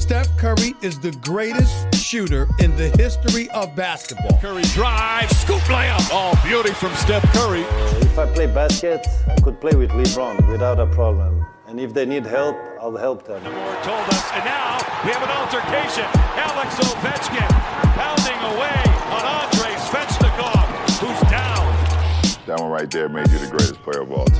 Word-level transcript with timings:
Steph 0.00 0.34
Curry 0.38 0.74
is 0.80 0.98
the 0.98 1.12
greatest 1.22 1.94
shooter 1.94 2.48
in 2.58 2.74
the 2.76 2.88
history 2.96 3.50
of 3.50 3.76
basketball. 3.76 4.40
Curry 4.40 4.62
drives, 4.72 5.36
scoop 5.36 5.60
layup. 5.68 6.08
Oh, 6.10 6.32
beauty 6.42 6.70
from 6.70 6.92
Steph 6.94 7.22
Curry. 7.34 7.60
If 8.00 8.18
I 8.18 8.26
play 8.26 8.46
basket, 8.46 9.06
I 9.28 9.38
could 9.42 9.60
play 9.60 9.76
with 9.76 9.90
LeBron 9.90 10.50
without 10.50 10.80
a 10.80 10.86
problem. 10.86 11.44
And 11.68 11.78
if 11.78 11.92
they 11.92 12.06
need 12.06 12.24
help, 12.24 12.56
I'll 12.80 12.96
help 12.96 13.26
them. 13.26 13.44
Moore 13.44 13.76
told 13.84 14.08
us, 14.08 14.32
and 14.32 14.44
now 14.46 14.78
we 15.04 15.12
have 15.12 15.22
an 15.22 15.28
altercation. 15.28 16.08
Alex 16.34 16.74
Ovechkin 16.80 17.59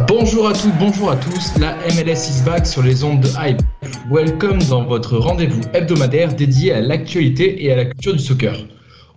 Bonjour 0.09 0.49
à 0.49 0.53
toutes, 0.53 0.77
bonjour 0.81 1.11
à 1.13 1.17
tous, 1.17 1.57
la 1.61 1.77
MLS 1.95 2.29
is 2.29 2.43
back 2.45 2.67
sur 2.67 2.83
les 2.83 3.05
ondes 3.05 3.21
de 3.21 3.29
Hype. 3.39 3.63
Welcome 4.11 4.59
dans 4.69 4.85
votre 4.85 5.17
rendez-vous 5.17 5.61
hebdomadaire 5.73 6.35
dédié 6.35 6.73
à 6.73 6.81
l'actualité 6.81 7.65
et 7.65 7.73
à 7.73 7.77
la 7.77 7.85
culture 7.85 8.15
du 8.15 8.19
soccer. 8.19 8.57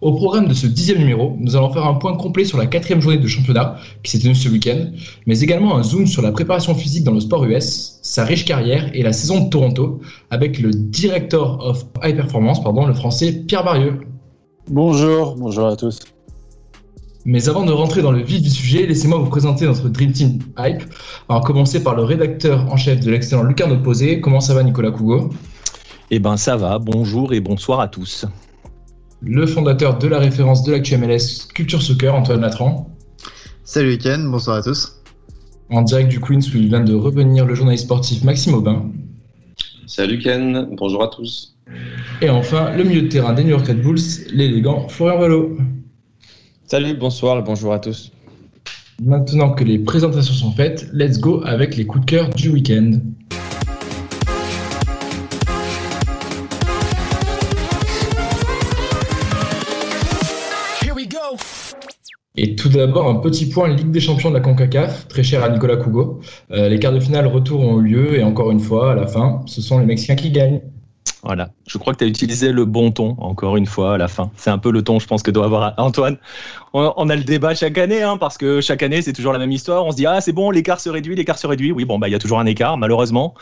Au 0.02 0.14
programme 0.14 0.48
de 0.48 0.54
ce 0.54 0.68
dixième 0.68 1.00
numéro, 1.00 1.36
nous 1.40 1.56
allons 1.56 1.74
faire 1.74 1.86
un 1.86 1.96
point 1.96 2.16
complet 2.16 2.46
sur 2.46 2.60
la 2.60 2.68
quatrième 2.68 3.02
journée 3.02 3.18
de 3.18 3.28
championnat 3.28 3.78
qui 4.04 4.12
s'est 4.12 4.20
tenue 4.20 4.36
ce 4.36 4.50
week-end, 4.50 4.92
mais 5.26 5.40
également 5.40 5.76
un 5.76 5.82
zoom 5.82 6.06
sur 6.06 6.22
la 6.22 6.32
préparation 6.32 6.76
physique 6.76 7.04
dans 7.04 7.14
le 7.14 7.20
sport 7.20 7.46
US, 7.46 8.00
sa 8.04 8.26
riche 8.26 8.46
carrière 8.46 8.92
et 8.94 9.02
la 9.02 9.14
saison 9.14 9.46
de 9.46 9.50
Toronto, 9.50 10.02
avec 10.30 10.60
le 10.60 10.70
Director 10.70 11.58
of 11.66 11.86
High 12.04 12.16
Performance, 12.16 12.62
pardon, 12.62 12.86
le 12.86 12.94
français 12.94 13.44
Pierre 13.48 13.64
Barieux. 13.64 14.02
Bonjour, 14.70 15.36
bonjour 15.36 15.68
à 15.68 15.76
tous. 15.76 16.00
Mais 17.26 17.48
avant 17.48 17.64
de 17.66 17.72
rentrer 17.72 18.02
dans 18.02 18.12
le 18.12 18.22
vif 18.22 18.42
du 18.42 18.50
sujet, 18.50 18.86
laissez-moi 18.86 19.18
vous 19.18 19.30
présenter 19.30 19.66
notre 19.66 19.88
Dream 19.88 20.12
Team 20.12 20.40
Hype. 20.58 20.84
On 21.30 21.36
va 21.36 21.40
commencer 21.40 21.82
par 21.82 21.96
le 21.96 22.04
rédacteur 22.04 22.72
en 22.72 22.76
chef 22.76 23.00
de 23.00 23.10
l'excellent 23.10 23.44
Lucarne 23.44 23.72
Opposé. 23.72 24.20
Comment 24.20 24.42
ça 24.42 24.54
va 24.54 24.62
Nicolas 24.62 24.92
Cougo? 24.92 25.30
Eh 26.12 26.20
ben 26.20 26.36
ça 26.36 26.58
va, 26.58 26.80
bonjour 26.80 27.34
et 27.34 27.40
bonsoir 27.40 27.80
à 27.80 27.88
tous. 27.88 28.26
Le 29.22 29.46
fondateur 29.46 29.98
de 30.00 30.08
la 30.08 30.20
référence 30.20 30.64
de 30.64 30.74
l'actu 30.74 30.98
MLS 30.98 31.48
Culture 31.54 31.82
Soccer, 31.82 32.14
Antoine 32.14 32.42
Latran. 32.42 32.90
Salut 33.64 33.98
Ken, 33.98 34.30
bonsoir 34.30 34.58
à 34.58 34.62
tous. 34.62 35.02
En 35.70 35.82
direct 35.82 36.10
du 36.10 36.20
Queens 36.20 36.42
où 36.54 36.58
il 36.58 36.68
vient 36.68 36.84
de 36.84 36.94
revenir 36.94 37.46
le 37.46 37.56
journaliste 37.56 37.86
sportif 37.86 38.26
Maxime 38.26 38.54
Aubin. 38.54 38.92
Salut 39.88 40.20
Ken, 40.20 40.68
bonjour 40.74 41.02
à 41.02 41.08
tous. 41.08 41.56
Et 42.22 42.30
enfin, 42.30 42.76
le 42.76 42.84
milieu 42.84 43.04
de 43.04 43.08
terrain 43.08 43.32
des 43.32 43.44
New 43.44 43.52
York 43.52 43.66
Red 43.66 43.82
Bulls, 43.82 44.28
l'élégant 44.34 44.90
Florian 44.90 45.20
Valo. 45.20 45.58
Salut, 46.74 46.96
bonsoir 46.96 47.38
et 47.38 47.44
bonjour 47.44 47.72
à 47.72 47.78
tous. 47.78 48.12
Maintenant 49.00 49.52
que 49.52 49.64
les 49.64 49.78
présentations 49.78 50.34
sont 50.34 50.52
faites, 50.54 50.90
let's 50.92 51.20
go 51.20 51.44
avec 51.46 51.78
les 51.78 51.86
coups 51.86 52.04
de 52.04 52.10
cœur 52.10 52.30
du 52.32 52.50
week-end. 52.50 52.94
Et 62.36 62.56
tout 62.56 62.70
d'abord, 62.70 63.08
un 63.08 63.20
petit 63.20 63.48
point 63.50 63.68
Ligue 63.68 63.92
des 63.92 64.00
champions 64.00 64.30
de 64.30 64.34
la 64.34 64.42
CONCACAF, 64.42 65.08
très 65.08 65.22
cher 65.22 65.44
à 65.44 65.50
Nicolas 65.50 65.78
Cougo. 65.78 66.22
Euh, 66.50 66.70
les 66.70 66.80
quarts 66.80 66.94
de 66.94 67.00
finale 67.00 67.28
retour 67.28 67.60
ont 67.60 67.82
eu 67.82 67.84
lieu 67.84 68.18
et 68.18 68.24
encore 68.24 68.50
une 68.50 68.60
fois, 68.60 68.94
à 68.94 68.96
la 68.96 69.06
fin, 69.06 69.44
ce 69.46 69.62
sont 69.62 69.78
les 69.78 69.86
Mexicains 69.86 70.16
qui 70.16 70.32
gagnent. 70.32 70.62
Voilà, 71.24 71.50
je 71.68 71.78
crois 71.78 71.94
que 71.94 72.00
tu 72.00 72.04
as 72.04 72.08
utilisé 72.08 72.52
le 72.52 72.66
bon 72.66 72.92
ton, 72.92 73.16
encore 73.18 73.56
une 73.56 73.66
fois, 73.66 73.96
à 73.96 73.98
la 73.98 74.10
fin. 74.10 74.30
C'est 74.36 74.50
un 74.50 74.58
peu 74.58 74.72
le 74.72 74.82
ton, 74.82 75.00
je 75.00 75.08
pense, 75.08 75.24
que 75.24 75.32
doit 75.32 75.46
avoir 75.46 75.74
Antoine. 75.78 76.18
On 76.74 77.10
a 77.10 77.16
le 77.16 77.24
débat 77.24 77.56
chaque 77.56 77.78
année, 77.78 78.04
hein, 78.04 78.18
parce 78.18 78.38
que 78.38 78.60
chaque 78.60 78.84
année, 78.84 79.02
c'est 79.02 79.14
toujours 79.14 79.32
la 79.32 79.40
même 79.40 79.52
histoire. 79.52 79.86
On 79.86 79.92
se 79.92 79.96
dit, 79.96 80.06
ah, 80.06 80.20
c'est 80.20 80.34
bon, 80.34 80.52
l'écart 80.52 80.82
se 80.82 80.90
réduit, 80.90 81.16
l'écart 81.16 81.38
se 81.38 81.48
réduit. 81.48 81.72
Oui, 81.72 81.86
bon, 81.86 81.98
bah, 81.98 82.10
il 82.10 82.12
y 82.12 82.16
a 82.16 82.20
toujours 82.20 82.40
un 82.40 82.46
écart, 82.46 82.78
malheureusement. 82.78 83.36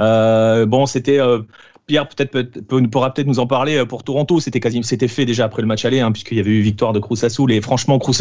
Euh, 0.00 0.64
bon, 0.64 0.86
c'était. 0.86 1.20
Euh, 1.20 1.42
Pierre 1.86 2.08
peut-être 2.08 2.32
peut, 2.32 2.82
pourra 2.88 3.14
peut-être 3.14 3.28
nous 3.28 3.38
en 3.38 3.46
parler 3.46 3.84
pour 3.86 4.02
Toronto. 4.02 4.40
C'était 4.40 4.60
quasi, 4.60 4.82
c'était 4.82 5.08
fait 5.08 5.24
déjà 5.24 5.44
après 5.44 5.62
le 5.62 5.68
match 5.68 5.84
aller, 5.84 6.00
hein, 6.00 6.10
puisqu'il 6.10 6.36
y 6.36 6.40
avait 6.40 6.50
eu 6.50 6.60
victoire 6.60 6.92
de 6.92 6.98
Cruz. 6.98 7.20
Et 7.48 7.60
franchement, 7.60 7.98
Cruz 7.98 8.16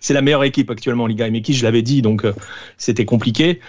c'est 0.00 0.14
la 0.14 0.22
meilleure 0.22 0.44
équipe 0.44 0.70
actuellement 0.70 1.04
en 1.04 1.06
Liga 1.06 1.30
MX. 1.30 1.52
Je 1.52 1.64
l'avais 1.64 1.82
dit, 1.82 2.02
donc 2.02 2.24
euh, 2.24 2.32
c'était 2.76 3.04
compliqué. 3.04 3.60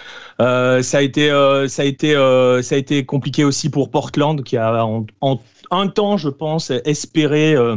Euh, 0.42 0.82
ça 0.82 1.00
a 1.00 1.02
été, 1.02 1.30
euh, 1.30 1.68
ça 1.68 1.84
a 1.84 1.86
été, 1.86 2.16
euh, 2.16 2.62
ça 2.62 2.76
a 2.76 2.78
été 2.78 3.06
compliqué 3.06 3.44
aussi 3.44 3.70
pour 3.70 3.92
Portland, 3.92 4.44
qui 4.44 4.58
a 4.58 4.86
en, 4.86 5.06
en 5.22 5.40
un 5.72 5.88
temps, 5.88 6.18
je 6.18 6.30
pense, 6.30 6.72
espéré 6.86 7.54
euh, 7.56 7.76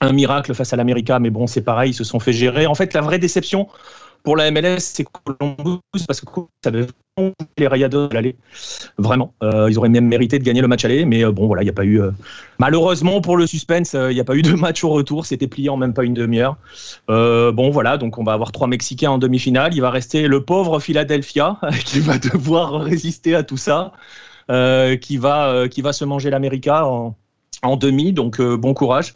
un 0.00 0.12
miracle 0.12 0.54
face 0.54 0.72
à 0.72 0.76
l'América. 0.76 1.18
Mais 1.18 1.30
bon, 1.30 1.46
c'est 1.46 1.62
pareil, 1.62 1.90
ils 1.90 1.94
se 1.94 2.04
sont 2.04 2.20
fait 2.20 2.32
gérer. 2.32 2.66
En 2.66 2.74
fait, 2.74 2.92
la 2.94 3.00
vraie 3.00 3.18
déception 3.18 3.68
pour 4.22 4.36
la 4.36 4.50
MLS, 4.50 4.78
c'est 4.78 5.04
Columbus, 5.04 5.80
parce 6.06 6.20
que 6.20 6.26
ça 6.62 6.70
avait 6.70 6.86
les 7.58 7.66
Rayados 7.66 8.08
de 8.08 8.14
l'aller. 8.14 8.36
Vraiment. 8.98 9.34
Euh, 9.42 9.68
ils 9.70 9.78
auraient 9.78 9.88
même 9.88 10.06
mérité 10.06 10.38
de 10.38 10.44
gagner 10.44 10.60
le 10.60 10.68
match 10.68 10.84
aller, 10.84 11.04
mais 11.04 11.24
euh, 11.24 11.32
bon, 11.32 11.46
voilà, 11.46 11.62
il 11.62 11.66
n'y 11.66 11.70
a 11.70 11.74
pas 11.74 11.84
eu. 11.84 12.00
Euh, 12.00 12.10
malheureusement, 12.58 13.20
pour 13.20 13.36
le 13.36 13.46
suspense, 13.46 13.94
il 13.94 14.14
n'y 14.14 14.20
a 14.20 14.24
pas 14.24 14.34
eu 14.34 14.42
de 14.42 14.52
match 14.54 14.84
au 14.84 14.90
retour. 14.90 15.26
C'était 15.26 15.46
plié 15.46 15.68
en 15.68 15.76
même 15.76 15.92
pas 15.92 16.04
une 16.04 16.14
demi-heure. 16.14 16.56
bon, 17.08 17.70
voilà, 17.70 17.98
donc 17.98 18.18
on 18.18 18.24
va 18.24 18.32
avoir 18.32 18.52
trois 18.52 18.68
Mexicains 18.68 19.10
en 19.10 19.18
demi-finale. 19.18 19.74
Il 19.74 19.80
va 19.80 19.90
rester 19.90 20.26
le 20.28 20.44
pauvre 20.44 20.80
Philadelphia 20.80 21.58
qui 21.84 22.00
va 22.00 22.18
devoir 22.18 22.80
résister 22.80 23.34
à 23.34 23.42
tout 23.42 23.56
ça, 23.58 23.92
qui, 24.48 25.16
va, 25.16 25.68
qui 25.68 25.82
va 25.82 25.92
se 25.92 26.04
manger 26.04 26.30
l'América 26.30 26.86
en, 26.86 27.16
en 27.62 27.76
demi. 27.76 28.12
Donc, 28.12 28.40
bon 28.40 28.74
courage. 28.74 29.14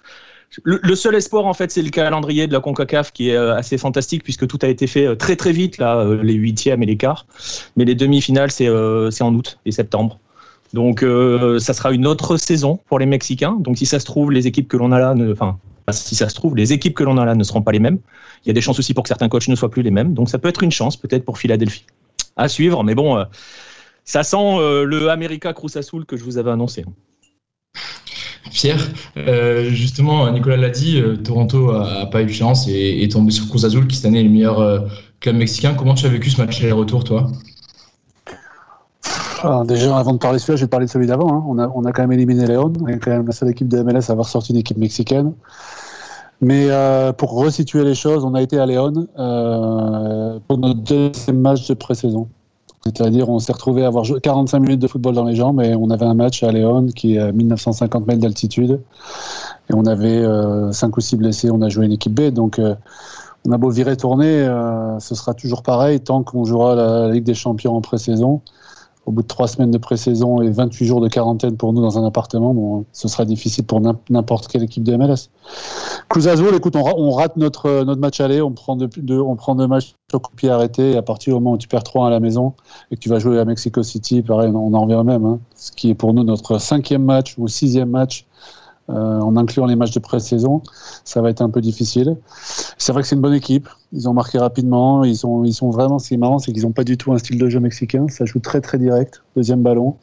Le, 0.64 0.94
seul 0.94 1.14
espoir, 1.14 1.46
en 1.46 1.54
fait, 1.54 1.70
c'est 1.70 1.82
le 1.82 1.90
calendrier 1.90 2.46
de 2.46 2.52
la 2.52 2.60
CONCACAF 2.60 3.12
qui 3.12 3.30
est 3.30 3.36
assez 3.36 3.78
fantastique 3.78 4.22
puisque 4.22 4.46
tout 4.46 4.58
a 4.62 4.68
été 4.68 4.86
fait 4.86 5.16
très 5.16 5.36
très 5.36 5.52
vite, 5.52 5.78
là, 5.78 6.04
les 6.22 6.34
huitièmes 6.34 6.82
et 6.82 6.86
les 6.86 6.96
quarts. 6.96 7.26
Mais 7.76 7.84
les 7.84 7.94
demi-finales, 7.94 8.50
c'est 8.50 8.68
euh, 8.68 9.10
en 9.20 9.34
août 9.34 9.58
et 9.66 9.72
septembre. 9.72 10.18
Donc, 10.72 11.02
euh, 11.02 11.58
ça 11.58 11.72
sera 11.72 11.92
une 11.92 12.06
autre 12.06 12.36
saison 12.36 12.80
pour 12.86 12.98
les 12.98 13.06
Mexicains. 13.06 13.56
Donc, 13.60 13.78
si 13.78 13.86
ça 13.86 14.00
se 14.00 14.04
trouve, 14.04 14.32
les 14.32 14.46
équipes 14.46 14.68
que 14.68 14.76
l'on 14.76 14.92
a 14.92 14.98
là, 14.98 15.14
ne, 15.14 15.32
enfin, 15.32 15.58
si 15.90 16.14
ça 16.14 16.28
se 16.28 16.34
trouve, 16.34 16.56
les 16.56 16.72
équipes 16.72 16.94
que 16.94 17.04
l'on 17.04 17.18
a 17.18 17.24
là 17.24 17.34
ne 17.34 17.44
seront 17.44 17.62
pas 17.62 17.72
les 17.72 17.78
mêmes. 17.78 17.98
Il 18.44 18.48
y 18.48 18.50
a 18.50 18.54
des 18.54 18.60
chances 18.60 18.78
aussi 18.78 18.92
pour 18.92 19.04
que 19.04 19.08
certains 19.08 19.28
coachs 19.28 19.48
ne 19.48 19.54
soient 19.54 19.70
plus 19.70 19.82
les 19.82 19.90
mêmes. 19.90 20.14
Donc, 20.14 20.28
ça 20.28 20.38
peut 20.38 20.48
être 20.48 20.62
une 20.62 20.72
chance, 20.72 20.96
peut-être 20.96 21.24
pour 21.24 21.38
Philadelphie. 21.38 21.86
À 22.36 22.48
suivre, 22.48 22.84
mais 22.84 22.94
bon, 22.94 23.16
euh, 23.16 23.24
ça 24.04 24.22
sent 24.22 24.36
euh, 24.36 24.84
le 24.84 25.08
America 25.10 25.52
Cruz 25.52 25.76
Azul 25.76 26.04
que 26.04 26.16
je 26.16 26.24
vous 26.24 26.38
avais 26.38 26.50
annoncé. 26.50 26.84
Pierre, 28.50 28.80
euh, 29.16 29.70
justement, 29.70 30.30
Nicolas 30.30 30.56
l'a 30.56 30.70
dit, 30.70 31.00
euh, 31.00 31.16
Toronto 31.16 31.70
a, 31.70 32.06
pas 32.06 32.22
eu 32.22 32.26
de 32.26 32.32
chance 32.32 32.66
et 32.68 33.02
est 33.02 33.12
tombé 33.12 33.30
sur 33.30 33.48
Cruz 33.48 33.64
Azul, 33.64 33.86
qui 33.86 33.96
cette 33.96 34.06
année 34.06 34.20
est 34.20 34.24
le 34.24 34.30
meilleur 34.30 34.60
euh, 34.60 34.80
club 35.20 35.36
mexicain. 35.36 35.74
Comment 35.74 35.94
tu 35.94 36.06
as 36.06 36.08
vécu 36.08 36.30
ce 36.30 36.40
match 36.40 36.62
aller-retour, 36.62 37.04
toi? 37.04 37.30
Alors, 39.42 39.64
Déjà, 39.64 39.96
avant 39.96 40.12
de 40.12 40.18
parler 40.18 40.38
de 40.38 40.42
celui-là, 40.42 40.56
je 40.56 40.64
vais 40.64 40.68
parler 40.68 40.86
de 40.86 40.90
celui 40.90 41.06
d'avant. 41.06 41.32
Hein. 41.58 41.70
On, 41.74 41.84
a, 41.84 41.92
quand 41.92 42.02
même 42.02 42.12
éliminé 42.12 42.46
Léon, 42.46 42.72
on 42.80 42.86
est 42.86 42.98
quand 42.98 43.10
même 43.10 43.26
la 43.26 43.32
seule 43.32 43.50
équipe 43.50 43.68
de 43.68 43.82
MLS 43.82 44.08
à 44.08 44.12
avoir 44.12 44.28
sorti 44.28 44.52
une 44.52 44.58
équipe 44.58 44.78
mexicaine. 44.78 45.32
Mais 46.40 46.66
euh, 46.70 47.12
pour 47.12 47.32
resituer 47.32 47.84
les 47.84 47.94
choses, 47.94 48.24
on 48.24 48.34
a 48.34 48.42
été 48.42 48.58
à 48.58 48.66
Léon 48.66 48.92
pour 50.48 50.58
notre 50.58 50.80
deuxième 50.80 51.40
match 51.40 51.66
de 51.68 51.74
pré-saison. 51.74 52.28
C'est-à-dire, 52.86 53.28
on 53.28 53.40
s'est 53.40 53.52
retrouvé 53.52 53.82
à 53.82 53.88
avoir 53.88 54.04
45 54.04 54.60
minutes 54.60 54.78
de 54.78 54.86
football 54.86 55.14
dans 55.14 55.24
les 55.24 55.34
jambes 55.34 55.60
et 55.60 55.74
on 55.74 55.90
avait 55.90 56.04
un 56.04 56.14
match 56.14 56.44
à 56.44 56.52
Léon 56.52 56.86
qui 56.86 57.16
est 57.16 57.18
à 57.18 57.32
1950 57.32 58.06
mètres 58.06 58.20
d'altitude. 58.20 58.80
Et 59.68 59.74
on 59.74 59.86
avait 59.86 60.22
euh, 60.22 60.70
5 60.70 60.96
ou 60.96 61.00
6 61.00 61.16
blessés. 61.16 61.50
On 61.50 61.62
a 61.62 61.68
joué 61.68 61.86
une 61.86 61.92
équipe 61.92 62.14
B. 62.14 62.30
Donc, 62.30 62.60
euh, 62.60 62.76
on 63.44 63.50
a 63.50 63.58
beau 63.58 63.70
virer 63.70 63.96
tourner, 63.96 64.46
euh, 64.46 65.00
ce 65.00 65.16
sera 65.16 65.34
toujours 65.34 65.64
pareil 65.64 66.00
tant 66.00 66.22
qu'on 66.22 66.44
jouera 66.44 66.76
la 66.76 67.10
Ligue 67.10 67.24
des 67.24 67.34
Champions 67.34 67.76
en 67.76 67.80
pré-saison. 67.80 68.40
Au 69.06 69.12
bout 69.12 69.22
de 69.22 69.28
3 69.28 69.46
semaines 69.46 69.70
de 69.70 69.78
pré-saison 69.78 70.42
et 70.42 70.50
28 70.50 70.84
jours 70.84 71.00
de 71.00 71.08
quarantaine 71.08 71.56
pour 71.56 71.72
nous 71.72 71.80
dans 71.80 71.96
un 71.96 72.04
appartement, 72.04 72.52
bon, 72.52 72.84
ce 72.92 73.06
sera 73.06 73.24
difficile 73.24 73.64
pour 73.64 73.80
n'importe 74.10 74.48
quelle 74.48 74.64
équipe 74.64 74.82
de 74.82 74.96
MLS. 74.96 75.30
Cruz 76.08 76.26
Azul, 76.26 76.52
écoute, 76.54 76.74
on, 76.74 77.10
rate 77.12 77.36
notre, 77.36 77.84
notre 77.84 78.00
match 78.00 78.20
aller, 78.20 78.42
on 78.42 78.50
prend 78.50 78.76
deux, 78.76 79.20
on 79.20 79.36
prend 79.36 79.54
deux 79.54 79.68
matchs 79.68 79.94
sur 80.10 80.20
coup 80.20 80.32
pied 80.34 80.50
arrêté, 80.50 80.92
et 80.92 80.96
à 80.96 81.02
partir 81.02 81.32
du 81.32 81.40
moment 81.40 81.52
où 81.52 81.58
tu 81.58 81.68
perds 81.68 81.84
3 81.84 82.08
à 82.08 82.10
la 82.10 82.20
maison 82.20 82.54
et 82.90 82.96
que 82.96 83.00
tu 83.00 83.08
vas 83.08 83.20
jouer 83.20 83.38
à 83.38 83.44
Mexico 83.44 83.82
City, 83.82 84.22
pareil, 84.22 84.50
on 84.52 84.74
en 84.74 84.82
revient 84.82 85.02
même. 85.04 85.24
Hein, 85.24 85.38
ce 85.54 85.70
qui 85.70 85.90
est 85.90 85.94
pour 85.94 86.12
nous 86.12 86.24
notre 86.24 86.58
cinquième 86.58 87.04
match 87.04 87.36
ou 87.38 87.46
sixième 87.46 87.90
match, 87.90 88.26
euh, 88.88 89.20
en 89.20 89.36
incluant 89.36 89.66
les 89.66 89.74
matchs 89.74 89.92
de 89.92 89.98
pré-saison, 89.98 90.62
ça 91.04 91.20
va 91.20 91.30
être 91.30 91.42
un 91.42 91.50
peu 91.50 91.60
difficile. 91.60 92.16
C'est 92.78 92.92
vrai 92.92 93.02
que 93.02 93.08
c'est 93.08 93.16
une 93.16 93.20
bonne 93.20 93.34
équipe, 93.34 93.68
ils 93.92 94.08
ont 94.08 94.12
marqué 94.12 94.38
rapidement, 94.38 95.02
ils 95.02 95.16
sont, 95.16 95.44
ils 95.44 95.54
sont 95.54 95.70
vraiment, 95.70 95.98
ce 95.98 96.08
qui 96.08 96.14
est 96.14 96.18
marrant, 96.18 96.38
c'est 96.38 96.52
qu'ils 96.52 96.62
n'ont 96.62 96.72
pas 96.72 96.84
du 96.84 96.96
tout 96.96 97.12
un 97.12 97.18
style 97.18 97.38
de 97.38 97.48
jeu 97.48 97.58
mexicain, 97.58 98.06
ça 98.08 98.24
joue 98.24 98.38
très 98.38 98.60
très 98.60 98.78
direct, 98.78 99.22
deuxième 99.34 99.62
ballon. 99.62 99.96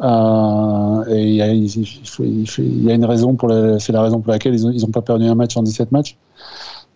Euh, 0.00 1.04
et 1.08 1.28
il 1.28 1.34
y, 1.34 1.42
a, 1.42 2.94
une 2.94 3.04
raison 3.04 3.34
pour 3.34 3.50
c'est 3.78 3.92
la 3.92 4.02
raison 4.02 4.20
pour 4.20 4.32
laquelle 4.32 4.54
ils 4.54 4.64
n'ont 4.64 4.88
ont 4.88 4.90
pas 4.90 5.02
perdu 5.02 5.26
un 5.26 5.34
match 5.34 5.56
en 5.56 5.62
17 5.62 5.92
matchs. 5.92 6.16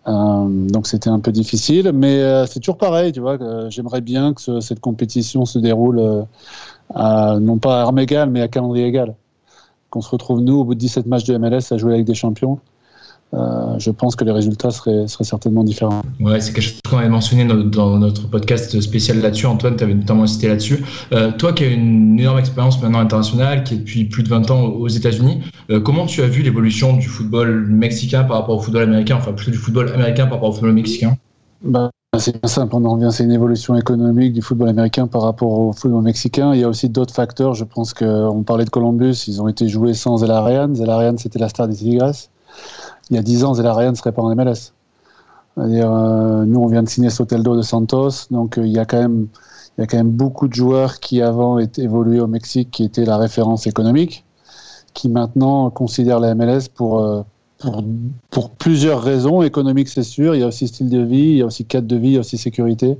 donc 0.07 0.87
c'était 0.87 1.11
un 1.11 1.21
peu 1.21 1.33
difficile, 1.33 1.91
mais 1.95 2.47
c'est 2.47 2.61
toujours 2.61 2.79
pareil, 2.79 3.13
tu 3.13 3.21
vois. 3.21 3.39
J'aimerais 3.71 4.03
bien 4.03 4.35
que 4.35 4.61
cette 4.61 4.81
compétition 4.81 5.45
se 5.45 5.59
déroule 5.59 6.27
non 6.95 7.59
pas 7.59 7.81
à 7.81 7.83
armes 7.83 7.99
égales, 7.99 8.31
mais 8.31 8.41
à 8.41 8.49
calendrier 8.49 8.87
égal. 8.87 9.15
Qu'on 9.91 10.01
se 10.01 10.11
retrouve 10.11 10.41
nous 10.41 10.57
au 10.57 10.65
bout 10.65 10.75
de 10.75 10.81
17 10.81 11.07
matchs 11.07 11.25
de 11.25 11.37
MLS 11.37 11.73
à 11.73 11.79
jouer 11.79 11.95
avec 11.95 12.05
des 12.05 12.15
champions. 12.15 12.59
Euh, 13.35 13.79
je 13.79 13.91
pense 13.91 14.17
que 14.17 14.25
les 14.25 14.33
résultats 14.33 14.71
seraient, 14.71 15.07
seraient 15.07 15.25
certainement 15.25 15.63
différents. 15.63 16.03
Ouais, 16.19 16.41
c'est 16.41 16.53
quelque 16.53 16.65
chose 16.65 16.81
qu'on 16.89 16.97
avait 16.97 17.11
mentionné 17.11 17.45
dans 17.45 17.99
notre 17.99 18.29
podcast 18.29 18.81
spécial 18.81 19.21
là-dessus. 19.21 19.47
Antoine, 19.47 19.77
tu 19.77 19.85
avais 19.85 19.95
notamment 19.95 20.23
incité 20.23 20.49
là-dessus. 20.49 20.83
Euh, 21.13 21.31
toi 21.33 21.53
qui 21.53 21.65
as 21.65 21.69
une 21.69 22.19
énorme 22.19 22.39
expérience 22.39 22.81
maintenant 22.81 23.01
internationale, 23.01 23.65
qui 23.65 23.75
est 23.75 23.79
depuis 23.79 24.05
plus 24.05 24.23
de 24.23 24.29
20 24.29 24.51
ans 24.51 24.65
aux 24.65 24.89
États-Unis, 24.89 25.43
euh, 25.71 25.81
comment 25.81 26.07
tu 26.07 26.23
as 26.23 26.27
vu 26.27 26.43
l'évolution 26.43 26.97
du 26.97 27.07
football 27.07 27.67
mexicain 27.69 28.25
par 28.25 28.39
rapport 28.39 28.57
au 28.57 28.61
football 28.61 28.85
américain, 28.85 29.17
enfin 29.17 29.33
plutôt 29.33 29.51
du 29.51 29.59
football 29.59 29.93
américain 29.93 30.25
par 30.25 30.35
rapport 30.35 30.49
au 30.49 30.53
football 30.53 30.73
mexicain? 30.73 31.19
Bah, 31.63 31.91
c'est 32.17 32.41
bien 32.41 32.49
simple, 32.49 32.75
on 32.75 32.85
en 32.85 32.95
revient, 32.95 33.11
c'est 33.13 33.25
une 33.25 33.33
évolution 33.33 33.77
économique 33.77 34.33
du 34.33 34.41
football 34.41 34.71
américain 34.71 35.07
par 35.07 35.23
rapport 35.23 35.53
au 35.53 35.73
football 35.73 36.03
mexicain. 36.03 36.55
Il 36.55 36.61
y 36.61 36.65
a 36.65 36.69
aussi 36.69 36.89
d'autres 36.89 37.15
facteurs, 37.15 37.55
je 37.55 37.65
pense 37.65 37.93
qu'on 37.93 38.43
parlait 38.45 38.65
de 38.65 38.71
Columbus, 38.71 39.25
ils 39.27 39.43
ont 39.43 39.49
été 39.49 39.69
joués 39.69 39.95
sans 39.95 40.19
Zelarian. 40.19 40.75
Zelarian, 40.75 41.17
c'était 41.19 41.39
la 41.39 41.49
star 41.49 41.69
des 41.69 41.77
Tigres 41.77 42.13
il 43.11 43.17
y 43.17 43.19
a 43.19 43.23
10 43.23 43.45
ans, 43.45 43.55
Zelarayan 43.55 43.93
ne 43.93 43.97
serait 43.97 44.13
pas 44.13 44.23
en 44.23 44.35
MLS. 44.35 44.73
Euh, 45.59 46.45
nous, 46.45 46.61
on 46.61 46.67
vient 46.67 46.83
de 46.83 46.89
signer 46.89 47.11
Soteldo 47.11 47.57
de 47.57 47.63
Santos, 47.63 48.29
donc 48.31 48.59
euh, 48.59 48.67
il, 48.67 48.73
y 48.73 48.79
a 48.79 48.85
quand 48.85 48.99
même, 48.99 49.29
il 49.77 49.81
y 49.81 49.85
a 49.85 49.87
quand 49.87 49.97
même 49.97 50.11
beaucoup 50.11 50.47
de 50.47 50.55
joueurs 50.55 51.01
qui 51.01 51.21
avant 51.23 51.59
évolués 51.59 52.21
au 52.21 52.27
Mexique, 52.27 52.71
qui 52.71 52.85
étaient 52.85 53.05
la 53.05 53.17
référence 53.17 53.67
économique, 53.67 54.25
qui 54.95 55.09
maintenant 55.09 55.71
considèrent 55.71 56.21
la 56.21 56.35
MLS 56.35 56.69
pour, 56.73 57.01
euh, 57.01 57.23
pour, 57.59 57.85
pour 58.31 58.51
plusieurs 58.51 59.03
raisons. 59.03 59.43
Économiques, 59.43 59.89
c'est 59.89 60.03
sûr, 60.03 60.35
il 60.35 60.41
y 60.41 60.45
a 60.45 60.47
aussi 60.47 60.69
style 60.69 60.89
de 60.89 61.01
vie, 61.01 61.19
il 61.19 61.37
y 61.39 61.43
a 61.43 61.47
aussi 61.47 61.65
cadre 61.65 61.87
de 61.87 61.97
vie, 61.97 62.09
il 62.09 62.15
y 62.15 62.17
a 62.17 62.21
aussi 62.21 62.39
sécurité. 62.39 62.99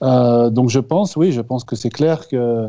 donc 0.00 0.70
je 0.70 0.80
pense, 0.80 1.16
oui, 1.16 1.32
je 1.32 1.40
pense 1.40 1.64
que 1.64 1.76
c'est 1.76 1.90
clair 1.90 2.28
que 2.28 2.68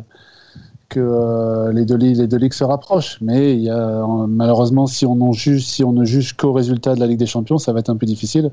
que 0.94 1.00
euh, 1.00 1.74
les, 1.74 1.86
deux, 1.86 1.96
les 1.96 2.28
deux 2.28 2.38
ligues 2.38 2.54
se 2.54 2.64
rapprochent. 2.64 3.18
Mais 3.22 3.54
il 3.54 3.64
y 3.64 3.70
a, 3.70 4.06
malheureusement, 4.28 4.86
si 4.88 5.06
on, 5.06 5.20
en 5.22 5.34
juge, 5.34 5.66
si 5.66 5.84
on 5.84 5.92
ne 5.92 6.06
juge 6.06 6.34
qu'au 6.34 6.54
résultat 6.54 6.96
de 6.96 7.00
la 7.00 7.08
Ligue 7.08 7.18
des 7.18 7.26
Champions, 7.26 7.58
ça 7.58 7.74
va 7.74 7.80
être 7.80 7.90
un 7.90 7.98
peu 7.98 8.06
difficile. 8.06 8.52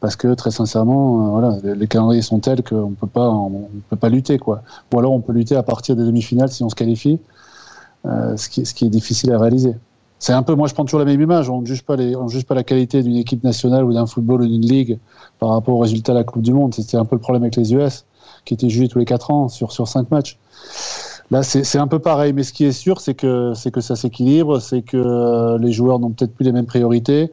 Parce 0.00 0.16
que 0.16 0.32
très 0.34 0.50
sincèrement, 0.50 1.26
euh, 1.26 1.30
voilà, 1.30 1.74
les, 1.74 1.86
calendriers 1.86 2.22
sont 2.22 2.38
tels 2.40 2.62
qu'on 2.62 2.92
on, 2.92 3.68
peut 3.88 3.96
pas 3.96 4.08
lutter, 4.08 4.38
quoi. 4.38 4.62
Ou 4.92 4.98
alors 4.98 5.12
on 5.12 5.20
peut 5.20 5.32
lutter 5.32 5.56
à 5.56 5.62
partir 5.62 5.96
des 5.96 6.04
demi-finales 6.04 6.50
si 6.50 6.62
on 6.62 6.68
se 6.68 6.74
qualifie, 6.74 7.18
euh, 8.06 8.36
ce, 8.36 8.48
qui, 8.48 8.66
ce 8.66 8.74
qui 8.74 8.86
est 8.86 8.90
difficile 8.90 9.32
à 9.32 9.38
réaliser. 9.38 9.74
C'est 10.20 10.34
un 10.34 10.42
peu, 10.42 10.54
moi 10.54 10.68
je 10.68 10.74
prends 10.74 10.84
toujours 10.84 11.00
la 11.00 11.06
même 11.06 11.20
image. 11.20 11.48
On 11.48 11.62
ne 11.62 11.66
juge 11.66 11.82
pas 11.82 11.96
juge 12.28 12.44
pas 12.44 12.54
la 12.54 12.62
qualité 12.62 13.02
d'une 13.02 13.16
équipe 13.16 13.42
nationale 13.42 13.84
ou 13.84 13.92
d'un 13.94 14.06
football 14.06 14.42
ou 14.42 14.46
d'une 14.46 14.64
ligue 14.64 14.98
par 15.38 15.48
rapport 15.48 15.74
au 15.74 15.78
résultat 15.78 16.12
de 16.12 16.18
la 16.18 16.24
Coupe 16.24 16.42
du 16.42 16.52
Monde. 16.52 16.74
C'était 16.74 16.98
un 16.98 17.06
peu 17.06 17.16
le 17.16 17.20
problème 17.20 17.42
avec 17.42 17.56
les 17.56 17.72
US, 17.72 18.04
qui 18.44 18.52
étaient 18.52 18.68
jugés 18.68 18.88
tous 18.88 18.98
les 18.98 19.06
4 19.06 19.30
ans 19.30 19.48
sur 19.48 19.72
sur 19.72 19.88
cinq 19.88 20.10
matchs. 20.10 20.38
Là, 21.30 21.42
c'est 21.44 21.78
un 21.78 21.86
peu 21.86 22.00
pareil, 22.00 22.32
mais 22.32 22.42
ce 22.42 22.52
qui 22.52 22.64
est 22.64 22.72
sûr, 22.72 23.00
c'est 23.00 23.14
que, 23.14 23.52
que 23.70 23.80
ça 23.80 23.94
s'équilibre, 23.94 24.58
c'est 24.58 24.82
que 24.82 24.96
euh, 24.96 25.58
les 25.58 25.70
joueurs 25.70 26.00
n'ont 26.00 26.10
peut-être 26.10 26.34
plus 26.34 26.44
les 26.44 26.50
mêmes 26.50 26.66
priorités. 26.66 27.32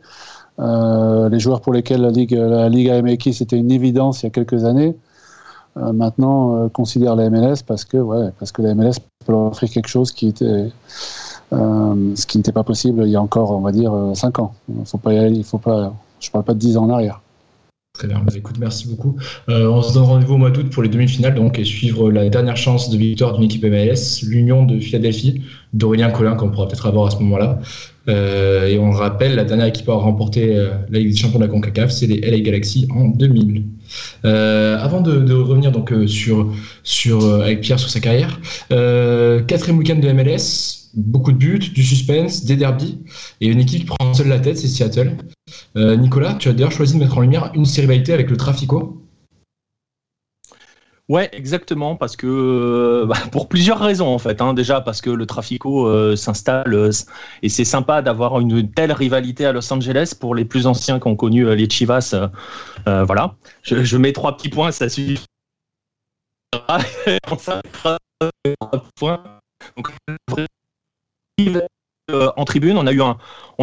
Euh, 0.60 1.30
les 1.30 1.40
joueurs 1.40 1.62
pour 1.62 1.74
lesquels 1.74 2.02
la 2.02 2.12
Ligue, 2.12 2.34
la 2.34 2.70
Ligue 2.70 2.90
AMX 2.90 3.32
c'était 3.32 3.58
une 3.58 3.72
évidence 3.72 4.22
il 4.22 4.26
y 4.26 4.28
a 4.28 4.30
quelques 4.32 4.66
années, 4.66 4.96
euh, 5.78 5.92
maintenant 5.94 6.68
considèrent 6.70 7.16
la 7.16 7.30
MLS 7.30 7.64
parce 7.66 7.86
que, 7.86 7.98
ouais, 7.98 8.30
parce 8.40 8.52
que 8.52 8.62
la 8.62 8.74
MLS 8.76 8.94
peut 9.26 9.34
leur 9.34 9.48
offrir 9.48 9.70
quelque 9.70 9.88
chose 9.88 10.12
qui 10.12 10.30
était, 10.30 10.72
ce 11.52 12.26
qui 12.26 12.38
n'était 12.38 12.52
pas 12.52 12.64
possible 12.64 13.04
il 13.06 13.12
y 13.12 13.16
a 13.16 13.22
encore, 13.22 13.52
on 13.52 13.62
va 13.62 13.72
dire, 13.72 13.94
5 14.14 14.40
ans. 14.40 14.54
Il 14.70 14.86
faut 14.86 14.98
pas 14.98 15.14
y 15.14 15.18
aller, 15.18 15.44
faut 15.44 15.58
pas, 15.58 15.94
je 16.20 16.30
parle 16.32 16.44
pas 16.44 16.54
de 16.54 16.60
10 16.60 16.78
ans 16.78 16.86
en 16.86 16.90
arrière. 16.90 17.22
Très 17.98 18.08
bien, 18.08 18.20
bah, 18.20 18.32
écoute, 18.36 18.58
merci 18.60 18.88
beaucoup. 18.88 19.16
Euh, 19.50 19.68
on 19.70 19.82
se 19.82 19.92
donne 19.92 20.04
rendez-vous 20.04 20.36
au 20.36 20.38
mois 20.38 20.52
d'août 20.52 20.70
pour 20.70 20.84
les 20.84 20.90
demi-finales 20.90 21.34
donc, 21.34 21.58
et 21.58 21.64
suivre 21.64 22.12
la 22.12 22.30
dernière 22.30 22.56
chance 22.56 22.92
de 22.92 22.98
victoire 22.98 23.34
d'une 23.34 23.46
équipe 23.46 23.64
MLS, 23.64 24.22
l'Union 24.24 24.66
de 24.66 24.80
Philadelphie, 24.80 25.42
d'Aurélien 25.74 26.12
Collin, 26.12 26.36
qu'on 26.36 26.50
pourra 26.50 26.68
peut-être 26.68 26.86
avoir 26.86 27.08
à 27.08 27.10
ce 27.10 27.18
moment-là. 27.18 27.60
Euh, 28.08 28.68
et 28.68 28.78
on 28.78 28.92
rappelle, 28.92 29.34
la 29.34 29.46
dernière 29.46 29.66
équipe 29.66 29.90
à 29.90 29.94
remporter 29.94 30.56
euh, 30.56 30.76
la 30.92 31.00
Ligue 31.00 31.10
des 31.10 31.18
Champions 31.18 31.40
de 31.40 31.46
la 31.46 31.50
CONCACAF, 31.50 31.90
c'est 31.90 32.06
les 32.06 32.22
LA 32.22 32.40
Galaxy 32.42 32.88
en 32.92 33.06
2000. 33.06 33.64
avant 34.24 35.02
de, 35.02 35.34
revenir 35.34 35.72
donc 35.72 35.92
sur, 36.06 36.54
sur, 36.84 37.42
avec 37.42 37.62
Pierre 37.62 37.80
sur 37.80 37.90
sa 37.90 38.00
carrière, 38.00 38.40
quatrième 38.70 39.80
week-end 39.80 39.96
de 39.96 40.12
MLS, 40.12 40.87
beaucoup 40.98 41.32
de 41.32 41.38
buts, 41.38 41.60
du 41.60 41.84
suspense, 41.84 42.44
des 42.44 42.56
derbies, 42.56 43.00
et 43.40 43.48
une 43.48 43.60
équipe 43.60 43.82
qui 43.82 43.86
prend 43.86 44.14
seule 44.14 44.28
la 44.28 44.40
tête, 44.40 44.58
c'est 44.58 44.68
Seattle. 44.68 45.18
Euh, 45.76 45.96
Nicolas, 45.96 46.34
tu 46.34 46.50
as 46.50 46.54
d'ailleurs 46.54 46.72
choisi 46.72 46.96
de 46.96 47.00
mettre 47.00 47.18
en 47.18 47.22
lumière 47.22 47.52
une 47.54 47.66
rivalité 47.66 48.14
avec 48.14 48.30
le 48.30 48.38
Trafico. 48.38 49.04
Ouais, 51.08 51.30
exactement, 51.32 51.96
parce 51.96 52.18
que 52.18 52.28
euh, 52.28 53.06
bah, 53.06 53.16
pour 53.32 53.48
plusieurs 53.48 53.80
raisons 53.80 54.08
en 54.08 54.18
fait. 54.18 54.42
Hein. 54.42 54.54
Déjà 54.54 54.82
parce 54.82 55.00
que 55.00 55.10
le 55.10 55.26
Trafico 55.26 55.88
euh, 55.88 56.18
s'installe 56.18 56.90
et 57.42 57.48
c'est 57.48 57.64
sympa 57.64 58.02
d'avoir 58.02 58.42
une 58.42 58.70
telle 58.70 58.92
rivalité 58.92 59.46
à 59.46 59.54
Los 59.54 59.72
Angeles 59.72 60.16
pour 60.20 60.36
les 60.36 60.44
plus 60.44 60.68
anciens 60.68 61.00
qui 61.00 61.08
ont 61.08 61.16
connu 61.16 61.56
les 61.56 61.70
Chivas. 61.70 62.14
voilà, 62.86 63.36
je, 63.62 63.96
mets 63.96 64.12
trois 64.12 64.36
petits 64.36 64.50
points, 64.50 64.72
ça 64.72 64.90
suffit. 64.90 65.24
Euh, 70.34 70.46
en 72.10 72.46
tribune. 72.46 72.78
On 72.78 72.88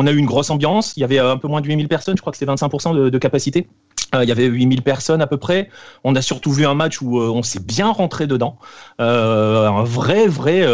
a 0.06 0.10
eu 0.12 0.16
une 0.16 0.26
grosse 0.26 0.50
ambiance. 0.50 0.96
Il 0.96 1.00
y 1.00 1.04
avait 1.04 1.18
un 1.18 1.36
peu 1.36 1.48
moins 1.48 1.60
de 1.60 1.66
8000 1.66 1.88
personnes. 1.88 2.16
Je 2.16 2.20
crois 2.20 2.32
que 2.32 2.38
c'était 2.38 2.52
25% 2.52 2.94
de, 2.94 3.08
de 3.08 3.18
capacité. 3.18 3.68
Euh, 4.14 4.24
il 4.24 4.28
y 4.28 4.32
avait 4.32 4.46
8000 4.46 4.82
personnes 4.82 5.22
à 5.22 5.26
peu 5.26 5.36
près. 5.36 5.68
On 6.04 6.14
a 6.14 6.22
surtout 6.22 6.52
vu 6.52 6.66
un 6.66 6.74
match 6.74 7.02
où 7.02 7.20
euh, 7.20 7.28
on 7.28 7.42
s'est 7.42 7.64
bien 7.64 7.90
rentré 7.90 8.26
dedans. 8.26 8.58
Euh, 9.00 9.68
un 9.68 9.84
vrai, 9.84 10.26
vrai. 10.26 10.64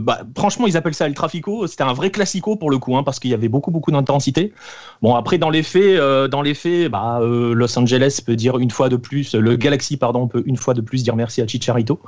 Bah, 0.00 0.20
franchement, 0.36 0.66
ils 0.66 0.76
appellent 0.76 0.94
ça 0.94 1.08
le 1.08 1.14
trafico. 1.14 1.66
C'était 1.66 1.82
un 1.82 1.92
vrai 1.92 2.10
classico 2.10 2.56
pour 2.56 2.70
le 2.70 2.78
coup, 2.78 2.96
hein, 2.96 3.02
parce 3.02 3.20
qu'il 3.20 3.30
y 3.30 3.34
avait 3.34 3.48
beaucoup, 3.48 3.70
beaucoup 3.70 3.90
d'intensité. 3.90 4.52
Bon, 5.02 5.14
après, 5.14 5.38
dans 5.38 5.50
les 5.50 5.62
faits, 5.62 5.98
dans 6.30 6.42
les 6.42 6.88
bah, 6.88 7.20
Los 7.22 7.78
Angeles 7.78 8.20
peut 8.24 8.36
dire 8.36 8.58
une 8.58 8.70
fois 8.70 8.88
de 8.88 8.96
plus, 8.96 9.34
le 9.34 9.56
Galaxy, 9.56 9.96
pardon, 9.96 10.28
peut 10.28 10.42
une 10.46 10.56
fois 10.56 10.74
de 10.74 10.80
plus 10.80 11.02
dire 11.02 11.16
merci 11.16 11.40
à 11.40 11.46
Chicharito. 11.46 12.00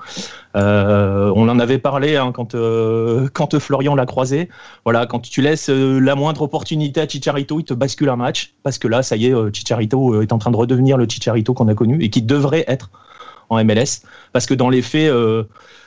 on 0.55 1.49
en 1.49 1.59
avait 1.59 1.79
parlé 1.79 2.17
hein, 2.17 2.33
quand, 2.33 2.55
quand 3.33 3.59
Florian 3.59 3.95
l'a 3.95 4.07
croisé. 4.07 4.49
Voilà, 4.85 5.07
quand 5.07 5.21
tu 5.21 5.41
laisses 5.43 5.69
la 5.69 6.15
moindre 6.15 6.43
opportunité 6.43 7.01
à 7.01 7.09
Chicharito, 7.09 7.61
il 7.61 7.65
te 7.65 7.75
bascule 7.75 8.09
un 8.09 8.17
match, 8.17 8.55
parce 8.63 8.79
que 8.79 8.89
là, 8.89 9.03
ça 9.03 9.17
y 9.17 9.27
est, 9.27 9.55
Chicharito 9.55 10.21
est 10.21 10.33
en 10.33 10.39
train 10.39 10.51
de 10.51 10.57
devenir 10.73 10.97
le 10.97 11.07
Chicharito 11.09 11.55
qu'on 11.55 11.69
a 11.69 11.75
connu 11.75 12.03
et 12.03 12.11
qui 12.11 12.23
devrait 12.23 12.65
être 12.67 12.91
en 13.53 13.65
MLS. 13.65 14.03
Parce 14.33 14.47
que 14.47 14.55
dans 14.55 14.71
les 14.71 14.83
faits, 14.83 15.11
euh, 15.11 15.45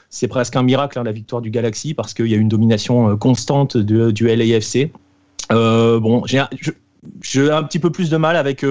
c'est 0.09 0.27
presque 0.27 0.55
un 0.55 0.63
miracle 0.63 0.99
hein, 0.99 1.03
la 1.03 1.11
victoire 1.11 1.41
du 1.41 1.49
Galaxy 1.49 1.93
parce 1.93 2.13
qu'il 2.13 2.27
y 2.27 2.33
a 2.33 2.37
une 2.37 2.49
domination 2.49 3.09
euh, 3.09 3.15
constante 3.15 3.77
de, 3.77 4.11
du 4.11 4.27
LAFC. 4.27 4.91
Euh, 5.51 5.99
bon, 5.99 6.23
j'ai 6.25 6.39
un 6.39 7.63
petit 7.63 7.77
peu 7.77 7.91
plus 7.91 8.09
de 8.09 8.17
mal 8.17 8.35
avec. 8.35 8.63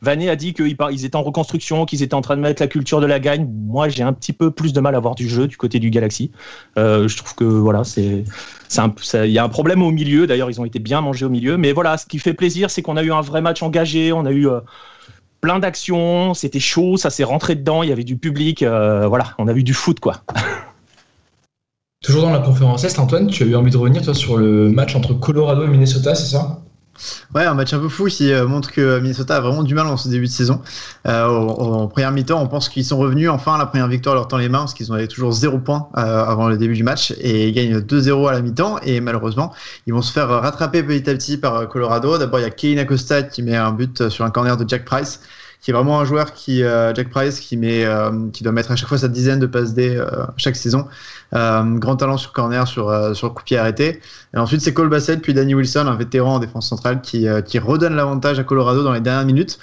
Vanet 0.00 0.28
a 0.30 0.36
dit 0.36 0.54
qu'ils 0.54 0.76
ils 0.90 1.04
étaient 1.04 1.16
en 1.16 1.22
reconstruction, 1.22 1.84
qu'ils 1.84 2.02
étaient 2.02 2.14
en 2.14 2.22
train 2.22 2.36
de 2.36 2.40
mettre 2.40 2.62
la 2.62 2.68
culture 2.68 3.00
de 3.00 3.06
la 3.06 3.20
gagne. 3.20 3.46
Moi, 3.66 3.90
j'ai 3.90 4.02
un 4.02 4.14
petit 4.14 4.32
peu 4.32 4.50
plus 4.50 4.72
de 4.72 4.80
mal 4.80 4.94
à 4.94 5.00
voir 5.00 5.14
du 5.14 5.28
jeu 5.28 5.46
du 5.48 5.58
côté 5.58 5.78
du 5.78 5.90
Galaxy. 5.90 6.30
je 6.76 7.14
trouve 7.14 7.34
que 7.34 7.44
voilà, 7.44 7.84
c'est, 7.84 8.24
il 9.14 9.30
y 9.30 9.38
a 9.38 9.44
un 9.44 9.50
problème 9.50 9.82
au 9.82 9.90
milieu. 9.90 10.26
D'ailleurs, 10.26 10.48
ils 10.48 10.62
ont 10.62 10.64
été 10.64 10.78
bien 10.78 11.02
mangés 11.02 11.26
au 11.26 11.30
milieu. 11.30 11.58
Mais 11.58 11.72
voilà, 11.72 11.98
ce 11.98 12.06
qui 12.06 12.18
fait 12.18 12.32
plaisir, 12.32 12.70
c'est 12.70 12.80
qu'on 12.80 12.96
a 12.96 13.02
eu 13.02 13.12
un 13.12 13.20
vrai 13.20 13.42
match 13.42 13.62
engagé. 13.62 14.14
On 14.14 14.24
a 14.24 14.32
eu 14.32 14.48
plein 15.42 15.58
d'actions, 15.58 16.32
c'était 16.32 16.60
chaud, 16.60 16.96
ça 16.96 17.10
s'est 17.10 17.24
rentré 17.24 17.56
dedans, 17.56 17.82
il 17.82 17.90
y 17.90 17.92
avait 17.92 18.04
du 18.04 18.16
public, 18.16 18.62
euh, 18.62 19.06
voilà, 19.08 19.34
on 19.38 19.48
a 19.48 19.52
vu 19.52 19.64
du 19.64 19.74
foot 19.74 20.00
quoi. 20.00 20.22
Toujours 22.02 22.22
dans 22.22 22.30
la 22.30 22.38
conférence 22.38 22.84
Est, 22.84 22.98
Antoine, 22.98 23.26
tu 23.26 23.42
as 23.42 23.46
eu 23.46 23.54
envie 23.54 23.70
de 23.70 23.76
revenir 23.76 24.02
toi 24.02 24.14
sur 24.14 24.38
le 24.38 24.70
match 24.70 24.96
entre 24.96 25.12
Colorado 25.14 25.64
et 25.64 25.68
Minnesota, 25.68 26.14
c'est 26.14 26.30
ça? 26.30 26.62
Ouais, 27.34 27.44
un 27.44 27.54
match 27.54 27.72
un 27.72 27.78
peu 27.78 27.88
fou 27.88 28.06
qui 28.06 28.32
euh, 28.32 28.46
montre 28.46 28.70
que 28.70 29.00
Minnesota 29.00 29.36
a 29.36 29.40
vraiment 29.40 29.62
du 29.62 29.74
mal 29.74 29.86
en 29.86 29.96
ce 29.96 30.08
début 30.08 30.26
de 30.26 30.30
saison. 30.30 30.60
Euh, 31.06 31.26
en 31.26 31.88
première 31.88 32.12
mi-temps, 32.12 32.40
on 32.40 32.46
pense 32.46 32.68
qu'ils 32.68 32.84
sont 32.84 32.98
revenus 32.98 33.30
enfin 33.30 33.54
à 33.54 33.58
la 33.58 33.66
première 33.66 33.88
victoire 33.88 34.14
leur 34.14 34.28
temps 34.28 34.36
les 34.36 34.48
mains 34.48 34.60
parce 34.60 34.74
qu'ils 34.74 34.92
avaient 34.92 35.08
toujours 35.08 35.32
0 35.32 35.58
points 35.58 35.88
euh, 35.96 36.24
avant 36.24 36.48
le 36.48 36.58
début 36.58 36.74
du 36.74 36.82
match 36.82 37.12
et 37.18 37.48
ils 37.48 37.54
gagnent 37.54 37.78
2-0 37.78 38.28
à 38.28 38.32
la 38.32 38.42
mi-temps 38.42 38.78
et 38.82 39.00
malheureusement 39.00 39.52
ils 39.86 39.94
vont 39.94 40.02
se 40.02 40.12
faire 40.12 40.28
rattraper 40.28 40.82
petit 40.82 41.08
à 41.08 41.14
petit 41.14 41.36
par 41.38 41.68
Colorado. 41.68 42.18
D'abord 42.18 42.40
il 42.40 42.42
y 42.42 42.46
a 42.46 42.50
Kane 42.50 42.78
Acosta 42.78 43.22
qui 43.22 43.42
met 43.42 43.56
un 43.56 43.72
but 43.72 44.08
sur 44.08 44.24
un 44.24 44.30
corner 44.30 44.56
de 44.56 44.68
Jack 44.68 44.84
Price 44.84 45.20
qui 45.62 45.70
est 45.70 45.74
vraiment 45.74 46.00
un 46.00 46.04
joueur 46.04 46.34
qui, 46.34 46.64
euh, 46.64 46.92
Jack 46.92 47.08
Price, 47.08 47.38
qui, 47.38 47.56
met, 47.56 47.84
euh, 47.84 48.28
qui 48.32 48.42
doit 48.42 48.52
mettre 48.52 48.72
à 48.72 48.76
chaque 48.76 48.88
fois 48.88 48.98
sa 48.98 49.06
dizaine 49.06 49.38
de 49.38 49.46
passes 49.46 49.74
D 49.74 49.94
euh, 49.96 50.26
chaque 50.36 50.56
saison. 50.56 50.88
grand 51.32 51.96
talent 51.96 52.16
sur 52.16 52.32
corner, 52.32 52.66
sur, 52.66 53.16
sur 53.16 53.32
coup 53.32 53.42
arrêté. 53.54 54.00
Et 54.34 54.38
ensuite, 54.38 54.60
c'est 54.60 54.74
Cole 54.74 54.88
Bassett, 54.88 55.22
puis 55.22 55.34
Danny 55.34 55.54
Wilson, 55.54 55.86
un 55.86 55.94
vétéran 55.94 56.34
en 56.34 56.38
défense 56.40 56.68
centrale, 56.68 57.00
qui, 57.00 57.26
qui 57.46 57.58
redonne 57.60 57.94
l'avantage 57.94 58.38
à 58.40 58.44
Colorado 58.44 58.82
dans 58.82 58.92
les 58.92 59.00
dernières 59.00 59.24
minutes. 59.24 59.58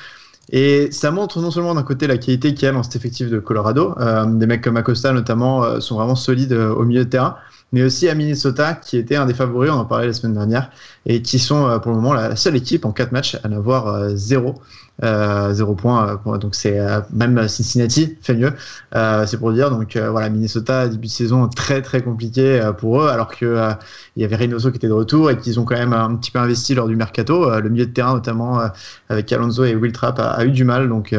Et 0.51 0.89
ça 0.91 1.11
montre 1.11 1.41
non 1.41 1.51
seulement 1.51 1.75
d'un 1.75 1.83
côté 1.83 2.07
la 2.07 2.17
qualité 2.17 2.55
qu'il 2.55 2.65
y 2.65 2.69
a 2.69 2.71
dans 2.71 2.81
cet 2.81 2.95
effectif 2.95 3.29
de 3.29 3.37
Colorado, 3.37 3.93
des 4.25 4.47
mecs 4.47 4.63
comme 4.63 4.77
Acosta 4.77 5.11
notamment 5.11 5.79
sont 5.79 5.95
vraiment 5.95 6.15
solides 6.15 6.53
au 6.53 6.85
milieu 6.85 7.05
de 7.05 7.09
terrain, 7.09 7.35
mais 7.71 7.83
aussi 7.83 8.09
à 8.09 8.15
Minnesota 8.15 8.73
qui 8.73 8.97
était 8.97 9.15
un 9.15 9.27
des 9.27 9.35
favoris, 9.35 9.69
on 9.69 9.75
en 9.75 9.85
parlait 9.85 10.07
la 10.07 10.13
semaine 10.13 10.33
dernière, 10.33 10.71
et 11.05 11.21
qui 11.21 11.37
sont 11.37 11.79
pour 11.83 11.91
le 11.91 11.97
moment 11.97 12.13
la 12.13 12.35
seule 12.35 12.55
équipe 12.55 12.85
en 12.85 12.91
quatre 12.91 13.11
matchs 13.11 13.37
à 13.43 13.47
n'avoir 13.47 14.09
zéro 14.15 14.55
Euh, 15.03 15.53
0 15.53 15.75
points. 15.75 16.19
euh, 16.27 16.37
donc 16.37 16.55
c'est 16.55 16.77
euh, 16.77 16.99
même 17.13 17.47
Cincinnati 17.47 18.17
fait 18.21 18.33
mieux. 18.33 18.53
Euh, 18.95 19.25
c'est 19.25 19.37
pour 19.37 19.53
dire. 19.53 19.69
Donc 19.69 19.97
voilà, 19.97 20.29
Minnesota 20.29 20.87
début 20.87 21.07
de 21.07 21.11
saison 21.11 21.47
très 21.47 21.81
très 21.81 22.01
compliqué 22.01 22.69
pour 22.77 23.01
eux, 23.01 23.07
alors 23.09 23.29
que 23.29 23.69
il 24.15 24.21
y 24.21 24.25
avait 24.25 24.35
Reynoso 24.35 24.71
qui 24.71 24.77
était 24.77 24.87
de 24.87 24.93
retour 24.93 25.31
et 25.31 25.37
qu'ils 25.37 25.59
ont 25.59 25.65
quand 25.65 25.77
même 25.77 25.93
un 25.93 26.15
petit 26.15 26.31
peu 26.31 26.39
investi 26.39 26.75
lors 26.75 26.87
du 26.87 26.95
mercato. 26.95 27.59
Le 27.59 27.69
milieu 27.69 27.85
de 27.85 27.91
terrain 27.91 28.13
notamment 28.13 28.61
avec 29.09 29.31
Alonso 29.31 29.63
et 29.63 29.75
Will 29.75 29.91
Trapp 29.91 30.19
a, 30.19 30.43
eu 30.45 30.51
du 30.51 30.63
mal. 30.63 30.89
Donc 30.89 31.15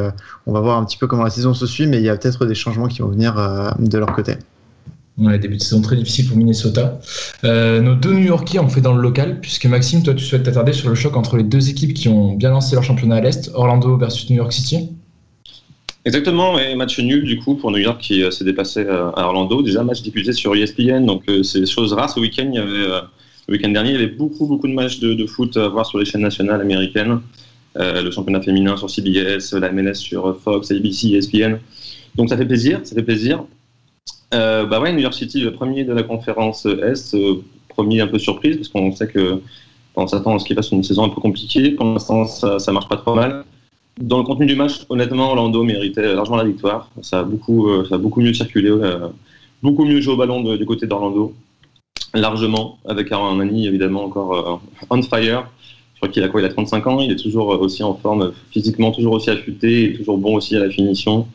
on 0.46 0.52
va 0.52 0.60
voir 0.60 0.78
un 0.78 0.84
petit 0.84 0.99
peu 0.99 1.06
comment 1.06 1.25
la 1.25 1.30
saison 1.30 1.54
se 1.54 1.66
suit, 1.66 1.87
mais 1.87 1.99
il 1.99 2.04
y 2.04 2.08
a 2.08 2.16
peut-être 2.16 2.46
des 2.46 2.54
changements 2.54 2.88
qui 2.88 3.02
vont 3.02 3.08
venir 3.08 3.34
de 3.78 3.99
leur 3.99 4.12
côté. 4.12 4.37
Ouais, 5.20 5.38
début 5.38 5.58
de 5.58 5.62
saison 5.62 5.82
très 5.82 5.96
difficile 5.96 6.26
pour 6.26 6.38
Minnesota. 6.38 6.98
Euh, 7.44 7.82
nos 7.82 7.94
deux 7.94 8.14
New-Yorkais 8.14 8.58
ont 8.58 8.70
fait 8.70 8.80
dans 8.80 8.94
le 8.94 9.02
local, 9.02 9.38
puisque 9.40 9.66
Maxime, 9.66 10.02
toi, 10.02 10.14
tu 10.14 10.24
souhaites 10.24 10.44
t'attarder 10.44 10.72
sur 10.72 10.88
le 10.88 10.94
choc 10.94 11.14
entre 11.14 11.36
les 11.36 11.42
deux 11.42 11.68
équipes 11.68 11.92
qui 11.92 12.08
ont 12.08 12.32
bien 12.32 12.48
lancé 12.48 12.74
leur 12.74 12.84
championnat 12.84 13.16
à 13.16 13.20
l'Est, 13.20 13.50
Orlando 13.52 13.98
versus 13.98 14.30
New 14.30 14.36
York 14.36 14.52
City. 14.52 14.88
Exactement, 16.06 16.58
et 16.58 16.74
match 16.74 16.98
nul 16.98 17.24
du 17.24 17.38
coup 17.38 17.54
pour 17.56 17.70
New 17.70 17.76
York 17.76 18.00
qui 18.00 18.22
euh, 18.22 18.30
s'est 18.30 18.44
déplacé 18.44 18.80
euh, 18.80 19.10
à 19.10 19.26
Orlando. 19.26 19.60
Déjà 19.60 19.84
match 19.84 20.00
diffusé 20.00 20.32
sur 20.32 20.56
ESPN, 20.56 21.04
donc 21.04 21.24
c'est 21.42 21.66
chose 21.66 21.92
rare. 21.92 22.08
Ce 22.08 22.18
week-end, 22.18 22.50
il 22.54 22.60
le 22.60 23.54
week-end 23.54 23.70
dernier, 23.70 23.90
il 23.90 23.96
y 23.96 24.02
avait 24.02 24.06
beaucoup 24.06 24.46
beaucoup 24.46 24.68
de 24.68 24.72
matchs 24.72 25.00
de, 25.00 25.12
de 25.12 25.26
foot 25.26 25.54
à 25.58 25.68
voir 25.68 25.84
sur 25.84 25.98
les 25.98 26.06
chaînes 26.06 26.22
nationales 26.22 26.62
américaines. 26.62 27.20
Le 27.74 28.10
championnat 28.10 28.40
féminin 28.40 28.76
sur 28.76 28.88
CBS, 28.88 29.52
la 29.52 29.70
MLS 29.70 29.94
sur 29.94 30.40
Fox, 30.40 30.70
ABC, 30.70 31.08
ESPN. 31.08 31.58
Donc 32.14 32.30
ça 32.30 32.36
fait 32.36 32.46
plaisir, 32.46 32.80
ça 32.84 32.94
fait 32.94 33.02
plaisir. 33.02 33.44
Euh, 34.32 34.66
bah 34.66 34.80
ouais, 34.80 34.92
New 34.92 35.00
York 35.00 35.14
City, 35.14 35.40
le 35.40 35.52
premier 35.52 35.84
de 35.84 35.92
la 35.92 36.02
conférence 36.02 36.66
Est, 36.66 37.14
euh, 37.14 37.42
premier 37.68 38.00
un 38.00 38.06
peu 38.06 38.18
surprise 38.18 38.56
parce 38.56 38.68
qu'on 38.68 38.92
sait 38.92 39.08
que 39.08 39.42
on 39.96 40.06
s'attend 40.06 40.37
à 40.37 40.38
ce 40.38 40.44
qu'il 40.44 40.56
fasse 40.56 40.70
une 40.70 40.84
saison 40.84 41.04
un 41.04 41.08
peu 41.08 41.20
compliquée. 41.20 41.72
Pour 41.72 41.87
l'instant, 41.87 42.25
ça, 42.26 42.58
ça 42.58 42.72
marche 42.72 42.88
pas 42.88 42.96
trop 42.96 43.14
mal. 43.14 43.44
Dans 44.00 44.18
le 44.18 44.25
contenu 44.25 44.46
du 44.46 44.56
match, 44.56 44.87
honnêtement, 44.88 45.28
Orlando 45.30 45.62
méritait 45.62 46.14
largement 46.14 46.37
la 46.37 46.44
victoire. 46.44 46.90
Ça 47.02 47.20
a 47.20 47.22
beaucoup, 47.22 47.68
euh, 47.68 47.84
ça 47.88 47.96
a 47.96 47.99
beaucoup 47.99 48.20
mieux 48.20 48.32
circulé, 48.32 48.70
euh, 48.70 49.08
beaucoup 49.62 49.84
mieux 49.84 50.00
joué 50.00 50.14
au 50.14 50.16
ballon 50.16 50.42
du 50.56 50.64
côté 50.64 50.87
d'Orlando, 50.87 51.34
largement, 52.14 52.78
avec 52.87 53.12
un 53.12 53.37
Nani 53.37 53.66
évidemment 53.66 54.04
encore 54.04 54.32
euh, 54.32 54.87
on 54.88 55.02
fire. 55.02 55.50
Je 55.94 55.99
crois 56.00 56.08
qu'il 56.08 56.22
a 56.22 56.28
quoi 56.28 56.40
Il 56.40 56.46
a 56.46 56.49
35 56.49 56.87
ans, 56.87 57.00
il 57.02 57.10
est 57.10 57.22
toujours 57.22 57.49
aussi 57.49 57.82
en 57.82 57.94
forme, 57.94 58.32
physiquement 58.50 58.90
toujours 58.90 59.12
aussi 59.12 59.28
affûté, 59.28 59.84
et 59.84 59.92
toujours 59.99 60.16
bon 60.16 60.37
aussi 60.37 60.56
à 60.56 60.60
la 60.60 60.70
finition. 60.70 61.26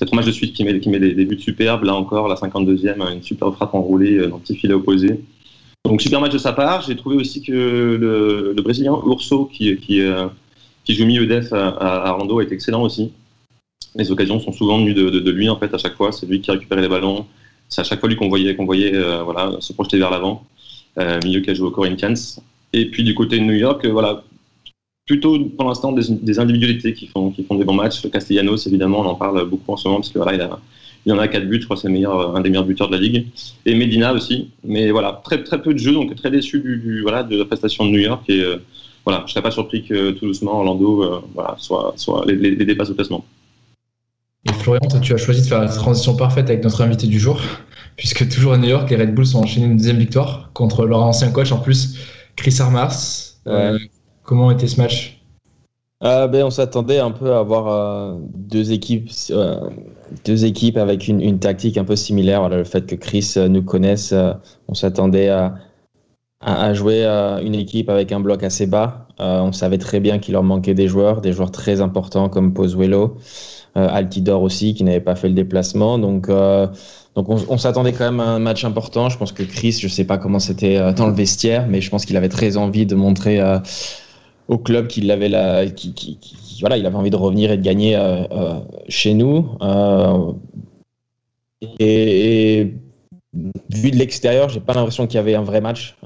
Trois 0.00 0.16
matchs 0.16 0.26
de 0.26 0.32
suite 0.32 0.54
qui 0.54 0.64
met, 0.64 0.72
des, 0.72 1.24
buts 1.24 1.38
superbes. 1.38 1.84
Là 1.84 1.94
encore, 1.94 2.26
la 2.26 2.34
52e, 2.34 3.12
une 3.12 3.22
super 3.22 3.52
frappe 3.54 3.74
enroulée 3.74 4.18
euh, 4.18 4.28
dans 4.28 4.36
le 4.36 4.42
petit 4.42 4.56
filet 4.56 4.74
opposé. 4.74 5.20
Donc 5.84 6.02
super 6.02 6.20
match 6.20 6.32
de 6.32 6.38
sa 6.38 6.52
part. 6.52 6.82
J'ai 6.82 6.96
trouvé 6.96 7.16
aussi 7.16 7.42
que 7.42 7.52
le, 7.52 8.60
Brésilien 8.62 8.92
Urso, 9.06 9.48
euh, 9.60 10.28
qui 10.84 10.94
joue 10.94 11.06
milieu 11.06 11.26
def 11.26 11.52
à, 11.52 11.68
à 11.68 12.18
est 12.42 12.52
excellent 12.52 12.82
aussi. 12.82 13.12
Les 13.94 14.10
occasions 14.10 14.40
sont 14.40 14.52
souvent 14.52 14.78
venues 14.78 14.94
de, 14.94 15.30
lui 15.30 15.48
en 15.48 15.56
fait 15.58 15.72
à 15.72 15.78
chaque 15.78 15.94
fois. 15.94 16.10
C'est 16.10 16.26
lui 16.26 16.40
qui 16.40 16.50
récupérait 16.50 16.82
les 16.82 16.88
ballons. 16.88 17.26
C'est 17.68 17.80
à 17.80 17.84
chaque 17.84 18.00
fois 18.00 18.08
lui 18.08 18.16
qu'on 18.16 18.28
voyait, 18.28 18.56
qu'on 18.56 18.66
voyait 18.66 18.94
euh, 18.94 19.60
se 19.60 19.72
projeter 19.72 19.98
vers 19.98 20.10
l'avant. 20.10 20.44
Milieu 21.24 21.40
qui 21.40 21.50
a 21.50 21.54
joué 21.54 21.68
au 21.68 21.70
Corinthians. 21.70 22.14
Et 22.72 22.90
puis 22.90 23.04
du 23.04 23.14
côté 23.14 23.38
de 23.38 23.44
New 23.44 23.54
York, 23.54 23.86
voilà, 23.86 24.24
plutôt 25.06 25.38
pour 25.50 25.66
l'instant 25.68 25.92
des, 25.92 26.02
des 26.10 26.38
individualités 26.38 26.92
qui 26.94 27.06
font, 27.06 27.30
qui 27.30 27.44
font 27.44 27.56
des 27.56 27.64
bons 27.64 27.74
matchs. 27.74 28.00
Castellanos, 28.10 28.66
évidemment, 28.66 29.00
on 29.00 29.06
en 29.06 29.14
parle 29.14 29.48
beaucoup 29.48 29.72
en 29.72 29.76
ce 29.76 29.88
moment 29.88 30.00
parce 30.00 30.10
que 30.10 30.18
voilà, 30.18 30.34
il, 30.34 30.40
a, 30.40 30.58
il 31.06 31.12
en 31.12 31.18
a 31.18 31.28
4 31.28 31.46
buts, 31.48 31.58
je 31.60 31.64
crois 31.66 31.76
que 31.76 31.82
c'est 31.82 31.88
le 31.88 31.94
meilleur, 31.94 32.34
un 32.36 32.40
des 32.40 32.48
meilleurs 32.50 32.64
buteurs 32.64 32.88
de 32.88 32.94
la 32.96 33.00
ligue. 33.00 33.26
Et 33.66 33.74
Medina 33.74 34.12
aussi. 34.14 34.50
Mais 34.64 34.90
voilà, 34.90 35.20
très, 35.24 35.42
très 35.44 35.60
peu 35.60 35.74
de 35.74 35.78
jeux, 35.78 35.92
donc 35.92 36.14
très 36.16 36.30
déçu 36.30 36.60
du, 36.60 36.78
du- 36.78 37.02
voilà, 37.02 37.22
de 37.22 37.36
la 37.38 37.44
prestation 37.44 37.84
de 37.84 37.90
New 37.90 37.98
York. 38.00 38.22
Et 38.28 38.40
euh, 38.40 38.56
voilà, 39.04 39.24
je 39.26 39.32
serais 39.32 39.42
pas 39.42 39.50
surpris 39.50 39.84
que 39.84 40.12
tout 40.12 40.26
doucement 40.26 40.52
Orlando 40.58 41.02
euh, 41.02 41.20
voilà, 41.34 41.56
soit, 41.58 41.92
soit 41.96 42.24
les, 42.26 42.36
les, 42.36 42.54
les 42.56 42.64
dépasse 42.64 42.90
au 42.90 42.94
classement. 42.94 43.24
Et 44.48 44.52
Florian, 44.52 44.80
toi, 44.88 45.00
tu 45.00 45.12
as 45.14 45.16
choisi 45.16 45.42
de 45.42 45.46
faire 45.46 45.60
la 45.60 45.68
transition 45.68 46.16
parfaite 46.16 46.48
avec 46.50 46.62
notre 46.64 46.82
invité 46.82 47.06
du 47.06 47.18
jour, 47.18 47.40
puisque 47.96 48.28
toujours 48.28 48.52
à 48.54 48.58
New 48.58 48.68
York, 48.68 48.88
les 48.90 48.96
Red 48.96 49.14
Bulls 49.14 49.36
ont 49.36 49.40
enchaîné 49.40 49.66
une 49.66 49.76
deuxième 49.76 49.98
victoire 49.98 50.50
contre 50.52 50.86
leur 50.86 51.00
ancien 51.02 51.30
coach, 51.30 51.52
en 51.52 51.58
plus, 51.58 51.98
Chris 52.36 52.56
Armars. 52.60 52.92
Euh, 53.46 53.78
comment 54.24 54.50
était 54.50 54.66
ce 54.66 54.80
match? 54.80 55.20
Euh, 56.02 56.26
ben, 56.28 56.44
on 56.44 56.50
s'attendait 56.50 56.98
un 56.98 57.12
peu 57.12 57.32
à 57.32 57.38
avoir 57.38 57.68
euh, 57.68 58.18
deux 58.34 58.72
équipes, 58.72 59.10
euh, 59.30 59.70
deux 60.24 60.44
équipes 60.44 60.76
avec 60.76 61.08
une, 61.08 61.38
tactique 61.38 61.78
un 61.78 61.84
peu 61.84 61.96
similaire. 61.96 62.40
Voilà, 62.40 62.56
le 62.58 62.64
fait 62.64 62.84
que 62.84 62.94
Chris 62.94 63.34
euh, 63.36 63.48
nous 63.48 63.62
connaisse, 63.62 64.12
on 64.68 64.74
s'attendait 64.74 65.28
à, 65.28 65.54
à, 66.40 66.64
à 66.64 66.74
jouer 66.74 67.06
une 67.06 67.54
équipe 67.54 67.88
avec 67.88 68.12
un 68.12 68.20
bloc 68.20 68.42
assez 68.42 68.66
bas. 68.66 69.06
On 69.18 69.52
savait 69.52 69.78
très 69.78 70.00
bien 70.00 70.18
qu'il 70.18 70.32
leur 70.32 70.42
manquait 70.42 70.74
des 70.74 70.88
joueurs, 70.88 71.20
des 71.20 71.32
joueurs 71.32 71.52
très 71.52 71.80
importants 71.80 72.28
comme 72.28 72.52
Pozuelo, 72.52 73.16
Altidor 73.74 74.42
aussi, 74.42 74.74
qui 74.74 74.84
n'avait 74.84 75.00
pas 75.00 75.14
fait 75.14 75.28
le 75.28 75.34
déplacement. 75.34 75.98
Donc, 75.98 76.28
donc 76.28 77.28
on, 77.28 77.38
on 77.48 77.56
s'attendait 77.56 77.92
quand 77.92 78.04
même 78.04 78.20
à 78.20 78.26
un 78.26 78.40
match 78.40 78.64
important. 78.64 79.08
Je 79.08 79.16
pense 79.16 79.32
que 79.32 79.44
Chris, 79.44 79.78
je 79.80 79.88
sais 79.88 80.04
pas 80.04 80.18
comment 80.18 80.40
c'était 80.40 80.92
dans 80.92 81.06
le 81.06 81.14
vestiaire, 81.14 81.66
mais 81.68 81.80
je 81.80 81.88
pense 81.88 82.04
qu'il 82.04 82.16
avait 82.16 82.28
très 82.28 82.56
envie 82.56 82.84
de 82.84 82.94
montrer. 82.94 83.40
Au 84.48 84.58
club 84.58 84.88
qu'il 84.88 85.10
avait 85.10 85.28
la, 85.28 85.66
qui, 85.66 85.94
qui- 85.94 86.18
voilà, 86.60 86.76
il 86.76 86.86
avait 86.86 86.96
envie 86.96 87.10
de 87.10 87.16
revenir 87.16 87.50
et 87.50 87.56
de 87.56 87.62
gagner 87.62 87.96
euh, 87.96 88.24
euh, 88.30 88.60
chez 88.88 89.14
nous. 89.14 89.48
Euh, 89.62 90.32
et, 91.78 92.74
vu 93.70 93.90
de 93.90 93.96
l'extérieur, 93.96 94.48
j'ai 94.48 94.60
pas 94.60 94.74
l'impression 94.74 95.06
qu'il 95.06 95.16
y 95.16 95.18
avait 95.18 95.34
un 95.34 95.42
vrai 95.42 95.60
match. 95.60 95.96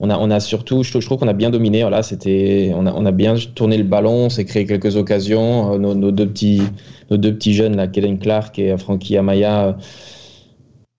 On 0.00 0.10
a, 0.10 0.18
on 0.18 0.30
a 0.30 0.38
surtout, 0.40 0.84
je, 0.84 1.00
je 1.00 1.04
trouve 1.06 1.18
qu'on 1.18 1.28
a 1.28 1.32
bien 1.32 1.50
dominé. 1.50 1.80
Voilà, 1.82 2.02
c'était, 2.02 2.72
on 2.74 2.86
a, 2.86 2.92
on 2.92 3.04
a 3.06 3.10
bien 3.12 3.34
tourné 3.54 3.76
le 3.76 3.84
ballon, 3.84 4.26
on 4.26 4.30
s'est 4.30 4.44
créé 4.44 4.64
quelques 4.64 4.96
occasions. 4.96 5.76
Nos, 5.78 5.94
nos 5.94 6.12
deux 6.12 6.28
petits, 6.28 6.62
nos 7.10 7.16
deux 7.16 7.34
petits 7.34 7.54
jeunes, 7.54 7.76
là, 7.76 7.88
Kellen 7.88 8.18
Clark 8.18 8.58
et 8.58 8.76
Frankie 8.78 9.16
Amaya. 9.16 9.76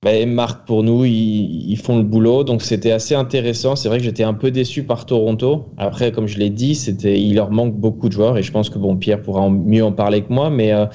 Ben, 0.01 0.29
marquent 0.29 0.65
pour 0.65 0.83
nous, 0.83 1.03
ils, 1.03 1.71
ils 1.71 1.77
font 1.77 1.97
le 1.97 2.03
boulot, 2.03 2.45
donc 2.45 2.61
c'était 2.61 2.91
assez 2.91 3.15
intéressant. 3.15 3.75
C'est 3.75 3.89
vrai 3.89 3.97
que 3.97 4.03
j'étais 4.05 4.23
un 4.23 4.33
peu 4.33 4.49
déçu 4.49 4.83
par 4.83 5.05
Toronto. 5.05 5.65
Après, 5.77 6.13
comme 6.13 6.25
je 6.27 6.37
l'ai 6.37 6.49
dit, 6.49 6.73
c'était, 6.75 7.19
il 7.19 7.35
leur 7.35 7.51
manque 7.51 7.75
beaucoup 7.75 8.07
de 8.07 8.13
joueurs 8.13 8.37
et 8.37 8.43
je 8.43 8.51
pense 8.51 8.69
que 8.69 8.79
bon, 8.79 8.95
Pierre 8.95 9.21
pourra 9.21 9.49
mieux 9.49 9.83
en 9.83 9.91
parler 9.91 10.21
que 10.21 10.31
moi, 10.31 10.49
mais, 10.49 10.71
euh, 10.71 10.85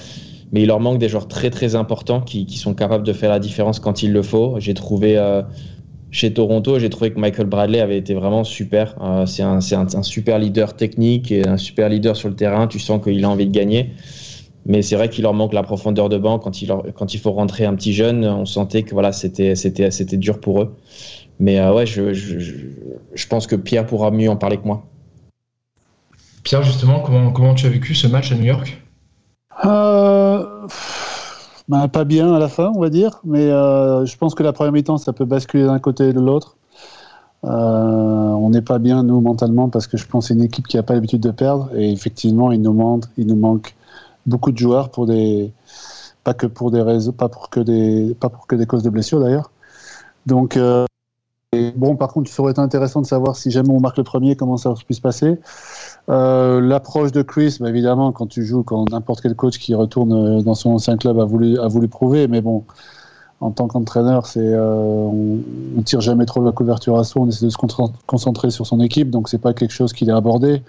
mais 0.52 0.62
il 0.62 0.68
leur 0.68 0.80
manque 0.80 0.98
des 0.98 1.10
joueurs 1.10 1.28
très 1.28 1.50
très 1.50 1.74
importants 1.74 2.22
qui, 2.22 2.46
qui 2.46 2.56
sont 2.56 2.72
capables 2.72 3.06
de 3.06 3.12
faire 3.12 3.28
la 3.28 3.40
différence 3.40 3.78
quand 3.78 4.02
il 4.02 4.10
le 4.10 4.22
faut. 4.22 4.56
J'ai 4.58 4.72
trouvé 4.72 5.18
euh, 5.18 5.42
chez 6.10 6.32
Toronto, 6.32 6.78
j'ai 6.78 6.88
trouvé 6.88 7.12
que 7.12 7.20
Michael 7.20 7.46
Bradley 7.46 7.80
avait 7.80 7.98
été 7.98 8.14
vraiment 8.14 8.42
super. 8.42 8.94
Euh, 9.02 9.26
c'est 9.26 9.42
un, 9.42 9.58
un, 9.58 9.86
un 9.94 10.02
super 10.02 10.38
leader 10.38 10.76
technique 10.76 11.30
et 11.30 11.46
un 11.46 11.58
super 11.58 11.90
leader 11.90 12.16
sur 12.16 12.30
le 12.30 12.36
terrain. 12.36 12.68
Tu 12.68 12.78
sens 12.78 13.04
qu'il 13.04 13.22
a 13.22 13.28
envie 13.28 13.46
de 13.46 13.52
gagner. 13.52 13.90
Mais 14.66 14.82
c'est 14.82 14.96
vrai 14.96 15.08
qu'il 15.10 15.22
leur 15.22 15.34
manque 15.34 15.52
la 15.52 15.62
profondeur 15.62 16.08
de 16.08 16.16
banc 16.18 16.38
quand 16.38 16.62
il, 16.62 16.68
leur- 16.68 16.84
quand 16.94 17.12
il 17.12 17.20
faut 17.20 17.32
rentrer 17.32 17.66
un 17.66 17.74
petit 17.74 17.92
jeune. 17.92 18.24
On 18.24 18.46
sentait 18.46 18.82
que 18.82 18.94
voilà, 18.94 19.12
c'était, 19.12 19.54
c'était, 19.54 19.90
c'était 19.90 20.16
dur 20.16 20.40
pour 20.40 20.62
eux. 20.62 20.74
Mais 21.38 21.58
euh, 21.58 21.74
ouais, 21.74 21.86
je, 21.86 22.14
je, 22.14 22.38
je, 22.38 22.54
je 23.14 23.26
pense 23.26 23.46
que 23.46 23.56
Pierre 23.56 23.86
pourra 23.86 24.10
mieux 24.10 24.30
en 24.30 24.36
parler 24.36 24.56
que 24.56 24.66
moi. 24.66 24.84
Pierre, 26.44 26.62
justement, 26.62 27.00
comment, 27.00 27.30
comment 27.32 27.54
tu 27.54 27.66
as 27.66 27.70
vécu 27.70 27.94
ce 27.94 28.06
match 28.06 28.30
à 28.32 28.36
New 28.36 28.44
York? 28.44 28.80
Euh, 29.64 30.46
ben, 31.68 31.88
pas 31.88 32.04
bien 32.04 32.34
à 32.34 32.38
la 32.38 32.48
fin, 32.48 32.72
on 32.74 32.80
va 32.80 32.90
dire, 32.90 33.20
mais 33.24 33.50
euh, 33.50 34.04
je 34.04 34.16
pense 34.16 34.34
que 34.34 34.42
la 34.42 34.52
première 34.52 34.72
mi-temps, 34.72 34.98
ça 34.98 35.12
peut 35.12 35.24
basculer 35.24 35.64
d'un 35.64 35.78
côté 35.78 36.08
et 36.08 36.12
de 36.12 36.20
l'autre. 36.20 36.56
Euh, 37.44 37.48
on 37.48 38.50
n'est 38.50 38.62
pas 38.62 38.78
bien, 38.78 39.02
nous, 39.02 39.20
mentalement, 39.20 39.68
parce 39.68 39.86
que 39.86 39.96
je 39.96 40.06
pense 40.06 40.24
que 40.24 40.28
c'est 40.28 40.34
une 40.34 40.42
équipe 40.42 40.66
qui 40.66 40.76
n'a 40.76 40.82
pas 40.82 40.94
l'habitude 40.94 41.20
de 41.20 41.30
perdre. 41.30 41.70
Et 41.76 41.92
effectivement, 41.92 42.52
il 42.52 42.62
nous 42.62 42.72
manque, 42.72 43.04
il 43.16 43.26
nous 43.26 43.36
manque 43.36 43.74
beaucoup 44.26 44.52
de 44.52 44.58
joueurs 44.58 44.90
pour 44.90 45.06
des. 45.06 45.52
Pas 46.24 46.34
que 46.34 46.46
pour 46.46 46.70
des 46.70 46.80
raisons, 46.80 47.12
pas 47.12 47.28
pour 47.28 47.50
que 47.50 47.60
des, 47.60 48.16
pas 48.18 48.30
pour 48.30 48.46
que 48.46 48.56
des 48.56 48.64
causes 48.64 48.82
de 48.82 48.88
blessures 48.88 49.20
d'ailleurs. 49.20 49.50
Donc, 50.24 50.56
euh, 50.56 50.86
bon, 51.76 51.96
par 51.96 52.08
contre, 52.08 52.30
ça 52.30 52.42
aurait 52.42 52.52
été 52.52 52.62
intéressant 52.62 53.02
de 53.02 53.06
savoir 53.06 53.36
si 53.36 53.50
jamais 53.50 53.68
on 53.68 53.80
marque 53.80 53.98
le 53.98 54.04
premier, 54.04 54.34
comment 54.34 54.56
ça 54.56 54.72
puisse 54.86 54.96
se 54.96 55.02
passer. 55.02 55.38
Euh, 56.08 56.62
L'approche 56.62 57.12
de 57.12 57.20
Chris, 57.20 57.58
bah, 57.60 57.68
évidemment, 57.68 58.10
quand 58.12 58.26
tu 58.26 58.44
joues, 58.44 58.62
quand 58.62 58.90
n'importe 58.90 59.20
quel 59.20 59.34
coach 59.34 59.58
qui 59.58 59.74
retourne 59.74 60.12
euh, 60.12 60.42
dans 60.42 60.54
son 60.54 60.70
ancien 60.70 60.96
club 60.96 61.18
a 61.18 61.26
voulu, 61.26 61.58
a 61.58 61.68
voulu 61.68 61.88
prouver, 61.88 62.26
mais 62.26 62.40
bon, 62.40 62.64
en 63.40 63.50
tant 63.50 63.68
qu'entraîneur, 63.68 64.24
c'est, 64.24 64.40
euh, 64.40 64.64
on, 64.64 65.40
on 65.76 65.82
tire 65.82 66.00
jamais 66.00 66.24
trop 66.24 66.42
la 66.42 66.52
couverture 66.52 66.98
à 66.98 67.04
soi, 67.04 67.20
on 67.20 67.28
essaie 67.28 67.44
de 67.44 67.50
se 67.50 67.58
concent- 67.58 67.92
concentrer 68.06 68.50
sur 68.50 68.66
son 68.66 68.80
équipe, 68.80 69.10
donc 69.10 69.28
c'est 69.28 69.36
pas 69.36 69.52
quelque 69.52 69.72
chose 69.72 69.92
qu'il 69.92 70.10
a 70.10 70.16
abordé. 70.16 70.62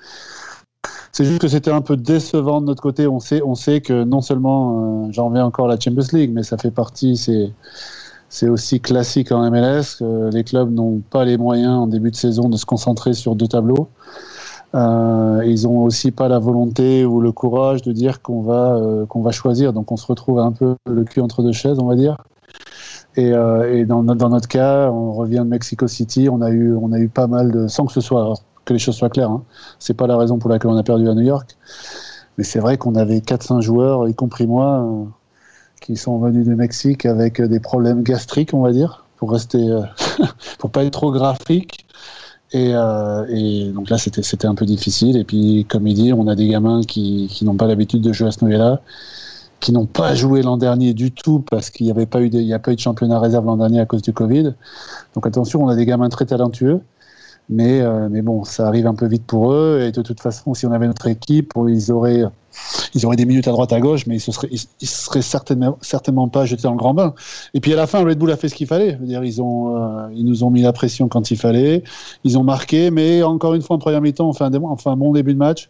C'est 1.11 1.25
juste 1.25 1.39
que 1.39 1.47
c'était 1.47 1.71
un 1.71 1.81
peu 1.81 1.95
décevant 1.95 2.59
de 2.59 2.65
notre 2.65 2.81
côté. 2.81 3.07
On 3.07 3.19
sait, 3.19 3.41
on 3.41 3.55
sait 3.55 3.81
que 3.81 4.03
non 4.03 4.21
seulement, 4.21 5.05
euh, 5.05 5.11
j'en 5.11 5.27
reviens 5.27 5.45
encore 5.45 5.65
à 5.65 5.69
la 5.69 5.79
Champions 5.79 6.03
League, 6.11 6.31
mais 6.33 6.43
ça 6.43 6.57
fait 6.57 6.71
partie, 6.71 7.15
c'est, 7.15 7.51
c'est 8.29 8.49
aussi 8.49 8.81
classique 8.81 9.31
en 9.31 9.49
MLS. 9.49 9.97
que 9.99 10.29
les 10.33 10.43
clubs 10.43 10.71
n'ont 10.71 11.01
pas 11.09 11.23
les 11.23 11.37
moyens 11.37 11.71
en 11.71 11.87
début 11.87 12.11
de 12.11 12.15
saison 12.15 12.49
de 12.49 12.57
se 12.57 12.65
concentrer 12.65 13.13
sur 13.13 13.35
deux 13.35 13.47
tableaux. 13.47 13.87
Euh, 14.75 15.41
ils 15.45 15.67
ont 15.67 15.83
aussi 15.83 16.11
pas 16.11 16.27
la 16.27 16.39
volonté 16.39 17.05
ou 17.05 17.21
le 17.21 17.31
courage 17.31 17.81
de 17.81 17.93
dire 17.93 18.21
qu'on 18.21 18.41
va 18.41 18.75
euh, 18.75 19.05
qu'on 19.05 19.21
va 19.21 19.31
choisir. 19.31 19.71
Donc 19.71 19.91
on 19.91 19.97
se 19.97 20.05
retrouve 20.05 20.39
un 20.39 20.51
peu 20.51 20.75
le 20.85 21.05
cul 21.05 21.21
entre 21.21 21.43
deux 21.43 21.53
chaises, 21.53 21.79
on 21.79 21.85
va 21.85 21.95
dire. 21.95 22.17
Et, 23.15 23.31
euh, 23.31 23.73
et 23.73 23.85
dans, 23.85 24.03
dans 24.03 24.29
notre 24.29 24.49
cas, 24.49 24.91
on 24.91 25.13
revient 25.13 25.37
de 25.37 25.43
Mexico 25.43 25.87
City. 25.87 26.27
On 26.29 26.41
a 26.41 26.49
eu 26.49 26.75
on 26.75 26.91
a 26.91 26.99
eu 26.99 27.07
pas 27.07 27.27
mal 27.27 27.51
de 27.51 27.67
sans 27.67 27.85
que 27.85 27.93
ce 27.93 28.01
soit 28.01 28.33
que 28.65 28.73
les 28.73 28.79
choses 28.79 28.95
soient 28.95 29.09
claires. 29.09 29.31
Hein, 29.31 29.43
c'est 29.79 29.93
pas 29.93 30.07
la 30.07 30.17
raison 30.17 30.37
pour 30.37 30.49
laquelle 30.49 30.71
on 30.71 30.77
a 30.77 30.83
perdu 30.83 31.07
à 31.07 31.13
New 31.13 31.21
York. 31.21 31.55
Mais 32.37 32.43
c'est 32.43 32.59
vrai 32.59 32.77
qu'on 32.77 32.95
avait 32.95 33.19
4-5 33.19 33.61
joueurs, 33.61 34.07
y 34.09 34.13
compris 34.13 34.45
moi, 34.45 34.81
euh, 34.83 35.05
qui 35.81 35.95
sont 35.95 36.19
venus 36.19 36.45
du 36.45 36.55
Mexique 36.55 37.05
avec 37.05 37.41
des 37.41 37.59
problèmes 37.59 38.03
gastriques, 38.03 38.53
on 38.53 38.61
va 38.61 38.71
dire, 38.71 39.05
pour 39.17 39.31
rester, 39.31 39.69
euh, 39.69 39.81
pour 40.59 40.71
pas 40.71 40.83
être 40.83 40.93
trop 40.93 41.11
graphique. 41.11 41.85
Et, 42.51 42.71
euh, 42.73 43.71
donc 43.71 43.89
là, 43.89 43.97
c'était 43.97 44.47
un 44.47 44.55
peu 44.55 44.65
difficile. 44.65 45.17
Et 45.17 45.23
puis, 45.23 45.65
comme 45.69 45.87
il 45.87 45.95
dit, 45.95 46.13
on 46.13 46.27
a 46.27 46.35
des 46.35 46.47
gamins 46.47 46.81
qui, 46.81 47.27
qui 47.29 47.45
n'ont 47.45 47.55
pas 47.55 47.67
l'habitude 47.67 48.01
de 48.01 48.13
jouer 48.13 48.27
à 48.27 48.31
ce 48.31 48.45
niveau-là, 48.45 48.81
qui 49.59 49.71
n'ont 49.71 49.85
pas 49.85 50.13
joué 50.15 50.41
l'an 50.41 50.57
dernier 50.57 50.93
du 50.93 51.11
tout 51.11 51.43
parce 51.49 51.69
qu'il 51.69 51.85
n'y 51.85 51.91
avait 51.91 52.03
a 52.03 52.05
pas 52.05 52.21
eu 52.21 52.29
de 52.29 52.79
championnat 52.79 53.19
réserve 53.19 53.45
l'an 53.45 53.57
dernier 53.57 53.79
à 53.79 53.85
cause 53.85 54.01
du 54.01 54.13
Covid. 54.13 54.53
Donc 55.15 55.25
attention, 55.25 55.63
on 55.63 55.69
a 55.69 55.75
des 55.75 55.85
gamins 55.85 56.09
très 56.09 56.25
talentueux. 56.25 56.81
Mais, 57.49 57.81
euh, 57.81 58.09
mais 58.09 58.21
bon, 58.21 58.43
ça 58.43 58.67
arrive 58.67 58.87
un 58.87 58.95
peu 58.95 59.07
vite 59.07 59.25
pour 59.25 59.51
eux. 59.51 59.81
Et 59.87 59.91
de 59.91 60.01
toute 60.01 60.19
façon, 60.19 60.53
si 60.53 60.65
on 60.65 60.71
avait 60.71 60.87
notre 60.87 61.07
équipe, 61.07 61.53
ils 61.67 61.91
auraient, 61.91 62.23
ils 62.93 63.05
auraient 63.05 63.15
des 63.15 63.25
minutes 63.25 63.47
à 63.47 63.51
droite 63.51 63.71
à 63.71 63.79
gauche, 63.79 64.07
mais 64.07 64.15
ils 64.15 64.21
se 64.21 64.31
seraient, 64.31 64.49
ils, 64.51 64.87
seraient 64.87 65.21
certainement, 65.21 65.77
certainement 65.81 66.27
pas 66.27 66.45
jetés 66.45 66.63
dans 66.63 66.71
le 66.71 66.77
grand 66.77 66.93
bain. 66.93 67.13
Et 67.53 67.59
puis 67.59 67.73
à 67.73 67.75
la 67.75 67.87
fin, 67.87 68.03
Red 68.03 68.17
Bull 68.17 68.31
a 68.31 68.37
fait 68.37 68.49
ce 68.49 68.55
qu'il 68.55 68.67
fallait. 68.67 68.93
Dire, 69.01 69.23
ils, 69.23 69.41
ont, 69.41 69.77
euh, 69.77 70.07
ils 70.13 70.25
nous 70.25 70.43
ont 70.43 70.49
mis 70.49 70.61
la 70.61 70.73
pression 70.73 71.07
quand 71.07 71.29
il 71.29 71.37
fallait. 71.37 71.83
Ils 72.23 72.37
ont 72.37 72.43
marqué, 72.43 72.89
mais 72.89 73.21
encore 73.21 73.53
une 73.53 73.61
fois, 73.61 73.75
en 73.75 73.79
première 73.79 74.01
mi-temps, 74.01 74.27
on 74.27 74.33
fait 74.33 74.43
un, 74.43 74.53
on 74.53 74.77
un 74.85 74.97
bon 74.97 75.11
début 75.11 75.33
de 75.33 75.39
match. 75.39 75.69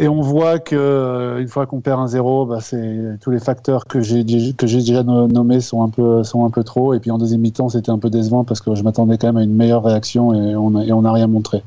Et 0.00 0.06
on 0.08 0.20
voit 0.20 0.60
que 0.60 0.76
euh, 0.76 1.40
une 1.40 1.48
fois 1.48 1.66
qu'on 1.66 1.80
perd 1.80 1.98
un 2.00 2.06
zéro, 2.06 2.46
bah, 2.46 2.60
c'est 2.60 3.18
tous 3.20 3.30
les 3.32 3.40
facteurs 3.40 3.84
que 3.84 4.00
j'ai 4.00 4.22
déjà 4.22 5.02
no- 5.02 5.26
nommés 5.26 5.60
sont 5.60 5.82
un 5.82 5.88
peu 5.88 6.22
sont 6.22 6.44
un 6.44 6.50
peu 6.50 6.62
trop. 6.62 6.94
Et 6.94 7.00
puis 7.00 7.10
en 7.10 7.18
deuxième 7.18 7.40
mi-temps, 7.40 7.68
c'était 7.68 7.90
un 7.90 7.98
peu 7.98 8.08
décevant 8.08 8.44
parce 8.44 8.60
que 8.60 8.76
je 8.76 8.82
m'attendais 8.84 9.18
quand 9.18 9.26
même 9.26 9.38
à 9.38 9.42
une 9.42 9.54
meilleure 9.54 9.82
réaction 9.82 10.32
et 10.34 10.54
on 10.54 10.76
a, 10.76 10.84
n'a 10.84 11.12
rien 11.12 11.26
montré. 11.26 11.64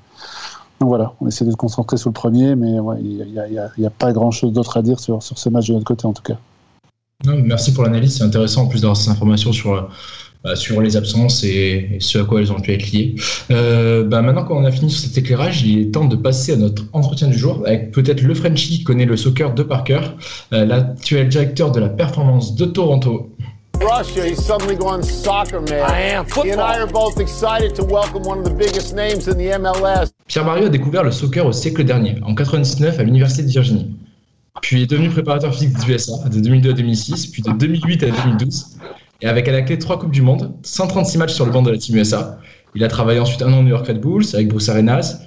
Donc 0.80 0.88
voilà, 0.88 1.14
on 1.20 1.28
essaie 1.28 1.44
de 1.46 1.52
se 1.52 1.58
concentrer 1.58 1.98
sur 1.98 2.10
le 2.10 2.14
premier, 2.14 2.56
mais 2.56 2.78
il 3.02 3.26
n'y 3.52 3.60
a, 3.60 3.66
a- 3.66 3.90
pas 3.90 4.14
grand-chose 4.14 4.54
d'autre 4.54 4.78
à 4.78 4.82
dire 4.82 5.00
sur, 5.00 5.22
sur 5.22 5.38
ce 5.38 5.50
match 5.50 5.68
de 5.68 5.74
notre 5.74 5.86
côté 5.86 6.06
en 6.08 6.14
tout 6.14 6.24
cas. 6.24 6.38
Non, 7.26 7.34
merci 7.44 7.74
pour 7.74 7.84
l'analyse, 7.84 8.18
c'est 8.18 8.24
intéressant 8.24 8.64
en 8.64 8.68
plus 8.68 8.82
d'avoir 8.82 8.98
ces 8.98 9.12
informations 9.12 9.52
sur, 9.52 9.90
bah, 10.44 10.56
sur 10.56 10.82
les 10.82 10.98
absences 10.98 11.44
et, 11.44 11.90
et 11.94 12.00
ce 12.00 12.18
à 12.18 12.24
quoi 12.24 12.42
elles 12.42 12.52
ont 12.52 12.60
pu 12.60 12.72
être 12.74 12.92
liées. 12.92 13.16
Euh, 13.52 14.04
bah, 14.04 14.22
maintenant 14.22 14.44
qu'on 14.44 14.66
a 14.66 14.72
fini 14.72 14.90
sur 14.90 15.02
cet 15.02 15.18
éclairage, 15.18 15.62
il 15.62 15.80
est 15.80 15.92
temps 15.92 16.06
de 16.06 16.16
passer 16.16 16.54
à 16.54 16.56
notre 16.56 16.84
entretien 16.94 17.28
du 17.28 17.38
jour 17.38 17.62
avec 17.66 17.92
peut-être 17.92 18.22
le 18.22 18.34
Frenchie 18.34 18.80
qui 18.80 18.84
connaît 18.84 19.06
le 19.06 19.18
soccer 19.18 19.54
de 19.54 19.62
par 19.62 19.84
cœur, 19.84 20.16
euh, 20.54 20.66
l'actuel 20.66 21.30
directeur 21.30 21.72
de 21.72 21.80
la 21.80 21.90
performance 21.90 22.56
de 22.56 22.66
Toronto. 22.66 23.30
Russia, 23.82 24.28
he's 24.28 24.44
suddenly 24.44 24.76
gone 24.76 25.04
soccer 25.04 25.60
man. 25.62 25.86
I 25.90 26.14
am. 26.14 26.26
He 26.26 26.52
and 26.52 26.60
I 26.60 26.80
are 26.80 26.88
both 26.88 27.20
excited 27.20 27.74
to 27.76 27.84
welcome 27.84 28.24
one 28.26 28.40
of 28.40 28.46
the 28.46 28.56
biggest 28.56 28.96
names 28.96 29.28
in 29.28 29.36
the 29.36 29.58
MLS. 29.60 30.12
Pierre 30.28 30.46
Barriot 30.46 30.68
a 30.68 30.70
découvert 30.70 31.04
le 31.04 31.12
soccer 31.12 31.46
au 31.46 31.52
siècle 31.52 31.84
dernier, 31.84 32.16
en 32.24 32.36
99 32.36 33.00
à 33.00 33.04
l'Université 33.04 33.44
de 33.44 33.50
Virginie. 33.50 33.96
Puis 34.62 34.84
est 34.84 34.88
devenu 34.88 35.10
préparateur 35.10 35.54
physique 35.54 35.74
des 35.74 35.94
USA 35.94 36.30
de 36.30 36.40
2002 36.40 36.70
à 36.72 36.74
2006, 36.74 37.28
puis 37.28 37.42
de 37.42 37.52
2008 37.52 38.04
à 38.04 38.08
2012. 38.08 38.78
Et 39.22 39.28
avec 39.28 39.48
à 39.48 39.52
la 39.52 39.62
clé 39.62 39.78
trois 39.78 40.00
Coupes 40.00 40.12
du 40.12 40.22
Monde, 40.22 40.54
136 40.64 41.18
matchs 41.18 41.34
sur 41.34 41.46
le 41.46 41.52
banc 41.52 41.62
de 41.62 41.72
la 41.72 41.78
Team 41.78 41.96
USA. 41.96 42.40
Il 42.74 42.84
a 42.84 42.88
travaillé 42.88 43.20
ensuite 43.20 43.42
un 43.42 43.54
an 43.54 43.60
au 43.60 43.64
New 43.64 43.70
York 43.70 43.86
Red 43.86 44.00
Bulls 44.00 44.26
avec 44.34 44.48
Bruce 44.48 44.70
Arenas 44.70 45.20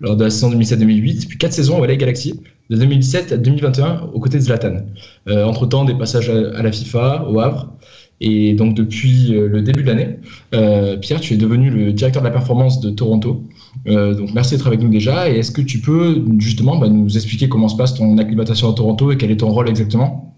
lors 0.00 0.16
de 0.16 0.24
la 0.24 0.30
saison 0.30 0.50
2007-2008, 0.50 1.28
puis 1.28 1.38
quatre 1.38 1.52
saisons 1.52 1.78
au 1.78 1.86
LA 1.86 1.96
Galaxy 1.96 2.40
de 2.70 2.76
2017 2.76 3.32
à 3.32 3.36
2021 3.36 4.10
aux 4.12 4.20
côtés 4.20 4.38
de 4.38 4.42
Zlatan. 4.42 4.78
Euh, 5.28 5.44
entre-temps, 5.44 5.84
des 5.84 5.94
passages 5.94 6.28
à, 6.28 6.62
la 6.62 6.72
FIFA, 6.72 7.28
au 7.28 7.40
Havre. 7.40 7.72
Et 8.20 8.54
donc 8.54 8.74
depuis 8.74 9.34
euh, 9.34 9.48
le 9.48 9.62
début 9.62 9.82
de 9.82 9.88
l'année, 9.88 10.18
euh, 10.54 10.96
Pierre, 10.96 11.20
tu 11.20 11.34
es 11.34 11.36
devenu 11.36 11.70
le 11.70 11.92
directeur 11.92 12.22
de 12.22 12.28
la 12.28 12.32
performance 12.32 12.80
de 12.80 12.90
Toronto. 12.90 13.44
Donc 13.86 14.32
merci 14.34 14.54
d'être 14.54 14.66
avec 14.66 14.80
nous 14.80 14.88
déjà. 14.88 15.30
Et 15.30 15.38
est-ce 15.38 15.50
que 15.50 15.62
tu 15.62 15.80
peux 15.80 16.22
justement 16.38 16.76
bah, 16.76 16.88
nous 16.88 17.16
expliquer 17.16 17.48
comment 17.48 17.68
se 17.68 17.76
passe 17.76 17.94
ton 17.94 18.18
acclimatation 18.18 18.70
à 18.70 18.74
Toronto 18.74 19.10
et 19.10 19.16
quel 19.16 19.30
est 19.30 19.38
ton 19.38 19.50
rôle 19.50 19.68
exactement? 19.68 20.31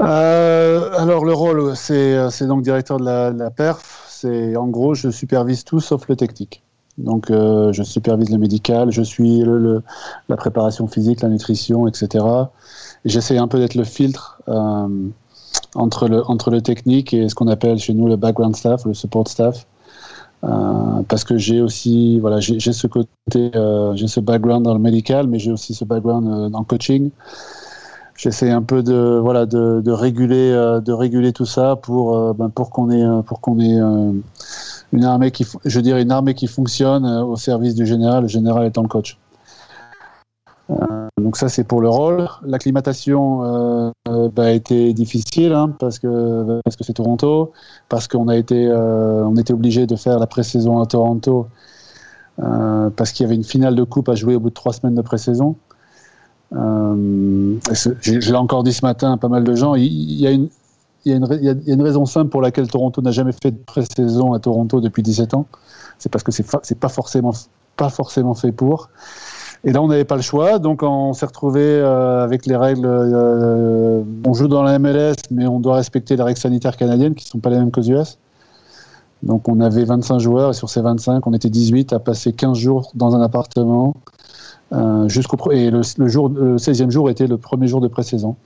Euh, 0.00 0.90
alors 0.96 1.24
le 1.24 1.32
rôle, 1.32 1.76
c'est 1.76 2.30
c'est 2.30 2.46
donc 2.46 2.62
directeur 2.62 2.98
de 2.98 3.04
la, 3.04 3.50
perf. 3.50 4.06
C'est 4.08 4.56
en 4.56 4.68
gros, 4.68 4.94
je 4.94 5.10
supervise 5.10 5.64
tout 5.64 5.80
sauf 5.80 6.08
le 6.08 6.16
technique. 6.16 6.62
Donc 6.98 7.30
euh, 7.30 7.72
je 7.72 7.82
supervise 7.82 8.30
le 8.30 8.38
médical, 8.38 8.90
je 8.92 9.02
suis 9.02 9.42
la 10.28 10.36
préparation 10.36 10.86
physique, 10.86 11.22
la 11.22 11.28
nutrition, 11.28 11.88
etc. 11.88 12.24
Et 13.04 13.08
J'essaie 13.08 13.38
un 13.38 13.48
peu 13.48 13.58
d'être 13.58 13.74
le 13.74 13.84
filtre 13.84 14.40
euh, 14.48 15.08
entre 15.74 16.08
le 16.08 16.60
technique 16.60 17.14
et 17.14 17.28
ce 17.28 17.34
qu'on 17.34 17.48
appelle 17.48 17.78
chez 17.78 17.94
nous 17.94 18.06
le 18.06 18.16
background 18.16 18.54
staff, 18.56 18.84
le 18.84 18.94
support 18.94 19.28
staff. 19.28 19.66
Euh, 20.42 21.02
parce 21.06 21.24
que 21.24 21.36
j'ai 21.36 21.60
aussi 21.60 22.18
voilà 22.18 22.40
j'ai 22.40 22.58
ce 22.72 22.86
côté 22.86 23.10
euh, 23.36 23.94
j'ai 23.94 24.08
ce 24.08 24.20
background 24.20 24.64
dans 24.64 24.72
le 24.72 24.80
médical 24.80 25.26
mais 25.26 25.38
j'ai 25.38 25.52
aussi 25.52 25.74
ce 25.74 25.84
background 25.84 26.26
euh, 26.26 26.48
dans 26.48 26.60
le 26.60 26.64
coaching 26.64 27.10
j'essaie 28.20 28.50
un 28.50 28.62
peu 28.62 28.82
de 28.82 29.18
voilà 29.18 29.46
de, 29.46 29.90
réguler 29.90 30.52
euh, 30.52 30.80
de 30.80 30.92
réguler 30.92 31.32
tout 31.32 31.46
ça 31.46 31.76
pour 31.76 32.16
euh, 32.16 32.32
ben, 32.34 32.50
pour 32.50 32.70
qu'on 32.70 32.90
ait 32.90 33.02
euh, 33.02 33.22
pour 33.22 33.40
qu'on 33.40 33.58
ait 33.60 33.78
une 34.92 35.04
armée 35.04 35.30
qui 35.30 35.46
je 35.64 35.80
dirais 35.80 36.02
une 36.02 36.12
armée 36.12 36.34
qui 36.34 36.46
fonctionne 36.46 37.06
au 37.06 37.36
service 37.36 37.74
du 37.74 37.86
général. 37.86 38.22
Le 38.22 38.28
général 38.28 38.66
étant 38.66 38.82
le 38.82 38.88
coach. 38.88 39.18
Donc 41.18 41.36
ça 41.36 41.48
c'est 41.48 41.64
pour 41.64 41.80
le 41.80 41.88
rôle. 41.88 42.28
L'acclimatation 42.44 43.92
bah, 44.06 44.44
a 44.44 44.50
été 44.50 44.92
difficile 44.92 45.52
hein, 45.52 45.74
parce 45.78 45.98
que 45.98 46.60
parce 46.62 46.76
que 46.76 46.84
c'est 46.84 46.92
Toronto 46.92 47.52
parce 47.88 48.06
qu'on 48.06 48.28
a 48.28 48.36
été 48.36 48.70
on 48.70 49.34
était 49.36 49.54
obligé 49.54 49.86
de 49.86 49.96
faire 49.96 50.18
la 50.18 50.26
pré-saison 50.26 50.80
à 50.80 50.86
Toronto 50.86 51.48
parce 52.36 53.12
qu'il 53.12 53.24
y 53.24 53.26
avait 53.26 53.34
une 53.34 53.44
finale 53.44 53.74
de 53.74 53.84
coupe 53.84 54.08
à 54.10 54.14
jouer 54.14 54.36
au 54.36 54.40
bout 54.40 54.50
de 54.50 54.54
trois 54.54 54.72
semaines 54.72 54.94
de 54.94 55.02
pré-saison 55.02 55.56
euh, 56.52 57.56
je 58.02 58.30
l'ai 58.30 58.36
encore 58.36 58.64
dit 58.64 58.72
ce 58.72 58.84
matin 58.84 59.12
à 59.12 59.16
pas 59.16 59.28
mal 59.28 59.44
de 59.44 59.54
gens, 59.54 59.74
il, 59.74 60.20
y 60.20 60.26
a 60.26 60.30
une, 60.32 61.82
raison 61.82 62.06
simple 62.06 62.30
pour 62.30 62.42
laquelle 62.42 62.68
Toronto 62.68 63.00
n'a 63.02 63.12
jamais 63.12 63.32
fait 63.32 63.52
de 63.52 63.58
pré-saison 63.58 64.32
à 64.32 64.40
Toronto 64.40 64.80
depuis 64.80 65.02
17 65.02 65.34
ans. 65.34 65.46
C'est 65.98 66.10
parce 66.10 66.24
que 66.24 66.32
c'est 66.32 66.42
fa- 66.42 66.60
pas 66.80 66.88
forcément, 66.88 67.32
pas 67.76 67.88
forcément 67.88 68.34
fait 68.34 68.52
pour. 68.52 68.88
Et 69.62 69.72
là, 69.72 69.82
on 69.82 69.88
n'avait 69.88 70.06
pas 70.06 70.16
le 70.16 70.22
choix, 70.22 70.58
donc 70.58 70.82
on 70.82 71.12
s'est 71.12 71.26
retrouvé 71.26 71.62
euh, 71.62 72.24
avec 72.24 72.46
les 72.46 72.56
règles. 72.56 72.86
euh, 72.86 74.02
on 74.24 74.32
joue 74.32 74.48
dans 74.48 74.62
la 74.62 74.78
MLS, 74.78 75.16
mais 75.30 75.46
on 75.46 75.60
doit 75.60 75.76
respecter 75.76 76.16
les 76.16 76.22
règles 76.22 76.38
sanitaires 76.40 76.76
canadiennes 76.76 77.14
qui 77.14 77.26
ne 77.26 77.30
sont 77.30 77.38
pas 77.40 77.50
les 77.50 77.58
mêmes 77.58 77.70
qu'aux 77.70 77.82
US. 77.82 78.18
Donc 79.22 79.48
on 79.48 79.60
avait 79.60 79.84
25 79.84 80.18
joueurs 80.18 80.50
et 80.50 80.54
sur 80.54 80.70
ces 80.70 80.80
25, 80.80 81.26
on 81.26 81.34
était 81.34 81.50
18 81.50 81.92
à 81.92 81.98
passer 81.98 82.32
15 82.32 82.56
jours 82.56 82.90
dans 82.94 83.14
un 83.14 83.20
appartement. 83.20 83.94
Euh, 84.72 85.08
jusqu'au 85.08 85.50
et 85.50 85.70
le, 85.70 85.80
le 85.98 86.08
jour, 86.08 86.28
le 86.28 86.56
16e 86.56 86.90
jour 86.90 87.10
était 87.10 87.26
le 87.26 87.36
premier 87.36 87.66
jour 87.66 87.80
de 87.80 87.88
pré-saison. 87.88 88.36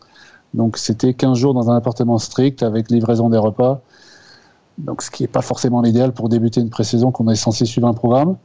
Donc 0.54 0.78
c'était 0.78 1.14
15 1.14 1.36
jours 1.36 1.52
dans 1.52 1.70
un 1.70 1.76
appartement 1.76 2.18
strict 2.18 2.62
avec 2.62 2.90
livraison 2.90 3.28
des 3.28 3.38
repas. 3.38 3.82
Donc 4.78 5.02
ce 5.02 5.10
qui 5.10 5.22
n'est 5.22 5.28
pas 5.28 5.42
forcément 5.42 5.82
l'idéal 5.82 6.12
pour 6.12 6.28
débuter 6.28 6.60
une 6.60 6.70
pré-saison 6.70 7.10
qu'on 7.10 7.28
est 7.28 7.36
censé 7.36 7.64
suivre 7.64 7.86
un 7.88 7.94
programme. 7.94 8.36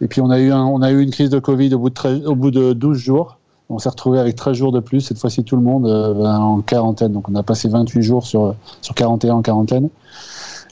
Et 0.00 0.08
puis 0.08 0.20
on 0.20 0.30
a 0.30 0.38
eu, 0.38 0.50
un, 0.52 0.64
on 0.64 0.82
a 0.82 0.90
eu 0.90 1.02
une 1.02 1.10
crise 1.10 1.30
de 1.30 1.38
Covid 1.38 1.74
au 1.74 1.78
bout 1.78 1.90
de, 1.90 1.94
13 1.94 2.26
au 2.26 2.34
bout 2.34 2.50
de 2.50 2.72
12 2.72 2.96
jours. 2.96 3.38
On 3.70 3.78
s'est 3.78 3.88
retrouvé 3.88 4.18
avec 4.18 4.34
13 4.34 4.54
jours 4.56 4.72
de 4.72 4.80
plus, 4.80 5.02
cette 5.02 5.18
fois-ci 5.18 5.44
tout 5.44 5.56
le 5.56 5.62
monde 5.62 5.86
euh, 5.86 6.24
en 6.24 6.62
quarantaine. 6.62 7.12
Donc 7.12 7.28
on 7.28 7.34
a 7.34 7.42
passé 7.42 7.68
28 7.68 8.02
jours 8.02 8.26
sur, 8.26 8.54
sur 8.80 8.94
41 8.94 9.34
en 9.34 9.42
quarantaine. 9.42 9.88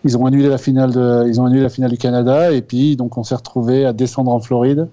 Ils 0.04 0.16
ont 0.16 0.24
annulé 0.24 0.48
la 0.48 0.58
finale 0.58 0.92
de, 0.92 1.26
ils 1.28 1.40
ont 1.40 1.46
annulé 1.46 1.62
la 1.62 1.68
finale 1.68 1.90
du 1.90 1.98
Canada 1.98 2.52
et 2.52 2.62
puis 2.62 2.96
donc 2.96 3.18
on 3.18 3.24
s'est 3.24 3.34
retrouvé 3.34 3.84
à 3.84 3.92
descendre 3.92 4.30
en 4.30 4.40
Floride. 4.40 4.88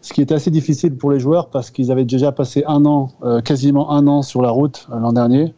Ce 0.00 0.12
qui 0.12 0.22
était 0.22 0.34
assez 0.34 0.50
difficile 0.50 0.96
pour 0.96 1.10
les 1.10 1.18
joueurs 1.18 1.48
parce 1.48 1.70
qu'ils 1.70 1.90
avaient 1.90 2.04
déjà 2.04 2.30
passé 2.30 2.62
un 2.66 2.84
an, 2.86 3.10
euh, 3.24 3.40
quasiment 3.40 3.90
un 3.90 4.06
an 4.06 4.22
sur 4.22 4.42
la 4.42 4.50
route 4.50 4.86
euh, 4.92 4.98
l'an 4.98 5.12
dernier, 5.12 5.54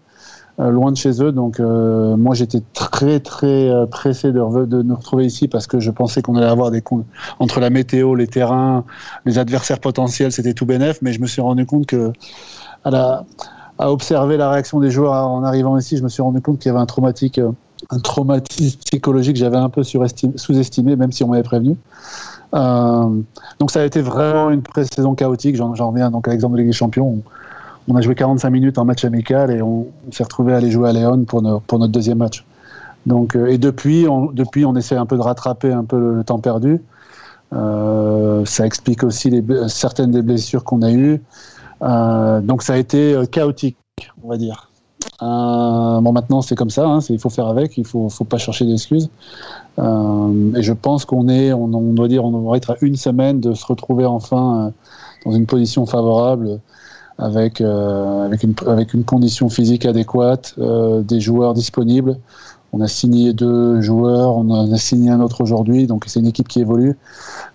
euh, 0.58 0.70
loin 0.70 0.92
de 0.92 0.96
chez 0.96 1.22
eux. 1.22 1.30
Donc 1.30 1.58
moi 1.60 2.34
j'étais 2.34 2.62
très 2.72 3.20
très 3.20 3.70
pressé 3.90 4.32
de, 4.32 4.82
nous 4.82 4.96
retrouver 4.96 5.26
ici 5.26 5.46
parce 5.46 5.66
que 5.66 5.78
je 5.78 5.90
pensais 5.90 6.22
qu'on 6.22 6.36
allait 6.36 6.46
avoir 6.46 6.70
des 6.70 6.80
con- 6.80 7.04
entre 7.38 7.60
la 7.60 7.70
météo, 7.70 8.14
les 8.14 8.26
terrains, 8.26 8.84
les 9.26 9.38
adversaires 9.38 9.78
potentiels, 9.78 10.32
c'était 10.32 10.54
tout 10.54 10.66
bénef. 10.66 11.00
Mais 11.02 11.12
je 11.12 11.20
me 11.20 11.26
suis 11.26 11.42
rendu 11.42 11.66
compte 11.66 11.86
que 11.86 12.12
à, 12.84 13.24
observer 13.78 14.36
la 14.36 14.50
réaction 14.50 14.80
des 14.80 14.90
joueurs 14.90 15.12
en 15.12 15.44
arrivant 15.44 15.78
ici, 15.78 15.96
je 15.96 16.02
me 16.02 16.08
suis 16.08 16.22
rendu 16.22 16.40
compte 16.40 16.58
qu'il 16.58 16.68
y 16.68 16.70
avait 16.70 16.82
un 16.82 16.86
traumatique, 16.86 17.40
un 17.90 17.98
traumatisme 17.98 18.78
psychologique 18.78 19.34
que 19.34 19.40
j'avais 19.40 19.56
un 19.56 19.70
peu 19.70 19.82
sous-estimé, 19.82 20.96
même 20.96 21.12
si 21.12 21.24
on 21.24 21.28
m'avait 21.28 21.42
prévenu. 21.42 21.76
Euh, 22.54 23.20
donc 23.58 23.70
ça 23.70 23.80
a 23.80 23.84
été 23.84 24.00
vraiment 24.00 24.50
une 24.50 24.62
pré-saison 24.62 25.14
chaotique. 25.14 25.56
J'en 25.56 25.72
reviens 25.90 26.10
donc 26.10 26.28
à 26.28 26.32
l'exemple 26.32 26.54
de 26.54 26.58
Ligue 26.60 26.70
des 26.70 26.76
Champions. 26.76 27.22
On, 27.88 27.96
a 27.96 28.00
joué 28.00 28.14
45 28.14 28.50
minutes 28.50 28.78
en 28.78 28.84
match 28.84 29.04
amical 29.04 29.50
et 29.50 29.62
on, 29.62 29.86
s'est 30.12 30.22
retrouvé 30.22 30.52
à 30.52 30.58
aller 30.58 30.70
jouer 30.70 30.88
à 30.90 30.92
Léon 30.92 31.24
pour, 31.24 31.42
nos- 31.42 31.60
pour 31.60 31.78
notre 31.78 31.92
deuxième 31.92 32.18
match. 32.18 32.44
Donc, 33.06 33.34
euh, 33.36 33.46
et 33.46 33.58
depuis 33.58 34.06
on, 34.08 34.26
depuis, 34.26 34.64
on 34.64 34.76
essaie 34.76 34.96
un 34.96 35.06
peu 35.06 35.16
de 35.16 35.22
rattraper 35.22 35.72
un 35.72 35.84
peu 35.84 35.98
le, 35.98 36.14
le 36.16 36.24
temps 36.24 36.38
perdu. 36.38 36.80
Euh, 37.52 38.44
ça 38.44 38.66
explique 38.66 39.02
aussi 39.02 39.30
les, 39.30 39.42
certaines 39.68 40.12
des 40.12 40.22
blessures 40.22 40.64
qu'on 40.64 40.82
a 40.82 40.92
eues. 40.92 41.20
Euh, 41.82 42.40
donc 42.40 42.62
ça 42.62 42.74
a 42.74 42.76
été 42.76 43.14
euh, 43.14 43.24
chaotique, 43.26 43.78
on 44.22 44.28
va 44.28 44.36
dire. 44.36 44.69
Euh, 45.22 46.00
bon, 46.00 46.12
maintenant 46.12 46.40
c'est 46.40 46.54
comme 46.54 46.70
ça, 46.70 46.86
hein, 46.86 47.00
il 47.10 47.18
faut 47.18 47.28
faire 47.28 47.46
avec, 47.46 47.76
il 47.76 47.86
faut, 47.86 48.08
faut 48.08 48.24
pas 48.24 48.38
chercher 48.38 48.64
d'excuses. 48.64 49.10
Euh, 49.78 50.54
et 50.56 50.62
je 50.62 50.72
pense 50.72 51.04
qu'on 51.04 51.28
est, 51.28 51.52
on, 51.52 51.64
on 51.64 51.92
doit 51.92 52.08
dire, 52.08 52.24
on 52.24 52.50
va 52.50 52.56
être 52.56 52.70
à 52.70 52.76
une 52.80 52.96
semaine 52.96 53.40
de 53.40 53.52
se 53.52 53.66
retrouver 53.66 54.06
enfin 54.06 54.66
euh, 54.66 54.70
dans 55.26 55.36
une 55.36 55.46
position 55.46 55.84
favorable 55.86 56.60
avec, 57.18 57.60
euh, 57.60 58.24
avec, 58.24 58.42
une, 58.42 58.54
avec 58.66 58.94
une 58.94 59.04
condition 59.04 59.48
physique 59.48 59.84
adéquate, 59.84 60.54
euh, 60.58 61.02
des 61.02 61.20
joueurs 61.20 61.54
disponibles. 61.54 62.18
On 62.72 62.80
a 62.80 62.86
signé 62.88 63.32
deux 63.32 63.80
joueurs, 63.80 64.36
on 64.36 64.72
a 64.72 64.78
signé 64.78 65.10
un 65.10 65.20
autre 65.20 65.40
aujourd'hui, 65.40 65.86
donc 65.86 66.04
c'est 66.06 66.20
une 66.20 66.26
équipe 66.26 66.48
qui 66.48 66.60
évolue. 66.60 66.96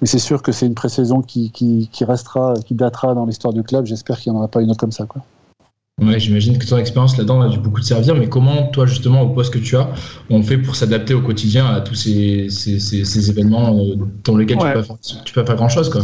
Mais 0.01 0.07
c'est 0.07 0.19
sûr 0.19 0.43
que 0.43 0.51
c'est 0.51 0.67
une 0.67 0.75
pré-saison 0.75 1.21
qui, 1.21 1.51
qui, 1.51 1.89
qui, 1.91 2.03
restera, 2.03 2.53
qui 2.65 2.75
datera 2.75 3.13
dans 3.15 3.25
l'histoire 3.25 3.53
du 3.53 3.63
club. 3.63 3.85
J'espère 3.85 4.19
qu'il 4.19 4.31
n'y 4.31 4.37
en 4.37 4.39
aura 4.39 4.49
pas 4.49 4.61
une 4.61 4.69
autre 4.69 4.79
comme 4.79 4.91
ça. 4.91 5.05
Quoi. 5.05 5.21
Ouais, 6.01 6.19
j'imagine 6.19 6.57
que 6.57 6.65
ton 6.65 6.77
expérience 6.77 7.15
là-dedans 7.17 7.41
a 7.41 7.47
dû 7.47 7.57
beaucoup 7.57 7.79
te 7.79 7.85
servir, 7.85 8.15
mais 8.15 8.27
comment, 8.27 8.67
toi, 8.67 8.85
justement, 8.85 9.21
au 9.21 9.29
poste 9.29 9.53
que 9.53 9.59
tu 9.59 9.77
as, 9.77 9.87
on 10.29 10.43
fait 10.43 10.57
pour 10.57 10.75
s'adapter 10.75 11.13
au 11.13 11.21
quotidien 11.21 11.67
à 11.67 11.79
tous 11.79 11.95
ces, 11.95 12.47
ces, 12.49 12.79
ces, 12.79 13.05
ces 13.05 13.29
événements 13.29 13.73
euh, 13.73 13.95
dans 14.25 14.35
lesquels 14.35 14.57
ouais. 14.57 14.73
tu, 14.73 14.77
peux 14.79 14.83
faire, 14.83 14.97
tu 14.99 15.33
peux 15.33 15.41
pas 15.41 15.47
faire 15.47 15.55
grand-chose, 15.55 15.89
quoi? 15.89 16.01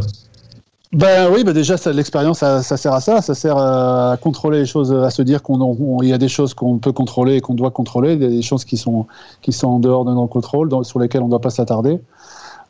Ben 0.94 1.30
oui, 1.34 1.46
ben 1.46 1.54
déjà 1.54 1.76
l'expérience 1.94 2.40
ça, 2.40 2.62
ça, 2.64 2.76
sert 2.76 2.94
à 2.94 3.00
ça, 3.00 3.22
ça 3.22 3.34
sert 3.34 3.58
à 3.58 4.18
contrôler 4.20 4.60
les 4.60 4.66
choses, 4.66 4.94
à 4.94 5.10
se 5.10 5.22
dire 5.22 5.42
qu'on 5.42 6.02
il 6.02 6.10
y 6.10 6.14
a 6.14 6.18
des 6.18 6.28
choses 6.28 6.54
qu'on 6.54 6.80
peut 6.80 6.92
contrôler 6.92 7.36
et 7.36 7.42
qu'on 7.42 7.54
doit 7.54 7.72
contrôler, 7.72 8.14
il 8.14 8.22
y 8.22 8.26
a 8.26 8.30
des 8.30 8.42
choses 8.42 8.66
qui 8.66 8.76
sont 8.76 9.08
qui 9.42 9.54
sont 9.54 9.70
en 9.70 9.80
dehors 9.80 10.04
de 10.04 10.12
notre 10.12 10.28
contrôle, 10.28 10.68
dans, 10.68 10.84
sur 10.84 11.00
lesquelles 11.00 11.22
on 11.22 11.26
ne 11.26 11.30
doit 11.30 11.40
pas 11.40 11.50
s'attarder. 11.50 12.02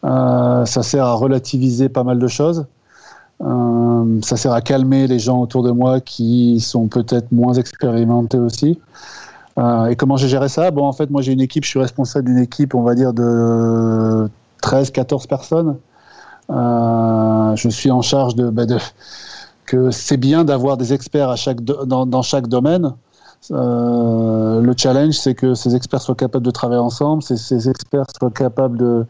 Euh, 0.04 0.66
ça 0.66 0.84
sert 0.84 1.06
à 1.06 1.14
relativiser 1.14 1.90
pas 1.90 2.04
mal 2.04 2.20
de 2.20 2.28
choses. 2.28 2.66
Euh, 3.44 4.22
ça 4.22 4.38
sert 4.38 4.54
à 4.54 4.62
calmer 4.62 5.08
les 5.08 5.20
gens 5.20 5.40
autour 5.40 5.64
de 5.64 5.72
moi 5.72 6.00
qui 6.00 6.60
sont 6.60 6.88
peut-être 6.88 7.32
moins 7.32 7.54
expérimentés 7.54 8.38
aussi. 8.38 8.80
Euh, 9.58 9.88
et 9.88 9.96
comment 9.96 10.18
j'ai 10.18 10.28
géré 10.28 10.48
ça? 10.48 10.70
Bon, 10.72 10.86
en 10.86 10.94
fait, 10.94 11.10
moi 11.10 11.22
j'ai 11.22 11.34
une 11.34 11.42
équipe, 11.42 11.64
je 11.64 11.70
suis 11.70 11.80
responsable 11.80 12.28
d'une 12.28 12.38
équipe, 12.38 12.76
on 12.76 12.84
va 12.84 12.96
dire 12.96 13.14
de 13.14 14.30
13-14 14.64 15.28
personnes. 15.28 15.78
Euh, 16.50 17.56
je 17.56 17.70
suis 17.70 17.92
en 17.92 18.02
charge 18.02 18.36
de, 18.36 18.50
bah 18.50 18.66
de 18.66 18.78
que 19.66 19.90
c'est 19.92 20.18
bien 20.18 20.44
d'avoir 20.44 20.78
des 20.78 20.94
experts 20.94 21.30
à 21.30 21.36
chaque 21.36 21.62
dans, 21.62 22.22
chaque 22.22 22.48
domaine. 22.48 22.94
Le 23.50 24.74
challenge, 24.78 25.16
c'est 25.16 25.34
que 25.34 25.54
ces 25.56 25.76
experts 25.76 26.02
soient 26.02 26.16
capables 26.16 26.46
de 26.46 26.52
travailler 26.52 26.82
ensemble, 26.82 27.24
ces 27.24 27.70
experts 27.70 28.06
soient 28.20 28.32
capables 28.32 28.78
de, 28.78 29.06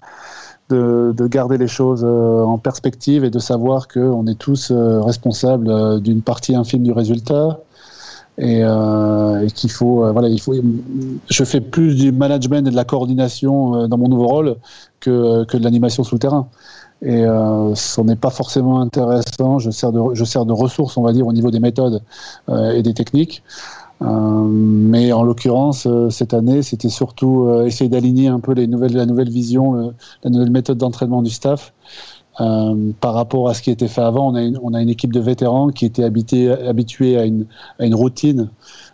de, 0.72 1.14
de, 1.16 1.28
garder 1.28 1.58
les 1.58 1.68
choses 1.68 2.04
euh, 2.04 2.44
en 2.44 2.58
perspective 2.58 3.24
et 3.24 3.30
de 3.30 3.40
savoir 3.40 3.88
qu'on 3.88 4.26
est 4.28 4.38
tous 4.38 4.72
euh, 4.72 5.02
responsables 5.02 5.70
euh, 5.70 6.00
d'une 6.00 6.22
partie 6.22 6.56
infime 6.56 6.84
du 6.84 6.92
résultat. 6.92 7.60
Et, 8.38 8.64
qu'il 9.54 9.70
faut, 9.70 10.12
voilà, 10.14 10.28
il 10.28 10.42
faut. 10.42 10.56
Je 11.30 11.44
fais 11.44 11.62
plus 11.62 11.96
du 11.96 12.12
management 12.12 12.66
et 12.66 12.72
de 12.72 12.76
la 12.76 12.86
coordination 12.86 13.88
dans 13.88 13.98
mon 13.98 14.08
nouveau 14.08 14.26
rôle 14.26 14.56
que, 15.00 15.44
que 15.44 15.58
de 15.58 15.64
l'animation 15.64 16.04
sous 16.04 16.16
le 16.16 16.20
terrain 16.20 16.48
et 17.04 17.24
ce 17.76 18.02
n'est 18.02 18.16
pas 18.16 18.32
forcément 18.32 18.80
intéressant. 18.80 19.60
Je 19.60 19.70
sers, 19.70 19.92
de, 19.92 20.16
je 20.16 20.24
sers 20.24 20.46
de 20.46 20.54
ressources, 20.54 20.98
on 20.98 21.04
va 21.04 21.14
dire, 21.14 21.28
au 21.28 21.34
niveau 21.34 21.52
des 21.52 21.60
méthodes 21.60 22.02
et 22.50 22.82
des 22.82 22.94
techniques. 22.96 23.44
Euh, 24.02 24.46
mais 24.48 25.12
en 25.12 25.24
l'occurrence, 25.24 25.86
euh, 25.86 26.10
cette 26.10 26.34
année, 26.34 26.64
c'était 26.64 26.90
surtout 26.90 27.46
euh, 27.46 27.66
essayer 27.66 27.90
d'aligner 27.90 28.28
un 28.28 28.40
peu 28.40 28.54
les 28.54 28.68
nouvelles, 28.68 28.96
la 28.96 29.06
nouvelle 29.06 29.30
vision, 29.30 29.94
la 30.24 30.30
nouvelle 30.30 30.52
méthode 30.52 30.78
d'entraînement 30.78 31.22
du 31.22 31.30
staff. 31.30 31.74
par 33.00 33.14
rapport 33.14 33.50
à 33.50 33.54
ce 33.54 33.62
qui 33.62 33.70
était 33.72 33.88
fait 33.88 34.02
avant, 34.02 34.32
on 34.32 34.36
a 34.36 34.42
une, 34.42 34.60
on 34.64 34.74
a 34.74 34.82
une 34.82 34.90
équipe 34.90 35.14
de 35.14 35.20
vétérans 35.20 35.70
qui 35.70 35.86
était 35.86 36.04
habité, 36.04 36.50
habituée 36.50 37.18
à 37.18 37.26
une, 37.26 37.46
à 37.80 37.86
une 37.86 37.96
routine 37.96 38.50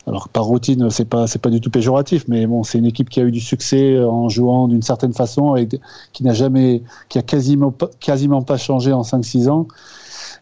alors 0.08 0.30
par 0.30 0.46
routine, 0.46 0.90
c'est 0.90 1.06
pas 1.06 1.28
c'est 1.28 1.42
pas 1.42 1.50
du 1.50 1.60
tout 1.60 1.70
péjoratif, 1.70 2.26
mais 2.30 2.48
bon, 2.48 2.64
c'est 2.64 2.78
une 2.78 2.86
équipe 2.86 3.10
qui 3.10 3.20
a 3.20 3.24
eu 3.24 3.32
du 3.32 3.42
succès 3.42 4.00
en 4.00 4.30
jouant 4.30 4.70
d'une 4.70 4.82
certaine 4.82 5.14
façon 5.14 5.58
et 5.58 5.68
qui 6.14 6.24
n'a 6.24 6.34
jamais, 6.34 6.82
qui 7.10 7.18
a 7.18 7.22
quasiment 7.22 7.74
quasiment 8.00 8.42
pas 8.42 8.58
changé 8.58 8.94
en 8.94 9.02
5-6 9.02 9.50
ans. 9.50 9.68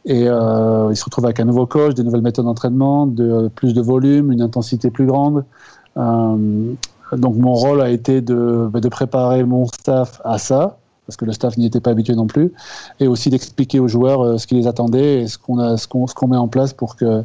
Et 0.06 0.28
euh, 0.28 0.89
il 0.91 0.96
se 0.96 1.04
retrouve 1.04 1.26
avec 1.26 1.39
un 1.39 1.46
nouveau 1.46 1.65
coach, 1.65 1.96
des 1.96 2.04
nouvelles 2.04 2.22
méthodes 2.22 2.46
d'entraînement, 2.46 3.08
de 3.08 3.50
plus 3.56 3.74
de 3.74 3.82
volume, 3.82 4.32
une 4.32 4.41
intensité 4.41 4.91
plus 4.91 5.06
grande. 5.06 5.44
Euh, 5.98 6.74
donc 7.13 7.36
mon 7.38 7.54
rôle 7.54 7.82
a 7.82 7.89
été 7.89 8.22
de, 8.22 8.70
de 8.74 8.89
préparer 8.89 9.44
mon 9.44 9.65
staff 9.68 10.22
à 10.24 10.38
ça 10.38 10.78
parce 11.06 11.18
que 11.18 11.26
le 11.26 11.34
staff 11.34 11.58
n'y 11.58 11.65
était 11.65 11.80
pas 11.80 11.91
habitué 11.91 12.15
non 12.15 12.28
plus, 12.28 12.52
et 13.00 13.08
aussi 13.08 13.30
d'expliquer 13.30 13.80
aux 13.80 13.88
joueurs 13.88 14.22
euh, 14.22 14.38
ce 14.38 14.48
qui 14.48 14.56
les 14.56 14.68
attendait 14.68 15.22
et 15.22 15.28
ce 15.28 15.38
qu'on 15.38 16.28
met 16.28 16.38
en 16.38 16.48
place 16.48 16.74
pour 16.74 16.96
que 16.96 17.24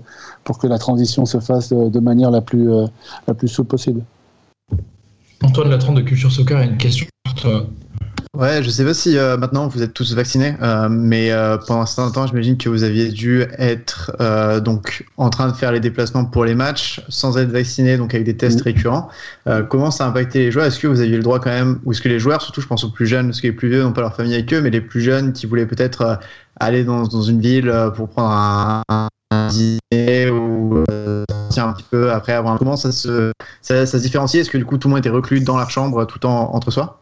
la 0.65 0.79
transition 0.79 1.27
se 1.27 1.41
fasse 1.41 1.71
de, 1.73 1.89
de 1.89 2.01
manière 2.01 2.31
la 2.31 2.41
plus 2.41 2.71
euh, 2.71 2.87
la 3.27 3.35
plus 3.35 3.49
souple 3.49 3.71
possible. 3.71 4.03
Antoine 5.43 5.71
Latran 5.71 5.95
de 5.95 6.03
Culture 6.03 6.31
Soccer 6.31 6.59
a 6.59 6.65
une 6.65 6.77
question 6.77 7.07
pour 7.25 7.35
toi. 7.35 7.67
Ouais, 8.33 8.63
je 8.63 8.71
sais 8.71 8.85
pas 8.85 8.95
si 8.95 9.19
euh, 9.19 9.37
maintenant 9.37 9.67
vous 9.67 9.83
êtes 9.83 9.93
tous 9.93 10.15
vaccinés, 10.15 10.55
euh, 10.63 10.89
mais 10.89 11.33
euh, 11.33 11.59
pendant 11.59 11.81
un 11.81 11.87
certain 11.87 12.13
temps, 12.13 12.27
j'imagine 12.29 12.57
que 12.57 12.69
vous 12.69 12.85
aviez 12.85 13.09
dû 13.09 13.43
être 13.59 14.13
euh, 14.21 14.61
donc 14.61 15.05
en 15.17 15.31
train 15.31 15.49
de 15.49 15.53
faire 15.53 15.73
les 15.73 15.81
déplacements 15.81 16.25
pour 16.25 16.45
les 16.45 16.55
matchs 16.55 17.03
sans 17.09 17.37
être 17.39 17.51
vacciné, 17.51 17.97
donc 17.97 18.15
avec 18.15 18.25
des 18.25 18.37
tests 18.37 18.61
récurrents. 18.63 19.09
Euh, 19.49 19.65
comment 19.65 19.91
ça 19.91 20.05
a 20.05 20.09
impacté 20.11 20.39
les 20.39 20.53
joueurs? 20.53 20.67
Est-ce 20.67 20.79
que 20.79 20.87
vous 20.87 21.01
aviez 21.01 21.17
le 21.17 21.25
droit 21.25 21.41
quand 21.41 21.51
même, 21.51 21.81
ou 21.85 21.91
est-ce 21.91 22.01
que 22.01 22.09
les 22.09 22.21
joueurs, 22.21 22.41
surtout 22.41 22.61
je 22.61 22.69
pense 22.69 22.85
aux 22.85 22.91
plus 22.91 23.09
jeunes, 23.09 23.27
parce 23.27 23.41
que 23.41 23.49
les 23.49 23.53
plus 23.53 23.69
vieux 23.69 23.83
n'ont 23.83 23.93
pas 23.93 24.03
leur 24.03 24.15
famille 24.15 24.35
avec 24.35 24.53
eux, 24.55 24.61
mais 24.61 24.71
les 24.71 24.81
plus 24.81 25.01
jeunes 25.01 25.33
qui 25.33 25.47
voulaient 25.47 25.67
peut-être 25.67 26.03
euh, 26.03 26.15
aller 26.61 26.85
dans, 26.85 27.03
dans 27.03 27.23
une 27.23 27.41
ville 27.41 27.75
pour 27.97 28.11
prendre 28.11 28.31
un, 28.31 29.09
un 29.33 29.49
dîner 29.49 30.31
ou 30.31 30.85
sortir 31.49 31.67
un 31.67 31.73
petit 31.73 31.87
peu 31.91 32.13
après 32.13 32.35
avoir 32.35 32.55
un... 32.55 32.59
Comment 32.59 32.77
ça 32.77 32.93
se, 32.93 33.33
ça, 33.61 33.87
ça 33.87 33.99
se 33.99 34.03
différencie? 34.05 34.41
Est-ce 34.41 34.51
que 34.51 34.59
du 34.59 34.65
coup 34.65 34.79
tout 34.79 34.87
le 34.87 34.91
monde 34.91 35.01
était 35.01 35.11
reclus 35.11 35.41
dans 35.41 35.59
leur 35.59 35.71
chambre 35.71 36.05
tout 36.07 36.25
en 36.27 36.55
entre 36.55 36.71
soi? 36.71 37.00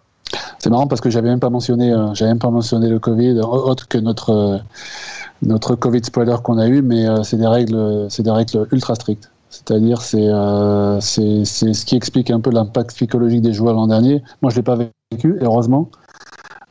C'est 0.58 0.70
marrant 0.70 0.86
parce 0.86 1.00
que 1.00 1.10
j'avais 1.10 1.28
même 1.28 1.40
pas 1.40 1.50
mentionné, 1.50 1.92
euh, 1.92 2.12
même 2.20 2.38
pas 2.38 2.50
mentionné 2.50 2.88
le 2.88 2.98
Covid, 2.98 3.40
autre 3.40 3.88
que 3.88 3.98
notre 3.98 4.30
euh, 4.30 4.58
notre 5.42 5.74
Covid 5.76 6.02
spoiler 6.04 6.36
qu'on 6.42 6.58
a 6.58 6.66
eu, 6.66 6.82
mais 6.82 7.08
euh, 7.08 7.22
c'est 7.22 7.36
des 7.36 7.46
règles, 7.46 8.06
ultra 8.72 8.94
strictes. 8.94 9.30
C'est-à-dire, 9.50 10.02
c'est 10.02 10.28
c'est 11.00 11.44
ce 11.44 11.84
qui 11.86 11.96
explique 11.96 12.30
un 12.30 12.40
peu 12.40 12.50
l'impact 12.50 12.90
psychologique 12.94 13.40
des 13.40 13.52
joueurs 13.52 13.74
l'an 13.74 13.86
dernier. 13.86 14.22
Moi, 14.42 14.50
je 14.50 14.56
l'ai 14.56 14.62
pas 14.62 14.76
vécu, 15.10 15.38
heureusement. 15.40 15.88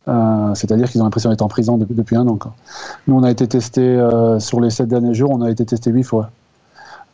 Euh, 0.08 0.54
C'est-à-dire 0.56 0.89
qu'ils 0.89 1.02
ont 1.02 1.06
l'impression 1.06 1.30
d'être 1.30 1.41
en 1.41 1.48
prison 1.48 1.78
depuis, 1.78 2.15
un 2.15 2.28
an. 2.28 2.38
Quoi. 2.38 2.54
Nous, 3.08 3.15
on 3.15 3.24
a 3.24 3.32
été 3.32 3.48
testé 3.48 3.82
euh, 3.82 4.39
sur 4.39 4.62
les 4.62 4.70
sept 4.70 4.88
derniers 4.88 5.13
jours, 5.13 5.32
on 5.32 5.41
a 5.41 5.52
été 5.52 5.65
testé 5.65 5.91
huit 5.91 6.04
fois. 6.04 6.30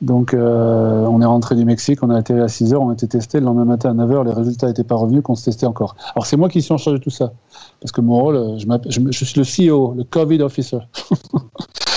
Donc, 0.02 0.34
euh, 0.34 1.06
on 1.06 1.22
est 1.22 1.26
rentré 1.26 1.56
du 1.56 1.64
Mexique, 1.64 2.04
on 2.04 2.10
a 2.10 2.20
été 2.20 2.34
à 2.34 2.48
6 2.48 2.74
heures, 2.74 2.82
on 2.82 2.90
a 2.90 2.94
été 2.94 3.08
testé. 3.08 3.40
Le 3.40 3.46
lendemain 3.46 3.66
matin 3.66 3.92
à 3.92 3.94
9 3.94 4.12
heures, 4.12 4.24
les 4.24 4.34
résultats 4.34 4.68
n'étaient 4.68 4.84
pas 4.84 4.96
revenus, 4.96 5.22
qu'on 5.24 5.36
se 5.36 5.46
testait 5.46 5.66
encore. 5.66 5.96
Alors, 6.16 6.26
c'est 6.26 6.36
moi 6.36 6.50
qui 6.50 6.62
suis 6.62 6.74
en 6.74 6.78
charge 6.78 6.98
de 6.98 7.04
tout 7.04 7.10
ça. 7.10 7.32
Parce 7.80 7.92
que 7.92 8.02
mon 8.02 8.20
rôle, 8.20 8.58
je, 8.60 8.66
je, 8.90 9.00
je 9.12 9.26
suis 9.26 9.40
le 9.40 9.72
CEO, 9.72 9.94
le 9.96 10.04
COVID 10.04 10.42
officer. 10.42 10.80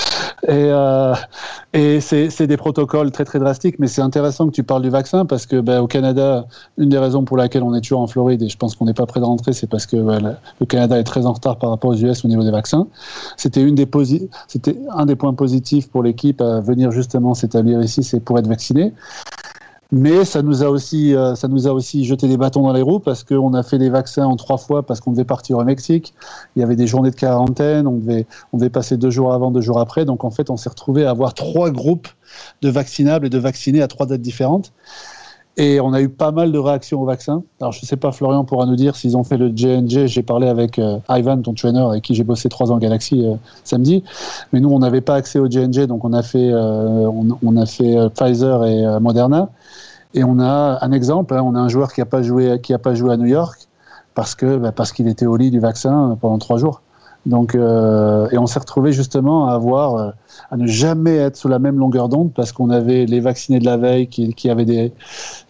et, 0.47 0.51
euh, 0.51 1.13
c'est 1.73 2.47
des 2.47 2.57
protocoles 2.57 3.11
très 3.11 3.25
très 3.25 3.39
drastiques, 3.39 3.77
mais 3.79 3.87
c'est 3.87 4.01
intéressant 4.01 4.47
que 4.47 4.51
tu 4.51 4.63
parles 4.63 4.81
du 4.81 4.89
vaccin 4.89 5.25
parce 5.25 5.45
que 5.45 5.59
ben, 5.59 5.79
au 5.79 5.87
Canada, 5.87 6.47
une 6.77 6.89
des 6.89 6.97
raisons 6.97 7.23
pour 7.23 7.37
laquelle 7.37 7.63
on 7.63 7.73
est 7.75 7.81
toujours 7.81 8.01
en 8.01 8.07
Floride 8.07 8.41
et 8.41 8.49
je 8.49 8.57
pense 8.57 8.75
qu'on 8.75 8.85
n'est 8.85 8.93
pas 8.93 9.05
prêt 9.05 9.19
de 9.19 9.25
rentrer, 9.25 9.53
c'est 9.53 9.67
parce 9.67 9.85
que 9.85 9.97
le 9.97 10.65
Canada 10.65 10.97
est 10.97 11.03
très 11.03 11.25
en 11.25 11.33
retard 11.33 11.57
par 11.57 11.69
rapport 11.69 11.91
aux 11.91 11.97
US 11.97 12.25
au 12.25 12.27
niveau 12.27 12.43
des 12.43 12.51
vaccins. 12.51 12.87
C'était 13.35 13.61
une 13.61 13.75
des 13.75 13.87
c'était 14.47 14.77
un 14.91 15.05
des 15.05 15.15
points 15.15 15.33
positifs 15.33 15.89
pour 15.89 16.03
l'équipe 16.03 16.41
à 16.41 16.59
venir 16.59 16.91
justement 16.91 17.33
s'établir 17.33 17.81
ici, 17.81 18.03
c'est 18.03 18.19
pour 18.19 18.37
être 18.37 18.47
vacciné. 18.47 18.93
Mais 19.91 20.25
ça 20.25 20.41
nous 20.41 20.63
a 20.63 20.67
aussi, 20.67 21.15
euh, 21.15 21.35
ça 21.35 21.47
nous 21.47 21.67
a 21.67 21.71
aussi 21.71 22.03
jeté 22.03 22.27
des 22.27 22.35
bâtons 22.35 22.63
dans 22.63 22.73
les 22.73 22.81
roues 22.81 22.99
parce 22.99 23.23
qu'on 23.23 23.53
a 23.53 23.63
fait 23.63 23.77
des 23.77 23.89
vaccins 23.89 24.25
en 24.25 24.35
trois 24.35 24.57
fois 24.57 24.83
parce 24.85 24.99
qu'on 24.99 25.11
devait 25.11 25.23
partir 25.23 25.57
au 25.57 25.63
Mexique. 25.63 26.13
Il 26.55 26.59
y 26.59 26.63
avait 26.63 26.75
des 26.75 26.87
journées 26.87 27.11
de 27.11 27.15
quarantaine, 27.15 27.87
on 27.87 27.97
devait, 27.97 28.25
on 28.51 28.57
devait 28.57 28.69
passer 28.69 28.97
deux 28.97 29.11
jours 29.11 29.33
avant, 29.33 29.49
deux 29.49 29.61
jours 29.61 29.79
après. 29.79 30.03
Donc 30.03 30.25
en 30.25 30.31
fait, 30.31 30.49
on 30.49 30.57
s'est 30.57 30.69
retrouvé 30.69 31.05
à 31.05 31.11
avoir 31.11 31.33
trois 31.33 31.71
groupes 31.71 32.09
de 32.61 32.69
vaccinables 32.69 33.27
et 33.27 33.29
de 33.29 33.37
vaccinés 33.37 33.81
à 33.81 33.87
trois 33.87 34.05
dates 34.05 34.21
différentes. 34.21 34.73
Et 35.59 35.81
on 35.81 35.91
a 35.91 36.01
eu 36.01 36.09
pas 36.09 36.31
mal 36.31 36.51
de 36.51 36.59
réactions 36.59 37.01
au 37.01 37.05
vaccin. 37.05 37.41
Alors 37.59 37.71
je 37.71 37.81
ne 37.81 37.87
sais 37.87 37.97
pas, 37.97 38.11
Florian 38.11 38.45
pourra 38.45 38.67
nous 38.67 38.75
dire 38.75 38.95
s'ils 38.95 39.17
ont 39.17 39.23
fait 39.23 39.37
le 39.37 39.51
JNJ. 39.55 40.05
J'ai 40.05 40.21
parlé 40.21 40.47
avec 40.47 40.77
euh, 40.77 40.99
Ivan, 41.09 41.41
ton 41.41 41.55
trainer, 41.55 41.79
avec 41.79 42.03
qui 42.03 42.13
j'ai 42.13 42.23
bossé 42.23 42.47
trois 42.47 42.71
ans 42.71 42.77
Galaxy 42.77 43.25
euh, 43.25 43.33
samedi. 43.63 44.03
Mais 44.53 44.59
nous, 44.59 44.69
on 44.69 44.77
n'avait 44.77 45.01
pas 45.01 45.15
accès 45.15 45.39
au 45.39 45.49
JNJ, 45.49 45.87
donc 45.87 46.05
on 46.05 46.13
a 46.13 46.21
fait, 46.21 46.51
euh, 46.51 47.09
on, 47.43 47.57
a 47.57 47.65
fait 47.65 47.95
Pfizer 48.15 48.65
et 48.65 48.99
Moderna. 48.99 49.49
Et 50.13 50.23
on 50.23 50.39
a 50.39 50.77
un 50.81 50.91
exemple, 50.91 51.33
hein, 51.33 51.41
on 51.43 51.55
a 51.55 51.59
un 51.59 51.69
joueur 51.69 51.91
qui 51.91 52.01
n'a 52.01 52.05
pas 52.05 52.21
joué, 52.21 52.61
qui 52.61 52.77
pas 52.77 52.93
joué 52.93 53.11
à 53.11 53.17
New 53.17 53.25
York 53.25 53.67
parce 54.13 54.35
que 54.35 54.57
bah, 54.57 54.71
parce 54.71 54.91
qu'il 54.91 55.07
était 55.07 55.25
au 55.25 55.37
lit 55.37 55.51
du 55.51 55.59
vaccin 55.59 56.17
pendant 56.21 56.37
trois 56.37 56.57
jours. 56.57 56.81
Donc, 57.27 57.55
euh, 57.55 58.29
et 58.31 58.37
on 58.37 58.47
s'est 58.47 58.59
retrouvé 58.59 58.93
justement 58.93 59.49
à 59.49 59.53
avoir, 59.53 59.95
euh, 59.95 60.11
à 60.49 60.55
ne 60.55 60.65
jamais 60.65 61.17
être 61.17 61.35
sous 61.35 61.49
la 61.49 61.59
même 61.59 61.77
longueur 61.77 62.07
d'onde 62.07 62.31
parce 62.33 62.53
qu'on 62.53 62.69
avait 62.69 63.05
les 63.05 63.19
vaccinés 63.19 63.59
de 63.59 63.65
la 63.65 63.75
veille 63.75 64.07
qui, 64.07 64.33
qui, 64.33 64.49
avaient 64.49 64.63
des, 64.63 64.93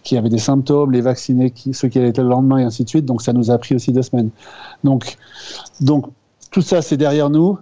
qui 0.02 0.16
avaient 0.16 0.28
des 0.28 0.38
symptômes, 0.38 0.90
les 0.90 1.00
vaccinés 1.00 1.52
qui, 1.52 1.72
ceux 1.74 1.86
qui 1.86 2.00
allaient 2.00 2.12
le 2.16 2.24
lendemain 2.24 2.58
et 2.58 2.64
ainsi 2.64 2.82
de 2.82 2.88
suite. 2.88 3.04
Donc, 3.04 3.22
ça 3.22 3.32
nous 3.32 3.52
a 3.52 3.58
pris 3.58 3.76
aussi 3.76 3.92
deux 3.92 4.02
semaines. 4.02 4.30
Donc, 4.82 5.16
donc 5.80 6.06
tout 6.50 6.62
ça, 6.62 6.82
c'est 6.82 6.96
derrière 6.96 7.30
nous. 7.30 7.58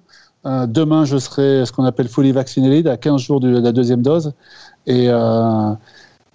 Euh, 0.47 0.67
demain, 0.67 1.05
je 1.05 1.19
serai 1.19 1.67
ce 1.67 1.73
qu'on 1.73 1.85
appelle 1.85 2.09
fully 2.09 2.33
vaccinated 2.33 2.89
à 2.89 2.97
15 2.97 3.21
jours 3.21 3.41
de 3.41 3.59
la 3.59 3.73
deuxième 3.73 4.01
dose. 4.01 4.33
Et, 4.87 5.11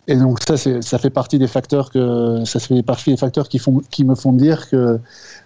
et 0.08 0.16
donc 0.16 0.40
ça, 0.48 0.58
ça 0.58 0.98
fait 0.98 1.10
partie 1.10 1.40
des 1.40 1.48
facteurs 1.48 1.92
que 1.92 2.44
ça 2.46 2.60
fait 2.60 2.82
partie 2.84 3.12
des 3.12 3.18
facteurs 3.18 3.48
qui 3.48 3.60
font, 3.60 3.82
qui 3.90 4.04
me 4.04 4.16
font 4.16 4.34
dire 4.34 4.70
que 4.70 5.00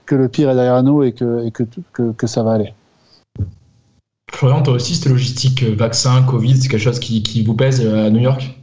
que 0.06 0.16
le 0.16 0.30
pire 0.30 0.50
est 0.50 0.56
derrière 0.56 0.82
nous 0.84 1.04
et 1.04 1.12
que 1.12 1.46
et 1.46 1.52
que, 1.52 1.64
que, 1.94 2.12
que 2.12 2.28
ça 2.28 2.44
va 2.44 2.54
aller. 2.54 2.74
Florian, 4.32 4.64
toi 4.64 4.74
aussi, 4.74 4.96
cette 4.96 5.12
logistique 5.12 5.64
euh, 5.64 5.76
vaccin, 5.76 6.24
Covid, 6.24 6.58
c'est 6.58 6.68
quelque 6.68 6.82
chose 6.82 7.00
qui, 7.00 7.24
qui 7.24 7.44
vous 7.44 7.54
pèse 7.54 7.80
euh, 7.86 8.08
à 8.08 8.10
New 8.10 8.20
York? 8.20 8.60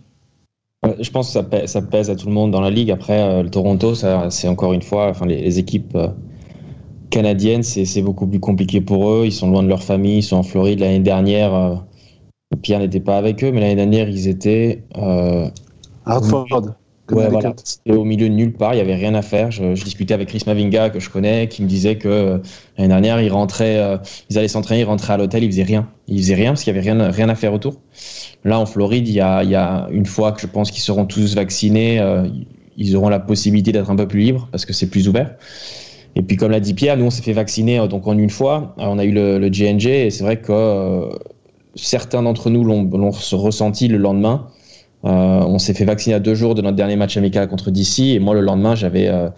Euh, 0.85 0.95
Je 1.01 1.11
pense 1.11 1.29
que 1.29 1.33
ça 1.33 1.43
pèse, 1.43 1.71
ça 1.71 1.81
pèse 1.81 2.11
à 2.11 2.17
tout 2.17 2.27
le 2.27 2.33
monde 2.33 2.51
dans 2.51 2.61
la 2.61 2.71
ligue. 2.71 2.91
Après, 2.91 3.43
le 3.43 3.49
Toronto, 3.49 3.95
ça, 3.95 4.29
c'est 4.29 4.49
encore 4.49 4.73
une 4.75 4.83
fois, 4.83 5.09
enfin, 5.09 5.25
les, 5.25 5.41
les 5.41 5.59
équipes 5.59 5.97
canadiennes, 7.09 7.63
c'est, 7.63 7.85
c'est 7.85 8.03
beaucoup 8.03 8.27
plus 8.27 8.41
compliqué 8.41 8.81
pour 8.81 9.09
eux. 9.09 9.25
Ils 9.25 9.33
sont 9.33 9.51
loin 9.51 9.63
de 9.63 9.69
leur 9.69 9.83
famille, 9.83 10.19
ils 10.19 10.23
sont 10.23 10.37
en 10.37 10.43
Floride. 10.43 10.81
L'année 10.81 11.01
dernière, 11.01 11.85
Pierre 12.61 12.81
n'était 12.81 13.01
pas 13.01 13.17
avec 13.17 13.43
eux, 13.43 13.53
mais 13.53 13.61
l'année 13.61 13.77
dernière, 13.77 14.09
ils 14.09 14.29
étaient. 14.29 14.83
Euh, 14.99 15.49
Hartford. 16.05 16.77
Ouais, 17.11 17.29
voilà. 17.29 17.53
C'était 17.65 17.93
au 17.93 18.05
milieu 18.05 18.29
de 18.29 18.35
nulle 18.35 18.55
part, 18.55 18.73
il 18.73 18.77
n'y 18.77 18.83
avait 18.83 18.95
rien 18.95 19.15
à 19.15 19.23
faire. 19.23 19.51
Je, 19.51 19.75
je 19.75 19.85
discutais 19.85 20.15
avec 20.15 20.29
Chris 20.29 20.43
Mavinga, 20.47 20.89
que 20.91 21.01
je 21.01 21.11
connais, 21.11 21.49
qui 21.49 21.63
me 21.63 21.69
disait 21.69 21.99
que 21.99 22.09
euh, 22.09 22.39
l'année 22.79 22.89
dernière, 22.89 23.21
ils 23.21 23.31
rentraient, 23.31 23.79
euh, 23.79 23.99
ils 24.31 24.39
allaient 24.39 24.49
s'entraîner, 24.49 24.81
ils 24.83 24.85
rentraient 24.85 25.13
à 25.13 25.17
l'hôtel, 25.19 25.45
ils 25.45 25.51
faisaient 25.51 25.63
rien. 25.65 25.91
Ils 26.09 26.19
faisaient 26.19 26.35
rien 26.35 26.53
parce 26.53 26.65
qu'il 26.65 26.73
n'y 26.73 26.79
avait 26.79 26.91
rien, 26.91 27.11
rien 27.11 27.29
à 27.29 27.35
faire 27.35 27.53
autour. 27.53 27.75
Là, 28.45 28.59
en 28.59 28.67
Floride, 28.67 29.09
il 29.09 29.15
y 29.15 29.21
a, 29.21 29.43
il 29.45 29.51
y 29.51 29.55
a 29.57 29.89
une 29.91 30.07
fois 30.07 30.33
que 30.33 30.41
je 30.41 30.47
pense 30.47 30.71
qu'ils 30.71 30.83
seront 30.83 31.05
tous 31.05 31.35
vaccinés, 31.35 32.01
euh, 32.01 32.27
ils 32.79 32.97
auront 32.97 33.11
la 33.11 33.21
possibilité 33.21 33.73
d'être 33.73 33.91
un 33.91 33.97
peu 33.97 34.09
plus 34.09 34.21
libres 34.21 34.49
parce 34.51 34.65
que 34.65 34.73
c'est 34.73 34.89
plus 34.89 35.09
ouvert. 35.09 35.35
Et 36.17 36.23
puis, 36.23 36.37
comme 36.37 36.51
l'a 36.51 36.61
dit 36.61 36.75
Pierre, 36.75 36.97
nous, 36.97 37.07
on 37.07 37.11
s'est 37.11 37.23
fait 37.23 37.33
vacciner 37.33 37.87
donc 37.89 38.07
en 38.07 38.17
une 38.19 38.31
fois. 38.31 38.75
On 38.79 38.99
a 38.99 39.05
eu 39.05 39.13
le, 39.13 39.39
le 39.39 39.53
JNJ 39.53 39.87
et 39.87 40.11
c'est 40.11 40.25
vrai 40.25 40.41
que 40.41 41.09
certains 41.75 42.23
d'entre 42.23 42.51
nous 42.51 42.65
l'ont 42.65 43.11
ressenti 43.11 43.89
le 43.89 43.99
lendemain. 43.99 44.49
Euh, 45.05 45.09
on 45.09 45.59
s'est 45.59 45.75
fait 45.75 45.85
vacciner 45.85 46.15
à 46.15 46.21
deux 46.21 46.35
jours 46.35 46.55
de 46.55 46.63
notre 46.63 46.77
dernier 46.77 46.95
match 46.97 47.17
amical 47.17 47.49
contre 47.49 47.73
DC 47.73 48.01
et 48.01 48.19
moi 48.21 48.35
le 48.35 48.41
lendemain 48.41 48.77
j'avais 48.77 49.09
euh, 49.09 49.29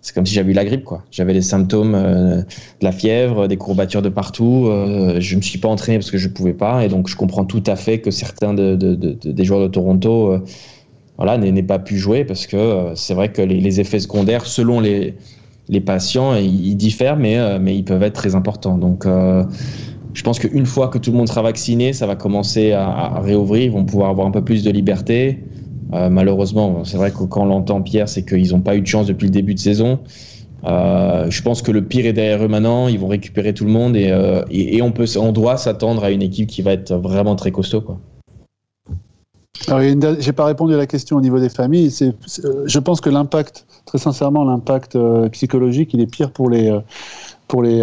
c'est 0.00 0.14
comme 0.14 0.24
si 0.24 0.32
j'avais 0.32 0.52
eu 0.52 0.54
la 0.54 0.64
grippe 0.64 0.84
quoi. 0.84 1.04
J'avais 1.10 1.34
les 1.34 1.42
symptômes 1.42 1.94
euh, 1.94 2.38
de 2.38 2.44
la 2.84 2.90
fièvre, 2.90 3.46
des 3.46 3.58
courbatures 3.58 4.00
de 4.00 4.08
partout. 4.08 4.68
Euh, 4.68 5.20
je 5.20 5.36
me 5.36 5.42
suis 5.42 5.58
pas 5.58 5.68
entraîné 5.68 5.98
parce 5.98 6.10
que 6.10 6.16
je 6.16 6.28
pouvais 6.28 6.54
pas 6.54 6.84
et 6.86 6.88
donc 6.88 7.06
je 7.08 7.16
comprends 7.16 7.44
tout 7.44 7.62
à 7.66 7.76
fait 7.76 7.98
que 8.00 8.10
certains 8.10 8.54
de, 8.54 8.76
de- 8.76 8.94
de- 8.94 9.12
de- 9.12 9.32
des 9.32 9.44
joueurs 9.44 9.60
de 9.60 9.68
Toronto 9.68 10.38
voilà 11.18 11.36
n'aient 11.36 11.62
pas 11.62 11.78
pu 11.78 11.98
jouer 11.98 12.24
parce 12.24 12.46
que 12.46 12.92
c'est 12.94 13.12
vrai 13.12 13.30
que 13.30 13.42
les, 13.42 13.80
effets 13.80 14.00
secondaires 14.00 14.46
selon 14.46 14.80
les 14.80 15.14
patients 15.84 16.34
ils, 16.34 16.76
diffèrent 16.76 17.18
mais 17.18 17.58
mais 17.58 17.76
ils 17.76 17.84
peuvent 17.84 18.02
être 18.02 18.14
très 18.14 18.34
importants. 18.34 18.78
Donc 18.78 19.04
je 20.14 20.22
pense 20.22 20.38
qu'une 20.38 20.66
fois 20.66 20.88
que 20.88 20.98
tout 20.98 21.12
le 21.12 21.16
monde 21.16 21.28
sera 21.28 21.42
vacciné, 21.42 21.92
ça 21.92 22.06
va 22.06 22.16
commencer 22.16 22.72
à, 22.72 23.20
réouvrir. 23.20 23.64
Ils 23.64 23.70
vont 23.70 23.84
pouvoir 23.84 24.10
avoir 24.10 24.26
un 24.26 24.30
peu 24.30 24.42
plus 24.42 24.64
de 24.64 24.70
liberté. 24.70 25.44
Euh, 25.92 26.08
malheureusement, 26.08 26.84
c'est 26.84 26.96
vrai 26.96 27.10
que 27.10 27.24
quand 27.24 27.42
on 27.42 27.46
l'entend, 27.46 27.82
Pierre, 27.82 28.08
c'est 28.08 28.24
qu'ils 28.24 28.50
n'ont 28.50 28.60
pas 28.60 28.76
eu 28.76 28.80
de 28.80 28.86
chance 28.86 29.06
depuis 29.06 29.26
le 29.26 29.32
début 29.32 29.54
de 29.54 29.58
saison. 29.58 30.00
Euh, 30.64 31.30
je 31.30 31.42
pense 31.42 31.62
que 31.62 31.72
le 31.72 31.84
pire 31.84 32.06
est 32.06 32.12
derrière 32.12 32.44
eux 32.44 32.48
maintenant. 32.48 32.88
Ils 32.88 32.98
vont 32.98 33.08
récupérer 33.08 33.54
tout 33.54 33.64
le 33.64 33.70
monde 33.70 33.96
et, 33.96 34.10
euh, 34.10 34.42
et, 34.50 34.82
on, 34.82 34.92
peut, 34.92 35.06
on 35.16 35.32
doit 35.32 35.56
s'attendre 35.56 36.04
à 36.04 36.10
une 36.10 36.22
équipe 36.22 36.48
qui 36.48 36.62
va 36.62 36.72
être 36.72 36.94
vraiment 36.94 37.34
très 37.34 37.50
costaud. 37.50 37.82
Alors, 39.68 39.80
j'ai 40.18 40.32
pas 40.32 40.46
répondu 40.46 40.74
à 40.74 40.76
la 40.76 40.86
question 40.86 41.16
au 41.16 41.20
niveau 41.20 41.38
des 41.38 41.48
familles. 41.48 41.90
Je 41.90 42.78
pense 42.78 43.00
que 43.00 43.10
l'impact, 43.10 43.66
très 43.84 43.98
sincèrement, 43.98 44.44
l'impact 44.44 44.98
psychologique, 45.32 45.92
il 45.94 46.00
est 46.00 46.06
pire 46.06 46.30
pour 46.30 46.50
les, 46.50 46.76
pour 47.46 47.62
les, 47.62 47.82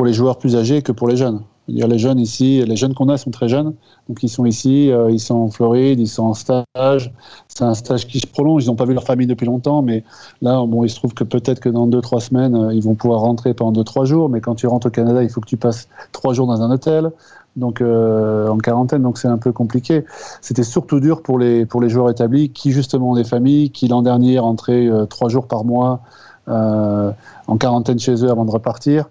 pour 0.00 0.06
les 0.06 0.14
joueurs 0.14 0.38
plus 0.38 0.56
âgés 0.56 0.80
que 0.80 0.92
pour 0.92 1.08
les 1.08 1.16
jeunes. 1.18 1.42
C'est-à-dire 1.66 1.86
les 1.86 1.98
jeunes 1.98 2.18
ici, 2.18 2.64
les 2.66 2.76
jeunes 2.76 2.94
qu'on 2.94 3.10
a 3.10 3.18
sont 3.18 3.30
très 3.30 3.50
jeunes, 3.50 3.74
donc 4.08 4.22
ils 4.22 4.30
sont 4.30 4.46
ici, 4.46 4.90
euh, 4.90 5.10
ils 5.10 5.20
sont 5.20 5.34
en 5.34 5.50
Floride, 5.50 6.00
ils 6.00 6.08
sont 6.08 6.22
en 6.22 6.32
stage. 6.32 7.12
C'est 7.48 7.64
un 7.64 7.74
stage 7.74 8.06
qui 8.06 8.18
se 8.18 8.26
prolonge. 8.26 8.64
Ils 8.64 8.68
n'ont 8.68 8.76
pas 8.76 8.86
vu 8.86 8.94
leur 8.94 9.04
famille 9.04 9.26
depuis 9.26 9.44
longtemps, 9.44 9.82
mais 9.82 10.02
là, 10.40 10.64
bon, 10.66 10.84
il 10.84 10.88
se 10.88 10.96
trouve 10.96 11.12
que 11.12 11.22
peut-être 11.22 11.60
que 11.60 11.68
dans 11.68 11.86
deux 11.86 12.00
trois 12.00 12.22
semaines, 12.22 12.54
euh, 12.54 12.72
ils 12.72 12.82
vont 12.82 12.94
pouvoir 12.94 13.20
rentrer 13.20 13.52
pendant 13.52 13.72
deux 13.72 13.84
trois 13.84 14.06
jours. 14.06 14.30
Mais 14.30 14.40
quand 14.40 14.54
tu 14.54 14.66
rentres 14.66 14.86
au 14.86 14.90
Canada, 14.90 15.22
il 15.22 15.28
faut 15.28 15.42
que 15.42 15.46
tu 15.46 15.58
passes 15.58 15.86
trois 16.12 16.32
jours 16.32 16.46
dans 16.46 16.62
un 16.62 16.70
hôtel 16.70 17.10
donc 17.56 17.82
euh, 17.82 18.48
en 18.48 18.56
quarantaine, 18.56 19.02
donc 19.02 19.18
c'est 19.18 19.28
un 19.28 19.36
peu 19.36 19.52
compliqué. 19.52 20.06
C'était 20.40 20.62
surtout 20.62 20.98
dur 20.98 21.20
pour 21.22 21.38
les 21.38 21.66
pour 21.66 21.82
les 21.82 21.90
joueurs 21.90 22.08
établis 22.08 22.48
qui 22.48 22.72
justement 22.72 23.10
ont 23.10 23.16
des 23.16 23.24
familles, 23.24 23.68
qui 23.70 23.86
l'an 23.86 24.00
dernier 24.00 24.38
rentraient 24.38 24.88
euh, 24.88 25.04
trois 25.04 25.28
jours 25.28 25.46
par 25.46 25.66
mois 25.66 26.00
en 26.46 27.56
quarantaine 27.58 27.98
chez 28.00 28.24
eux 28.24 28.30
avant 28.30 28.44
de 28.44 28.50
repartir, 28.50 29.08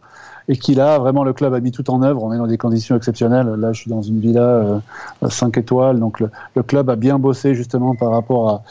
et 0.50 0.58
qui 0.58 0.74
là 0.76 0.98
vraiment 0.98 1.24
le 1.24 1.32
club 1.32 1.54
a 1.54 1.60
mis 1.62 1.72
tout 1.72 1.90
en 1.90 2.02
œuvre. 2.02 2.24
On 2.24 2.34
est 2.34 2.38
dans 2.38 2.48
des 2.48 2.58
conditions 2.58 2.98
exceptionnelles. 2.98 3.48
Là, 3.48 3.72
je 3.72 3.82
suis 3.82 3.90
dans 3.90 4.02
une 4.02 4.20
villa 4.20 4.42
euh, 4.42 4.80
5 5.30 5.58
étoiles, 5.58 6.00
donc 6.00 6.20
le, 6.20 6.64
club 6.64 6.90
a 6.90 6.98
bien 6.98 7.20
bossé 7.20 7.56
justement 7.56 7.96
par 7.96 8.12
rapport 8.12 8.64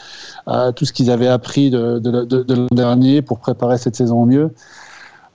à, 0.45 0.71
tout 0.73 0.85
ce 0.85 0.93
qu'ils 0.93 1.09
avaient 1.09 1.27
appris 1.27 1.71
de, 1.71 2.53
l'an 2.53 2.67
dernier 2.71 3.21
pour 3.21 3.39
préparer 3.39 3.77
cette 3.77 3.95
saison 3.95 4.23
au 4.23 4.25
mieux. 4.25 4.53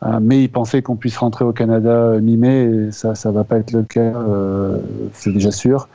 Euh, 0.05 0.19
mais 0.21 0.43
ils 0.43 0.51
pensaient 0.51 0.83
qu'on 0.83 0.97
puisse 0.97 1.17
rentrer 1.17 1.47
au 1.47 1.53
Canada 1.53 1.89
euh, 1.89 2.21
mi-mai, 2.21 2.65
et 2.65 2.93
ça, 2.93 3.15
ça 3.15 3.31
va 3.31 3.43
pas 3.43 3.57
être 3.57 3.73
le 3.73 3.85
cas, 3.85 4.01
euh, 4.01 4.79
c'est 5.15 5.33
déjà 5.33 5.51
sûr. 5.51 5.89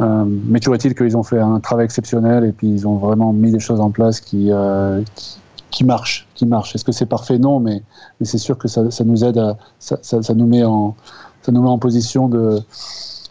Euh, 0.00 0.24
mais 0.26 0.60
toujours 0.60 0.74
est-il 0.74 0.94
qu'ils 0.94 1.16
ont 1.16 1.22
fait 1.22 1.38
un 1.38 1.58
travail 1.60 1.86
exceptionnel 1.86 2.44
et 2.44 2.52
puis 2.52 2.68
ils 2.68 2.86
ont 2.86 2.96
vraiment 2.96 3.32
mis 3.32 3.50
des 3.50 3.60
choses 3.60 3.80
en 3.80 3.90
place 3.90 4.20
qui, 4.20 4.48
euh, 4.52 5.00
qui, 5.14 5.38
qui 5.76 5.84
marchent. 5.84 6.26
Qui 6.34 6.46
marchent. 6.46 6.74
Est-ce 6.74 6.84
que 6.84 6.92
c'est 6.92 7.06
parfait? 7.06 7.38
Non, 7.38 7.60
mais, 7.60 7.82
c'est 8.22 8.38
sûr 8.38 8.56
que 8.56 8.66
ça, 8.66 8.82
nous 9.04 9.24
aide, 9.24 9.36
à, 9.36 9.58
ça, 9.78 10.34
nous 10.34 10.46
met 10.46 10.64
en, 10.64 10.96
ça 11.42 11.52
nous 11.52 11.62
met 11.62 11.68
en 11.68 11.78
position 11.78 12.28
de 12.28 12.62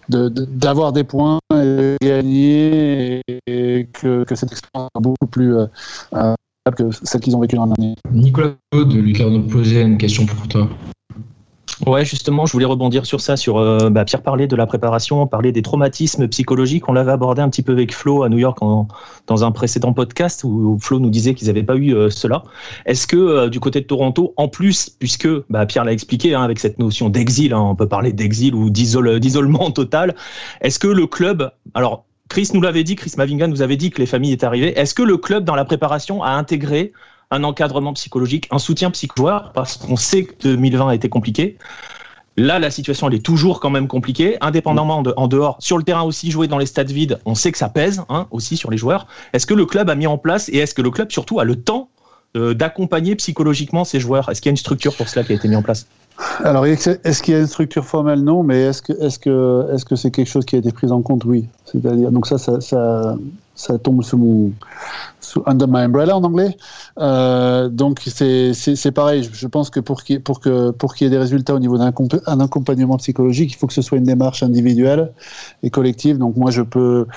d'avoir 0.07 0.93
des 0.93 1.03
points 1.03 1.39
et 1.51 1.55
de 1.55 1.97
gagner 1.99 3.21
et, 3.47 3.87
que, 3.91 4.23
cette 4.35 4.51
expérience 4.51 4.91
beaucoup 4.99 5.25
plus 5.25 5.55
euh, 5.55 6.35
que 6.77 6.91
celle 6.91 7.21
qu'ils 7.21 7.35
ont 7.35 7.39
vécue 7.39 7.55
l'an 7.55 7.65
dernier. 7.65 7.95
Nicolas 8.11 8.53
de 8.71 8.99
Lucas 8.99 9.27
nous 9.27 9.47
posait 9.47 9.81
une 9.81 9.97
question 9.97 10.27
pour 10.27 10.47
toi. 10.47 10.69
Ouais, 11.85 12.05
justement, 12.05 12.45
je 12.45 12.53
voulais 12.53 12.65
rebondir 12.65 13.05
sur 13.05 13.19
ça, 13.19 13.35
sur 13.35 13.57
euh, 13.57 13.89
bah, 13.89 14.05
Pierre 14.05 14.21
parlait 14.21 14.47
de 14.47 14.55
la 14.55 14.65
préparation, 14.65 15.27
parlait 15.27 15.51
des 15.51 15.61
traumatismes 15.61 16.25
psychologiques. 16.29 16.87
On 16.87 16.93
l'avait 16.93 17.11
abordé 17.11 17.41
un 17.41 17.49
petit 17.49 17.63
peu 17.63 17.73
avec 17.73 17.93
Flo 17.93 18.23
à 18.23 18.29
New 18.29 18.37
York 18.37 18.61
en- 18.61 18.87
dans 19.27 19.43
un 19.43 19.51
précédent 19.51 19.91
podcast 19.91 20.45
où 20.45 20.77
Flo 20.79 20.99
nous 20.99 21.09
disait 21.09 21.33
qu'ils 21.33 21.47
n'avaient 21.47 21.63
pas 21.63 21.75
eu 21.75 21.93
euh, 21.93 22.09
cela. 22.09 22.43
Est-ce 22.85 23.07
que 23.07 23.17
euh, 23.17 23.49
du 23.49 23.59
côté 23.59 23.81
de 23.81 23.85
Toronto, 23.87 24.33
en 24.37 24.47
plus, 24.47 24.89
puisque 24.89 25.27
bah, 25.49 25.65
Pierre 25.65 25.83
l'a 25.83 25.91
expliqué 25.91 26.33
hein, 26.33 26.43
avec 26.43 26.59
cette 26.59 26.79
notion 26.79 27.09
d'exil, 27.09 27.51
hein, 27.51 27.59
on 27.59 27.75
peut 27.75 27.89
parler 27.89 28.13
d'exil 28.13 28.55
ou 28.55 28.69
d'isole- 28.69 29.19
d'isolement 29.19 29.69
total, 29.71 30.15
est-ce 30.61 30.79
que 30.79 30.87
le 30.87 31.07
club, 31.07 31.51
alors 31.73 32.05
Chris 32.29 32.49
nous 32.53 32.61
l'avait 32.61 32.83
dit, 32.85 32.95
Chris 32.95 33.11
Mavinga 33.17 33.47
nous 33.47 33.61
avait 33.61 33.77
dit 33.77 33.91
que 33.91 33.99
les 33.99 34.07
familles 34.07 34.31
étaient 34.31 34.45
arrivées. 34.47 34.79
Est-ce 34.79 34.93
que 34.95 35.03
le 35.03 35.17
club, 35.17 35.43
dans 35.43 35.55
la 35.55 35.65
préparation, 35.65 36.23
a 36.23 36.29
intégré 36.31 36.93
un 37.31 37.43
encadrement 37.43 37.93
psychologique, 37.93 38.47
un 38.51 38.59
soutien 38.59 38.91
psychologique, 38.91 39.51
parce 39.53 39.77
qu'on 39.77 39.95
sait 39.95 40.25
que 40.25 40.33
2020 40.43 40.89
a 40.89 40.95
été 40.95 41.09
compliqué. 41.09 41.57
Là, 42.37 42.59
la 42.59 42.69
situation, 42.69 43.07
elle 43.07 43.15
est 43.15 43.25
toujours 43.25 43.61
quand 43.61 43.69
même 43.69 43.87
compliquée, 43.87 44.37
indépendamment 44.41 45.01
de, 45.01 45.13
en 45.15 45.27
dehors. 45.27 45.55
Sur 45.59 45.77
le 45.77 45.83
terrain 45.83 46.03
aussi, 46.03 46.31
jouer 46.31 46.47
dans 46.47 46.57
les 46.57 46.65
stades 46.65 46.91
vides, 46.91 47.19
on 47.25 47.33
sait 47.33 47.51
que 47.51 47.57
ça 47.57 47.69
pèse 47.69 48.03
hein, 48.09 48.27
aussi 48.31 48.57
sur 48.57 48.69
les 48.71 48.77
joueurs. 48.77 49.07
Est-ce 49.31 49.45
que 49.45 49.53
le 49.53 49.65
club 49.65 49.89
a 49.89 49.95
mis 49.95 50.07
en 50.07 50.17
place, 50.17 50.49
et 50.49 50.57
est-ce 50.57 50.73
que 50.73 50.81
le 50.81 50.91
club 50.91 51.11
surtout 51.11 51.39
a 51.39 51.45
le 51.45 51.55
temps 51.55 51.89
euh, 52.35 52.53
d'accompagner 52.53 53.15
psychologiquement 53.15 53.85
ces 53.85 54.01
joueurs? 54.01 54.27
Est-ce 54.29 54.41
qu'il 54.41 54.49
y 54.49 54.51
a 54.51 54.55
une 54.55 54.57
structure 54.57 54.93
pour 54.95 55.07
cela 55.07 55.23
qui 55.23 55.31
a 55.31 55.35
été 55.35 55.47
mise 55.47 55.57
en 55.57 55.61
place? 55.61 55.87
Alors, 56.43 56.65
est-ce 56.65 57.23
qu'il 57.23 57.33
y 57.33 57.37
a 57.37 57.39
une 57.39 57.47
structure 57.47 57.85
formelle? 57.85 58.21
Non, 58.21 58.43
mais 58.43 58.61
est-ce 58.63 58.81
que 58.81 58.93
est-ce 59.01 59.19
que 59.19 59.67
est-ce 59.73 59.85
que 59.85 59.95
c'est 59.95 60.11
quelque 60.11 60.29
chose 60.29 60.45
qui 60.45 60.55
a 60.55 60.59
été 60.59 60.71
pris 60.71 60.91
en 60.91 61.01
compte? 61.01 61.25
Oui. 61.25 61.45
C'est-à-dire, 61.65 62.11
donc 62.11 62.27
ça, 62.27 62.37
ça, 62.37 62.61
ça, 62.61 63.17
ça 63.55 63.77
tombe 63.79 64.03
sous 64.03 64.17
mon 64.17 64.51
sous 65.19 65.43
under 65.45 65.67
my 65.67 65.81
umbrella 65.81 66.17
en 66.17 66.23
anglais. 66.23 66.55
Euh, 66.99 67.69
donc 67.69 68.01
c'est 68.05 68.53
c'est 68.53 68.91
pareil. 68.91 69.29
Je- 69.31 69.47
pense 69.47 69.69
que 69.69 69.79
pour 69.79 70.03
qu'il 70.03 70.21
pour 70.21 70.39
que 70.39 70.71
pour 70.71 70.95
qu'il 70.95 71.05
y 71.05 71.07
ait 71.07 71.11
des 71.11 71.17
résultats 71.17 71.53
au 71.55 71.59
niveau 71.59 71.77
d'un 71.77 71.91
compa- 71.91 72.21
un 72.27 72.39
accompagnement 72.39 72.97
psychologique, 72.97 73.51
il 73.53 73.55
faut 73.57 73.67
que 73.67 73.73
ce 73.73 73.81
soit 73.81 73.97
une 73.97 74.03
démarche 74.05 74.43
individuelle 74.43 75.11
et 75.63 75.69
collective. 75.69 76.17
Donc 76.17 76.35
moi, 76.37 76.51
je 76.51 76.61
peux 76.61 77.07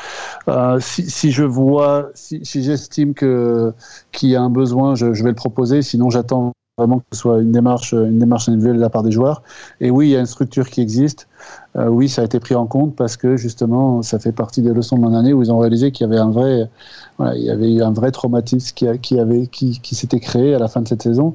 euh, 0.49 0.79
si, 0.81 1.11
si 1.11 1.33
je 1.33 1.45
vois 1.45 2.11
si, 2.15 2.41
si 2.45 2.63
j'estime 2.65 3.15
qu'il 3.15 4.29
y 4.31 4.37
a 4.37 4.43
un 4.43 4.51
besoin, 4.51 4.95
je, 4.95 5.15
je 5.15 5.23
vais 5.25 5.31
le 5.31 5.37
proposer. 5.37 5.83
Sinon, 5.83 6.11
j'attends 6.11 6.53
vraiment 6.79 7.01
que 7.01 7.05
ce 7.13 7.19
soit 7.19 7.41
une 7.41 7.53
démarche, 7.53 7.93
une 7.93 8.19
démarche 8.19 8.49
individuelle 8.49 8.77
de 8.77 8.81
la 8.81 8.91
part 8.91 9.03
des 9.03 9.11
joueurs. 9.11 9.43
Et 9.81 9.91
oui, 9.91 10.09
il 10.09 10.11
y 10.13 10.17
a 10.17 10.21
une 10.21 10.27
structure 10.27 10.69
qui 10.71 10.81
existe. 10.81 11.29
Euh, 11.77 11.89
oui, 11.89 12.09
ça 12.09 12.23
a 12.23 12.25
été 12.25 12.41
pris 12.41 12.55
en 12.55 12.67
compte 12.67 12.97
parce 12.97 13.17
que 13.17 13.37
justement, 13.37 14.03
ça 14.03 14.19
fait 14.19 14.33
partie 14.33 14.63
des 14.63 14.73
leçons 14.73 14.97
de 14.97 15.03
l'an 15.03 15.11
dernier 15.11 15.33
où 15.33 15.43
ils 15.43 15.53
ont 15.53 15.59
réalisé 15.59 15.93
qu'il 15.93 16.07
y 16.07 16.11
avait 16.11 16.21
un 16.21 16.31
vrai, 16.31 16.71
il 17.21 17.43
y 17.43 17.51
avait 17.51 17.75
eu 17.75 17.83
un 17.83 17.93
vrai 17.93 18.11
traumatisme 18.11 18.75
qui, 18.75 18.87
qui 19.01 19.19
avait, 19.21 19.47
qui, 19.49 19.81
qui 19.81 19.95
s'était 19.95 20.21
créé 20.21 20.55
à 20.55 20.59
la 20.59 20.69
fin 20.69 20.81
de 20.81 20.89
cette 20.89 21.03
saison. 21.03 21.35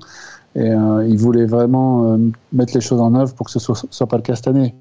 Et 0.55 0.69
euh, 0.69 1.07
ils 1.07 1.17
voulaient 1.17 1.45
vraiment 1.45 2.13
euh, 2.13 2.17
mettre 2.51 2.73
les 2.75 2.81
choses 2.81 3.01
en 3.01 3.15
œuvre 3.15 3.33
pour 3.33 3.47
que 3.47 3.51
ce 3.51 3.59
soit, 3.59 3.75
soit 3.89 4.07
pas 4.07 4.17
le 4.17 4.21
cas 4.21 4.35
cette 4.35 4.47
année. 4.47 4.75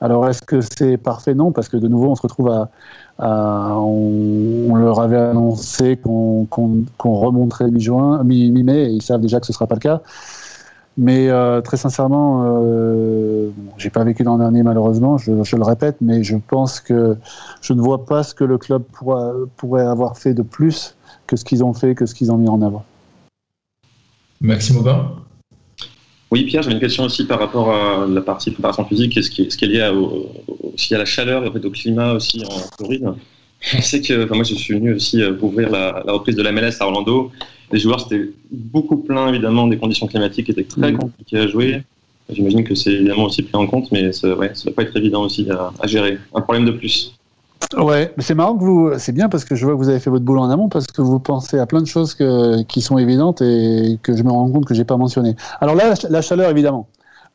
Alors, 0.00 0.28
est-ce 0.28 0.42
que 0.42 0.60
c'est 0.60 0.96
parfait? 0.98 1.34
Non, 1.34 1.52
parce 1.52 1.68
que 1.68 1.76
de 1.76 1.88
nouveau, 1.88 2.10
on 2.10 2.14
se 2.14 2.22
retrouve 2.22 2.50
à. 2.50 2.70
Leur 4.96 5.04
avait 5.04 5.16
annoncé 5.16 5.96
qu'on 5.96 6.46
remonterait 7.04 7.70
mi-juin, 7.70 8.22
mi- 8.24 8.50
mi-mai, 8.50 8.86
et 8.86 8.90
ils 8.90 9.02
savent 9.02 9.20
déjà 9.20 9.40
que 9.40 9.46
ce 9.46 9.52
ne 9.52 9.54
sera 9.54 9.66
pas 9.66 9.74
le 9.74 9.80
cas. 9.80 10.02
Mais 10.98 11.28
euh, 11.28 11.60
très 11.60 11.76
sincèrement, 11.76 12.44
euh, 12.46 13.50
bon, 13.54 13.72
j'ai 13.76 13.90
pas 13.90 14.02
vécu 14.02 14.22
l'an 14.22 14.38
dernier 14.38 14.62
malheureusement, 14.62 15.18
je, 15.18 15.44
je 15.44 15.56
le 15.56 15.62
répète, 15.62 15.96
mais 16.00 16.22
je 16.24 16.36
pense 16.36 16.80
que 16.80 17.16
je 17.60 17.74
ne 17.74 17.82
vois 17.82 18.06
pas 18.06 18.22
ce 18.22 18.34
que 18.34 18.44
le 18.44 18.56
club 18.56 18.82
pourra- 18.92 19.34
pourrait 19.58 19.84
avoir 19.84 20.16
fait 20.16 20.32
de 20.32 20.40
plus 20.40 20.96
que 21.26 21.36
ce 21.36 21.44
qu'ils 21.44 21.62
ont 21.62 21.74
fait, 21.74 21.94
que 21.94 22.06
ce 22.06 22.14
qu'ils 22.14 22.32
ont 22.32 22.38
mis 22.38 22.48
en 22.48 22.62
œuvre. 22.62 22.82
Maxime 24.40 24.78
Aubin? 24.78 25.10
Oui, 26.30 26.44
Pierre, 26.44 26.62
j'avais 26.62 26.74
une 26.74 26.80
question 26.80 27.04
aussi 27.04 27.26
par 27.26 27.40
rapport 27.40 27.70
à 27.70 28.06
la 28.06 28.20
partie 28.22 28.50
préparation 28.50 28.84
physique, 28.86 29.22
ce 29.22 29.30
qui 29.30 29.42
est, 29.42 29.50
ce 29.50 29.56
qui 29.58 29.66
est 29.66 29.68
lié 29.68 29.92
au, 29.94 30.28
aussi 30.72 30.94
à 30.94 30.98
la 30.98 31.04
chaleur 31.04 31.44
et 31.44 31.48
en 31.48 31.52
fait, 31.52 31.64
au 31.64 31.70
climat 31.70 32.12
aussi 32.14 32.42
en 32.42 32.58
Floride. 32.76 33.12
On 33.76 33.82
sait 33.82 34.00
que 34.00 34.24
enfin, 34.24 34.34
moi, 34.34 34.44
je 34.44 34.54
suis 34.54 34.74
venu 34.74 34.94
aussi 34.94 35.22
euh, 35.22 35.34
pour 35.34 35.48
ouvrir 35.50 35.70
la, 35.70 36.02
la 36.06 36.12
reprise 36.12 36.36
de 36.36 36.42
la 36.42 36.52
MLS 36.52 36.72
à 36.80 36.86
Orlando. 36.86 37.30
Les 37.72 37.78
joueurs, 37.80 38.00
c'était 38.00 38.30
beaucoup 38.52 38.96
plein, 38.98 39.28
évidemment, 39.28 39.66
des 39.66 39.76
conditions 39.76 40.06
climatiques 40.06 40.48
étaient 40.50 40.64
très 40.64 40.92
Mhm. 40.92 40.98
compliquées 40.98 41.38
à 41.38 41.46
jouer. 41.48 41.82
J'imagine 42.28 42.64
que 42.64 42.74
c'est 42.74 42.92
évidemment 42.92 43.24
aussi 43.24 43.42
pris 43.42 43.56
en 43.56 43.66
compte, 43.66 43.90
mais 43.92 44.12
ça, 44.12 44.34
ouais, 44.36 44.50
ça 44.54 44.70
va 44.70 44.74
pas 44.74 44.82
être 44.82 44.96
évident 44.96 45.22
aussi 45.22 45.48
à, 45.50 45.72
à 45.80 45.86
gérer. 45.86 46.18
Un 46.34 46.40
problème 46.40 46.64
de 46.64 46.72
plus. 46.72 47.14
Ouais, 47.76 48.12
mais 48.16 48.22
c'est 48.22 48.34
marrant 48.34 48.56
que 48.56 48.62
vous. 48.64 48.90
C'est 48.98 49.12
bien 49.12 49.28
parce 49.28 49.44
que 49.44 49.54
je 49.56 49.64
vois 49.64 49.74
que 49.74 49.78
vous 49.78 49.88
avez 49.88 49.98
fait 49.98 50.10
votre 50.10 50.24
boulot 50.24 50.42
en 50.42 50.50
amont 50.50 50.68
parce 50.68 50.86
que 50.86 51.02
vous 51.02 51.18
pensez 51.18 51.58
à 51.58 51.66
plein 51.66 51.80
de 51.80 51.86
choses 51.86 52.14
que, 52.14 52.62
qui 52.64 52.80
sont 52.82 52.98
évidentes 52.98 53.42
et 53.42 53.98
que 54.02 54.16
je 54.16 54.22
me 54.22 54.30
rends 54.30 54.48
compte 54.50 54.66
que 54.66 54.74
j'ai 54.74 54.84
pas 54.84 54.96
mentionné. 54.96 55.34
Alors 55.60 55.74
là, 55.74 55.94
la 56.08 56.22
chaleur 56.22 56.50
évidemment. 56.50 56.86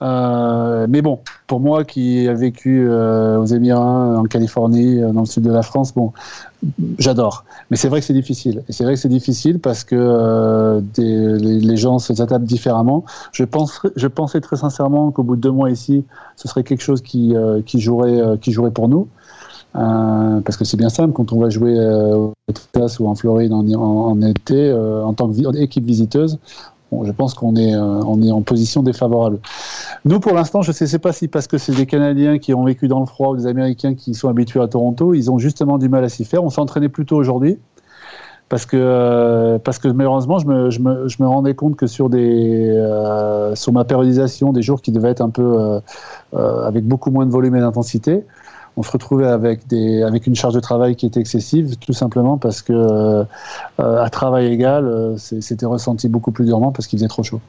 Euh, 0.02 0.88
mais 0.90 1.02
bon, 1.02 1.20
pour 1.46 1.60
moi 1.60 1.84
qui 1.84 2.26
ai 2.26 2.34
vécu 2.34 2.88
euh, 2.88 3.38
aux 3.38 3.46
Émirats, 3.46 4.18
en 4.18 4.24
Californie, 4.24 5.02
euh, 5.02 5.12
dans 5.12 5.22
le 5.22 5.26
sud 5.28 5.44
de 5.44 5.52
la 5.52 5.62
France, 5.62 5.94
bon, 5.94 6.12
j'adore. 6.98 7.46
Mais 7.70 7.78
c'est 7.78 7.88
vrai 7.88 8.00
que 8.00 8.06
c'est 8.06 8.14
difficile. 8.14 8.64
Et 8.68 8.74
c'est 8.74 8.84
vrai 8.84 8.96
que 8.96 9.00
c'est 9.00 9.10
difficile 9.10 9.60
parce 9.60 9.84
que 9.84 10.82
les, 10.98 11.78
gens 11.78 12.00
se 12.00 12.14
s'adaptent 12.16 12.46
différemment. 12.46 13.06
Je, 13.32 13.44
pensais 13.44 14.42
très 14.42 14.56
sincèrement 14.56 15.12
qu'au 15.12 15.24
bout 15.24 15.36
de 15.36 15.42
deux 15.42 15.52
mois 15.52 15.70
ici, 15.70 16.04
ce 16.36 16.48
serait 16.48 16.64
quelque 16.64 16.84
chose 16.84 17.02
qui, 17.02 17.36
jouerait, 17.76 18.72
pour 18.72 18.90
nous. 18.90 19.08
Parce 19.74 20.58
que 20.58 20.66
c'est 20.66 20.78
bien 20.78 20.90
simple, 20.90 21.14
quand 21.14 21.32
on 21.32 21.40
va 21.40 21.50
jouer 21.50 21.78
euh, 21.78 22.16
au 22.16 22.34
Texas 22.48 23.00
ou 23.00 23.08
en 23.08 23.16
Floride 23.16 23.54
en, 23.54 24.22
été, 24.22 24.74
en 24.74 25.14
tant 25.14 25.32
qu'équipe 25.32 25.86
visiteuse, 25.86 26.40
bon, 26.92 27.06
je 27.06 27.12
pense 27.12 27.34
qu'on 27.34 27.56
est, 27.56 27.74
euh, 27.76 28.02
on 28.06 28.22
est 28.22 28.32
en 28.32 28.42
position 28.42 28.84
défavorable. 28.84 29.40
Nous, 30.06 30.20
pour 30.20 30.34
l'instant, 30.34 30.62
je 30.62 30.72
ne 30.72 30.88
sais 30.88 31.00
pas 31.00 31.14
si 31.14 31.28
parce 31.28 31.48
que 31.48 31.58
c'est 31.58 31.76
des 31.76 31.86
Canadiens 31.86 32.38
qui 32.38 32.54
ont 32.54 32.64
vécu 32.64 32.88
dans 32.88 33.00
le 33.00 33.06
froid 33.06 33.30
ou 33.30 33.38
des 33.38 33.48
Américains 33.48 33.96
qui 33.96 34.14
sont 34.14 34.30
habitués 34.30 34.62
à 34.62 34.68
Toronto, 34.68 35.14
ils 35.14 35.32
ont 35.32 35.38
justement 35.38 35.78
du 35.78 35.90
mal 35.90 36.04
à 36.04 36.10
s'y 36.10 36.26
faire. 36.26 36.44
On 36.44 36.50
s'est 36.50 36.62
entraîné 36.62 36.90
plus 36.90 37.06
tôt 37.06 37.18
aujourd'hui. 37.18 37.58
Parce 38.50 38.66
que, 38.66 38.76
euh, 38.76 39.60
parce 39.60 39.80
que 39.80 39.88
malheureusement, 39.88 40.38
je 40.38 40.46
me, 40.46 40.70
je, 40.70 40.82
me, 40.82 41.08
je 41.08 41.24
me 41.24 41.28
rendais 41.28 41.56
compte 41.56 41.78
que 41.78 41.88
sur, 41.88 42.10
des, 42.10 42.70
euh, 42.70 43.56
sur 43.56 43.72
ma 43.72 43.86
périodisation, 43.86 44.52
des 44.52 44.62
jours 44.62 44.82
qui 44.82 44.92
devaient 44.92 45.12
être 45.12 45.22
un 45.22 45.30
peu 45.30 45.80
avec 46.34 46.86
beaucoup 46.86 47.12
moins 47.12 47.26
de 47.26 47.32
volume 47.32 47.56
et 47.56 47.62
d'intensité, 47.62 48.26
on 48.78 48.84
se 48.84 48.92
retrouvait 48.92 49.28
avec, 49.28 49.68
des, 49.68 50.02
avec 50.04 50.28
une 50.28 50.36
charge 50.36 50.54
de 50.54 50.60
travail 50.60 50.96
qui 50.96 51.06
était 51.06 51.20
excessive, 51.20 51.76
tout 51.78 51.94
simplement 51.94 52.38
parce 52.38 52.62
que 52.62 52.74
euh, 52.74 53.24
à 53.78 54.10
travail 54.10 54.48
égal, 54.48 54.86
euh, 54.86 55.18
c'était 55.18 55.66
ressenti 55.66 56.08
beaucoup 56.08 56.32
plus 56.32 56.46
durement 56.46 56.72
parce 56.72 56.88
qu'il 56.88 56.98
faisait 56.98 57.10
trop 57.10 57.24
chaud. 57.24 57.42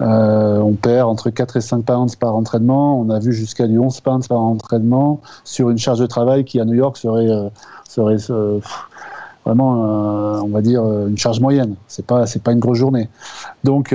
Euh, 0.00 0.58
on 0.58 0.72
perd 0.72 1.08
entre 1.08 1.30
4 1.30 1.58
et 1.58 1.60
5 1.60 1.84
pounds 1.84 2.16
par 2.16 2.34
entraînement. 2.34 2.98
On 2.98 3.08
a 3.10 3.20
vu 3.20 3.32
jusqu'à 3.32 3.68
du 3.68 3.78
11 3.78 4.00
pounds 4.00 4.26
par 4.26 4.40
entraînement 4.40 5.20
sur 5.44 5.70
une 5.70 5.78
charge 5.78 6.00
de 6.00 6.06
travail 6.06 6.44
qui 6.44 6.58
à 6.60 6.64
New 6.64 6.74
York 6.74 6.96
serait, 6.96 7.28
serait 7.88 8.16
vraiment, 9.44 9.72
on 10.42 10.48
va 10.48 10.60
dire, 10.60 10.82
une 11.06 11.18
charge 11.18 11.38
moyenne. 11.40 11.76
C'est 11.86 12.04
pas, 12.04 12.24
pas 12.42 12.52
une 12.52 12.58
grosse 12.58 12.78
journée. 12.78 13.08
Donc, 13.62 13.94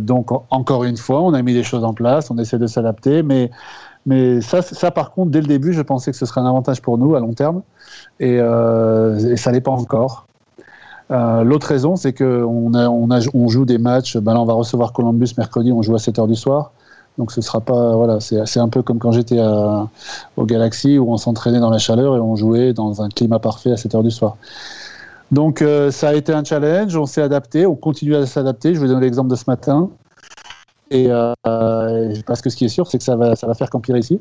donc 0.00 0.32
en- 0.32 0.44
encore 0.50 0.84
une 0.84 0.98
fois, 0.98 1.22
on 1.22 1.32
a 1.32 1.40
mis 1.40 1.54
les 1.54 1.62
choses 1.62 1.84
en 1.84 1.94
place. 1.94 2.30
On 2.30 2.36
essaie 2.36 2.58
de 2.58 2.66
s'adapter, 2.66 3.22
mais 3.22 3.50
mais 4.08 4.40
ça, 4.40 4.62
ça, 4.62 4.90
par 4.90 5.12
contre, 5.12 5.30
dès 5.30 5.42
le 5.42 5.46
début, 5.46 5.74
je 5.74 5.82
pensais 5.82 6.10
que 6.10 6.16
ce 6.16 6.24
serait 6.24 6.40
un 6.40 6.46
avantage 6.46 6.80
pour 6.80 6.96
nous 6.96 7.14
à 7.14 7.20
long 7.20 7.34
terme, 7.34 7.60
et, 8.20 8.40
euh, 8.40 9.36
ça 9.36 9.52
l'est 9.52 9.60
pas 9.60 9.70
encore. 9.70 10.26
Euh, 11.10 11.44
L'autre 11.44 11.66
raison, 11.66 11.94
c'est 11.94 12.14
qu'on 12.14 12.72
on 12.72 13.48
joue 13.48 13.66
des 13.66 13.76
matchs. 13.76 14.16
Ben 14.16 14.32
là, 14.32 14.40
on 14.40 14.46
va 14.46 14.54
recevoir 14.54 14.94
Columbus 14.94 15.34
mercredi. 15.36 15.72
On 15.72 15.82
joue 15.82 15.94
à 15.94 15.98
7 15.98 16.16
h 16.18 16.26
du 16.26 16.36
soir. 16.36 16.72
Donc 17.18 17.32
ce 17.32 17.40
sera 17.40 17.60
pas 17.60 17.96
voilà, 17.96 18.20
c'est 18.20 18.60
un 18.60 18.68
peu 18.68 18.82
comme 18.82 18.98
quand 18.98 19.10
j'étais 19.10 19.40
au 20.36 20.44
Galaxy 20.44 20.98
où 20.98 21.12
on 21.12 21.16
s'entraînait 21.16 21.58
dans 21.58 21.70
la 21.70 21.78
chaleur 21.78 22.14
et 22.16 22.20
on 22.20 22.36
jouait 22.36 22.72
dans 22.72 23.02
un 23.02 23.08
climat 23.08 23.40
parfait 23.40 23.72
à 23.72 23.76
7 23.76 23.94
h 23.94 24.02
du 24.04 24.12
soir. 24.12 24.36
Donc 25.30 25.60
euh, 25.60 25.90
ça 25.90 26.08
a 26.10 26.14
été 26.14 26.32
un 26.32 26.42
challenge, 26.42 26.96
on 26.96 27.06
s'est 27.06 27.20
adapté, 27.20 27.66
on 27.66 27.74
continue 27.74 28.14
à 28.16 28.24
s'adapter. 28.24 28.74
Je 28.74 28.80
vous 28.80 28.86
donne 28.86 29.00
l'exemple 29.00 29.30
de 29.30 29.36
ce 29.36 29.44
matin. 29.46 29.90
Et 30.90 31.06
euh, 31.08 31.34
parce 32.26 32.40
que 32.40 32.50
ce 32.50 32.56
qui 32.56 32.64
est 32.64 32.68
sûr, 32.68 32.86
c'est 32.86 32.98
que 32.98 33.04
ça 33.04 33.16
va, 33.16 33.36
ça 33.36 33.46
va 33.46 33.54
faire 33.54 33.70
qu'empirer 33.70 33.98
ici. 33.98 34.20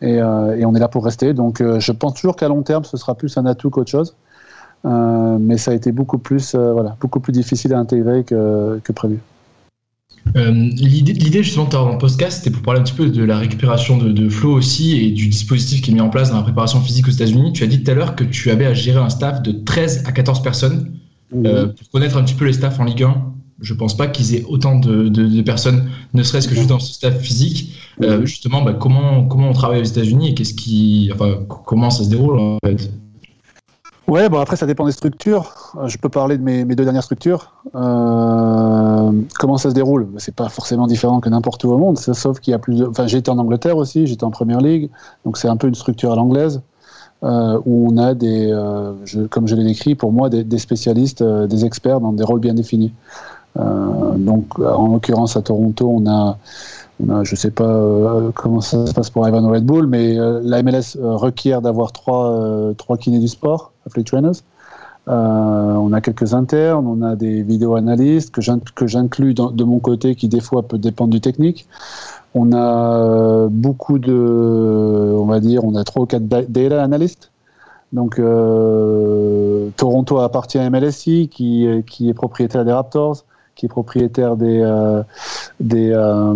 Et, 0.00 0.20
euh, 0.20 0.56
et 0.56 0.64
on 0.64 0.74
est 0.74 0.80
là 0.80 0.88
pour 0.88 1.04
rester. 1.04 1.34
Donc 1.34 1.60
euh, 1.60 1.80
je 1.80 1.92
pense 1.92 2.14
toujours 2.14 2.36
qu'à 2.36 2.48
long 2.48 2.62
terme, 2.62 2.84
ce 2.84 2.96
sera 2.96 3.14
plus 3.14 3.36
un 3.38 3.46
atout 3.46 3.70
qu'autre 3.70 3.90
chose. 3.90 4.14
Mais 4.84 5.56
ça 5.56 5.70
a 5.70 5.74
été 5.74 5.92
beaucoup 5.92 6.18
plus, 6.18 6.54
voilà, 6.54 6.96
beaucoup 7.00 7.18
plus 7.18 7.32
difficile 7.32 7.72
à 7.72 7.78
intégrer 7.78 8.22
que, 8.22 8.80
que 8.84 8.92
prévu. 8.92 9.18
Euh, 10.36 10.50
L'idée 10.50 11.42
justement 11.42 11.66
de 11.66 11.76
en 11.76 11.96
podcast, 11.96 12.38
c'était 12.38 12.50
pour 12.50 12.62
parler 12.62 12.80
un 12.80 12.82
petit 12.82 12.94
peu 12.94 13.08
de 13.08 13.24
la 13.24 13.38
récupération 13.38 13.98
de, 13.98 14.10
de 14.10 14.28
flow 14.28 14.52
aussi 14.52 14.98
et 14.98 15.10
du 15.10 15.28
dispositif 15.28 15.80
qui 15.82 15.90
est 15.90 15.94
mis 15.94 16.00
en 16.00 16.10
place 16.10 16.30
dans 16.30 16.36
la 16.36 16.42
préparation 16.42 16.80
physique 16.80 17.06
aux 17.08 17.12
États-Unis. 17.12 17.52
Tu 17.52 17.62
as 17.62 17.66
dit 17.66 17.82
tout 17.82 17.90
à 17.90 17.94
l'heure 17.94 18.16
que 18.16 18.24
tu 18.24 18.50
avais 18.50 18.66
à 18.66 18.74
gérer 18.74 18.98
un 18.98 19.10
staff 19.10 19.42
de 19.42 19.52
13 19.52 20.04
à 20.06 20.12
14 20.12 20.42
personnes. 20.42 20.92
Euh, 21.34 21.66
pour 21.66 21.90
connaître 21.90 22.16
un 22.16 22.22
petit 22.22 22.34
peu 22.34 22.44
les 22.44 22.52
staffs 22.52 22.78
en 22.78 22.84
Ligue 22.84 23.02
1, 23.02 23.33
je 23.60 23.74
pense 23.74 23.96
pas 23.96 24.06
qu'ils 24.08 24.34
aient 24.34 24.44
autant 24.48 24.78
de, 24.78 25.08
de- 25.08 25.26
de 25.26 25.42
personnes, 25.42 25.88
ne 26.12 26.22
serait-ce 26.22 26.48
que 26.48 26.54
juste 26.54 26.68
dans 26.68 26.80
ce 26.80 26.92
staff 26.92 27.18
physique. 27.18 27.72
Euh, 28.02 28.26
justement, 28.26 28.62
bah, 28.62 28.72
comment, 28.72 29.24
comment 29.26 29.48
on 29.48 29.52
travaille 29.52 29.80
aux 29.80 29.84
États-Unis 29.84 30.30
et 30.30 30.34
qu'est-ce 30.34 30.54
qui, 30.54 31.10
enfin, 31.14 31.38
comment 31.64 31.90
ça 31.90 32.02
se 32.04 32.08
déroule 32.10 32.38
en 32.38 32.58
fait? 32.64 32.90
Ouais, 34.06 34.28
bon 34.28 34.38
après 34.38 34.56
ça 34.56 34.66
dépend 34.66 34.84
des 34.84 34.92
structures. 34.92 35.72
Euh, 35.78 35.88
Je 35.88 35.96
peux 35.96 36.10
parler 36.10 36.36
de 36.36 36.42
mes, 36.42 36.64
mes 36.66 36.74
deux 36.74 36.84
dernières 36.84 37.04
structures. 37.04 37.52
Euh, 37.74 39.12
comment 39.38 39.56
ça 39.56 39.70
se 39.70 39.74
déroule? 39.74 40.08
C'est 40.18 40.34
pas 40.34 40.48
forcément 40.48 40.86
différent 40.86 41.20
que 41.20 41.28
n'importe 41.30 41.64
où 41.64 41.70
au 41.70 41.78
monde, 41.78 41.98
sauf 41.98 42.40
qu'il 42.40 42.50
y 42.50 42.54
a 42.54 42.58
plus. 42.58 42.76
De... 42.80 42.86
Enfin, 42.86 43.06
j'étais 43.06 43.30
en 43.30 43.38
Angleterre 43.38 43.76
aussi, 43.76 44.06
j'étais 44.06 44.24
en 44.24 44.30
Première 44.30 44.60
Ligue, 44.60 44.90
donc 45.24 45.38
c'est 45.38 45.48
un 45.48 45.56
peu 45.56 45.68
une 45.68 45.74
structure 45.74 46.12
à 46.12 46.16
l'anglaise 46.16 46.60
euh, 47.22 47.58
où 47.64 47.88
on 47.90 47.96
a 47.96 48.12
des, 48.14 48.50
euh, 48.50 48.92
je- 49.06 49.22
comme 49.22 49.46
je 49.48 49.54
l'ai 49.54 49.64
décrit, 49.64 49.94
pour 49.94 50.12
moi 50.12 50.28
des, 50.28 50.44
des 50.44 50.58
spécialistes, 50.58 51.22
euh, 51.22 51.46
des 51.46 51.64
experts 51.64 52.00
dans 52.00 52.12
des 52.12 52.24
rôles 52.24 52.40
bien 52.40 52.52
définis. 52.54 52.92
Euh, 53.56 54.12
donc 54.16 54.58
en 54.58 54.88
l'occurrence 54.88 55.36
à 55.36 55.42
Toronto, 55.42 55.88
on 55.88 56.06
a 56.10 56.36
je 57.24 57.34
sais 57.34 57.50
pas 57.50 57.64
euh, 57.64 58.30
comment 58.34 58.60
ça 58.60 58.86
se 58.86 58.94
passe 58.94 59.10
pour 59.10 59.26
Ivan 59.28 59.48
Red 59.48 59.64
Bull, 59.64 59.86
mais 59.86 60.18
euh, 60.18 60.40
la 60.44 60.62
MLS 60.62 60.96
requiert 61.00 61.60
d'avoir 61.60 61.92
trois, 61.92 62.72
trois 62.78 62.96
kinés 62.96 63.18
du 63.18 63.28
sport, 63.28 63.72
athletic 63.86 64.08
trainers. 64.08 64.40
On 65.06 65.92
a 65.92 66.00
quelques 66.00 66.32
internes, 66.34 66.86
on 66.86 67.02
a 67.02 67.14
des 67.14 67.42
vidéo 67.42 67.74
analystes 67.76 68.30
que 68.30 68.40
j'in- 68.40 68.60
que 68.74 68.86
j'inclus 68.86 69.34
de 69.34 69.64
mon 69.64 69.78
côté, 69.78 70.14
qui 70.14 70.28
des 70.28 70.40
fois 70.40 70.62
peut 70.62 70.78
dépendre 70.78 71.10
du 71.10 71.20
technique. 71.20 71.66
On 72.34 72.52
a 72.52 73.46
beaucoup 73.50 73.98
de, 73.98 75.14
on 75.18 75.26
va 75.26 75.40
dire, 75.40 75.64
on 75.64 75.74
a 75.74 75.84
trois 75.84 76.02
ou 76.04 76.06
quatre 76.06 76.26
da- 76.26 76.42
data 76.42 76.82
analystes. 76.82 77.30
Donc 77.92 78.18
Toronto 79.76 80.18
appartient 80.20 80.58
à 80.58 80.70
MLSI, 80.70 81.28
qui, 81.28 81.66
qui 81.86 82.08
est 82.08 82.14
propriétaire 82.14 82.64
des 82.64 82.72
Raptors, 82.72 83.24
qui 83.54 83.66
est 83.66 83.68
propriétaire 83.68 84.36
des, 84.36 84.60
euh, 84.60 85.02
des, 85.60 85.90
euh, 85.92 86.34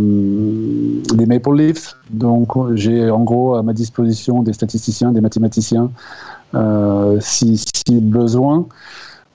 des 1.14 1.26
Maple 1.26 1.54
Leafs. 1.54 1.96
Donc 2.10 2.50
j'ai 2.74 3.10
en 3.10 3.24
gros 3.24 3.54
à 3.56 3.62
ma 3.62 3.72
disposition 3.72 4.42
des 4.42 4.52
statisticiens, 4.52 5.12
des 5.12 5.20
mathématiciens, 5.20 5.90
euh, 6.54 7.18
si, 7.20 7.60
besoin. 7.90 8.66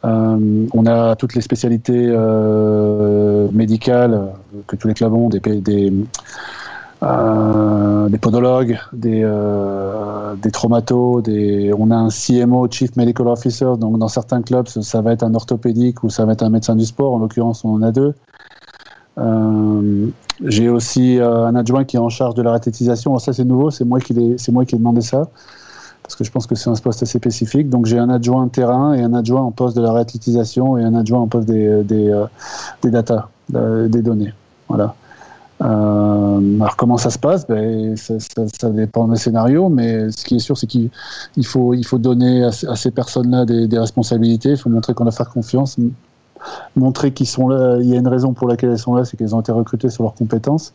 On 0.04 0.86
a 0.86 1.16
toutes 1.16 1.34
les 1.34 1.42
spécialités 1.42 2.14
médicales 3.54 4.34
que 4.68 4.76
tous 4.76 4.90
les 4.90 4.94
clubs 4.94 5.14
ont, 5.14 5.30
des, 5.30 5.40
des, 5.40 5.94
des 8.10 8.18
podologues, 8.18 8.80
des, 8.94 9.22
euh, 9.24 10.36
des 10.36 10.52
traumatos, 10.52 11.22
des... 11.22 11.74
on 11.78 11.92
a 11.92 11.96
un 11.96 12.10
CMO, 12.10 12.68
Chief 12.70 12.96
Medical 12.96 13.28
Officer, 13.28 13.72
donc 13.78 13.98
dans 13.98 14.08
certains 14.08 14.42
clubs, 14.42 14.68
ça, 14.68 15.02
va 15.02 15.14
être 15.14 15.24
un 15.24 15.34
orthopédique 15.34 16.04
ou 16.04 16.10
ça 16.10 16.26
va 16.26 16.34
être 16.34 16.44
un 16.44 16.50
médecin 16.50 16.76
du 16.76 16.86
sport, 16.86 17.14
en 17.14 17.20
l'occurrence 17.20 17.66
on 17.66 17.74
en 17.74 17.82
a 17.82 17.92
deux. 17.92 18.14
Euh, 19.18 20.08
J'ai 20.44 20.70
aussi 20.70 21.20
euh, 21.20 21.46
un 21.46 21.56
adjoint 21.56 21.84
qui 21.84 21.98
est 21.98 22.00
en 22.00 22.10
charge 22.10 22.36
de 22.36 22.42
la 22.42 22.52
ratétisation, 22.52 23.12
Alors 23.12 23.22
ça 23.22 23.34
c'est 23.34 23.46
nouveau, 23.46 23.70
c'est 23.72 23.86
moi, 23.86 24.00
qui 24.00 24.36
c'est 24.38 24.52
moi 24.52 24.66
qui 24.66 24.76
ai 24.76 24.78
demandé 24.78 25.02
ça, 25.02 25.30
parce 26.04 26.16
que 26.16 26.24
je 26.24 26.32
pense 26.32 26.48
que 26.48 26.56
c'est 26.56 26.70
un 26.70 26.76
poste 26.76 27.04
assez 27.04 27.18
spécifique. 27.18 27.70
Donc 27.70 27.86
j'ai 27.86 27.98
un 27.98 28.10
adjoint 28.10 28.48
terrain 28.48 28.94
et 28.94 29.02
un 29.02 29.14
adjoint 29.14 29.42
en 29.42 29.52
poste 29.52 29.76
de 29.76 29.82
la 29.82 29.92
ratétisation 29.92 30.78
et 30.78 30.84
un 30.84 30.96
adjoint 30.96 31.22
en 31.22 31.28
poste 31.28 31.48
des, 31.48 31.84
des, 31.84 32.10
euh, 32.10 32.26
des 32.82 32.92
data, 32.92 33.30
euh, 33.56 33.88
des 33.88 34.02
données. 34.02 34.34
Voilà. 34.68 34.96
Euh, 35.62 36.60
alors 36.60 36.76
comment 36.76 36.98
ça 36.98 37.10
se 37.10 37.20
passe? 37.20 37.48
Ben, 37.48 37.96
ça, 37.96 38.70
dépend 38.70 39.08
des 39.08 39.18
scénarios, 39.18 39.70
mais 39.70 40.12
ce 40.12 40.26
qui 40.26 40.36
est 40.36 40.40
sûr, 40.40 40.58
c'est 40.58 40.68
qu'il 40.68 40.90
il 41.38 41.46
faut, 41.46 41.76
donner 41.98 42.44
à, 42.44 42.52
ces- 42.52 42.92
personnes-là 42.92 43.46
des, 43.46 43.78
responsabilités, 43.78 44.52
il 44.52 44.58
faut 44.58 44.70
montrer 44.70 44.94
qu'on 44.94 45.08
a 45.08 45.12
faire 45.12 45.30
confiance, 45.30 45.78
montrer 46.76 47.14
qu'ils 47.14 47.28
y 47.28 47.96
a 47.96 48.00
une 48.00 48.08
raison 48.08 48.34
pour 48.34 48.48
laquelle 48.48 48.72
elles 48.72 48.80
sont 48.80 48.96
là, 48.96 49.06
c'est 49.06 49.16
qu'elles 49.16 49.36
ont 49.36 49.42
été 49.42 49.52
recrutées 49.52 49.90
sur 49.90 50.04
leurs 50.04 50.16
compétences, 50.16 50.74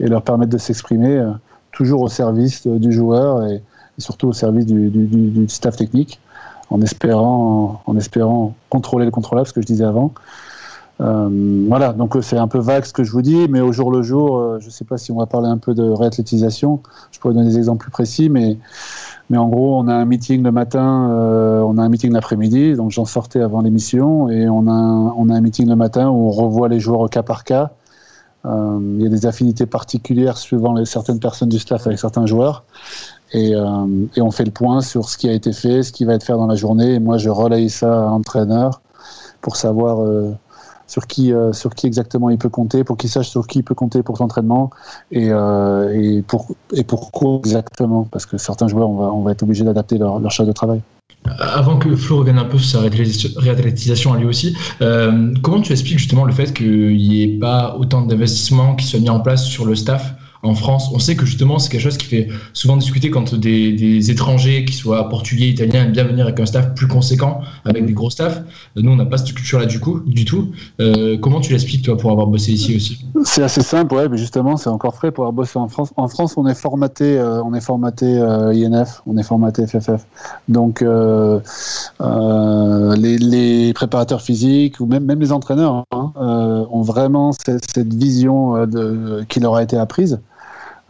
et 0.00 0.08
leur 0.08 0.22
permettre 0.22 0.52
de 0.52 0.58
s'exprimer 0.58 1.16
euh, 1.16 1.30
toujours 1.72 2.02
au 2.02 2.08
service 2.08 2.66
euh, 2.66 2.78
du 2.78 2.92
joueur 2.92 3.46
et, 3.46 3.62
surtout 3.98 4.28
au 4.28 4.32
service 4.34 4.66
du 4.66 5.46
staff 5.48 5.76
technique, 5.76 6.20
en 6.68 6.82
espérant, 6.82 7.80
en 7.86 7.96
espérant 7.96 8.54
contrôler 8.68 9.04
le 9.04 9.10
contrôlable, 9.10 9.48
ce 9.48 9.52
que 9.52 9.62
je 9.62 9.66
disais 9.66 9.84
avant. 9.84 10.12
Euh, 11.00 11.66
voilà, 11.68 11.92
donc 11.92 12.16
euh, 12.16 12.22
c'est 12.22 12.38
un 12.38 12.48
peu 12.48 12.58
vague 12.58 12.84
ce 12.84 12.92
que 12.92 13.04
je 13.04 13.12
vous 13.12 13.20
dis, 13.20 13.48
mais 13.50 13.60
au 13.60 13.70
jour 13.70 13.90
le 13.90 14.02
jour, 14.02 14.38
euh, 14.38 14.58
je 14.60 14.66
ne 14.66 14.70
sais 14.70 14.84
pas 14.84 14.96
si 14.96 15.12
on 15.12 15.16
va 15.16 15.26
parler 15.26 15.48
un 15.48 15.58
peu 15.58 15.74
de 15.74 15.82
réathlétisation. 15.82 16.80
Je 17.10 17.20
pourrais 17.20 17.34
donner 17.34 17.50
des 17.50 17.58
exemples 17.58 17.82
plus 17.82 17.90
précis, 17.90 18.30
mais, 18.30 18.56
mais 19.28 19.36
en 19.36 19.48
gros, 19.48 19.78
on 19.78 19.88
a 19.88 19.94
un 19.94 20.06
meeting 20.06 20.42
le 20.42 20.52
matin, 20.52 20.82
on 20.82 21.76
a 21.76 21.82
un 21.82 21.88
meeting 21.88 22.12
l'après-midi, 22.12 22.74
donc 22.74 22.92
j'en 22.92 23.04
sortais 23.04 23.40
avant 23.40 23.60
l'émission, 23.60 24.30
et 24.30 24.48
on 24.48 24.66
a, 24.68 24.72
un, 24.72 25.12
on 25.16 25.28
a 25.28 25.34
un 25.34 25.40
meeting 25.40 25.68
le 25.68 25.76
matin 25.76 26.08
où 26.08 26.28
on 26.28 26.30
revoit 26.30 26.68
les 26.68 26.80
joueurs 26.80 27.00
au 27.00 27.08
cas 27.08 27.22
par 27.22 27.44
cas. 27.44 27.70
Il 28.44 29.02
y 29.02 29.06
a 29.06 29.08
des 29.08 29.26
affinités 29.26 29.66
particulières 29.66 30.38
suivant 30.38 30.72
les, 30.72 30.84
certaines 30.84 31.18
personnes 31.18 31.48
du 31.48 31.58
staff 31.58 31.84
avec 31.86 31.98
certains 31.98 32.26
joueurs. 32.26 32.62
Et, 33.32 33.50
et 33.50 34.20
on 34.20 34.30
fait 34.30 34.44
le 34.44 34.52
point 34.52 34.80
sur 34.82 35.08
ce 35.08 35.18
qui 35.18 35.28
a 35.28 35.32
été 35.32 35.52
fait, 35.52 35.82
ce 35.82 35.90
qui 35.90 36.04
va 36.04 36.14
être 36.14 36.22
fait 36.22 36.32
dans 36.32 36.46
la 36.46 36.54
journée. 36.54 36.94
Et 36.94 37.00
moi, 37.00 37.18
je 37.18 37.28
relaye 37.28 37.68
ça 37.68 38.04
à 38.04 38.06
l'entraîneur 38.06 38.80
pour 39.40 39.56
savoir 39.56 39.98
sur 40.86 41.06
qui, 41.06 41.32
euh, 41.32 41.52
sur 41.52 41.74
qui 41.74 41.86
exactement 41.86 42.30
il 42.30 42.38
peut 42.38 42.48
compter, 42.48 42.84
pour 42.84 42.96
qu'il 42.96 43.10
sache 43.10 43.28
sur 43.28 43.46
qui 43.46 43.60
il 43.60 43.62
peut 43.62 43.74
compter 43.74 44.02
pour 44.02 44.16
l'entraînement 44.20 44.70
et, 45.10 45.28
euh, 45.30 45.92
et, 45.94 46.22
pour, 46.22 46.48
et 46.72 46.84
pourquoi 46.84 47.38
exactement. 47.38 48.08
Parce 48.10 48.26
que 48.26 48.38
certains 48.38 48.68
joueurs, 48.68 48.88
on 48.88 49.28
être 49.28 49.42
obligé 49.42 49.64
d'adapter 49.64 49.98
leur, 49.98 50.30
charge 50.30 50.48
de 50.48 50.52
travail. 50.52 50.80
Avant 51.38 51.78
que 51.78 51.94
Flo 51.96 52.18
revienne 52.18 52.38
un 52.38 52.44
peu 52.44 52.58
sur 52.58 52.80
sa 52.80 53.40
réathlétisation 53.40 54.12
à 54.12 54.16
lui 54.16 54.26
aussi, 54.26 54.56
euh, 54.80 55.34
comment 55.42 55.60
tu 55.60 55.72
expliques 55.72 55.98
justement 55.98 56.24
le 56.24 56.32
fait 56.32 56.52
qu'il 56.52 56.96
n'y 56.96 57.22
ait 57.22 57.38
pas 57.38 57.76
autant 57.78 58.02
d'investissements 58.02 58.76
qui 58.76 58.86
soient 58.86 59.00
mis 59.00 59.10
en 59.10 59.20
place 59.20 59.44
sur 59.44 59.64
le 59.64 59.74
staff 59.74 60.14
en 60.42 60.54
France 60.54 60.90
On 60.92 60.98
sait 60.98 61.16
que 61.16 61.24
justement 61.26 61.58
c'est 61.58 61.70
quelque 61.70 61.80
chose 61.80 61.96
qui 61.96 62.06
fait 62.06 62.28
souvent 62.52 62.76
discuter 62.76 63.10
quand 63.10 63.34
des, 63.34 64.10
étrangers, 64.10 64.64
qui 64.64 64.74
soient 64.74 65.08
portugais, 65.08 65.48
italiens, 65.48 65.84
aiment 65.84 65.92
bien 65.92 66.04
venir 66.04 66.26
avec 66.26 66.40
un 66.40 66.46
staff 66.46 66.74
plus 66.74 66.88
conséquent, 66.88 67.40
avec 67.64 67.86
des 67.86 67.92
gros 67.92 68.10
staffs. 68.10 68.42
Nous, 68.76 68.90
on 68.90 68.96
n'a 68.96 69.06
pas 69.06 69.18
cette 69.18 69.34
culture-là 69.34 69.66
du 69.66 69.80
du 70.06 70.24
tout. 70.24 70.52
Euh, 70.80 71.16
comment 71.20 71.40
tu 71.40 71.52
l'expliques 71.52 71.84
toi 71.84 71.96
pour 71.96 72.10
avoir 72.10 72.26
bossé 72.26 72.52
ici 72.52 72.76
aussi? 72.76 73.04
C'est 73.24 73.42
assez 73.42 73.62
simple, 73.62 73.94
ouais, 73.94 74.08
mais 74.08 74.16
justement 74.16 74.56
c'est 74.56 74.70
encore 74.70 74.94
frais 74.94 75.10
pour 75.10 75.24
avoir 75.24 75.32
bossé 75.32 75.58
en 75.58 75.68
France. 75.68 75.92
En 75.96 76.08
France, 76.08 76.34
on 76.36 76.46
est 76.46 76.54
formaté, 76.54 77.18
euh, 77.18 77.42
on 77.42 77.54
est 77.54 77.60
formaté 77.60 78.06
euh, 78.06 78.52
INF, 78.52 79.02
on 79.06 79.16
est 79.16 79.22
formaté 79.22 79.66
FFF. 79.66 80.06
Donc 80.48 80.84
les, 82.00 83.72
préparateurs 83.74 84.22
physiques 84.22 84.80
ou 84.80 84.86
même, 84.86 85.04
même 85.04 85.20
les 85.20 85.32
entraîneurs 85.32 85.84
hein, 85.92 86.12
ont 86.16 86.82
vraiment 86.82 87.32
cette, 87.32 87.92
vision 87.92 88.66
qui 89.28 89.40
leur 89.40 89.56
a 89.56 89.62
été 89.62 89.76
apprise. 89.76 90.18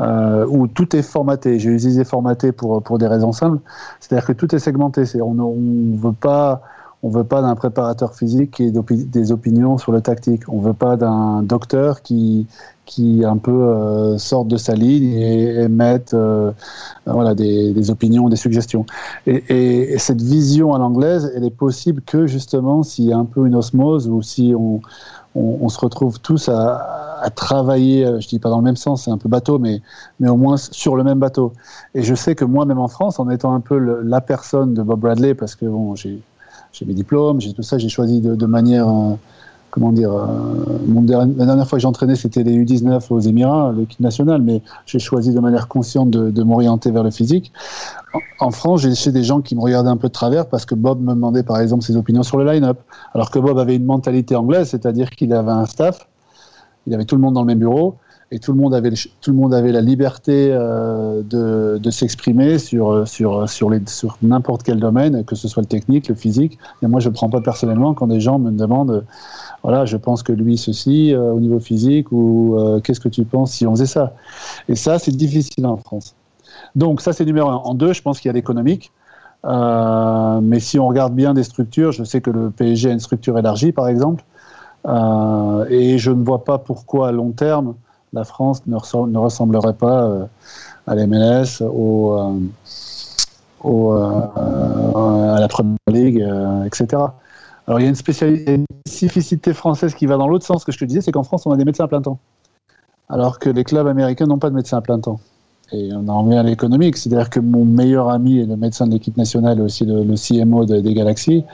Euh, 0.01 0.45
où 0.47 0.67
tout 0.67 0.95
est 0.95 1.03
formaté. 1.03 1.59
J'ai 1.59 1.71
utilisé 1.71 2.05
formaté 2.05 2.53
pour, 2.53 2.83
pour 2.83 2.99
des 2.99 3.07
raisons 3.07 3.33
simples. 3.33 3.61
C'est-à-dire 3.99 4.27
que 4.27 4.35
tout 4.35 4.55
est 4.55 4.59
segmenté. 4.59 5.07
C'est, 5.07 5.23
on 5.23 5.33
ne 5.33 5.97
veut 5.97 6.13
pas, 6.13 6.61
on 7.03 7.09
veut 7.09 7.25
pas 7.25 7.41
d'un 7.41 7.55
préparateur 7.55 8.15
physique 8.15 8.51
qui 8.51 8.65
ait 8.65 8.73
des 8.91 9.33
opinions 9.33 9.79
sur 9.79 9.93
le 9.93 10.03
tactique. 10.03 10.43
On 10.49 10.61
veut 10.61 10.75
pas 10.75 10.97
d'un 10.97 11.43
docteur 11.43 12.03
qui, 12.03 12.47
qui 12.85 13.25
un 13.25 13.39
peu 13.39 13.53
euh, 13.53 14.19
sorte 14.19 14.49
de 14.49 14.57
sa 14.57 14.75
ligne 14.75 15.15
et 15.15 15.63
émette 15.63 16.13
euh, 16.13 16.53
voilà, 17.07 17.35
des, 17.35 17.73
des, 17.73 17.91
opinions, 17.91 18.29
des 18.29 18.37
suggestions. 18.37 18.85
Et, 19.27 19.43
et, 19.49 19.95
et, 19.95 19.99
cette 19.99 20.21
vision 20.21 20.75
à 20.75 20.79
l'anglaise, 20.79 21.33
elle 21.35 21.45
est 21.45 21.51
possible 21.51 22.03
que 22.03 22.27
justement 22.27 22.83
s'il 22.83 23.07
y 23.07 23.13
a 23.13 23.17
un 23.17 23.25
peu 23.25 23.47
une 23.47 23.57
osmose 23.57 24.09
ou 24.09 24.21
si 24.21 24.55
on, 24.55 24.81
on, 25.37 25.69
se 25.69 25.79
retrouve 25.79 26.21
tous 26.21 26.49
à, 26.49 27.31
travailler, 27.35 28.07
je 28.21 28.29
dis 28.29 28.39
pas 28.39 28.51
dans 28.51 28.59
le 28.59 28.65
même 28.65 28.77
sens, 28.77 29.05
c'est 29.05 29.11
un 29.11 29.19
peu 29.19 29.29
bateau, 29.29 29.59
mais, 29.59 29.83
mais 30.21 30.29
au 30.29 30.37
moins 30.37 30.57
sur 30.57 30.97
le 30.97 31.03
même 31.03 31.19
bateau. 31.19 31.53
Et 31.95 32.03
je 32.03 32.15
sais 32.15 32.35
que 32.35 32.45
moi, 32.45 32.65
même 32.65 32.79
en 32.79 32.89
France, 32.89 33.19
en 33.19 33.29
étant 33.31 33.53
un 33.53 33.61
peu 33.61 33.79
la 33.79 34.21
personne 34.21 34.75
de 34.75 34.83
Bob 34.83 35.01
Bradley, 35.01 35.35
parce 35.35 35.55
que 35.55 35.67
bon, 35.67 35.95
j'ai 35.97 36.21
mes 36.87 36.95
diplômes, 36.95 37.41
j'ai 37.41 37.53
tout 37.53 37.63
ça, 37.63 37.79
j'ai 37.79 37.89
choisi 37.89 38.21
de, 38.21 38.35
de 38.35 38.47
manière... 38.47 38.89
Euh, 38.89 39.15
comment 39.77 39.93
dire, 39.93 40.11
euh, 40.11 40.25
la 41.37 41.45
dernière 41.45 41.69
fois 41.69 41.77
que 41.77 41.83
j'ai 41.83 41.87
entraîné, 41.87 42.17
c'était 42.17 42.43
les 42.43 42.57
U19 42.57 43.09
aux 43.11 43.21
Émirats, 43.21 43.75
l'équipe 43.77 44.01
nationale, 44.01 44.41
mais 44.41 44.63
j'ai 44.87 44.99
choisi 44.99 45.35
de 45.35 45.39
manière 45.39 45.69
consciente 45.69 46.09
de, 46.09 46.43
m'orienter 46.43 46.91
vers 46.91 47.03
le 47.03 47.11
physique. 47.11 47.53
En, 48.41 48.51
France, 48.53 48.81
j'ai 48.81 48.95
chez 48.95 49.13
des 49.13 49.23
gens 49.23 49.43
qui 49.43 49.55
me 49.55 49.61
regardaient 49.61 49.91
un 49.91 49.99
peu 49.99 50.09
de 50.09 50.15
travers 50.15 50.49
parce 50.49 50.65
que 50.65 50.75
Bob 50.75 51.03
me 51.03 51.13
demandait 51.13 51.43
par 51.43 51.61
exemple 51.61 51.85
ses 51.85 51.95
opinions 51.95 52.23
sur 52.23 52.39
le 52.39 52.51
line-up, 52.51 52.79
alors 53.13 53.31
que 53.31 53.39
Bob 53.39 53.59
avait 53.59 53.77
une 53.77 53.85
mentalité 53.85 54.35
anglaise, 54.35 54.71
c'est-à-dire 54.71 55.11
qu'il 55.11 55.35
avait 55.35 55.51
un 55.51 55.67
staff, 55.67 56.09
il 56.87 56.95
avait 56.95 57.05
tout 57.05 57.17
le 57.17 57.21
monde 57.21 57.35
dans 57.35 57.43
le 57.43 57.49
même 57.49 57.59
bureau, 57.59 57.97
et 58.31 58.39
tout 58.39 58.53
le 58.53 58.59
monde 58.59 58.75
avait, 58.75 58.93
tout 59.21 59.31
le 59.31 59.37
monde 59.37 59.53
avait 59.53 59.73
la 59.73 59.83
liberté 59.83 60.49
euh, 60.53 61.23
de, 61.23 61.79
de 61.79 61.91
s'exprimer 61.91 62.59
sur, 62.59 63.07
sur, 63.07 63.47
sur, 63.49 63.71
n'importe 64.23 64.63
quel 64.63 64.81
domaine, 64.81 65.23
que 65.25 65.37
ce 65.37 65.49
soit 65.49 65.63
le 65.63 65.69
technique, 65.69 66.09
le 66.09 66.15
physique. 66.15 66.59
Et 66.83 66.87
moi, 66.87 66.99
je 66.99 67.11
prends 67.11 67.29
pas 67.29 67.43
personnellement 67.43 67.93
quand 67.93 68.07
des 68.07 68.21
gens 68.21 68.39
me 68.39 68.51
demandent, 68.51 69.05
voilà, 69.67 69.85
je 69.85 69.97
pense 69.97 70.23
que 70.23 70.31
lui, 70.31 70.59
ceci, 70.59 71.13
euh, 71.13 71.33
au 71.33 71.41
niveau 71.41 71.59
physique, 71.59 72.13
ou 72.13 72.55
euh, 72.57 72.79
qu'est-ce 72.79 73.01
que 73.01 73.09
tu 73.09 73.25
penses 73.25 73.51
si 73.51 73.67
on 73.67 73.73
faisait 73.73 73.87
ça? 73.87 74.13
Et 74.69 74.77
ça, 74.77 75.01
c'est 75.01 75.11
difficile 75.11 75.67
en 75.67 75.77
France. 75.77 76.15
Donc, 76.77 77.01
ça, 77.01 77.13
c'est 77.13 77.25
numéro 77.25 77.49
un. 77.49 77.57
En 77.57 77.75
deux, 77.75 77.93
je 77.93 78.01
pense 78.01 78.21
qu'il 78.21 78.29
y 78.29 78.31
a 78.31 78.33
l'économique. 78.33 78.93
Euh, 79.45 80.39
mais 80.41 80.61
si 80.61 80.79
on 80.79 80.87
regarde 80.87 81.15
bien 81.15 81.35
des 81.35 81.43
structures, 81.43 81.91
je 81.91 82.05
sais 82.05 82.21
que 82.21 82.31
le 82.31 82.53
PSG 82.53 82.91
a 82.91 82.93
une 82.93 83.01
structure 83.01 83.37
élargie, 83.41 83.73
par 83.73 83.89
exemple. 83.89 84.23
et 85.69 85.99
je 85.99 86.13
ne 86.13 86.23
vois 86.23 86.45
pas 86.45 86.59
pourquoi, 86.59 87.09
à 87.09 87.13
long 87.13 87.33
terme, 87.33 87.75
la 88.13 88.23
France 88.23 88.63
ne, 88.69 88.77
ressemble, 88.77 89.11
ne 89.11 89.19
ressemblerait 89.19 89.75
pas 89.75 90.29
à 90.87 90.95
l'MLS, 90.95 91.61
à 91.61 92.31
la 95.41 95.49
Première 95.49 95.77
Ligue, 95.89 96.25
etc. 96.67 97.03
Alors 97.67 97.81
il 97.81 97.85
y 97.85 97.87
a 97.87 97.89
une, 97.89 98.65
spécificité 98.87 99.53
française 99.53 99.95
qui 99.95 100.07
va 100.07 100.17
dans 100.17 100.29
l'autre 100.29 100.47
sens 100.47 100.65
que 100.65 100.73
je 100.73 100.79
te 100.79 100.85
disais, 100.85 101.01
c'est 101.01 101.13
qu'en 101.13 101.25
France 101.25 101.47
on 101.47 101.51
a 101.51 101.57
des 101.57 101.65
médecins 101.65 101.85
à 101.85 101.89
plein 101.89 102.03
temps, 102.03 102.19
alors 103.09 103.39
que 103.39 103.51
les 103.51 103.65
clubs 103.65 103.87
américains 103.87 104.27
n'ont 104.27 104.39
pas 104.39 104.51
de 104.51 104.55
médecins 104.55 104.79
à 104.79 104.81
plein 104.81 105.01
temps. 105.01 105.21
Et 105.73 105.91
on 105.93 106.07
en 106.09 106.23
revient 106.23 106.37
à 106.37 106.45
l'économique, 106.45 106.97
c'est-à-dire 106.97 107.29
que 107.29 107.41
mon 107.41 107.65
meilleur 107.65 108.09
ami 108.11 108.39
est 108.39 108.47
le 108.47 108.57
médecin 108.57 108.87
de 108.87 108.93
l'équipe 108.93 109.17
nationale 109.17 109.59
et 109.59 109.63
aussi 109.63 109.85
le, 109.85 110.05
CMO 110.15 110.65
de, 110.65 110.81
des 110.81 110.95
Galaxies 110.95 111.45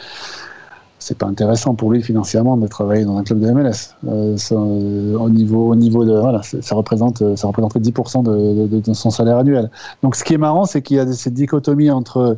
c'est 1.02 1.18
pas 1.18 1.26
intéressant 1.26 1.74
pour 1.74 1.92
lui 1.92 2.02
financièrement 2.02 2.56
de 2.56 2.66
travailler 2.66 3.04
dans 3.04 3.16
un 3.16 3.24
club 3.24 3.40
de 3.40 3.50
MLS. 3.50 3.94
Euh, 4.06 4.36
ça, 4.36 4.54
euh, 4.54 5.16
au 5.18 5.28
niveau, 5.28 5.70
au 5.70 5.74
niveau 5.74 6.04
de, 6.04 6.12
voilà, 6.12 6.42
ça 6.42 6.74
représente, 6.74 7.36
ça 7.36 7.46
représenterait 7.48 7.80
10% 7.80 8.22
de, 8.22 8.94
son 8.94 9.10
salaire 9.10 9.38
annuel. 9.38 9.70
Donc, 10.02 10.16
ce 10.16 10.24
qui 10.24 10.34
est 10.34 10.38
marrant, 10.38 10.64
c'est 10.64 10.80
qu'il 10.82 10.96
y 10.96 11.00
a 11.00 11.12
cette 11.12 11.34
dichotomie 11.34 11.90
entre 11.90 12.16
euh, 12.18 12.34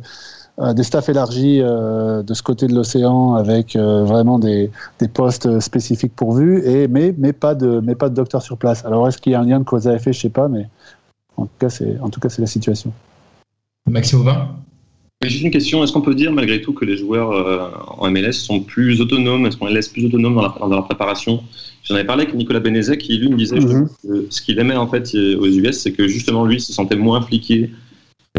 des 0.57 0.83
staffs 0.83 1.09
élargis 1.09 1.59
euh, 1.61 2.23
de 2.23 2.33
ce 2.33 2.41
côté 2.41 2.67
de 2.67 2.73
l'océan 2.73 3.33
avec 3.33 3.75
euh, 3.75 4.05
vraiment 4.05 4.39
des, 4.39 4.71
des, 4.99 5.07
postes 5.09 5.59
spécifiques 5.59 6.15
pourvus, 6.15 6.63
et 6.65 6.87
mais 6.87 7.13
mais 7.17 7.33
pas 7.33 7.55
de 7.55 7.81
mais 7.83 7.95
pas 7.95 8.07
de 8.07 8.15
docteur 8.15 8.41
sur 8.41 8.57
place. 8.57 8.85
Alors, 8.85 9.07
est-ce 9.07 9.17
qu'il 9.17 9.33
y 9.33 9.35
a 9.35 9.41
un 9.41 9.45
lien 9.45 9.59
de 9.59 9.65
cause 9.65 9.87
à 9.87 9.93
effet? 9.95 10.13
Je 10.13 10.19
sais 10.19 10.29
pas, 10.29 10.47
mais 10.47 10.67
en 11.35 11.43
tout 11.43 11.57
cas, 11.59 11.69
c'est 11.69 11.99
en 11.99 12.09
tout 12.09 12.21
cas 12.21 12.29
c'est 12.29 12.41
la 12.41 12.47
situation. 12.47 12.93
Maxime 13.87 14.21
Aubin? 14.21 14.47
Juste 15.23 15.43
une 15.43 15.51
question, 15.51 15.83
est-ce 15.83 15.91
qu'on 15.91 16.01
peut 16.01 16.13
dire 16.13 16.31
malgré 16.31 16.61
tout 16.61 16.73
que 16.73 16.85
les 16.85 16.97
joueurs 16.97 17.31
euh, 17.31 17.69
en 17.97 18.09
MLS 18.11 18.33
sont 18.33 18.59
plus 18.61 19.01
autonomes? 19.01 19.45
Est-ce 19.45 19.57
qu'on 19.57 19.65
les 19.65 19.73
laisse 19.73 19.89
plus 19.89 20.05
autonomes 20.05 20.35
dans, 20.35 20.41
la, 20.41 20.55
dans 20.59 20.67
leur 20.67 20.85
préparation? 20.85 21.43
J'en 21.83 21.95
avais 21.95 22.03
parlé 22.03 22.23
avec 22.23 22.35
Nicolas 22.35 22.59
Benezet 22.59 22.97
qui 22.97 23.17
lui 23.17 23.29
me 23.29 23.37
disait 23.37 23.59
mm 23.59 23.65
-hmm. 23.65 23.87
que 24.03 24.27
ce 24.29 24.41
qu'il 24.41 24.57
aimait 24.59 24.75
en 24.77 24.87
fait 24.87 25.03
aux 25.15 25.47
US, 25.47 25.79
c'est 25.81 25.91
que 25.91 26.07
justement 26.07 26.45
lui 26.45 26.59
se 26.59 26.71
sentait 26.73 26.95
moins 26.95 27.17
impliqué 27.21 27.71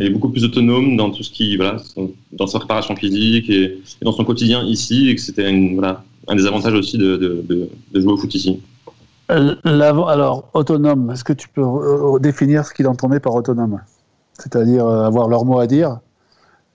et 0.00 0.10
beaucoup 0.10 0.28
plus 0.28 0.44
autonome 0.44 0.96
dans 0.96 1.10
tout 1.10 1.22
ce 1.22 1.30
qui, 1.30 1.56
voilà, 1.56 1.76
dans 2.32 2.46
sa 2.46 2.58
préparation 2.58 2.94
physique 2.96 3.48
et, 3.50 3.64
et 3.64 4.04
dans 4.04 4.12
son 4.12 4.24
quotidien 4.24 4.62
ici, 4.64 5.08
et 5.08 5.14
que 5.14 5.20
c'était 5.20 5.50
voilà, 5.72 6.04
un 6.28 6.36
des 6.36 6.46
avantages 6.46 6.74
aussi 6.74 6.98
de, 6.98 7.16
de, 7.16 7.44
de, 7.48 7.68
de 7.92 8.00
jouer 8.00 8.12
au 8.12 8.16
foot 8.16 8.34
ici. 8.34 8.60
Alors, 9.28 10.48
autonome, 10.54 11.10
est-ce 11.10 11.24
que 11.24 11.32
tu 11.32 11.48
peux 11.48 11.62
définir 12.20 12.64
ce 12.64 12.72
qu'il 12.72 12.86
entendait 12.86 13.20
par 13.20 13.34
autonome? 13.34 13.80
C'est-à-dire 14.38 14.86
euh, 14.86 15.04
avoir 15.04 15.28
leur 15.28 15.44
mot 15.44 15.58
à 15.58 15.66
dire 15.66 15.98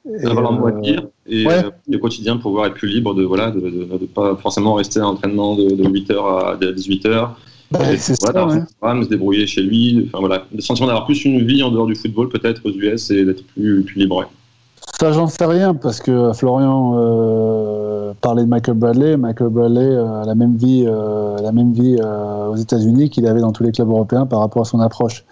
et 0.10 0.26
avoir 0.26 0.42
leur 0.42 0.54
mot 0.54 0.68
à 0.68 0.72
dire 0.72 1.04
et 1.28 1.46
ouais. 1.46 1.64
euh, 1.64 1.96
au 1.96 2.00
quotidien 2.00 2.38
pouvoir 2.38 2.66
être 2.66 2.74
plus 2.74 2.88
libre 2.88 3.14
de 3.14 3.24
voilà 3.24 3.52
de, 3.52 3.60
de, 3.60 3.98
de 4.00 4.06
pas 4.08 4.36
forcément 4.36 4.74
rester 4.74 5.00
à 5.00 5.04
l'entraînement 5.04 5.56
de, 5.56 5.70
de 5.70 5.84
8h 5.84 6.14
à 6.16 6.56
18h 6.58 7.30
ouais, 7.74 7.98
c'est 7.98 8.20
voilà, 8.22 8.50
ça, 8.50 8.96
ouais. 8.96 9.04
se 9.04 9.10
débrouiller 9.10 9.48
chez 9.48 9.62
lui. 9.62 10.08
Enfin 10.08 10.20
voilà. 10.20 10.46
Le 10.54 10.62
sentiment 10.62 10.88
d'avoir 10.88 11.06
plus 11.06 11.24
une 11.26 11.46
vie 11.46 11.64
en 11.64 11.72
dehors 11.72 11.88
du 11.88 11.96
football 11.96 12.30
peut-être 12.30 12.62
aux 12.66 12.72
US 12.72 13.12
et 13.12 13.26
d'être 13.26 13.46
plus, 13.46 13.84
plus 13.84 14.00
libre 14.00 14.26
ça 15.00 15.12
j'en 15.12 15.28
sais 15.28 15.46
rien 15.46 15.74
parce 15.74 16.00
que 16.00 16.32
Florian 16.34 16.94
euh, 16.96 18.14
parlait 18.22 18.44
de 18.44 18.48
Michael 18.48 18.76
Bradley. 18.76 19.18
Michael 19.18 19.50
Bradley 19.50 19.82
euh, 19.82 20.22
a 20.22 20.26
la 20.26 20.36
même 20.36 20.56
vie 20.58 20.86
euh, 20.88 21.38
la 21.42 21.52
même 21.52 21.74
vie 21.74 21.98
euh, 22.00 22.50
aux 22.50 22.56
États-Unis 22.56 23.10
qu'il 23.10 23.26
avait 23.26 23.42
dans 23.42 23.52
tous 23.52 23.64
les 23.64 23.72
clubs 23.72 23.90
européens 23.90 24.26
par 24.26 24.40
rapport 24.40 24.62
à 24.62 24.66
son 24.66 24.80
approche. 24.80 25.24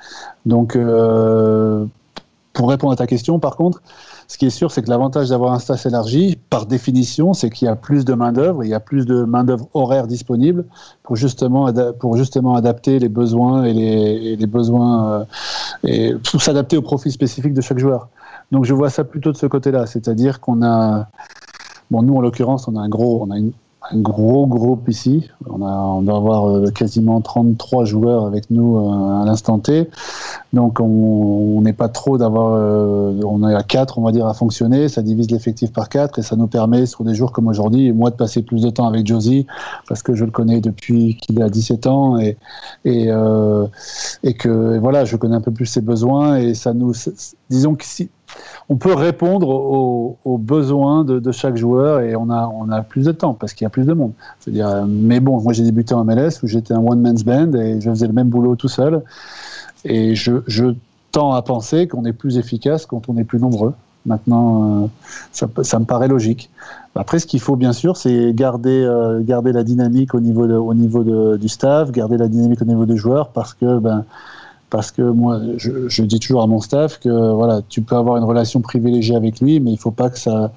Donc 0.46 0.76
euh, 0.76 1.86
pour 2.54 2.70
répondre 2.70 2.94
à 2.94 2.96
ta 2.96 3.06
question 3.06 3.38
par 3.40 3.56
contre 3.56 3.82
ce 4.30 4.38
qui 4.38 4.46
est 4.46 4.52
sûr, 4.52 4.70
c'est 4.70 4.84
que 4.84 4.90
l'avantage 4.92 5.30
d'avoir 5.30 5.54
un 5.54 5.60
staff 5.60 5.88
élargi, 5.88 6.38
par 6.52 6.68
définition, 6.68 7.34
c'est 7.34 7.50
qu'il 7.50 7.66
y 7.66 7.70
a 7.70 7.76
plus 7.76 8.06
de 8.06 8.14
main-d'œuvre, 8.14 8.64
il 8.64 8.70
y 8.70 8.76
a 8.76 8.80
plus 8.80 9.08
de 9.08 9.24
main-d'œuvre 9.24 9.68
horaire 9.74 10.06
disponible 10.06 10.66
pour 11.02 11.16
justement, 11.16 11.74
pour 12.00 12.16
justement 12.16 12.54
adapter 12.54 13.00
les 13.00 13.10
besoins 13.10 13.64
et 13.64 13.74
les, 13.74 14.48
besoins 14.48 15.12
euh, 15.12 15.26
et 15.84 16.14
pour 16.32 16.44
s'adapter 16.44 16.78
au 16.78 16.84
profil 16.84 17.12
spécifique 17.12 17.56
de 17.56 17.62
chaque 17.62 17.80
joueur. 17.80 18.10
Donc 18.52 18.66
je 18.66 18.74
vois 18.76 18.92
ça 18.92 19.04
plutôt 19.04 19.32
de 19.32 19.38
ce 19.38 19.48
côté-là, 19.48 19.88
c'est-à-dire 19.88 20.40
qu'on 20.40 20.62
a, 20.62 21.08
bon, 21.90 22.04
nous 22.04 22.14
en 22.14 22.22
l'occurrence, 22.22 22.68
on 22.68 22.76
a 22.76 22.82
un 22.82 22.90
gros, 22.90 23.26
on 23.28 23.32
a 23.32 23.40
un 23.92 24.02
gros 24.02 24.46
groupe 24.48 24.88
ici. 24.90 25.30
On, 25.50 25.66
a, 25.66 25.72
on 25.72 26.02
doit 26.02 26.18
avoir 26.18 26.50
euh, 26.50 26.70
quasiment 26.70 27.22
33 27.22 27.86
joueurs 27.86 28.26
avec 28.26 28.50
nous 28.52 28.78
euh, 28.78 29.22
à 29.22 29.26
l'instant 29.26 29.60
T. 29.60 29.90
Donc 30.54 30.80
on 30.80 31.62
n'est 31.62 31.74
pas 31.74 31.90
trop 31.90 32.18
d'avoir... 32.18 32.54
euh, 32.54 33.20
on 33.24 33.48
est 33.48 33.54
à 33.54 33.64
4, 33.64 34.00
on 34.00 34.02
va 34.02 34.12
dire, 34.12 34.26
à 34.26 34.34
fonctionner. 34.34 34.90
Ça 34.90 35.02
divise 35.02 35.30
l'effectif 35.30 35.72
par 35.72 35.90
4 35.90 36.20
et 36.20 36.22
ça 36.22 36.36
nous 36.36 36.48
permet, 36.48 36.86
sur 36.86 37.04
des 37.04 37.14
jours 37.14 37.32
comme 37.32 37.48
aujourd'hui, 37.48 37.92
moi 37.92 38.10
de 38.10 38.16
passer 38.16 38.42
plus 38.42 38.64
de 38.64 38.70
temps 38.70 38.88
avec 38.88 39.06
Josie 39.06 39.46
parce 39.88 40.02
que 40.02 40.16
je 40.16 40.26
le 40.26 40.32
connais 40.32 40.60
depuis 40.60 41.18
qu'il 41.18 41.42
a 41.42 41.50
17 41.50 41.88
ans 41.88 42.18
et, 42.18 42.38
et, 42.86 43.06
euh, 43.10 43.68
et 44.24 44.34
que 44.34 44.80
voilà, 44.80 45.06
je 45.06 45.16
connais 45.18 45.36
un 45.36 45.42
peu 45.42 45.52
plus 45.52 45.68
ses 45.68 45.82
besoins 45.82 46.38
et 46.38 46.54
ça 46.56 46.74
nous... 46.74 46.94
Disons 47.50 47.76
que 47.76 47.86
si, 47.86 48.10
on 48.70 48.76
peut 48.76 48.94
répondre 48.94 49.50
aux, 49.50 50.18
aux 50.24 50.38
besoins 50.38 51.04
de, 51.04 51.20
de, 51.20 51.32
chaque 51.32 51.58
joueur 51.58 52.02
et 52.02 52.16
on 52.16 52.30
a, 52.30 52.52
on 52.54 52.70
a 52.70 52.82
plus 52.82 53.06
de 53.06 53.12
temps 53.12 53.34
parce 53.34 53.54
qu'il 53.54 53.66
y 53.66 53.68
a 53.68 53.70
plus 53.70 53.86
de 53.86 53.94
monde. 53.94 54.14
Je 54.42 54.50
veux 54.50 54.52
dire, 54.54 54.86
mais 54.88 55.20
bon, 55.20 55.42
moi 55.42 55.54
j'ai 55.54 55.64
débuté 55.64 55.94
en 55.94 56.04
MLS 56.06 56.44
où 56.44 56.48
j'étais 56.48 56.74
un 56.74 56.80
one-man's 56.80 57.24
band 57.24 57.54
et 57.54 57.82
je 57.82 57.90
faisais 57.90 58.08
le 58.08 58.14
même 58.14 58.30
boulot 58.30 58.56
tout 58.56 58.68
seul. 58.68 59.04
Et 59.86 60.16
je, 60.16 60.42
je 60.48 60.66
tends 61.12 61.34
à 61.34 61.42
penser 61.42 61.88
qu'on 61.88 62.06
est 62.06 62.14
plus 62.14 62.38
efficace 62.38 62.86
quand 62.86 63.10
on 63.10 63.18
est 63.18 63.24
plus 63.24 63.40
nombreux. 63.40 63.74
Maintenant, 64.06 64.84
euh, 64.84 64.88
ça, 65.32 65.48
ça, 65.64 65.80
me 65.80 65.86
paraît 65.86 66.08
logique. 66.08 66.50
Après, 66.96 67.20
ce 67.20 67.26
qu'il 67.26 67.40
faut 67.40 67.56
bien 67.56 67.74
sûr, 67.74 67.98
c'est 67.98 68.34
garder, 68.34 68.84
euh, 68.84 69.22
garder 69.22 69.52
la 69.52 69.64
dynamique 69.64 70.14
au 70.14 70.20
niveau, 70.20 70.48
de, 70.48 70.54
au 70.54 70.74
niveau 70.74 71.04
de, 71.04 71.38
du 71.38 71.50
staff, 71.50 71.92
garder 71.92 72.18
la 72.18 72.28
dynamique 72.28 72.62
au 72.62 72.66
niveau 72.66 72.86
des 72.86 72.98
joueurs 72.98 73.30
parce 73.30 73.54
que 73.54 73.80
ben, 73.80 74.06
parce 74.70 74.92
que 74.92 75.02
moi, 75.02 75.40
je, 75.58 75.88
je, 75.88 76.04
dis 76.04 76.20
toujours 76.20 76.44
à 76.44 76.48
mon 76.48 76.60
staff 76.60 77.00
que 77.00 77.34
voilà, 77.34 77.62
tu 77.70 77.82
peux 77.82 77.96
avoir 77.96 78.18
une 78.18 78.24
relation 78.24 78.62
privilégiée 78.62 79.16
avec 79.16 79.42
lui, 79.42 79.60
mais 79.60 79.72
il 79.72 79.78
faut 79.78 79.92
pas 79.92 80.10
que 80.10 80.20
ça, 80.20 80.52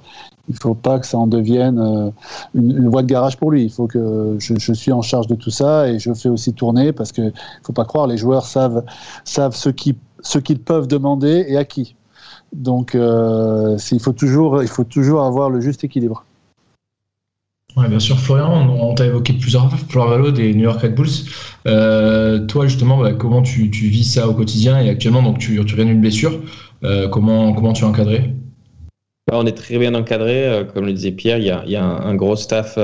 il 0.49 0.55
faut 0.55 0.73
pas 0.73 0.99
que 0.99 1.05
ça 1.05 1.17
en 1.17 1.27
devienne 1.27 1.79
euh, 1.79 2.11
une, 2.53 2.89
voie 2.89 3.01
de 3.01 3.07
garage 3.07 3.37
pour 3.37 3.51
lui. 3.51 3.63
Il 3.63 3.71
faut 3.71 3.87
que 3.87 4.35
je, 4.39 4.73
suis 4.73 4.91
en 4.91 5.01
charge 5.01 5.27
de 5.27 5.35
tout 5.35 5.51
ça 5.51 5.87
et 5.87 5.99
je 5.99 6.13
fais 6.13 6.29
aussi 6.29 6.53
tourner 6.53 6.91
parce 6.91 7.11
que 7.11 7.31
faut 7.63 7.73
pas 7.73 7.85
croire, 7.85 8.07
les 8.07 8.17
joueurs 8.17 8.45
savent 8.45 8.83
savent 9.23 9.55
ce 9.55 9.69
qu'ils 9.69 9.95
ce 10.21 10.39
qu'ils 10.39 10.59
peuvent 10.59 10.87
demander 10.87 11.45
et 11.47 11.57
à 11.57 11.65
qui. 11.65 11.95
Donc, 12.51 12.93
euh, 12.93 13.77
il 13.91 13.99
faut 13.99 14.13
toujours 14.13 14.61
il 14.61 14.67
faut 14.67 14.83
toujours 14.83 15.23
avoir 15.23 15.49
le 15.49 15.59
juste 15.61 15.83
équilibre. 15.83 16.25
Bien 17.75 17.99
sûr, 17.99 18.19
Florian, 18.19 18.69
on 18.69 18.93
t'a 18.93 19.07
évoqué 19.07 19.33
plusieurs 19.33 19.67
fois, 19.67 19.79
Florian 19.89 20.09
Valo 20.09 20.31
des 20.31 20.53
New 20.53 20.63
York 20.63 20.81
Red 20.81 20.93
Bulls. 20.93 21.07
Euh, 21.65 22.45
toi, 22.45 22.67
justement, 22.67 22.99
bah, 22.99 23.13
comment 23.13 23.41
tu, 23.41 23.67
vis 23.67 24.03
ça 24.03 24.27
au 24.27 24.33
quotidien 24.35 24.79
et 24.79 24.89
actuellement, 24.89 25.23
donc 25.23 25.39
tu, 25.39 25.63
tu 25.65 25.75
viens 25.75 25.85
d'une 25.85 25.99
blessure. 25.99 26.39
Euh, 26.83 27.07
comment, 27.09 27.51
comment 27.53 27.73
tu 27.73 27.83
es 27.83 27.87
encadré? 27.87 28.31
Bah, 29.27 29.37
On 29.39 29.45
est 29.47 29.57
très 29.57 29.79
bien 29.79 29.95
encadré. 29.95 30.47
Euh, 30.47 30.63
comme 30.65 30.85
le 30.85 30.93
disait 30.93 31.11
Pierre, 31.13 31.39
il 31.39 31.45
y 31.45 31.75
a, 31.75 31.83
un, 31.83 32.15
gros 32.15 32.35
staff, 32.35 32.77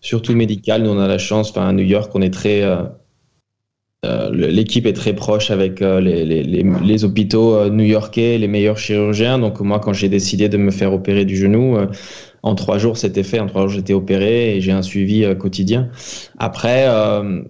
surtout 0.00 0.34
médical. 0.34 0.84
Nous, 0.84 0.90
on 0.90 1.00
a 1.00 1.08
la 1.08 1.18
chance, 1.18 1.56
à 1.56 1.72
New 1.72 1.84
York, 1.84 2.12
on 2.14 2.22
est 2.22 2.32
très. 2.32 2.62
Euh, 4.04 4.30
L'équipe 4.30 4.86
est 4.86 4.92
très 4.92 5.14
proche 5.14 5.50
avec 5.50 5.80
les, 5.80 6.24
les, 6.24 7.04
hôpitaux 7.04 7.68
new-yorkais, 7.70 8.38
les 8.38 8.48
meilleurs 8.48 8.78
chirurgiens. 8.78 9.38
Donc, 9.38 9.60
moi, 9.60 9.80
quand 9.80 9.92
j'ai 9.92 10.08
décidé 10.08 10.48
de 10.48 10.56
me 10.56 10.70
faire 10.70 10.92
opérer 10.92 11.24
du 11.24 11.36
genou, 11.36 11.76
en 12.44 12.54
trois 12.54 12.76
jours, 12.76 12.98
c'était 12.98 13.22
fait. 13.22 13.40
En 13.40 13.46
trois 13.46 13.62
jours, 13.62 13.70
j'étais 13.70 13.94
opéré 13.94 14.54
et 14.54 14.60
j'ai 14.60 14.70
un 14.70 14.82
suivi 14.82 15.24
euh, 15.24 15.34
quotidien. 15.34 15.88
Après, 16.38 16.84
euh, 16.86 17.42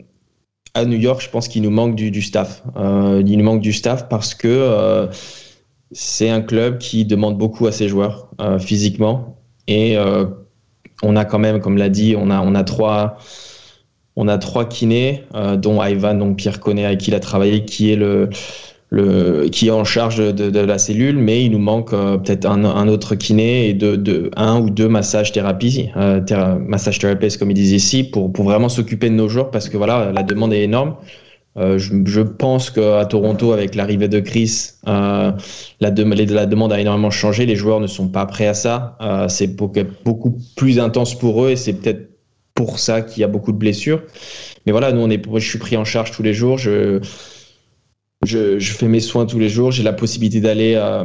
à 0.72 0.84
New 0.84 0.96
York, 0.96 1.20
je 1.20 1.28
pense 1.28 1.48
qu'il 1.48 1.62
nous 1.62 1.70
manque 1.70 1.96
du, 1.96 2.12
du 2.12 2.22
staff. 2.22 2.62
Euh, 2.76 3.20
il 3.26 3.36
nous 3.36 3.44
manque 3.44 3.60
du 3.60 3.72
staff 3.72 4.08
parce 4.08 4.36
que 4.36 4.46
euh, 4.46 5.08
c'est 5.90 6.30
un 6.30 6.40
club 6.40 6.78
qui 6.78 7.04
demande 7.04 7.36
beaucoup 7.36 7.66
à 7.66 7.72
ses 7.72 7.88
joueurs 7.88 8.30
euh, 8.40 8.60
physiquement. 8.60 9.36
Et 9.66 9.96
on 11.02 11.16
a 11.16 11.24
quand 11.24 11.38
même, 11.38 11.60
comme 11.60 11.76
l'a 11.76 11.88
dit, 11.88 12.14
on 12.16 12.30
a, 12.30 12.40
on 12.40 12.54
a 12.54 12.62
trois. 12.62 13.16
On 14.16 14.28
a 14.28 14.38
trois 14.38 14.64
kinés, 14.64 15.24
dont 15.58 15.82
Ivan, 15.82 16.14
donc 16.14 16.36
Pierre 16.36 16.60
Connet, 16.60 16.84
avec 16.84 17.00
qui 17.00 17.10
il 17.10 17.14
a 17.14 17.20
travaillé, 17.20 17.64
qui 17.64 17.90
est 17.90 17.96
le, 17.96 18.28
le, 18.94 19.48
qui 19.48 19.68
est 19.68 19.70
en 19.70 19.84
charge 19.84 20.18
de, 20.18 20.50
de, 20.50 20.60
la 20.60 20.78
cellule, 20.78 21.18
mais 21.18 21.44
il 21.44 21.50
nous 21.50 21.58
manque 21.58 21.92
euh, 21.92 22.16
peut-être 22.16 22.46
un, 22.46 22.64
un, 22.64 22.88
autre 22.88 23.14
kiné 23.16 23.68
et 23.68 23.74
de, 23.74 23.96
de, 23.96 24.30
un 24.36 24.60
ou 24.60 24.70
deux 24.70 24.88
massages 24.88 25.32
thérapies, 25.32 25.90
euh, 25.96 26.20
thérapeutes 26.20 27.38
comme 27.38 27.50
ils 27.50 27.54
disent 27.54 27.72
ici, 27.72 28.04
pour, 28.04 28.32
pour 28.32 28.44
vraiment 28.44 28.68
s'occuper 28.68 29.10
de 29.10 29.14
nos 29.14 29.28
joueurs 29.28 29.50
parce 29.50 29.68
que 29.68 29.76
voilà, 29.76 30.12
la 30.12 30.22
demande 30.22 30.52
est 30.52 30.62
énorme. 30.62 30.96
Euh, 31.56 31.78
je, 31.78 31.92
je, 32.04 32.20
pense 32.20 32.70
qu'à 32.70 33.04
Toronto, 33.06 33.52
avec 33.52 33.76
l'arrivée 33.76 34.08
de 34.08 34.18
Chris, 34.18 34.72
euh, 34.88 35.30
la, 35.80 35.90
la, 35.90 36.46
demande 36.46 36.72
a 36.72 36.80
énormément 36.80 37.10
changé. 37.10 37.46
Les 37.46 37.54
joueurs 37.54 37.78
ne 37.78 37.86
sont 37.86 38.08
pas 38.08 38.26
prêts 38.26 38.48
à 38.48 38.54
ça. 38.54 38.96
Euh, 39.00 39.28
c'est 39.28 39.46
beaucoup, 39.46 39.80
beaucoup 40.04 40.36
plus 40.56 40.80
intense 40.80 41.16
pour 41.16 41.44
eux 41.44 41.50
et 41.50 41.56
c'est 41.56 41.74
peut-être 41.74 42.10
pour 42.54 42.78
ça 42.78 43.02
qu'il 43.02 43.20
y 43.20 43.24
a 43.24 43.28
beaucoup 43.28 43.52
de 43.52 43.58
blessures. 43.58 44.02
Mais 44.66 44.72
voilà, 44.72 44.92
nous, 44.92 45.00
on 45.00 45.10
est, 45.10 45.22
je 45.38 45.48
suis 45.48 45.58
pris 45.58 45.76
en 45.76 45.84
charge 45.84 46.12
tous 46.12 46.22
les 46.22 46.34
jours. 46.34 46.58
Je, 46.58 47.00
je, 48.24 48.58
je, 48.58 48.72
fais 48.72 48.88
mes 48.88 49.00
soins 49.00 49.26
tous 49.26 49.38
les 49.38 49.48
jours. 49.48 49.72
J'ai 49.72 49.82
la 49.82 49.92
possibilité 49.92 50.40
d'aller 50.40 50.74
euh, 50.76 51.04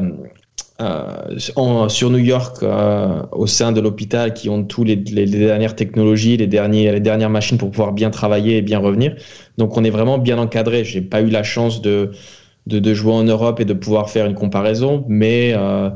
euh, 0.81 1.89
sur 1.89 2.09
New 2.09 2.17
York 2.19 2.63
euh, 2.63 3.21
au 3.31 3.47
sein 3.47 3.71
de 3.71 3.81
l'hôpital 3.81 4.33
qui 4.33 4.49
ont 4.49 4.63
tous 4.63 4.83
les, 4.83 4.95
les, 4.95 5.25
dernières 5.25 5.75
technologies, 5.75 6.37
les, 6.37 6.47
derniers, 6.47 6.91
les 6.91 7.01
dernières 7.01 7.29
machines 7.29 7.57
pour 7.57 7.71
pouvoir 7.71 7.91
bien 7.91 8.11
travailler 8.11 8.57
et 8.57 8.61
bien 8.61 8.79
revenir. 8.79 9.15
Donc 9.57 9.75
on 9.75 9.83
est 9.83 9.89
vraiment 9.89 10.17
bien 10.17 10.37
encadré. 10.37 10.85
J'ai 10.85 11.01
pas 11.01 11.21
eu 11.21 11.29
la 11.29 11.43
chance 11.43 11.81
de, 11.81 12.11
de, 12.67 12.79
de, 12.79 12.93
jouer 12.93 13.13
en 13.13 13.23
Europe 13.23 13.59
et 13.59 13.65
de 13.65 13.73
pouvoir 13.73 14.09
faire 14.09 14.25
une 14.25 14.35
comparaison, 14.35 15.03
mais, 15.09 15.53
euh, 15.53 15.89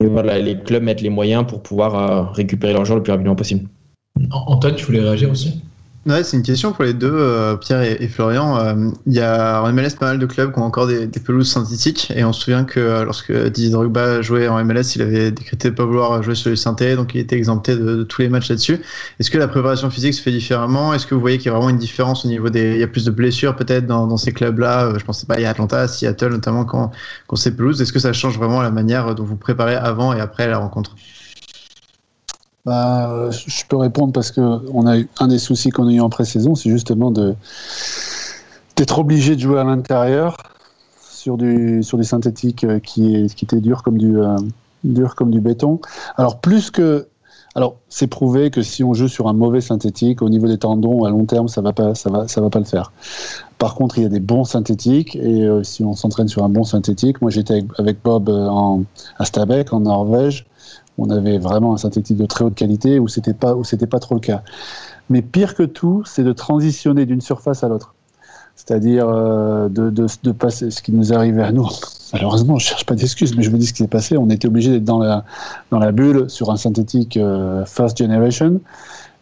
voilà, 0.00 0.38
les 0.38 0.58
clubs 0.58 0.82
mettent 0.82 1.02
les 1.02 1.10
moyens 1.10 1.46
pour 1.46 1.62
pouvoir 1.62 1.94
euh, 1.94 2.22
récupérer 2.32 2.72
joueurs 2.84 2.96
le 2.96 3.02
plus 3.02 3.12
rapidement 3.12 3.36
possible. 3.36 3.68
Antoine, 4.30 4.74
tu 4.74 4.86
voulais 4.86 5.00
réagir 5.00 5.30
aussi? 5.30 5.60
Ouais, 6.06 6.22
c'est 6.22 6.36
une 6.36 6.44
question 6.44 6.72
pour 6.72 6.84
les 6.84 6.94
deux, 6.94 7.10
euh, 7.12 7.56
Pierre 7.56 7.82
et, 7.82 8.06
Florian. 8.06 8.56
Euh, 8.58 8.90
il 9.06 9.12
y 9.12 9.20
a 9.20 9.60
en 9.60 9.72
MLS 9.72 9.96
pas 9.98 10.06
mal 10.06 10.20
de 10.20 10.26
clubs 10.26 10.52
qui 10.52 10.58
ont 10.60 10.62
encore 10.62 10.86
des, 10.86 11.08
pelouses 11.08 11.50
synthétiques 11.50 12.12
et 12.14 12.22
on 12.22 12.32
se 12.32 12.42
souvient 12.42 12.62
que 12.62 12.78
euh, 12.78 13.04
lorsque 13.04 13.32
Didier 13.32 13.70
Drogba 13.70 14.22
jouait 14.22 14.46
en 14.46 14.64
MLS, 14.64 14.94
il 14.94 15.02
avait 15.02 15.32
décrété 15.32 15.70
de 15.70 15.74
pas 15.74 15.84
vouloir 15.84 16.22
jouer 16.22 16.36
sur 16.36 16.50
les 16.50 16.54
synthés, 16.54 16.94
donc 16.94 17.12
il 17.16 17.20
était 17.20 17.36
exempté 17.36 17.74
de, 17.74 18.04
tous 18.04 18.22
les 18.22 18.28
matchs 18.28 18.50
là-dessus. 18.50 18.80
Est-ce 19.18 19.32
que 19.32 19.38
la 19.38 19.48
préparation 19.48 19.90
physique 19.90 20.14
se 20.14 20.22
fait 20.22 20.30
différemment? 20.30 20.94
Est-ce 20.94 21.08
que 21.08 21.14
vous 21.16 21.20
voyez 21.20 21.38
qu'il 21.38 21.46
y 21.46 21.48
a 21.48 21.54
vraiment 21.54 21.70
une 21.70 21.78
différence 21.78 22.24
au 22.24 22.28
niveau 22.28 22.50
des, 22.50 22.74
il 22.74 22.78
y 22.78 22.84
a 22.84 22.88
plus 22.88 23.04
de 23.04 23.10
blessures 23.10 23.56
peut-être 23.56 23.86
dans, 23.88 24.16
ces 24.16 24.30
clubs-là? 24.30 24.92
Je 24.96 25.04
pense 25.04 25.24
pas, 25.24 25.40
il 25.40 25.42
y 25.42 25.46
a 25.46 25.50
Atlanta, 25.50 25.88
Seattle 25.88 26.28
notamment 26.28 26.64
quand 26.64 26.92
quand 27.26 27.34
c'est 27.34 27.56
pelouse. 27.56 27.82
Est-ce 27.82 27.92
que 27.92 27.98
ça 27.98 28.12
change 28.12 28.38
vraiment 28.38 28.62
la 28.62 28.70
manière 28.70 29.16
dont 29.16 29.24
vous 29.24 29.36
préparez 29.36 29.74
avant 29.74 30.12
et 30.12 30.20
après 30.20 30.46
la 30.46 30.58
rencontre? 30.58 30.94
Bah, 32.66 33.30
je 33.30 33.64
peux 33.68 33.76
répondre 33.76 34.12
parce 34.12 34.32
que 34.32 34.40
on 34.74 34.86
a 34.86 34.98
eu 34.98 35.08
un 35.20 35.28
des 35.28 35.38
soucis 35.38 35.70
qu'on 35.70 35.86
a 35.86 35.92
eu 35.92 36.00
en 36.00 36.10
pré-saison, 36.10 36.56
c'est 36.56 36.68
justement 36.68 37.12
d'être 37.12 38.98
obligé 38.98 39.36
de 39.36 39.40
jouer 39.40 39.60
à 39.60 39.64
l'intérieur 39.64 40.36
sur 41.00 41.36
du 41.36 41.84
sur 41.84 41.96
du 41.96 42.02
synthétique 42.02 42.66
qui 42.82 43.14
est 43.14 43.32
qui 43.32 43.44
était 43.44 43.60
dur 43.60 43.84
comme 43.84 43.98
du 43.98 44.18
euh, 44.18 44.36
dur 44.82 45.14
comme 45.14 45.30
du 45.30 45.40
béton. 45.40 45.80
Alors 46.16 46.40
plus 46.40 46.72
que 46.72 47.06
alors 47.54 47.76
c'est 47.88 48.08
prouvé 48.08 48.50
que 48.50 48.62
si 48.62 48.82
on 48.82 48.94
joue 48.94 49.06
sur 49.06 49.28
un 49.28 49.32
mauvais 49.32 49.60
synthétique 49.60 50.20
au 50.20 50.28
niveau 50.28 50.48
des 50.48 50.58
tendons 50.58 51.04
à 51.04 51.10
long 51.10 51.24
terme 51.24 51.46
ça 51.46 51.60
va 51.60 51.72
pas 51.72 51.94
ça 51.94 52.10
va 52.10 52.26
ça 52.26 52.40
va 52.40 52.50
pas 52.50 52.58
le 52.58 52.64
faire. 52.64 52.90
Par 53.58 53.76
contre 53.76 53.98
il 53.98 54.02
y 54.02 54.06
a 54.06 54.10
des 54.10 54.18
bons 54.18 54.44
synthétiques 54.44 55.14
et 55.14 55.44
euh, 55.44 55.62
si 55.62 55.84
on 55.84 55.94
s'entraîne 55.94 56.26
sur 56.26 56.42
un 56.42 56.48
bon 56.48 56.64
synthétique, 56.64 57.22
moi 57.22 57.30
j'étais 57.30 57.64
avec, 57.78 58.02
Bob 58.02 58.28
euh, 58.28 58.82
à 59.18 59.24
Stabæk 59.24 59.72
en 59.72 59.80
Norvège 59.80 60.46
on 60.98 61.10
avait 61.10 61.38
vraiment 61.38 61.74
un 61.74 61.76
synthétique 61.76 62.16
de 62.16 62.26
très 62.26 62.44
haute 62.44 62.54
qualité 62.54 62.98
où 62.98 63.08
c'était 63.08 63.34
pas 63.34 63.54
où 63.54 63.64
c'était 63.64 63.86
pas 63.86 63.98
trop 63.98 64.14
le 64.14 64.20
cas. 64.20 64.42
Mais 65.10 65.22
pire 65.22 65.54
que 65.54 65.62
tout, 65.62 66.02
c'est 66.04 66.24
de 66.24 66.32
transitionner 66.32 67.06
d'une 67.06 67.20
surface 67.20 67.62
à 67.62 67.68
l'autre. 67.68 67.94
C'est-à-dire 68.56 69.06
euh, 69.08 69.68
de, 69.68 70.32
passer 70.32 70.70
ce 70.70 70.80
qui 70.80 70.90
nous 70.90 71.12
arrivait 71.12 71.42
à 71.42 71.52
nous. 71.52 71.68
Malheureusement, 72.12 72.58
je 72.58 72.66
cherche 72.66 72.86
pas 72.86 72.94
d'excuses, 72.94 73.36
mais 73.36 73.42
je 73.42 73.50
vous 73.50 73.58
dis 73.58 73.66
ce 73.66 73.72
qui 73.72 73.82
s'est 73.82 73.88
passé. 73.88 74.16
On 74.16 74.30
était 74.30 74.48
obligé 74.48 74.70
d'être 74.70 74.84
dans 74.84 74.98
la 74.98 75.24
dans 75.70 75.78
la 75.78 75.92
bulle 75.92 76.30
sur 76.30 76.50
un 76.50 76.56
synthétique 76.56 77.16
euh, 77.16 77.64
first 77.66 77.98
generation 77.98 78.60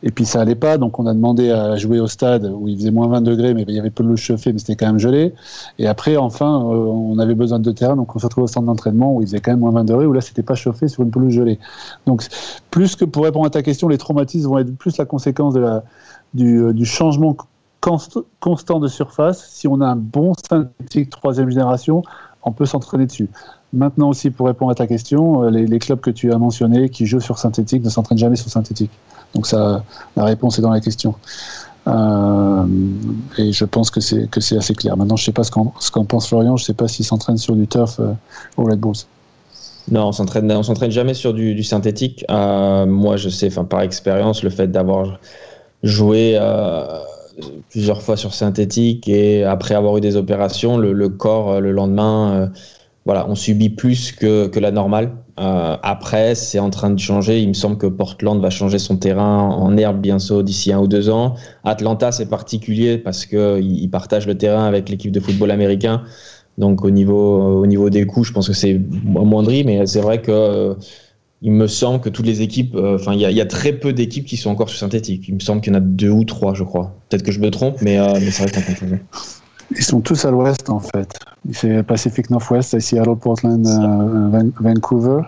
et 0.06 0.10
puis 0.10 0.26
ça 0.26 0.42
allait 0.42 0.54
pas, 0.54 0.76
donc 0.76 0.98
on 0.98 1.06
a 1.06 1.14
demandé 1.14 1.50
à 1.50 1.76
jouer 1.76 1.98
au 1.98 2.06
stade 2.06 2.44
où 2.44 2.68
il 2.68 2.76
faisait 2.76 2.90
moins 2.90 3.08
20 3.08 3.22
degrés, 3.22 3.54
mais 3.54 3.64
il 3.66 3.74
y 3.74 3.78
avait 3.80 3.88
peu 3.88 4.04
de 4.04 4.16
chauffée, 4.16 4.52
mais 4.52 4.58
c'était 4.58 4.76
quand 4.76 4.86
même 4.86 4.98
gelé. 4.98 5.32
Et 5.78 5.86
après, 5.86 6.18
enfin, 6.18 6.60
euh, 6.60 6.74
on 6.74 7.18
avait 7.18 7.34
besoin 7.34 7.58
de 7.58 7.72
terrain, 7.72 7.96
donc 7.96 8.14
on 8.14 8.18
se 8.18 8.26
retrouve 8.26 8.44
au 8.44 8.46
centre 8.46 8.66
d'entraînement 8.66 9.16
où 9.16 9.22
il 9.22 9.26
faisait 9.26 9.40
quand 9.40 9.52
même 9.52 9.60
moins 9.60 9.70
20 9.70 9.84
degrés, 9.84 10.04
où 10.04 10.12
là 10.12 10.20
c'était 10.20 10.42
pas 10.42 10.54
chauffé 10.54 10.88
sur 10.88 11.04
une 11.04 11.10
pelouse 11.10 11.32
gelée. 11.32 11.58
Donc 12.04 12.22
plus 12.70 12.96
que 12.96 13.06
pour 13.06 13.24
répondre 13.24 13.46
à 13.46 13.50
ta 13.50 13.62
question, 13.62 13.88
les 13.88 13.96
traumatismes 13.96 14.46
vont 14.46 14.58
être 14.58 14.76
plus 14.76 14.94
la 14.98 15.06
conséquence 15.06 15.54
euh, 15.56 15.80
du 16.34 16.84
changement 16.84 17.34
const, 17.80 18.18
constant 18.40 18.80
de 18.80 18.88
surface. 18.88 19.48
Si 19.48 19.66
on 19.68 19.80
a 19.80 19.86
un 19.86 19.96
bon 19.96 20.34
synthétique 20.50 21.08
troisième 21.08 21.48
génération, 21.48 22.02
on 22.42 22.52
peut 22.52 22.66
s'entraîner 22.66 23.06
dessus. 23.06 23.30
Maintenant 23.72 24.10
aussi, 24.10 24.30
pour 24.30 24.48
répondre 24.48 24.70
à 24.70 24.74
ta 24.74 24.86
question, 24.86 25.44
euh, 25.44 25.50
les 25.50 25.78
clubs 25.78 26.00
que 26.00 26.10
tu 26.10 26.30
as 26.30 26.36
mentionnés 26.36 26.90
qui 26.90 27.06
jouent 27.06 27.20
sur 27.20 27.38
synthétique 27.38 27.82
ne 27.82 27.88
s'entraînent 27.88 28.18
jamais 28.18 28.36
sur 28.36 28.50
synthétique. 28.50 28.90
Donc 29.34 29.46
ça, 29.46 29.84
la 30.16 30.24
réponse 30.24 30.58
est 30.58 30.62
dans 30.62 30.70
la 30.70 30.80
question. 30.80 31.14
Euh, 31.86 32.64
et 33.36 33.52
je 33.52 33.64
pense 33.64 33.90
que 33.90 34.00
c'est 34.00 34.28
que 34.30 34.40
c'est 34.40 34.56
assez 34.56 34.74
clair. 34.74 34.96
Maintenant, 34.96 35.16
je 35.16 35.24
sais 35.24 35.32
pas 35.32 35.44
ce 35.44 35.50
qu'en 35.50 36.04
pense 36.04 36.28
Florian. 36.28 36.56
Je 36.56 36.64
sais 36.64 36.74
pas 36.74 36.88
s'il 36.88 37.04
s'entraîne 37.04 37.36
sur 37.36 37.54
du 37.54 37.66
turf 37.66 38.00
euh, 38.00 38.12
au 38.56 38.64
Red 38.64 38.80
Bulls. 38.80 39.04
Non, 39.90 40.06
on 40.08 40.12
s'entraîne, 40.12 40.50
on 40.50 40.62
s'entraîne 40.62 40.90
jamais 40.90 41.12
sur 41.12 41.34
du, 41.34 41.54
du 41.54 41.62
synthétique. 41.62 42.24
Euh, 42.30 42.86
moi, 42.86 43.16
je 43.16 43.28
sais, 43.28 43.48
enfin 43.48 43.64
par 43.64 43.82
expérience, 43.82 44.42
le 44.42 44.48
fait 44.50 44.68
d'avoir 44.68 45.18
joué 45.82 46.38
euh, 46.40 47.00
plusieurs 47.68 48.00
fois 48.00 48.16
sur 48.16 48.32
synthétique 48.32 49.06
et 49.08 49.44
après 49.44 49.74
avoir 49.74 49.98
eu 49.98 50.00
des 50.00 50.16
opérations, 50.16 50.78
le, 50.78 50.94
le 50.94 51.10
corps 51.10 51.60
le 51.60 51.72
lendemain, 51.72 52.50
voilà, 53.04 53.28
on 53.28 53.34
subit 53.34 53.68
plus 53.68 54.12
que, 54.12 54.46
que 54.46 54.58
la 54.58 54.70
normale. 54.70 55.12
Euh, 55.40 55.76
après, 55.82 56.34
c'est 56.36 56.60
en 56.60 56.70
train 56.70 56.90
de 56.90 56.98
changer. 56.98 57.40
Il 57.40 57.48
me 57.48 57.54
semble 57.54 57.76
que 57.76 57.86
Portland 57.88 58.40
va 58.40 58.50
changer 58.50 58.78
son 58.78 58.96
terrain 58.96 59.40
en 59.48 59.76
herbe 59.76 60.00
bientôt 60.00 60.42
d'ici 60.42 60.72
un 60.72 60.78
ou 60.80 60.86
deux 60.86 61.10
ans. 61.10 61.34
Atlanta, 61.64 62.12
c'est 62.12 62.26
particulier 62.26 62.98
parce 62.98 63.26
que 63.26 63.60
il 63.60 63.88
partage 63.88 64.26
le 64.26 64.36
terrain 64.38 64.64
avec 64.64 64.88
l'équipe 64.88 65.10
de 65.10 65.20
football 65.20 65.50
américain. 65.50 66.02
Donc 66.56 66.84
au 66.84 66.90
niveau, 66.90 67.60
au 67.62 67.66
niveau 67.66 67.90
des 67.90 68.06
coûts, 68.06 68.22
je 68.22 68.32
pense 68.32 68.46
que 68.46 68.54
c'est 68.54 68.80
moindri, 69.04 69.64
mais 69.64 69.86
c'est 69.86 70.00
vrai 70.00 70.22
que 70.22 70.30
euh, 70.30 70.74
il 71.42 71.50
me 71.50 71.66
semble 71.66 72.00
que 72.00 72.08
toutes 72.08 72.26
les 72.26 72.40
équipes, 72.42 72.76
euh, 72.76 72.94
enfin 72.94 73.12
il 73.12 73.20
y, 73.20 73.24
a- 73.26 73.30
il 73.32 73.36
y 73.36 73.40
a 73.40 73.46
très 73.46 73.72
peu 73.72 73.92
d'équipes 73.92 74.24
qui 74.24 74.36
sont 74.36 74.50
encore 74.50 74.68
sur 74.70 74.78
synthétique. 74.78 75.24
Il 75.26 75.34
me 75.34 75.40
semble 75.40 75.60
qu'il 75.62 75.72
y 75.72 75.76
en 75.76 75.78
a 75.78 75.82
deux 75.82 76.10
ou 76.10 76.24
trois, 76.24 76.54
je 76.54 76.62
crois. 76.62 76.94
Peut-être 77.08 77.24
que 77.24 77.32
je 77.32 77.40
me 77.40 77.50
trompe, 77.50 77.78
mais, 77.82 77.98
euh, 77.98 78.06
mais 78.20 78.30
c'est 78.30 78.44
vrai 78.44 78.52
qu'on 78.52 78.62
peut 78.62 78.78
changer. 78.78 79.00
Ils 79.76 79.82
sont 79.84 80.00
tous 80.00 80.24
à 80.24 80.30
l'ouest 80.30 80.70
en 80.70 80.80
fait. 80.80 81.18
C'est 81.52 81.82
Pacific 81.82 82.30
Northwest, 82.30 82.70
c'est 82.70 82.80
Seattle, 82.80 83.16
Portland, 83.16 83.66
euh, 83.66 84.28
Van- 84.30 84.50
Vancouver. 84.60 85.22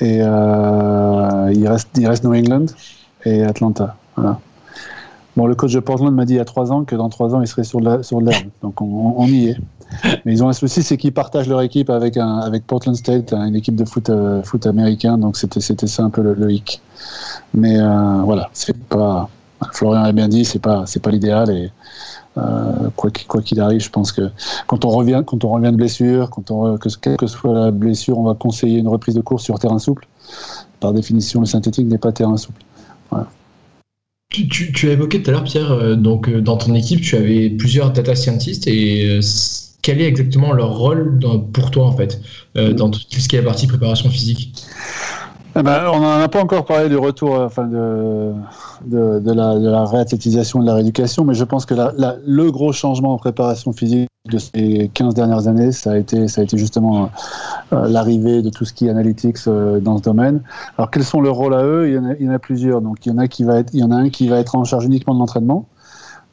Et 0.00 0.18
euh, 0.20 1.52
il, 1.54 1.66
reste, 1.68 1.88
il 1.96 2.06
reste 2.08 2.24
New 2.24 2.34
England 2.34 2.66
et 3.24 3.44
Atlanta. 3.44 3.96
Voilà. 4.16 4.40
Bon, 5.36 5.46
le 5.46 5.54
coach 5.54 5.72
de 5.72 5.80
Portland 5.80 6.14
m'a 6.14 6.24
dit 6.24 6.34
il 6.34 6.36
y 6.36 6.40
a 6.40 6.44
trois 6.44 6.72
ans 6.72 6.84
que 6.84 6.94
dans 6.96 7.08
trois 7.08 7.34
ans, 7.34 7.40
il 7.40 7.46
serait 7.46 7.64
sur 7.64 7.80
la- 7.80 8.02
sur 8.02 8.20
l'herbe. 8.20 8.48
Donc 8.62 8.80
on, 8.80 9.14
on 9.16 9.26
y 9.26 9.48
est. 9.48 9.56
Mais 10.24 10.32
ils 10.32 10.42
ont 10.42 10.48
un 10.48 10.52
souci, 10.52 10.82
c'est 10.82 10.96
qu'ils 10.96 11.12
partagent 11.12 11.48
leur 11.48 11.60
équipe 11.62 11.90
avec, 11.90 12.16
un, 12.16 12.38
avec 12.38 12.66
Portland 12.66 12.96
State, 12.96 13.32
une 13.32 13.54
équipe 13.54 13.76
de 13.76 13.84
foot, 13.84 14.10
euh, 14.10 14.42
foot 14.42 14.66
américain. 14.66 15.18
Donc 15.18 15.36
c'était 15.36 15.60
ça 15.86 16.02
un 16.02 16.10
peu 16.10 16.22
le, 16.22 16.34
le 16.34 16.50
hic. 16.50 16.80
Mais 17.52 17.78
euh, 17.78 18.22
voilà, 18.24 18.48
c'est 18.52 18.76
pas. 18.76 19.28
Florian 19.72 20.02
a 20.02 20.12
bien 20.12 20.28
dit, 20.28 20.44
c'est 20.44 20.58
pas 20.58 20.84
pas 21.02 21.10
l'idéal 21.10 21.50
et 21.50 21.70
quoi 22.96 23.10
qu'il 23.10 23.26
quoi 23.26 23.42
qu'il 23.42 23.60
arrive, 23.60 23.80
je 23.80 23.90
pense 23.90 24.12
que 24.12 24.30
quand 24.66 24.84
on 24.84 24.88
revient 24.90 25.22
quand 25.26 25.44
on 25.44 25.50
revient 25.50 25.70
de 25.70 25.76
blessure, 25.76 26.30
quand 26.30 26.50
on 26.50 26.76
que 26.78 26.88
quelle 27.00 27.16
que 27.16 27.26
soit 27.26 27.54
la 27.54 27.70
blessure, 27.70 28.18
on 28.18 28.24
va 28.24 28.34
conseiller 28.34 28.78
une 28.78 28.88
reprise 28.88 29.14
de 29.14 29.20
course 29.20 29.44
sur 29.44 29.58
terrain 29.58 29.78
souple. 29.78 30.06
Par 30.80 30.92
définition, 30.92 31.40
le 31.40 31.46
synthétique 31.46 31.86
n'est 31.86 31.98
pas 31.98 32.12
terrain 32.12 32.36
souple. 32.36 32.62
Voilà. 33.10 33.28
Tu, 34.30 34.48
tu- 34.48 34.72
tu 34.72 34.88
as 34.88 34.92
évoqué 34.92 35.22
tout 35.22 35.30
à 35.30 35.32
l'heure, 35.32 35.44
Pierre, 35.44 35.70
euh, 35.70 35.94
donc 35.94 36.28
euh, 36.28 36.40
dans 36.40 36.56
ton 36.56 36.74
équipe, 36.74 37.00
tu 37.00 37.16
avais 37.16 37.50
plusieurs 37.50 37.92
data 37.92 38.14
scientists 38.16 38.66
et 38.66 39.06
euh, 39.08 39.20
quel 39.82 40.00
est 40.00 40.06
exactement 40.06 40.52
leur 40.52 40.76
rôle 40.76 41.18
dans- 41.20 41.38
pour 41.38 41.70
toi 41.70 41.86
en 41.86 41.92
fait 41.92 42.20
euh, 42.56 42.72
dans 42.72 42.90
tout 42.90 42.98
ce 43.20 43.28
qui 43.28 43.36
est 43.36 43.40
la 43.40 43.44
partie 43.46 43.66
préparation 43.68 44.10
physique? 44.10 44.54
Eh 45.56 45.62
ben, 45.62 45.88
on 45.92 46.00
n'en 46.00 46.20
a 46.20 46.28
pas 46.28 46.42
encore 46.42 46.64
parlé 46.64 46.88
du 46.88 46.96
retour, 46.96 47.36
euh, 47.36 47.46
enfin 47.46 47.66
de, 47.66 48.32
de, 48.86 49.32
la, 49.32 49.56
de 49.56 49.68
réathlétisation, 49.68 50.58
de 50.58 50.66
la 50.66 50.74
rééducation, 50.74 51.24
mais 51.24 51.34
je 51.34 51.44
pense 51.44 51.64
que 51.64 51.74
le 52.26 52.50
gros 52.50 52.72
changement 52.72 53.12
en 53.12 53.18
préparation 53.18 53.72
physique 53.72 54.08
de 54.28 54.38
ces 54.38 54.90
15 54.92 55.14
dernières 55.14 55.46
années, 55.46 55.70
ça 55.70 55.92
a 55.92 55.96
été, 55.96 56.26
ça 56.26 56.40
a 56.40 56.44
été 56.44 56.58
justement 56.58 57.08
euh, 57.72 57.86
l'arrivée 57.86 58.42
de 58.42 58.50
tout 58.50 58.64
ce 58.64 58.72
qui 58.72 58.88
est 58.88 58.90
analytics 58.90 59.36
euh, 59.46 59.78
dans 59.78 59.98
ce 59.98 60.02
domaine. 60.02 60.42
Alors 60.76 60.90
quels 60.90 61.04
sont 61.04 61.20
leurs 61.20 61.36
rôles 61.36 61.54
à 61.54 61.62
eux? 61.62 61.86
Il 61.86 61.94
y, 61.94 61.98
en 61.98 62.04
a, 62.06 62.14
il 62.14 62.26
y 62.26 62.28
en 62.28 62.32
a 62.32 62.40
plusieurs. 62.40 62.80
Donc 62.80 63.06
il 63.06 63.10
y 63.10 63.12
en 63.12 63.18
a 63.18 63.28
qui 63.28 63.44
va 63.44 63.58
être, 63.58 63.72
il 63.74 63.78
y 63.78 63.84
en 63.84 63.92
a 63.92 63.96
un 63.96 64.10
qui 64.10 64.26
va 64.26 64.40
être 64.40 64.56
en 64.56 64.64
charge 64.64 64.86
uniquement 64.86 65.14
de 65.14 65.20
l'entraînement. 65.20 65.68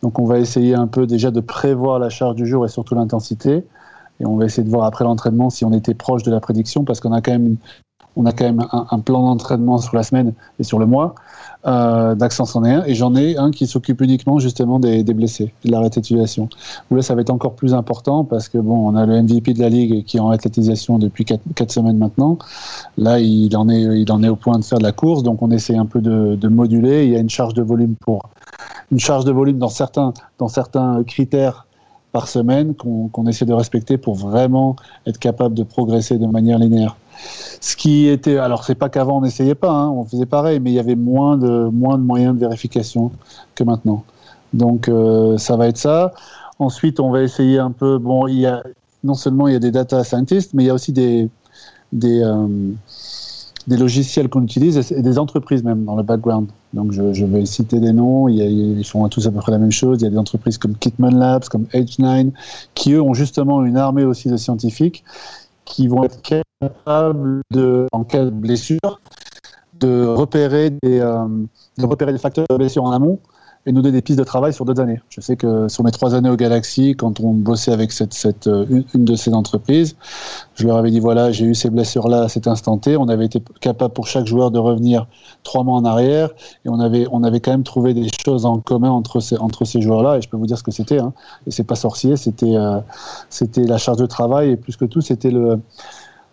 Donc 0.01 0.17
on 0.17 0.25
va 0.25 0.39
essayer 0.39 0.73
un 0.73 0.87
peu 0.87 1.05
déjà 1.05 1.29
de 1.29 1.41
prévoir 1.41 1.99
la 1.99 2.09
charge 2.09 2.35
du 2.35 2.47
jour 2.47 2.65
et 2.65 2.69
surtout 2.69 2.95
l'intensité. 2.95 3.65
Et 4.19 4.25
on 4.25 4.35
va 4.37 4.45
essayer 4.45 4.63
de 4.63 4.69
voir 4.69 4.85
après 4.85 5.03
l'entraînement 5.03 5.51
si 5.51 5.63
on 5.63 5.73
était 5.73 5.93
proche 5.93 6.23
de 6.23 6.31
la 6.31 6.39
prédiction 6.39 6.85
parce 6.85 6.99
qu'on 6.99 7.11
a 7.11 7.21
quand 7.21 7.31
même 7.31 7.45
une, 7.45 7.57
on 8.15 8.25
a 8.25 8.31
quand 8.31 8.43
même 8.45 8.65
un, 8.71 8.99
plan 8.99 9.21
d'entraînement 9.21 9.77
sur 9.77 9.95
la 9.95 10.03
semaine 10.03 10.33
et 10.59 10.63
sur 10.63 10.79
le 10.79 10.85
mois. 10.85 11.15
Euh, 11.65 12.15
D'accent 12.15 12.45
c'en 12.45 12.63
est 12.65 12.73
un. 12.73 12.83
Et 12.85 12.95
j'en 12.95 13.15
ai 13.15 13.37
un 13.37 13.51
qui 13.51 13.67
s'occupe 13.67 14.01
uniquement 14.01 14.39
justement 14.39 14.79
des, 14.79 15.03
blessés, 15.03 15.53
de 15.63 15.71
la 15.71 15.79
réathlétisation. 15.79 16.49
Là, 16.89 17.01
ça 17.01 17.15
va 17.15 17.21
être 17.21 17.29
encore 17.29 17.53
plus 17.53 17.73
important 17.73 18.23
parce 18.23 18.49
que 18.49 18.57
bon, 18.57 18.89
on 18.89 18.95
a 18.95 19.05
le 19.05 19.21
MVP 19.21 19.53
de 19.53 19.59
la 19.59 19.69
ligue 19.69 20.03
qui 20.03 20.17
est 20.17 20.19
en 20.19 20.27
réathlétisation 20.27 20.97
depuis 20.97 21.25
4, 21.25 21.71
semaines 21.71 21.97
maintenant. 21.97 22.37
Là, 22.97 23.19
il 23.19 23.55
en, 23.55 23.69
est, 23.69 23.81
il 23.81 24.11
en 24.11 24.23
est 24.23 24.29
au 24.29 24.35
point 24.35 24.59
de 24.59 24.65
faire 24.65 24.79
de 24.79 24.83
la 24.83 24.91
course. 24.91 25.23
Donc, 25.23 25.41
on 25.41 25.51
essaie 25.51 25.77
un 25.77 25.85
peu 25.85 26.01
de, 26.01 26.35
de 26.35 26.47
moduler. 26.47 27.05
Il 27.05 27.11
y 27.11 27.15
a 27.15 27.19
une 27.19 27.29
charge 27.29 27.53
de 27.53 27.61
volume 27.61 27.95
pour 27.95 28.29
une 28.91 28.99
charge 28.99 29.23
de 29.25 29.31
volume 29.31 29.57
dans 29.57 29.69
certains, 29.69 30.13
dans 30.37 30.49
certains 30.49 31.03
critères 31.03 31.65
par 32.11 32.27
semaine 32.27 32.75
qu'on 32.75 33.07
qu'on 33.07 33.27
essaie 33.27 33.45
de 33.45 33.53
respecter 33.53 33.97
pour 33.97 34.15
vraiment 34.15 34.75
être 35.05 35.17
capable 35.17 35.55
de 35.55 35.63
progresser 35.63 36.17
de 36.17 36.27
manière 36.27 36.59
linéaire. 36.59 36.97
Ce 37.61 37.75
qui 37.75 38.07
était, 38.07 38.37
alors 38.37 38.63
c'est 38.63 38.75
pas 38.75 38.89
qu'avant 38.89 39.19
on 39.19 39.21
n'essayait 39.21 39.55
pas, 39.55 39.71
hein, 39.71 39.89
on 39.89 40.05
faisait 40.05 40.25
pareil, 40.25 40.59
mais 40.59 40.71
il 40.71 40.73
y 40.73 40.79
avait 40.79 40.95
moins 40.95 41.37
de 41.37 41.69
moins 41.71 41.97
de 41.97 42.03
moyens 42.03 42.35
de 42.35 42.39
vérification 42.39 43.11
que 43.55 43.63
maintenant. 43.63 44.03
Donc 44.53 44.89
euh, 44.89 45.37
ça 45.37 45.55
va 45.57 45.67
être 45.67 45.77
ça. 45.77 46.13
Ensuite, 46.59 46.99
on 46.99 47.09
va 47.11 47.21
essayer 47.23 47.59
un 47.59 47.71
peu. 47.71 47.97
Bon, 47.97 48.27
il 48.27 48.39
y 48.39 48.45
a 48.45 48.63
non 49.03 49.15
seulement 49.15 49.47
il 49.47 49.53
y 49.53 49.55
a 49.55 49.59
des 49.59 49.71
data 49.71 50.03
scientists, 50.03 50.53
mais 50.53 50.63
il 50.63 50.67
y 50.67 50.69
a 50.69 50.73
aussi 50.73 50.91
des 50.91 51.29
des 51.91 52.21
euh, 52.21 52.47
des 53.67 53.77
logiciels 53.77 54.29
qu'on 54.29 54.43
utilise 54.43 54.91
et 54.91 55.01
des 55.01 55.19
entreprises 55.19 55.63
même 55.63 55.85
dans 55.85 55.95
le 55.95 56.03
background. 56.03 56.49
Donc 56.73 56.91
je, 56.91 57.25
vais 57.25 57.45
citer 57.45 57.79
des 57.79 57.91
noms, 57.91 58.27
a, 58.27 58.31
ils 58.31 58.85
font 58.85 59.07
tous 59.09 59.27
à 59.27 59.31
peu 59.31 59.39
près 59.39 59.51
la 59.51 59.59
même 59.59 59.71
chose. 59.71 59.99
Il 60.01 60.05
y 60.05 60.07
a 60.07 60.09
des 60.09 60.17
entreprises 60.17 60.57
comme 60.57 60.75
Kitman 60.75 61.17
Labs, 61.17 61.45
comme 61.49 61.65
H9, 61.73 62.31
qui 62.73 62.93
eux 62.93 63.01
ont 63.01 63.13
justement 63.13 63.63
une 63.63 63.77
armée 63.77 64.03
aussi 64.03 64.29
de 64.29 64.37
scientifiques 64.37 65.03
qui 65.65 65.87
vont 65.87 66.03
être 66.03 66.21
capables 66.21 67.41
de, 67.51 67.87
en 67.91 68.03
cas 68.03 68.25
de 68.25 68.29
blessure, 68.29 68.99
de 69.79 70.05
repérer 70.05 70.69
des, 70.69 70.99
euh, 70.99 71.27
de 71.77 71.85
repérer 71.85 72.11
des 72.11 72.19
facteurs 72.19 72.45
de 72.49 72.57
blessure 72.57 72.83
en 72.83 72.91
amont 72.91 73.19
et 73.65 73.71
nous 73.71 73.81
donner 73.81 73.93
des 73.93 74.01
pistes 74.01 74.17
de 74.17 74.23
travail 74.23 74.53
sur 74.53 74.65
d'autres 74.65 74.81
années. 74.81 75.01
Je 75.09 75.21
sais 75.21 75.35
que 75.35 75.67
sur 75.67 75.83
mes 75.83 75.91
trois 75.91 76.15
années 76.15 76.29
au 76.29 76.35
Galaxy, 76.35 76.95
quand 76.97 77.19
on 77.19 77.33
bossait 77.33 77.71
avec 77.71 77.91
cette, 77.91 78.13
cette, 78.13 78.47
euh, 78.47 78.83
une, 78.93 79.05
de 79.05 79.15
ces 79.15 79.33
entreprises, 79.33 79.95
je 80.55 80.65
leur 80.65 80.77
avais 80.77 80.89
dit 80.89 80.99
voilà, 80.99 81.31
j'ai 81.31 81.45
eu 81.45 81.53
ces 81.53 81.69
blessures-là 81.69 82.23
à 82.23 82.29
cet 82.29 82.47
instant 82.47 82.77
T. 82.77 82.97
On 82.97 83.07
avait 83.07 83.25
été 83.25 83.41
capable 83.59 83.93
pour 83.93 84.07
chaque 84.07 84.25
joueur 84.25 84.49
de 84.49 84.57
revenir 84.57 85.05
trois 85.43 85.63
mois 85.63 85.77
en 85.77 85.85
arrière 85.85 86.29
et 86.65 86.69
on 86.69 86.79
avait, 86.79 87.05
on 87.11 87.23
avait 87.23 87.39
quand 87.39 87.51
même 87.51 87.63
trouvé 87.63 87.93
des 87.93 88.07
choses 88.25 88.45
en 88.45 88.59
commun 88.59 88.89
entre 88.89 89.19
ces, 89.19 89.37
entre 89.37 89.63
ces 89.65 89.81
joueurs-là. 89.81 90.17
Et 90.17 90.21
je 90.21 90.29
peux 90.29 90.37
vous 90.37 90.47
dire 90.47 90.57
ce 90.57 90.63
que 90.63 90.71
c'était. 90.71 90.99
Hein. 90.99 91.13
Et 91.45 91.51
c'est 91.51 91.63
pas 91.63 91.75
sorcier, 91.75 92.17
c'était, 92.17 92.55
euh, 92.55 92.79
c'était 93.29 93.63
la 93.63 93.77
charge 93.77 93.97
de 93.97 94.07
travail 94.07 94.51
et 94.51 94.57
plus 94.57 94.75
que 94.75 94.85
tout, 94.85 95.01
c'était 95.01 95.31
le. 95.31 95.59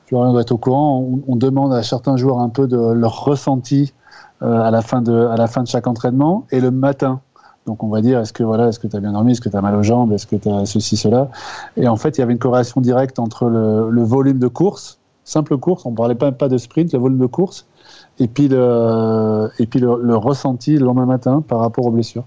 Florian 0.09 0.32
doit 0.32 0.40
être 0.40 0.52
au 0.52 0.59
courant. 0.59 1.00
On, 1.00 1.20
on, 1.32 1.36
demande 1.36 1.72
à 1.72 1.82
certains 1.82 2.16
joueurs 2.16 2.40
un 2.40 2.48
peu 2.48 2.66
de 2.66 2.76
leur 2.76 3.24
ressenti 3.24 3.92
euh, 4.42 4.62
à, 4.62 4.70
la 4.70 4.82
fin 4.82 5.02
de, 5.02 5.26
à 5.26 5.36
la 5.36 5.46
fin 5.46 5.62
de 5.62 5.68
chaque 5.68 5.86
entraînement 5.86 6.46
et 6.50 6.61
le 6.61 6.70
matin. 6.70 7.20
Donc 7.66 7.82
on 7.82 7.88
va 7.88 8.00
dire 8.00 8.18
est-ce 8.20 8.32
que 8.32 8.42
voilà, 8.42 8.68
est-ce 8.68 8.78
que 8.78 8.86
tu 8.86 8.96
as 8.96 9.00
bien 9.00 9.12
dormi, 9.12 9.32
est-ce 9.32 9.42
que 9.42 9.50
tu 9.50 9.56
as 9.56 9.61
mal 9.61 9.74
aux 9.74 9.82
jambes, 9.82 10.12
est-ce 10.12 10.26
que 10.26 10.36
tu 10.36 10.48
as 10.48 10.64
ceci, 10.64 10.96
cela? 10.96 11.28
Et 11.76 11.86
en 11.86 11.96
fait, 11.96 12.16
il 12.16 12.20
y 12.20 12.22
avait 12.22 12.32
une 12.32 12.38
corrélation 12.38 12.80
directe 12.80 13.18
entre 13.18 13.46
le, 13.46 13.90
le 13.90 14.02
volume 14.02 14.38
de 14.38 14.48
course, 14.48 14.98
simple 15.24 15.59
course, 15.59 15.84
on 15.84 15.90
ne 15.90 15.96
parlait 15.96 16.14
pas, 16.14 16.32
pas 16.32 16.48
de 16.48 16.56
sprint, 16.56 16.94
le 16.94 16.98
volume 16.98 17.18
de 17.18 17.26
course, 17.26 17.66
et 18.18 18.28
puis 18.28 18.48
le, 18.48 19.50
et 19.59 19.66
puis 19.66 19.80
le, 19.80 20.00
le 20.00 20.16
ressenti 20.16 20.78
le 20.78 20.86
lendemain 20.86 21.04
matin 21.04 21.42
par 21.46 21.59
rapport 21.59 21.84
aux 21.84 21.90
blessures. 21.90 22.24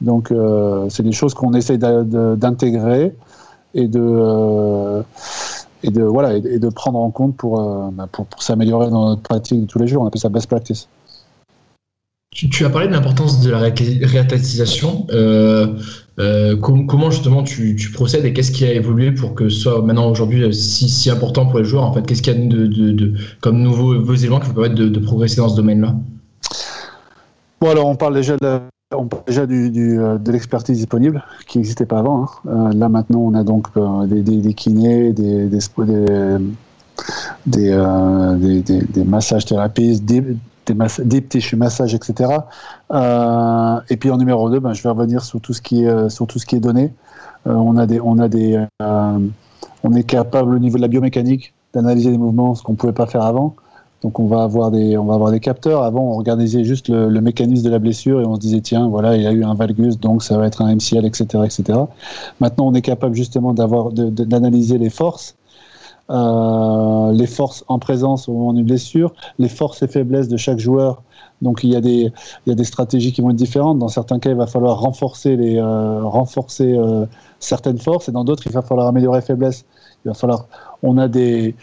Donc 0.00 0.30
euh, 0.30 0.86
c'est 0.90 1.02
des 1.02 1.12
choses 1.12 1.34
qu'on 1.34 1.54
essaye 1.54 1.78
d'intégrer 1.78 3.16
et 3.74 3.88
de 3.88 4.00
euh, 4.00 5.02
et 5.82 5.90
de 5.90 6.02
voilà 6.02 6.36
et, 6.36 6.58
de 6.58 6.68
prendre 6.68 6.98
en 6.98 7.10
compte 7.10 7.36
pour, 7.36 7.60
euh, 7.60 7.90
pour, 8.12 8.26
pour 8.26 8.42
s'améliorer 8.42 8.90
dans 8.90 9.10
notre 9.10 9.22
pratique 9.22 9.62
de 9.62 9.66
tous 9.66 9.78
les 9.78 9.86
jours. 9.86 10.02
On 10.02 10.06
appelle 10.06 10.20
ça 10.20 10.28
best 10.28 10.46
practice. 10.46 10.88
Tu, 12.30 12.48
tu, 12.50 12.64
as 12.64 12.70
parlé 12.70 12.88
de 12.88 12.92
l'importance 12.92 13.40
de 13.40 13.50
la 13.50 13.58
réathlétisation. 13.58 15.06
Euh, 15.10 15.78
euh, 16.18 16.56
com 16.56 16.86
comment 16.86 17.10
justement 17.10 17.42
tu, 17.42 17.74
tu 17.74 17.90
procèdes 17.90 18.24
et 18.24 18.32
qu'est-ce 18.32 18.52
qui 18.52 18.64
a 18.64 18.72
évolué 18.72 19.12
pour 19.12 19.34
que 19.34 19.48
ce 19.48 19.60
soit 19.60 19.82
maintenant 19.82 20.10
aujourd'hui 20.10 20.52
si, 20.54 20.88
si, 20.88 21.10
important 21.10 21.46
pour 21.46 21.58
les 21.58 21.64
joueurs 21.64 21.84
en 21.84 21.92
fait 21.92 22.04
Qu'est-ce 22.04 22.22
qu'il 22.22 22.34
y 22.34 22.36
a 22.36 22.46
de, 22.46 22.66
de, 22.66 22.92
de, 22.92 23.14
comme 23.40 23.62
nouveaux, 23.62 23.94
nouveaux 23.94 24.14
éléments 24.14 24.40
qui 24.40 24.48
vous 24.48 24.54
permettent 24.54 24.74
de, 24.74 24.98
progresser 24.98 25.36
dans 25.36 25.48
ce 25.48 25.56
domaine-là? 25.56 25.94
Bon 27.60 27.70
alors 27.70 27.86
on 27.86 27.96
parle 27.96 28.14
déjà 28.14 28.36
de, 28.36 28.60
on 28.94 29.06
parle 29.06 29.24
déjà 29.26 29.42
euh, 29.42 30.18
de 30.18 30.32
l'expertise 30.32 30.78
disponible 30.78 31.22
qui 31.46 31.58
n'existait 31.58 31.84
pas 31.86 31.98
avant. 31.98 32.24
Hein. 32.24 32.28
Euh, 32.46 32.72
là 32.72 32.88
maintenant 32.88 33.20
on 33.20 33.34
a 33.34 33.44
donc 33.44 33.66
euh, 33.76 34.06
des, 34.06 34.54
kinés, 34.54 35.12
des, 35.12 35.50
massages 39.04 39.44
thérapeutes, 39.44 40.04
des, 40.04 40.24
des, 40.66 40.74
mass 40.74 41.00
deep 41.00 41.28
tissue 41.28 41.56
massage, 41.56 41.94
etc. 41.94 42.30
Et 43.90 43.96
puis 43.96 44.10
en 44.10 44.16
numéro 44.16 44.48
2, 44.48 44.60
ben, 44.60 44.72
je 44.72 44.82
vais 44.82 44.88
revenir 44.88 45.22
sur 45.22 45.40
tout 45.40 45.52
ce 45.52 45.60
qui 45.60 45.84
est, 45.84 46.60
donné. 46.60 46.92
On 47.44 47.76
on 49.84 49.92
est 49.94 50.02
capable 50.02 50.54
au 50.54 50.58
niveau 50.58 50.76
de 50.76 50.82
la 50.82 50.88
biomécanique 50.88 51.52
d'analyser 51.74 52.10
les 52.10 52.18
mouvements, 52.18 52.54
ce 52.54 52.62
qu'on 52.62 52.72
ne 52.72 52.78
pouvait 52.78 52.92
pas 52.92 53.06
faire 53.06 53.22
avant. 53.22 53.54
Donc 54.02 54.20
on 54.20 54.26
va 54.26 54.42
avoir 54.42 54.70
des, 54.70 54.96
capteurs. 55.40 55.82
Avant, 55.82 56.12
on 56.12 56.14
regardait 56.16 56.46
juste 56.46 56.88
le, 56.88 57.20
mécanisme 57.20 57.64
de 57.64 57.70
la 57.70 57.78
blessure 57.78 58.20
et 58.20 58.24
on 58.24 58.36
se 58.36 58.40
disait 58.40 58.60
tiens, 58.60 58.88
voilà, 58.88 59.16
il 59.16 59.22
y 59.22 59.26
a 59.26 59.32
eu 59.32 59.44
un 59.44 59.54
valgus, 59.54 59.98
donc 59.98 60.22
ça 60.22 60.38
va 60.38 60.46
être 60.46 60.62
un 60.62 60.74
MCL, 60.74 61.04
etc., 61.04 61.44
etc. 61.44 61.80
Maintenant, 62.40 62.66
on 62.68 62.74
est 62.74 62.82
capable 62.82 63.16
justement 63.16 63.54
d'avoir, 63.54 63.90
d'analyser 63.92 64.78
les 64.78 64.90
forces 64.90 65.36
euh, 66.10 67.12
les 67.12 67.26
forces 67.26 67.64
en 67.68 67.78
présence 67.78 68.30
au 68.30 68.32
moment 68.32 68.54
d'une 68.54 68.64
blessure, 68.64 69.12
les 69.38 69.50
forces 69.50 69.82
et 69.82 69.88
faiblesses 69.88 70.28
de 70.28 70.38
chaque 70.38 70.58
joueur. 70.58 71.02
Donc 71.42 71.62
il 71.64 71.70
y, 71.70 71.76
a 71.76 71.80
des, 71.80 72.64
stratégies 72.64 73.12
qui 73.12 73.20
vont 73.20 73.30
être 73.30 73.36
différentes. 73.36 73.78
Dans 73.78 73.88
certains 73.88 74.18
cas, 74.18 74.30
il 74.30 74.36
va 74.36 74.46
falloir 74.46 74.80
renforcer, 74.80 75.36
les, 75.36 75.58
euh, 75.58 76.02
renforcer 76.02 76.72
euh, 76.76 77.04
certaines 77.40 77.78
forces, 77.78 78.08
et 78.08 78.12
dans 78.12 78.24
d'autres, 78.24 78.44
il 78.46 78.52
va 78.52 78.62
falloir 78.62 78.86
améliorer 78.88 79.18
les 79.18 79.26
faiblesses. 79.26 79.64
Il 80.04 80.08
va 80.08 80.14
falloir. 80.14 80.46
On 80.82 80.96
a 80.96 81.08
des, 81.08 81.54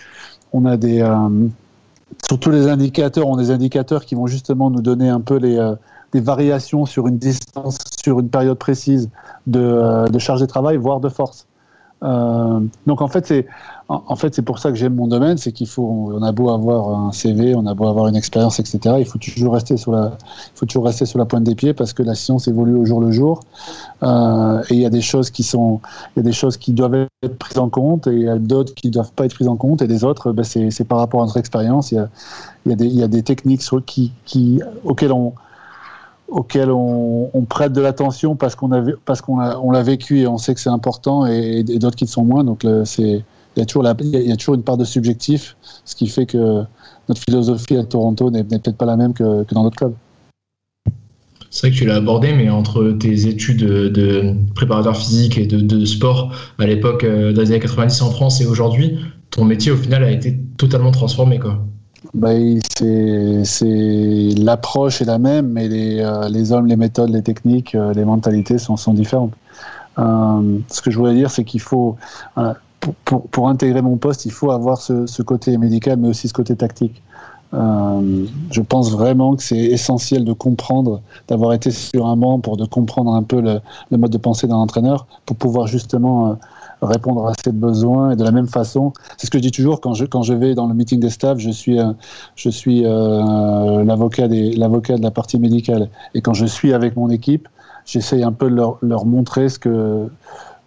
sur 2.28 2.40
tous 2.40 2.52
les 2.52 2.68
indicateurs, 2.68 3.28
on 3.28 3.38
a 3.38 3.42
des 3.42 3.52
indicateurs 3.52 4.06
qui 4.06 4.16
vont 4.16 4.28
justement 4.28 4.70
nous 4.70 4.82
donner 4.82 5.10
un 5.10 5.22
peu 5.22 5.38
les, 5.38 5.58
euh, 5.58 5.76
des 6.12 6.22
variations 6.22 6.86
sur 6.86 7.08
une 7.08 7.18
distance, 7.18 7.78
sur 8.02 8.20
une 8.20 8.30
période 8.30 8.58
précise 8.58 9.10
de, 9.48 9.60
euh, 9.60 10.08
de 10.08 10.20
charge 10.20 10.42
de 10.42 10.46
travail, 10.46 10.78
voire 10.78 11.00
de 11.00 11.10
force. 11.10 11.48
Euh, 12.06 12.60
donc 12.86 13.02
en 13.02 13.08
fait, 13.08 13.26
c'est 13.26 13.48
en, 13.88 14.16
fait 14.16 14.34
c'est 14.34 14.42
pour 14.42 14.60
ça 14.60 14.70
que 14.72 14.78
j'aime 14.78 14.96
mon 14.96 15.08
domaine, 15.08 15.38
c'est 15.38 15.52
qu'il 15.52 15.68
faut, 15.68 16.12
on 16.14 16.22
a 16.24 16.32
beau 16.32 16.50
avoir 16.50 16.90
un 16.90 17.12
CV, 17.12 17.56
on 17.56 17.66
a 17.66 17.74
beau 17.74 17.88
avoir 17.88 18.08
une 18.08 18.16
expérience, 18.16 18.60
etc. 18.60 18.96
Il 19.00 19.06
faut 19.06 19.20
toujours 19.20 19.54
rester 19.54 19.78
sur 19.78 19.92
la, 19.92 20.18
il 20.20 20.58
faut 20.58 20.66
toujours 20.66 20.86
rester 20.86 21.06
sur 21.06 21.20
la 21.20 21.26
pointe 21.26 21.44
des 21.44 21.56
pieds 21.56 21.74
parce 21.74 21.94
que 21.94 22.04
la 22.04 22.16
science 22.16 22.48
évolue 22.48 22.76
au 22.76 22.86
jour 22.86 23.02
le 23.02 23.12
jour. 23.12 23.42
Euh, 24.04 24.64
et 24.70 24.76
il 24.76 24.82
y 24.82 24.86
a 24.86 24.90
des 24.90 25.02
choses 25.02 25.30
qui 25.30 25.44
sont, 25.44 25.82
il 26.16 26.20
y 26.20 26.22
a 26.22 26.24
des 26.24 26.32
choses 26.32 26.58
qui 26.58 26.74
doivent 26.74 27.08
être 27.24 27.38
prises 27.38 27.60
en 27.60 27.70
compte 27.70 28.08
et 28.08 28.14
il 28.14 28.24
y 28.24 28.30
a 28.30 28.38
d'autres 28.38 28.74
qui 28.74 28.90
doivent 28.90 29.12
pas 29.12 29.26
être 29.26 29.34
prises 29.34 29.48
en 29.48 29.56
compte 29.56 29.82
et 29.82 29.88
les 29.88 30.04
autres, 30.04 30.32
ben, 30.32 30.44
c'est 30.44 30.88
par 30.88 31.00
rapport 31.00 31.22
à 31.22 31.26
notre 31.26 31.38
expérience. 31.38 31.92
Il 31.92 31.96
y 31.96 32.00
a, 32.00 32.10
il 32.66 32.72
y 32.72 32.74
a 32.74 33.08
des, 33.08 33.08
des 33.08 33.24
techniques 33.24 33.62
sur, 33.62 33.84
qui, 33.84 34.12
auxquelles 34.84 35.14
on 35.14 35.34
auquel 36.28 36.72
on, 36.72 37.46
prête 37.48 37.74
de 37.74 37.82
l'attention 37.82 38.36
parce 38.36 38.56
qu'on 38.56 38.70
parce 39.06 39.22
qu'on 39.22 39.38
l'a 39.38 39.84
vécu 39.84 40.20
et 40.20 40.28
on 40.28 40.38
sait 40.38 40.54
que 40.54 40.60
c'est 40.60 40.70
important 40.70 41.26
et, 41.26 41.64
d'autres 41.64 41.96
qui 41.96 42.06
le 42.06 42.10
sont 42.10 42.24
moins. 42.26 42.44
Donc 42.44 42.66
c'est 42.86 43.24
il 43.56 43.60
y 43.60 43.62
a 43.62 43.66
toujours 43.66 43.86
il 44.02 44.28
y 44.28 44.32
a- 44.32 44.36
toujours 44.36 44.56
une 44.56 44.64
part 44.64 44.78
de 44.78 44.84
subjectif, 44.84 45.56
ce 45.86 45.96
qui 45.96 46.08
fait 46.08 46.26
que 46.26 46.64
notre 47.08 47.22
philosophie 47.22 47.78
à 47.78 47.84
Toronto 47.84 48.30
n'est 48.32 48.44
peut-être 48.44 48.78
pas 48.78 48.86
la 48.86 48.98
même 48.98 49.14
que, 49.14 49.46
dans 49.54 49.64
d'autres 49.64 49.78
clubs. 49.78 49.94
C'est 51.52 51.68
vrai 51.68 51.72
que 51.72 51.78
tu 51.78 51.86
l'as 51.86 51.96
abordé, 51.96 52.34
mais 52.34 52.50
entre 52.50 52.92
tes 52.92 53.28
études 53.28 53.64
de, 53.64 54.36
préparateur 54.56 54.98
physique 54.98 55.38
et 55.38 55.46
de, 55.46 55.86
sport 55.86 56.36
à 56.60 56.66
l'époque 56.66 57.06
euh, 57.06 57.32
des 57.32 57.52
années 57.52 57.62
90 57.62 58.02
en 58.02 58.12
France 58.12 58.42
et 58.42 58.46
aujourd'hui, 58.46 58.98
ton 59.30 59.46
métier 59.46 59.72
au 59.72 59.78
final 59.78 60.04
a 60.04 60.12
été 60.12 60.38
totalement 60.58 60.92
transformé. 60.92 61.40
Quoi. 61.40 61.66
Bah, 62.14 62.30
c'est 63.44 64.30
l'approche 64.38 65.02
est 65.02 65.06
la 65.06 65.18
même, 65.18 65.48
mais 65.48 65.68
les, 65.68 66.00
euh, 66.00 66.30
les 66.30 66.52
hommes, 66.52 66.68
les 66.68 66.76
méthodes, 66.76 67.10
les 67.10 67.24
techniques, 67.24 67.76
euh, 67.76 67.94
les 67.94 68.06
mentalités 68.06 68.58
sont, 68.58 68.78
sont 68.78 68.94
différentes. 68.94 69.34
Euh, 69.98 70.60
ce 70.70 70.82
que 70.82 70.92
je 70.92 70.98
voulais 70.98 71.14
dire, 71.16 71.32
c'est 71.32 71.44
qu'il 71.44 71.62
faut 71.62 71.96
pour, 73.06 73.28
pour, 73.28 73.50
intégrer 73.50 73.82
mon 73.82 73.98
poste, 73.98 74.26
il 74.26 74.32
faut 74.32 74.52
avoir 74.52 74.78
ce, 74.78 75.08
ce 75.08 75.22
côté 75.24 75.58
médical, 75.58 75.98
mais 75.98 76.10
aussi 76.10 76.28
ce 76.28 76.34
côté 76.34 76.56
tactique. 76.56 77.02
Je 77.54 78.62
pense 78.62 78.92
vraiment 78.92 79.36
que 79.36 79.42
c'est 79.42 79.58
essentiel 79.58 80.26
de 80.26 80.34
comprendre, 80.34 81.02
d'avoir 81.30 81.54
été 81.54 81.72
sur 81.72 82.06
un 82.06 82.18
banc 82.18 82.40
pour 82.42 82.58
de 82.58 82.66
comprendre 82.66 83.14
un 83.14 83.24
peu 83.24 83.40
le, 83.40 83.62
le 83.92 83.98
mode 83.98 84.12
de 84.12 84.18
pensée 84.18 84.46
d'un 84.46 84.58
entraîneur, 84.58 85.08
pour 85.26 85.38
pouvoir 85.38 85.68
justement 85.68 86.38
répondre 86.82 87.28
à 87.28 87.34
ses 87.44 87.52
besoins 87.52 88.12
et 88.12 88.16
de 88.16 88.24
la 88.24 88.32
même 88.32 88.48
façon. 88.48 88.94
C'est 89.18 89.28
ce 89.28 89.32
que 89.32 89.38
je 89.38 89.44
dis 89.44 89.52
toujours 89.52 89.82
quand 89.82 89.94
je, 89.94 90.06
quand 90.06 90.24
je 90.24 90.34
vais 90.34 90.56
dans 90.56 90.68
le 90.68 90.74
meeting 90.74 91.00
des 91.00 91.10
staffs, 91.10 91.40
je 91.40 91.50
suis, 91.50 91.80
euh, 91.80 91.92
je 92.36 92.50
suis 92.50 92.84
euh, 92.86 93.84
l'avocat 93.84 94.28
de 94.28 95.02
la 95.02 95.12
partie 95.12 95.40
médicale. 95.40 95.90
Et 96.14 96.22
quand 96.22 96.34
je 96.34 96.46
suis 96.46 96.74
avec 96.74 96.96
mon 96.96 97.10
équipe, 97.10 97.48
j'essaye 97.86 98.24
un 98.24 98.32
peu 98.32 98.50
de 98.50 98.56
leur, 98.56 98.78
leur 98.82 99.06
montrer 99.06 99.50
ce 99.50 99.60
que, 99.60 100.08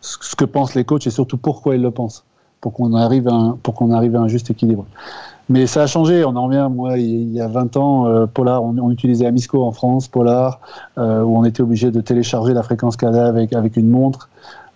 ce 0.01 0.37
que 0.37 0.45
pensent 0.45 0.75
les 0.75 0.85
coachs 0.85 1.07
et 1.07 1.11
surtout 1.11 1.37
pourquoi 1.37 1.75
ils 1.77 1.83
le 1.83 1.91
pensent, 1.91 2.25
pour 2.61 2.73
qu'on 2.73 2.95
arrive, 2.95 3.29
à 3.29 3.35
un- 3.35 3.59
arrive 3.93 4.17
à 4.17 4.21
un 4.21 4.29
juste 4.29 4.51
équilibre. 4.51 4.87
Mais 5.51 5.67
ça 5.67 5.83
a 5.83 5.87
changé, 5.87 6.27
on 6.27 6.37
en 6.37 6.45
revient, 6.45 6.69
moi, 6.71 6.99
il 6.99 7.33
y 7.33 7.41
a 7.41 7.49
20 7.49 7.79
ans, 7.79 8.07
euh, 8.07 8.27
Polar, 8.27 8.63
on, 8.63 8.91
utilisait 8.91 9.25
Amisco 9.25 9.65
en 9.65 9.73
France, 9.73 10.07
Polar, 10.07 10.61
où 10.99 11.01
on 11.01 11.45
était 11.45 11.63
obligé 11.63 11.91
de 11.91 12.03
télécharger 12.03 12.53
la 12.53 12.63
fréquence 12.63 12.97
cardiaque 12.97 13.29
avec, 13.29 13.53
avec 13.55 13.77
une 13.79 13.89
montre. 13.89 14.29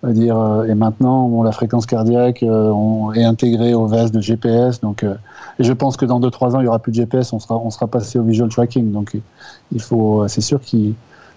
Dire, 0.04 0.36
euh, 0.36 0.64
et 0.64 0.74
maintenant, 0.74 1.28
bon, 1.28 1.42
la 1.42 1.52
fréquence 1.52 1.86
cardiaque 1.86 2.42
euh, 2.42 2.70
on 2.70 3.12
est 3.12 3.22
intégrée 3.22 3.74
au 3.74 3.86
veste 3.86 4.12
de 4.14 4.20
GPS. 4.20 4.80
Donc, 4.80 5.04
euh, 5.04 5.14
et 5.58 5.64
je 5.64 5.72
pense 5.72 5.96
que 5.96 6.04
dans 6.04 6.20
2-3 6.20 6.56
ans, 6.56 6.60
il 6.60 6.64
y 6.64 6.68
aura 6.68 6.80
plus 6.80 6.92
de 6.92 6.96
GPS, 6.96 7.32
on 7.32 7.38
sera, 7.38 7.56
on 7.56 7.70
sera 7.70 7.86
passé 7.86 8.18
au 8.18 8.24
visual 8.24 8.48
tracking. 8.48 8.90
Donc, 8.90 9.16
il 9.72 9.80
faut, 9.80 10.26
c'est 10.26 10.40
sûr 10.40 10.60
que 10.60 10.66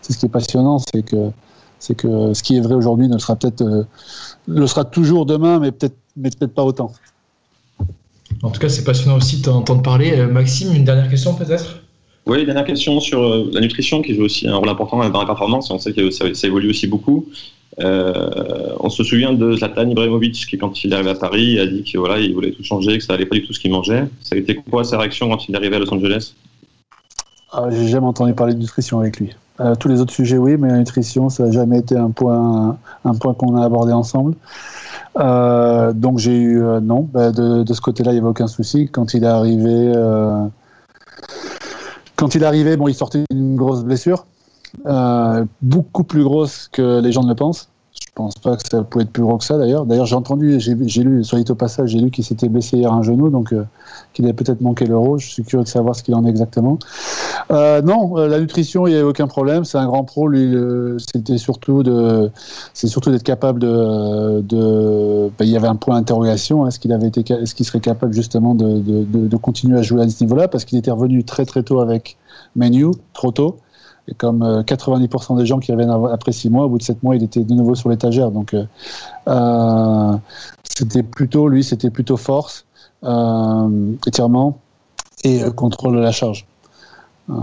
c'est 0.01 0.13
ce 0.13 0.17
qui 0.17 0.25
est 0.25 0.29
passionnant, 0.29 0.79
c'est 0.79 1.03
que, 1.03 1.31
c'est 1.79 1.95
que 1.95 2.33
ce 2.33 2.43
qui 2.43 2.57
est 2.57 2.61
vrai 2.61 2.75
aujourd'hui 2.75 3.07
ne 3.07 3.13
le 3.13 3.19
sera 3.19 3.35
peut-être, 3.35 3.61
euh, 3.61 3.83
le 4.47 4.67
sera 4.67 4.85
toujours 4.85 5.25
demain, 5.25 5.59
mais 5.59 5.71
peut-être, 5.71 5.95
mais 6.15 6.29
peut-être 6.29 6.53
pas 6.53 6.63
autant. 6.63 6.91
En 8.43 8.51
tout 8.51 8.59
cas, 8.59 8.69
c'est 8.69 8.83
passionnant 8.83 9.17
aussi 9.17 9.37
de 9.37 9.43
t'entendre 9.43 9.81
parler. 9.81 10.19
Euh, 10.19 10.27
Maxime, 10.27 10.73
une 10.73 10.83
dernière 10.83 11.09
question 11.09 11.33
peut-être? 11.33 11.81
Oui, 12.27 12.45
dernière 12.45 12.65
question 12.65 12.99
sur 12.99 13.21
la 13.51 13.61
nutrition 13.61 14.01
qui 14.01 14.15
joue 14.15 14.23
aussi 14.23 14.47
un 14.47 14.55
rôle 14.55 14.69
important 14.69 14.97
dans 15.09 15.19
la 15.19 15.25
performance. 15.27 15.69
On 15.69 15.77
sait 15.77 15.93
que 15.93 16.09
ça, 16.09 16.33
ça 16.33 16.47
évolue 16.47 16.69
aussi 16.69 16.87
beaucoup. 16.87 17.25
Euh, 17.79 18.73
on 18.79 18.89
se 18.89 19.03
souvient 19.03 19.33
de 19.33 19.53
Zlatan 19.53 19.89
Ibrahimovic 19.89 20.45
qui, 20.47 20.57
quand 20.57 20.83
il 20.83 20.91
est 20.91 20.95
arrivé 20.95 21.09
à 21.11 21.15
Paris, 21.15 21.59
a 21.59 21.65
dit 21.65 21.83
que 21.83 21.97
voilà, 21.97 22.19
il 22.19 22.33
voulait 22.33 22.51
tout 22.51 22.63
changer, 22.63 22.97
que 22.97 23.03
ça 23.03 23.13
allait 23.13 23.25
pas 23.25 23.35
du 23.35 23.45
tout 23.45 23.53
ce 23.53 23.59
qu'il 23.59 23.71
mangeait. 23.71 24.07
Ça 24.21 24.35
a 24.35 24.37
été 24.37 24.55
quoi 24.55 24.83
sa 24.83 24.97
réaction 24.97 25.29
quand 25.29 25.47
il 25.47 25.53
est 25.53 25.57
arrivé 25.57 25.75
à 25.75 25.79
Los 25.79 25.93
Angeles? 25.93 26.33
Ah, 27.51 27.67
J'ai 27.69 27.87
jamais 27.87 28.07
entendu 28.07 28.33
parler 28.33 28.53
de 28.53 28.59
nutrition 28.59 28.99
avec 28.99 29.19
lui. 29.19 29.35
Euh, 29.61 29.75
tous 29.75 29.87
les 29.87 30.01
autres 30.01 30.13
sujets, 30.13 30.37
oui, 30.37 30.57
mais 30.57 30.67
la 30.69 30.77
nutrition, 30.77 31.29
ça 31.29 31.45
n'a 31.45 31.51
jamais 31.51 31.79
été 31.79 31.95
un 31.95 32.11
point, 32.11 32.77
qu'on 33.37 33.57
a 33.57 33.65
abordé 33.65 33.93
ensemble. 33.93 34.35
Euh, 35.17 35.93
donc 35.93 36.19
j'ai 36.19 36.35
eu 36.35 36.61
non, 36.81 37.07
bah, 37.13 37.31
de, 37.31 37.63
de 37.63 37.73
ce 37.73 37.79
côté-là, 37.79 38.11
il 38.11 38.15
n'y 38.15 38.19
avait 38.19 38.27
aucun 38.27 38.47
souci. 38.47 38.89
Quand 38.91 39.13
il 39.13 39.23
est 39.23 39.27
arrivé, 39.27 39.93
quand 42.17 42.35
il 42.35 42.43
est 42.43 42.45
arrivé, 42.45 42.75
bon, 42.75 42.89
il 42.89 42.95
sortait 42.95 43.23
d'une 43.31 43.55
grosse 43.55 43.83
blessure, 43.83 44.25
euh, 44.85 45.45
beaucoup 45.61 46.03
plus 46.03 46.23
grosse 46.23 46.69
que 46.71 46.99
les 47.01 47.11
gens 47.11 47.23
ne 47.23 47.29
le 47.29 47.35
pensent. 47.35 47.69
Je 47.97 48.07
pense 48.13 48.35
pas 48.35 48.57
que 48.57 48.67
ça 48.69 48.83
pouvait 48.83 49.03
être 49.03 49.11
plus 49.11 49.23
gros 49.23 49.37
que 49.37 49.43
ça 49.45 49.57
d'ailleurs. 49.57 49.85
D'ailleurs, 49.85 50.05
j'ai 50.05 50.15
entendu, 50.15 50.59
j'ai 50.59 50.73
lu, 51.03 51.23
soit 51.23 51.39
dit 51.41 51.49
au 51.49 51.55
passage, 51.55 51.91
j'ai 51.91 51.99
lu 51.99 52.11
qu'il 52.11 52.25
s'était 52.25 52.49
blessé 52.49 52.77
hier 52.77 52.91
un 52.91 53.01
genou, 53.01 53.29
donc 53.29 53.53
euh, 53.53 53.63
qu'il 54.13 54.25
avait 54.25 54.33
peut-être 54.33 54.59
manqué 54.59 54.85
l'euro. 54.85 55.17
Je 55.17 55.27
suis 55.27 55.43
curieux 55.43 55.63
de 55.63 55.69
savoir 55.69 55.95
ce 55.95 56.03
qu'il 56.03 56.13
en 56.13 56.25
est 56.25 56.29
exactement. 56.29 56.77
Euh, 57.51 57.81
non, 57.81 58.15
la 58.15 58.39
nutrition, 58.39 58.85
il 58.87 58.93
n'y 58.95 58.99
a 58.99 59.05
aucun 59.07 59.27
problème. 59.27 59.63
C'est 59.63 59.77
un 59.77 59.85
grand 59.85 60.03
pro. 60.03 60.29
C'était 60.97 61.37
surtout 61.37 61.83
de, 61.83 62.31
c'est 62.73 62.87
surtout 62.87 63.11
d'être 63.11 63.23
capable 63.23 63.59
de, 63.59 64.41
ben, 65.37 65.45
il 65.45 65.49
y 65.49 65.57
avait 65.57 65.67
un 65.67 65.75
point 65.75 65.95
d'interrogation. 65.95 66.65
hein. 66.65 66.69
Est-ce 66.69 66.79
qu'il 67.55 67.65
serait 67.65 67.79
capable 67.79 68.13
justement 68.13 68.55
de- 68.55 68.79
de 68.81 69.37
continuer 69.37 69.77
à 69.79 69.81
jouer 69.81 70.03
à 70.03 70.09
ce 70.09 70.21
niveau-là 70.23 70.47
parce 70.49 70.65
qu'il 70.65 70.77
était 70.77 70.91
revenu 70.91 71.23
très 71.23 71.45
très 71.45 71.63
tôt 71.63 71.79
avec 71.79 72.17
Menu, 72.55 72.87
trop 73.13 73.31
tôt. 73.31 73.57
Et 74.07 74.13
comme 74.13 74.43
euh, 74.43 74.61
90% 74.61 75.37
des 75.37 75.45
gens 75.45 75.59
qui 75.59 75.71
reviennent 75.71 75.89
après 75.89 76.31
6 76.31 76.49
mois, 76.49 76.65
au 76.65 76.69
bout 76.69 76.77
de 76.77 76.83
7 76.83 77.01
mois, 77.03 77.15
il 77.15 77.23
était 77.23 77.43
de 77.43 77.53
nouveau 77.53 77.75
sur 77.75 77.89
l'étagère. 77.89 78.31
Donc, 78.31 78.53
euh, 78.53 78.65
euh, 79.27 80.17
c'était 80.63 81.03
plutôt, 81.03 81.47
lui, 81.47 81.63
c'était 81.63 81.89
plutôt 81.89 82.17
force, 82.17 82.65
euh, 83.03 83.93
étirement 84.05 84.59
et 85.23 85.43
euh, 85.43 85.51
contrôle 85.51 85.95
de 85.95 86.01
la 86.01 86.11
charge. 86.11 86.45
Euh, 87.29 87.33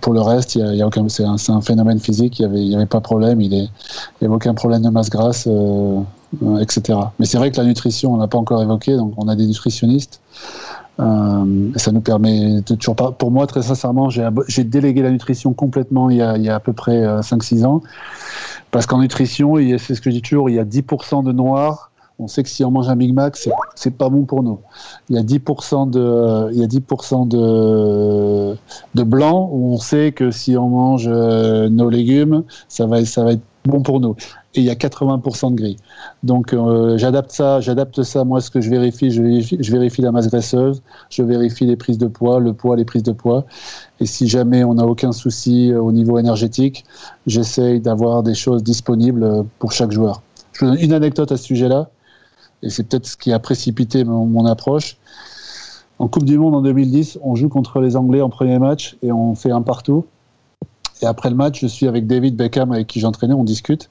pour 0.00 0.12
le 0.12 0.20
reste, 0.20 0.56
y 0.56 0.62
a, 0.62 0.90
c'est 1.08 1.50
un, 1.50 1.60
phénomène 1.62 1.98
physique. 1.98 2.38
Il 2.38 2.70
y 2.70 2.76
avait, 2.76 2.86
pas 2.86 2.98
de 2.98 3.02
problème. 3.02 3.40
Il 3.40 3.54
est, 3.54 3.64
il 3.64 4.22
y 4.22 4.24
avait 4.26 4.34
aucun 4.34 4.54
problème 4.54 4.82
de 4.82 4.90
masse 4.90 5.08
grasse, 5.08 5.46
euh, 5.46 6.00
euh, 6.42 6.58
etc. 6.58 6.98
Mais 7.18 7.26
c'est 7.26 7.38
vrai 7.38 7.50
que 7.50 7.56
la 7.56 7.64
nutrition, 7.64 8.12
on 8.12 8.16
l'a 8.18 8.28
pas 8.28 8.38
encore 8.38 8.62
évoqué. 8.62 8.96
Donc, 8.96 9.14
on 9.16 9.28
a 9.28 9.36
des 9.36 9.46
nutritionnistes. 9.46 10.20
Euh, 11.02 11.70
ça 11.76 11.92
nous 11.92 12.00
permet 12.00 12.60
de 12.60 12.74
toujours 12.74 12.96
pas. 12.96 13.12
Pour 13.12 13.30
moi, 13.30 13.46
très 13.46 13.62
sincèrement, 13.62 14.08
j'ai 14.10 14.64
délégué 14.64 15.02
la 15.02 15.10
nutrition 15.10 15.52
complètement 15.52 16.10
il 16.10 16.16
y 16.18 16.22
a, 16.22 16.54
à 16.54 16.60
peu 16.60 16.72
près 16.72 17.04
euh, 17.04 17.20
5-6 17.20 17.64
ans. 17.64 17.82
Parce 18.70 18.86
qu'en 18.86 19.00
nutrition, 19.00 19.56
c'est 19.78 19.94
ce 19.94 20.00
que 20.00 20.10
je 20.10 20.16
dis 20.16 20.22
toujours, 20.22 20.48
il 20.48 20.56
y 20.56 20.58
a 20.58 20.64
10% 20.64 21.24
de 21.24 21.32
noir. 21.32 21.90
On 22.18 22.28
sait 22.28 22.42
que 22.42 22.48
si 22.48 22.64
on 22.64 22.70
mange 22.70 22.88
un 22.88 22.94
Big 22.94 23.12
Mac, 23.12 23.36
c'est 23.74 23.96
pas 23.96 24.08
bon 24.08 24.24
pour 24.24 24.42
nous. 24.42 24.60
Il 25.08 25.16
y 25.16 25.18
a 25.18 25.22
10% 25.22 25.90
de, 25.90 26.52
il 26.52 26.60
y 26.60 26.62
a 26.62 26.66
10% 26.66 27.26
de, 27.26 28.56
de 28.94 29.02
blanc 29.02 29.48
où 29.52 29.72
on 29.72 29.78
sait 29.78 30.12
que 30.12 30.30
si 30.30 30.56
on 30.56 30.68
mange 30.68 31.08
euh, 31.08 31.68
nos 31.68 31.90
légumes, 31.90 32.44
ça 32.68 32.86
va, 32.86 33.04
ça 33.04 33.24
va 33.24 33.32
être 33.32 33.42
bon 33.64 33.82
pour 33.82 34.00
nous. 34.00 34.16
Et 34.54 34.60
il 34.60 34.64
y 34.64 34.70
a 34.70 34.74
80% 34.74 35.52
de 35.52 35.56
gris. 35.56 35.76
Donc 36.22 36.52
euh, 36.52 36.98
j'adapte 36.98 37.32
ça, 37.32 37.60
j'adapte 37.60 38.02
ça. 38.02 38.24
Moi, 38.24 38.40
ce 38.40 38.50
que 38.50 38.60
je 38.60 38.70
vérifie, 38.70 39.10
je 39.10 39.22
vérifie, 39.22 39.56
je 39.60 39.72
vérifie 39.72 40.02
la 40.02 40.12
masse 40.12 40.28
graisseuse, 40.28 40.82
je 41.10 41.22
vérifie 41.22 41.66
les 41.66 41.76
prises 41.76 41.98
de 41.98 42.06
poids, 42.06 42.40
le 42.40 42.52
poids, 42.52 42.76
les 42.76 42.84
prises 42.84 43.02
de 43.02 43.12
poids. 43.12 43.44
Et 44.00 44.06
si 44.06 44.28
jamais 44.28 44.64
on 44.64 44.74
n'a 44.74 44.86
aucun 44.86 45.12
souci 45.12 45.72
euh, 45.72 45.80
au 45.80 45.92
niveau 45.92 46.18
énergétique, 46.18 46.84
j'essaye 47.26 47.80
d'avoir 47.80 48.22
des 48.22 48.34
choses 48.34 48.62
disponibles 48.62 49.24
euh, 49.24 49.42
pour 49.58 49.72
chaque 49.72 49.92
joueur. 49.92 50.22
Je 50.52 50.64
vous 50.64 50.72
donne 50.72 50.80
une 50.80 50.92
anecdote 50.92 51.32
à 51.32 51.36
ce 51.36 51.44
sujet-là, 51.44 51.88
et 52.62 52.70
c'est 52.70 52.84
peut-être 52.84 53.06
ce 53.06 53.16
qui 53.16 53.32
a 53.32 53.38
précipité 53.38 54.04
mon, 54.04 54.26
mon 54.26 54.44
approche. 54.44 54.98
En 55.98 56.08
Coupe 56.08 56.24
du 56.24 56.36
Monde 56.36 56.56
en 56.56 56.62
2010, 56.62 57.20
on 57.22 57.36
joue 57.36 57.48
contre 57.48 57.80
les 57.80 57.96
Anglais 57.96 58.22
en 58.22 58.28
premier 58.28 58.58
match 58.58 58.96
et 59.02 59.12
on 59.12 59.34
fait 59.34 59.52
un 59.52 59.62
partout. 59.62 60.04
Et 61.02 61.06
après 61.06 61.30
le 61.30 61.36
match, 61.36 61.60
je 61.60 61.66
suis 61.66 61.88
avec 61.88 62.06
David 62.06 62.36
Beckham 62.36 62.72
avec 62.72 62.86
qui 62.86 63.00
j'entraînais, 63.00 63.34
on 63.34 63.44
discute 63.44 63.90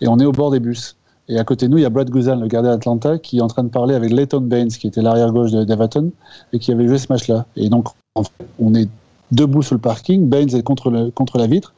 et 0.00 0.08
on 0.08 0.18
est 0.18 0.26
au 0.26 0.32
bord 0.32 0.50
des 0.50 0.60
bus. 0.60 0.96
Et 1.28 1.38
à 1.38 1.44
côté 1.44 1.66
de 1.66 1.70
nous, 1.70 1.78
il 1.78 1.82
y 1.82 1.86
a 1.86 1.90
Brad 1.90 2.10
Guzan, 2.10 2.36
le 2.36 2.48
gardien 2.48 2.72
d'Atlanta, 2.72 3.18
qui 3.18 3.38
est 3.38 3.40
en 3.40 3.46
train 3.46 3.62
de 3.62 3.68
parler 3.68 3.94
avec 3.94 4.12
Leighton 4.12 4.40
Baines, 4.40 4.68
qui 4.68 4.88
était 4.88 5.00
l'arrière 5.00 5.30
gauche 5.32 5.52
de 5.52 5.62
d'Everton, 5.62 6.10
et 6.52 6.58
qui 6.58 6.72
avait 6.72 6.88
joué 6.88 6.98
ce 6.98 7.06
match-là. 7.08 7.46
Et 7.54 7.68
donc, 7.68 7.86
en 8.16 8.24
fait, 8.24 8.46
on 8.58 8.74
est 8.74 8.88
debout 9.30 9.62
sur 9.62 9.76
le 9.76 9.80
parking, 9.80 10.28
Baines 10.28 10.54
est 10.56 10.62
contre, 10.64 11.10
contre 11.14 11.38
la 11.38 11.46
vitre, 11.46 11.72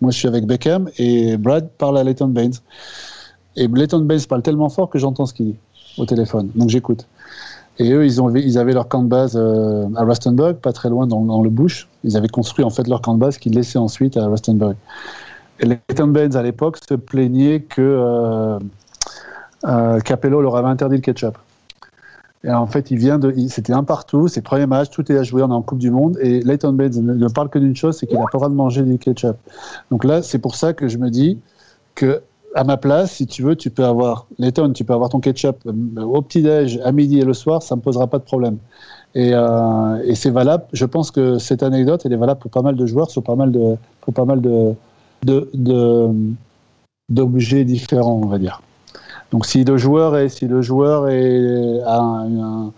moi 0.00 0.10
je 0.10 0.18
suis 0.18 0.26
avec 0.26 0.44
Beckham, 0.44 0.90
et 0.98 1.36
Brad 1.36 1.68
parle 1.78 1.98
à 1.98 2.04
Leighton 2.04 2.26
Baines. 2.26 2.54
Et 3.54 3.68
Leighton 3.68 4.00
Baines 4.00 4.24
parle 4.28 4.42
tellement 4.42 4.68
fort 4.68 4.90
que 4.90 4.98
j'entends 4.98 5.26
ce 5.26 5.34
qu'il 5.34 5.46
dit 5.46 5.56
au 5.98 6.04
téléphone, 6.04 6.50
donc 6.56 6.68
j'écoute. 6.68 7.06
Et 7.78 7.92
eux, 7.92 8.06
ils, 8.06 8.58
avaient 8.58 8.72
leur 8.72 8.88
camp 8.88 9.02
de 9.02 9.08
base 9.08 9.36
euh, 9.36 9.86
à 9.96 10.04
Rustenburg, 10.04 10.56
pas 10.56 10.72
très 10.72 10.88
loin 10.88 11.06
dans, 11.06 11.42
le 11.42 11.50
bush. 11.50 11.88
Ils 12.04 12.16
avaient 12.16 12.28
construit 12.28 12.64
en 12.64 12.70
fait 12.70 12.88
leur 12.88 13.02
camp 13.02 13.14
de 13.14 13.18
base 13.18 13.36
qu'ils 13.36 13.54
laissaient 13.54 13.78
ensuite 13.78 14.16
à 14.16 14.26
Rustenburg. 14.26 14.76
Et 15.60 15.66
Leighton 15.66 16.08
Baines 16.08 16.36
à 16.36 16.42
l'époque 16.42 16.78
se 16.88 16.94
plaignait 16.94 17.60
que 17.60 17.82
euh, 17.82 18.58
euh, 19.64 20.00
Capello 20.00 20.40
leur 20.40 20.56
avait 20.56 20.68
interdit 20.68 20.96
le 20.96 21.02
ketchup. 21.02 21.36
Et 22.44 22.50
en 22.50 22.66
fait, 22.66 22.90
il 22.90 22.98
vient 22.98 23.18
de, 23.18 23.34
c'était 23.48 23.72
un 23.72 23.82
partout, 23.82 24.28
c'est 24.28 24.40
le 24.40 24.44
premier 24.44 24.66
match, 24.66 24.90
tout 24.90 25.10
est 25.10 25.18
à 25.18 25.22
jouer, 25.22 25.42
on 25.42 25.50
est 25.50 25.54
en 25.54 25.62
Coupe 25.62 25.78
du 25.78 25.90
Monde, 25.90 26.16
et 26.20 26.40
Leighton 26.40 26.72
Baines 26.72 27.00
ne, 27.02 27.14
ne 27.14 27.28
parle 27.28 27.48
que 27.48 27.58
d'une 27.58 27.74
chose, 27.74 27.98
c'est 27.98 28.06
qu'il 28.06 28.16
n'a 28.16 28.22
pas 28.24 28.30
le 28.34 28.38
droit 28.38 28.48
de 28.48 28.54
manger 28.54 28.82
du 28.82 28.98
ketchup. 28.98 29.36
Donc 29.90 30.04
là, 30.04 30.22
c'est 30.22 30.38
pour 30.38 30.54
ça 30.54 30.72
que 30.72 30.86
je 30.86 30.96
me 30.96 31.10
dis 31.10 31.40
que 31.94 32.22
à 32.56 32.64
ma 32.64 32.78
place, 32.78 33.12
si 33.12 33.26
tu 33.26 33.42
veux, 33.42 33.54
tu 33.54 33.70
peux 33.70 33.84
avoir 33.84 34.26
Leighton, 34.38 34.72
tu 34.72 34.82
peux 34.82 34.94
avoir 34.94 35.10
ton 35.10 35.20
ketchup 35.20 35.58
euh, 35.66 36.02
au 36.02 36.22
petit-déj, 36.22 36.80
à 36.82 36.90
midi 36.90 37.20
et 37.20 37.24
le 37.24 37.34
soir, 37.34 37.62
ça 37.62 37.74
ne 37.74 37.80
me 37.80 37.84
posera 37.84 38.06
pas 38.06 38.18
de 38.18 38.24
problème. 38.24 38.56
Et, 39.14 39.32
euh, 39.34 40.02
et 40.04 40.14
c'est 40.14 40.30
valable, 40.30 40.64
je 40.72 40.86
pense 40.86 41.10
que 41.10 41.38
cette 41.38 41.62
anecdote, 41.62 42.02
elle 42.04 42.14
est 42.14 42.18
valable 42.18 42.40
pour 42.40 42.50
pas 42.50 42.62
mal 42.62 42.74
de 42.74 42.86
joueurs, 42.86 43.10
sur 43.10 43.22
pas 43.22 43.36
mal 43.36 43.52
de, 43.52 43.76
pour 44.00 44.14
pas 44.14 44.24
mal 44.24 44.40
de, 44.40 44.74
d'objets 47.08 47.64
différents, 47.64 48.20
on 48.22 48.26
va 48.26 48.38
dire. 48.38 48.62
Donc 49.32 49.44
si 49.44 49.64
le 49.64 49.76
joueur 49.76 50.16
est, 50.16 50.30
si 50.30 50.46
le 50.46 50.62
joueur 50.62 51.08
est, 51.08 51.80
a, 51.84 51.98
un, 52.00 52.72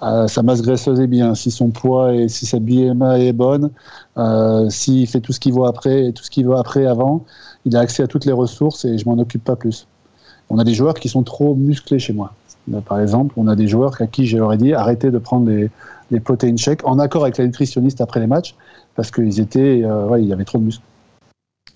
a 0.00 0.28
sa 0.28 0.42
masse 0.42 0.62
graisseuse 0.62 1.00
est 1.00 1.06
bien, 1.06 1.34
si 1.34 1.50
son 1.50 1.70
poids 1.70 2.14
et 2.14 2.28
si 2.28 2.46
sa 2.46 2.58
BMA 2.58 3.18
est 3.18 3.32
bonne, 3.32 3.70
euh, 4.16 4.68
s'il 4.70 5.06
fait 5.06 5.20
tout 5.20 5.32
ce 5.32 5.40
qu'il 5.40 5.52
voit 5.52 5.68
après 5.68 6.06
et 6.06 6.12
tout 6.12 6.22
ce 6.24 6.30
qu'il 6.30 6.46
voit 6.46 6.60
après 6.60 6.86
avant, 6.86 7.24
il 7.64 7.76
a 7.76 7.80
accès 7.80 8.02
à 8.02 8.06
toutes 8.06 8.24
les 8.24 8.32
ressources 8.32 8.84
et 8.84 8.98
je 8.98 9.08
m'en 9.08 9.18
occupe 9.18 9.44
pas 9.44 9.56
plus. 9.56 9.86
On 10.50 10.58
a 10.58 10.64
des 10.64 10.74
joueurs 10.74 10.94
qui 10.94 11.08
sont 11.08 11.22
trop 11.22 11.54
musclés 11.54 11.98
chez 11.98 12.12
moi. 12.12 12.32
Par 12.86 13.00
exemple, 13.00 13.34
on 13.36 13.48
a 13.48 13.56
des 13.56 13.66
joueurs 13.66 14.00
à 14.00 14.06
qui 14.06 14.26
j'aurais 14.26 14.58
dit 14.58 14.74
arrêtez 14.74 15.10
de 15.10 15.18
prendre 15.18 15.48
les, 15.48 15.70
les 16.10 16.20
protein 16.20 16.56
shakes 16.56 16.86
en 16.86 16.98
accord 16.98 17.22
avec 17.22 17.38
la 17.38 17.46
nutritionniste 17.46 18.00
après 18.00 18.20
les 18.20 18.26
matchs 18.26 18.54
parce 18.94 19.10
qu'ils 19.10 19.40
étaient, 19.40 19.82
euh, 19.84 20.06
ouais, 20.06 20.22
il 20.22 20.28
y 20.28 20.32
avait 20.32 20.44
trop 20.44 20.58
de 20.58 20.64
muscles. 20.64 20.82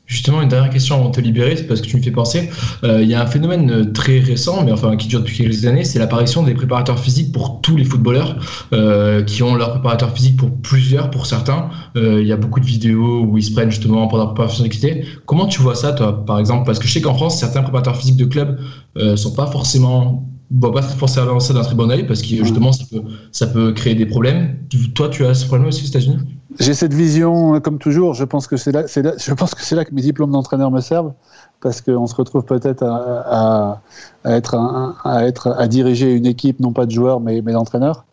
Justement, 0.06 0.42
une 0.42 0.48
dernière 0.48 0.70
question 0.70 0.96
avant 0.96 1.08
de 1.08 1.14
te 1.14 1.20
libérer, 1.20 1.56
c'est 1.56 1.66
parce 1.66 1.80
que 1.80 1.86
tu 1.86 1.96
me 1.96 2.02
fais 2.02 2.10
penser. 2.10 2.50
Euh, 2.84 3.02
il 3.02 3.08
y 3.08 3.14
a 3.14 3.22
un 3.22 3.26
phénomène 3.26 3.92
très 3.92 4.18
récent, 4.18 4.62
mais 4.64 4.72
enfin 4.72 4.96
qui 4.96 5.08
dure 5.08 5.20
depuis 5.20 5.38
quelques 5.38 5.64
années, 5.64 5.84
c'est 5.84 5.98
l'apparition 5.98 6.42
des 6.42 6.54
préparateurs 6.54 6.98
physiques 6.98 7.32
pour 7.32 7.60
tous 7.62 7.76
les 7.76 7.84
footballeurs, 7.84 8.36
euh, 8.72 9.22
qui 9.22 9.42
ont 9.42 9.54
leur 9.54 9.72
préparateur 9.72 10.12
physique 10.12 10.36
pour 10.36 10.50
plusieurs, 10.50 11.10
pour 11.10 11.26
certains. 11.26 11.70
Euh, 11.96 12.20
il 12.20 12.26
y 12.26 12.32
a 12.32 12.36
beaucoup 12.36 12.60
de 12.60 12.66
vidéos 12.66 13.24
où 13.24 13.38
ils 13.38 13.44
se 13.44 13.52
prennent 13.52 13.70
justement 13.70 14.06
pour 14.08 14.18
leur 14.18 14.34
préparation 14.34 14.64
physique. 14.64 15.04
Comment 15.24 15.46
tu 15.46 15.62
vois 15.62 15.74
ça, 15.74 15.92
toi, 15.92 16.24
par 16.26 16.38
exemple? 16.38 16.66
Parce 16.66 16.78
que 16.78 16.86
je 16.86 16.92
sais 16.92 17.00
qu'en 17.00 17.14
France, 17.14 17.38
certains 17.38 17.62
préparateurs 17.62 17.96
physiques 17.96 18.16
de 18.16 18.26
clubs 18.26 18.58
euh, 18.98 19.16
sont 19.16 19.32
pas 19.32 19.46
forcément 19.46 20.28
voit 20.54 20.72
pas 20.72 20.82
forcément 20.82 21.40
ça 21.40 21.54
d'un 21.54 21.62
très 21.62 21.74
bon 21.74 21.90
oeil 21.90 22.06
parce 22.06 22.20
que 22.20 22.28
justement 22.28 22.72
ça 22.72 22.84
peut, 22.90 23.02
ça 23.30 23.46
peut 23.46 23.72
créer 23.72 23.94
des 23.94 24.06
problèmes. 24.06 24.58
Toi, 24.94 25.08
tu 25.08 25.24
as 25.24 25.34
ce 25.34 25.46
problème 25.46 25.68
aussi 25.68 25.84
aux 25.84 25.88
États-Unis? 25.88 26.18
J'ai 26.58 26.74
cette 26.74 26.94
vision, 26.94 27.60
comme 27.60 27.78
toujours. 27.78 28.14
Je 28.14 28.24
pense 28.24 28.46
que 28.46 28.56
c'est 28.56 28.72
là, 28.72 28.84
je 28.86 29.34
pense 29.34 29.54
que 29.54 29.62
c'est 29.62 29.74
là 29.74 29.84
que 29.84 29.94
mes 29.94 30.02
diplômes 30.02 30.32
d'entraîneur 30.32 30.70
me 30.70 30.80
servent 30.80 31.12
parce 31.60 31.80
qu'on 31.80 32.06
se 32.06 32.14
retrouve 32.14 32.44
peut-être 32.44 32.82
à, 32.84 33.80
être, 34.24 34.56
à, 35.04 35.68
diriger 35.68 36.12
une 36.12 36.26
équipe, 36.26 36.58
non 36.58 36.72
pas 36.72 36.86
de 36.86 36.90
joueurs, 36.90 37.20
mais, 37.20 37.40
d'entraîneurs. 37.40 38.04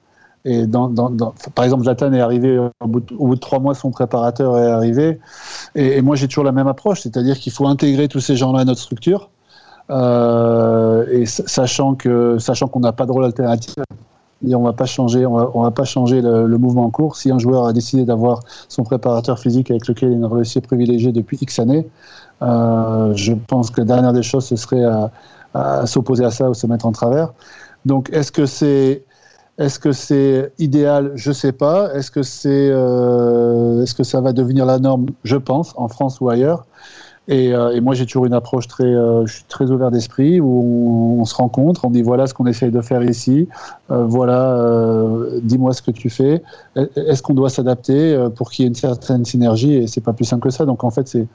Et 0.46 0.66
par 1.56 1.66
exemple, 1.66 1.84
Zlatan 1.84 2.14
est 2.14 2.22
arrivé 2.22 2.58
au 2.58 2.88
bout, 2.88 3.00
de, 3.02 3.16
au 3.16 3.28
bout, 3.28 3.36
de, 3.36 3.40
trois 3.40 3.60
mois, 3.60 3.74
son 3.74 3.92
préparateur 3.92 4.58
est 4.58 4.70
arrivé. 4.70 5.20
Et, 5.76 5.98
et 5.98 6.02
moi, 6.02 6.16
j'ai 6.16 6.28
toujours 6.28 6.44
la 6.44 6.52
même 6.52 6.68
approche, 6.68 7.02
c'est-à-dire 7.02 7.38
qu'il 7.38 7.52
faut 7.52 7.68
intégrer 7.68 8.08
tous 8.08 8.22
ces 8.22 8.36
gens-là 8.36 8.62
à 8.62 8.66
notre 8.66 8.80
structure. 8.80 9.30
Euh, 9.90 11.06
et 11.10 11.26
sachant 11.26 11.96
que 11.96 12.38
sachant 12.38 12.68
qu'on 12.68 12.80
n'a 12.80 12.92
pas 12.92 13.08
de 13.08 13.12
rôle 13.12 13.26
alternatif, 13.26 13.74
on 14.46 14.64
va 14.64 14.74
pas 14.74 14.86
changer, 14.86 15.26
on 15.26 15.62
va, 15.62 15.72
pas 15.72 15.84
changer 15.84 16.22
le, 16.22 16.58
mouvement 16.58 16.86
en 16.86 16.90
cours. 16.90 17.16
Si 17.16 17.32
un 17.32 17.40
joueur 17.40 17.66
a 17.66 17.74
décidé 17.74 18.06
d'avoir 18.06 18.42
son 18.68 18.84
préparateur 18.84 19.40
physique 19.40 19.70
avec 19.72 19.88
lequel 19.88 20.10
il 20.10 20.14
a 20.14 20.16
une 20.18 20.26
relation 20.26 20.62
privilégiée 20.62 21.12
depuis 21.12 21.38
X 21.42 21.60
années, 21.60 21.88
euh, 22.42 23.14
je 23.16 23.34
pense 23.34 23.70
que 23.70 23.82
la 23.82 23.86
dernière 23.86 24.14
des 24.14 24.24
choses 24.24 24.46
ce 24.46 24.56
serait 24.56 24.84
à, 24.84 25.12
à 25.54 25.86
s'opposer 25.86 26.24
à 26.24 26.32
ça 26.32 26.50
ou 26.50 26.54
se 26.54 26.68
mettre 26.68 26.86
en 26.86 26.92
travers. 26.92 27.34
Donc, 27.86 28.10
est-ce 28.12 28.32
que 28.32 28.46
c'est 28.46 29.04
est-ce 29.60 29.78
que 29.78 29.92
c'est 29.92 30.54
idéal? 30.58 31.12
Je 31.16 31.34
sais 31.34 31.52
pas. 31.52 31.94
Est-ce 31.94 32.12
que 32.12 32.24
c'est 32.24 32.70
euh, 32.72 33.84
est-ce 33.84 33.94
que 33.94 34.04
ça 34.04 34.22
va 34.22 34.32
devenir 34.32 34.66
la 34.66 34.80
norme? 34.80 35.08
Je 35.26 35.36
pense 35.36 35.74
en 35.76 35.90
France 35.90 36.22
ou 36.22 36.30
ailleurs. 36.30 36.66
Et, 37.30 37.54
euh, 37.54 37.76
et, 37.76 37.80
moi, 37.80 37.94
j'ai 37.94 38.08
toujours 38.08 38.26
une 38.26 38.34
approche 38.34 38.68
très, 38.68 38.86
euh, 38.86 39.24
je 39.28 39.36
suis 39.36 39.44
très 39.44 39.70
ouvert 39.70 39.92
d'esprit 39.92 40.42
où 40.42 41.20
on, 41.20 41.26
se 41.26 41.36
rencontre, 41.36 41.86
on 41.86 41.92
dit 41.92 42.02
voilà 42.02 42.26
ce 42.26 42.34
qu'on 42.34 42.48
essaye 42.48 42.72
de 42.72 42.82
faire 42.82 43.04
ici, 43.04 43.48
euh, 43.92 44.04
voilà, 44.06 44.56
euh, 44.56 45.40
dis-moi 45.44 45.74
ce 45.74 45.84
que 45.84 45.92
tu 45.92 46.10
fais. 46.10 46.42
Est-ce 46.76 47.22
qu'on 47.22 47.36
doit 47.36 47.52
s'adapter 47.52 48.16
euh, 48.16 48.30
pour 48.30 48.50
qu'il 48.50 48.64
y 48.64 48.66
ait 48.66 48.70
une 48.70 48.76
certaine 48.76 49.26
synergie? 49.26 49.76
Et 49.76 49.86
c'est 49.86 50.02
pas 50.02 50.14
plus 50.14 50.26
simple 50.26 50.42
que 50.42 50.50
ça. 50.50 50.66
Donc 50.66 50.84
en 50.84 50.90
fait, 50.90 51.08
c'est 51.08 51.28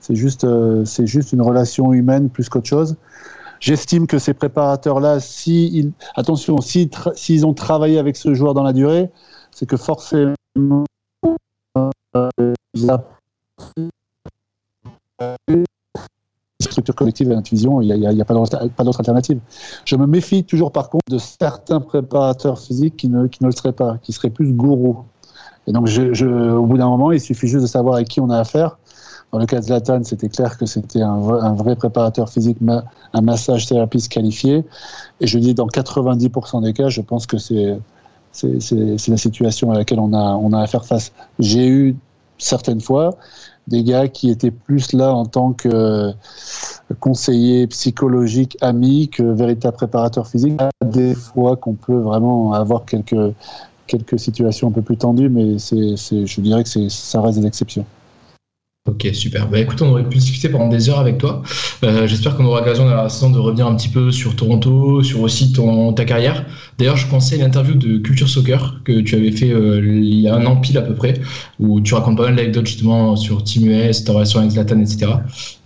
c'est 0.00 0.16
juste, 0.16 0.44
c'est 0.84 1.06
juste 1.06 1.32
une 1.32 1.42
relation 1.42 1.92
humaine 1.92 2.28
plus 2.28 2.48
qu'autre 2.48 2.66
chose. 2.66 2.96
J'estime 3.60 4.08
que 4.08 4.18
ces 4.18 4.34
préparateurs-là, 4.34 5.20
si 5.20 5.92
attention, 6.16 6.60
s'ils 6.60 6.90
si, 7.14 7.44
ont 7.44 7.54
travaillé 7.54 7.98
avec 7.98 8.16
ce 8.16 8.34
joueur 8.34 8.54
dans 8.54 8.64
la 8.64 8.72
durée, 8.72 9.10
c'est 9.52 9.66
que 9.66 9.76
forcément 9.76 10.34
structure 16.72 16.94
collective 16.94 17.30
et 17.30 17.34
l'intuition, 17.34 17.80
il 17.80 17.92
n'y 17.94 18.20
a, 18.20 18.24
pas 18.24 18.34
d'autre 18.34 19.00
alternative. 19.00 19.38
Je 19.84 19.96
me 19.96 20.06
méfie 20.06 20.44
toujours 20.44 20.72
par 20.72 20.88
contre 20.88 21.04
de 21.10 21.18
certains 21.18 21.80
préparateurs 21.80 22.58
physiques 22.58 22.96
qui 22.96 23.08
ne, 23.08 23.22
le 23.24 23.52
seraient 23.52 23.72
pas, 23.72 23.98
qui 24.02 24.12
seraient 24.12 24.30
plus 24.30 24.52
gourous. 24.52 25.04
Et 25.66 25.72
donc, 25.72 25.88
au 25.88 26.66
bout 26.66 26.78
d'un 26.78 26.88
moment, 26.88 27.12
il 27.12 27.20
suffit 27.20 27.46
juste 27.46 27.62
de 27.62 27.68
savoir 27.68 27.96
avec 27.96 28.08
qui 28.08 28.20
on 28.20 28.30
a 28.30 28.38
affaire. 28.38 28.78
Dans 29.32 29.38
le 29.38 29.46
cas 29.46 29.60
de 29.60 29.64
Zlatan, 29.64 30.04
c'était 30.04 30.28
clair 30.28 30.58
que 30.58 30.66
c'était 30.66 31.00
un, 31.00 31.18
vrai 31.54 31.74
préparateur 31.76 32.28
physique, 32.28 32.58
un 33.14 33.20
massage 33.22 33.66
thérapeute 33.66 34.08
qualifié. 34.08 34.64
Et 35.20 35.26
je 35.26 35.38
dis, 35.38 35.54
dans 35.54 35.68
90% 35.68 36.62
des 36.62 36.72
cas, 36.72 36.88
je 36.88 37.00
pense 37.00 37.26
que 37.26 37.38
c'est 37.38 37.78
la 38.42 39.16
situation 39.16 39.70
à 39.70 39.78
laquelle 39.78 40.00
on 40.00 40.12
a, 40.12 40.34
on 40.34 40.66
face. 40.66 41.12
J'ai 41.38 41.66
eu 41.66 41.96
certaines 42.38 42.80
fois 42.80 43.16
des 43.68 43.84
gars 43.84 44.08
qui 44.08 44.30
étaient 44.30 44.50
plus 44.50 44.92
là 44.92 45.12
en 45.12 45.24
tant 45.24 45.52
que 45.52 46.12
conseiller 47.00 47.66
psychologique, 47.68 48.56
ami, 48.60 49.08
que 49.08 49.22
véritable 49.22 49.76
préparateur 49.76 50.26
physique. 50.26 50.60
Des 50.84 51.14
fois 51.14 51.56
qu'on 51.56 51.74
peut 51.74 51.98
vraiment 51.98 52.52
avoir 52.52 52.84
quelques, 52.84 53.34
quelques 53.86 54.18
situations 54.18 54.68
un 54.68 54.72
peu 54.72 54.82
plus 54.82 54.96
tendues, 54.96 55.28
mais 55.28 55.58
c'est, 55.58 55.96
je 55.96 56.40
dirais 56.40 56.64
que 56.64 56.88
ça 56.88 57.20
reste 57.20 57.38
des 57.38 57.46
exceptions. 57.46 57.86
Ok, 58.84 59.06
super. 59.12 59.48
Bah, 59.48 59.60
écoute, 59.60 59.80
on 59.80 59.90
aurait 59.90 60.08
pu 60.08 60.18
discuter 60.18 60.48
pendant 60.48 60.66
des 60.66 60.90
heures 60.90 60.98
avec 60.98 61.16
toi. 61.18 61.42
Euh, 61.84 62.08
J'espère 62.08 62.36
qu'on 62.36 62.44
aura 62.46 62.58
l'occasion 62.60 62.84
dans 62.84 62.96
la 62.96 63.08
saison 63.08 63.30
de 63.30 63.38
revenir 63.38 63.68
un 63.68 63.76
petit 63.76 63.88
peu 63.88 64.10
sur 64.10 64.34
Toronto, 64.34 65.04
sur 65.04 65.20
aussi 65.20 65.52
ton, 65.52 65.92
ta 65.92 66.04
carrière. 66.04 66.44
D'ailleurs, 66.78 66.96
je 66.96 67.06
pensais 67.06 67.36
à 67.36 67.38
une 67.38 67.44
interview 67.44 67.76
de 67.76 67.98
Culture 67.98 68.28
Soccer 68.28 68.80
que 68.84 69.00
tu 69.00 69.14
avais 69.14 69.30
fait 69.30 69.52
euh, 69.52 69.80
il 69.86 70.20
y 70.20 70.26
a 70.26 70.34
un 70.34 70.44
an 70.46 70.56
pile 70.56 70.78
à 70.78 70.82
peu 70.82 70.96
près, 70.96 71.14
où 71.60 71.80
tu 71.80 71.94
racontes 71.94 72.16
pas 72.16 72.24
mal 72.24 72.34
d'anecdotes 72.34 72.66
justement 72.66 73.14
sur 73.14 73.44
Team 73.44 73.68
US, 73.70 74.02
ta 74.02 74.14
relation 74.14 74.40
avec 74.40 74.50
Zlatan, 74.50 74.80
etc. 74.80 75.12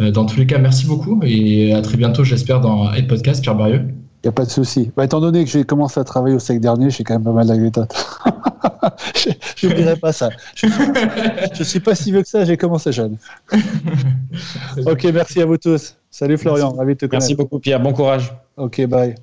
Euh, 0.03 0.11
dans 0.11 0.27
tous 0.27 0.39
les 0.39 0.47
cas, 0.47 0.59
merci 0.59 0.85
beaucoup 0.87 1.19
et 1.25 1.73
à 1.73 1.81
très 1.81 1.97
bientôt, 1.97 2.23
j'espère, 2.23 2.61
dans 2.61 2.93
Head 2.93 3.09
Podcast, 3.09 3.41
Pierre 3.43 3.57
Barieux. 3.57 3.96
N'y 4.27 4.31
a 4.31 4.33
pas 4.33 4.45
de 4.45 4.51
souci. 4.51 4.91
Bah, 4.97 5.05
étant 5.05 5.21
donné 5.21 5.45
que 5.45 5.51
j'ai 5.53 5.63
commencé 5.63 6.01
à 6.01 6.03
travailler 6.03 6.35
au 6.35 6.41
sec 6.41 6.59
dernier, 6.59 6.91
j'ai 6.91 7.05
quand 7.05 7.15
même 7.15 7.23
pas 7.23 7.31
mal 7.31 7.47
d'anecdotes. 7.47 7.95
je 9.57 9.69
ne 9.69 9.73
dirais 9.73 9.95
pas 9.95 10.13
ça. 10.13 10.31
Je 10.57 10.67
ne 10.67 11.63
suis 11.65 11.79
pas 11.79 11.95
si 11.95 12.11
vieux 12.11 12.23
que 12.23 12.29
ça, 12.29 12.45
j'ai 12.45 12.57
commencé 12.57 12.91
jeune. 12.91 13.19
ok, 14.85 15.05
merci 15.15 15.41
à 15.41 15.47
vous 15.47 15.59
tous. 15.59 15.95
Salut 16.11 16.39
Florian, 16.39 16.71
merci. 16.71 16.79
ravi 16.79 16.95
de 16.95 16.99
te 16.99 17.07
connaître. 17.07 17.23
Merci 17.23 17.37
beaucoup 17.37 17.61
Pierre, 17.61 17.79
bon 17.79 17.93
courage. 17.93 18.35
Ok, 18.57 18.85
bye. 18.87 19.15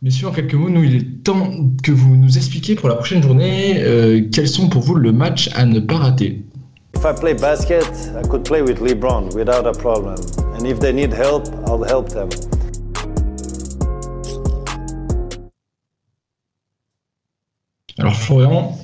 Messieurs, 0.00 0.28
en 0.28 0.30
quelques 0.30 0.54
mots, 0.54 0.70
nous, 0.70 0.84
il 0.84 0.94
est 0.94 1.24
temps 1.24 1.50
que 1.82 1.90
vous 1.90 2.14
nous 2.14 2.36
expliquiez 2.36 2.76
pour 2.76 2.88
la 2.88 2.94
prochaine 2.94 3.24
journée 3.24 3.82
euh, 3.82 4.22
quels 4.32 4.46
sont 4.46 4.68
pour 4.68 4.82
vous 4.82 4.94
le 4.94 5.10
match 5.10 5.50
à 5.56 5.66
ne 5.66 5.80
pas 5.80 5.96
rater? 5.96 6.44
If 7.00 7.06
I 7.06 7.14
play 7.14 7.32
basket, 7.32 7.88
I 8.14 8.20
could 8.28 8.44
play 8.44 8.60
with 8.60 8.78
LeBron 8.78 9.34
without 9.34 9.66
a 9.66 9.72
problem. 9.72 10.16
And 10.52 10.66
if 10.66 10.80
they 10.80 10.92
need 10.92 11.14
help, 11.14 11.48
I'll 11.66 11.82
help 11.82 12.10
them. 12.10 12.28
Alors 17.98 18.14
Florian, 18.14 18.76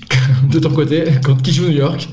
de 0.50 0.58
ton 0.58 0.70
côté, 0.70 1.04
quand 1.22 1.42
qui 1.42 1.52
joue 1.52 1.64
New 1.64 1.76
York, 1.76 2.08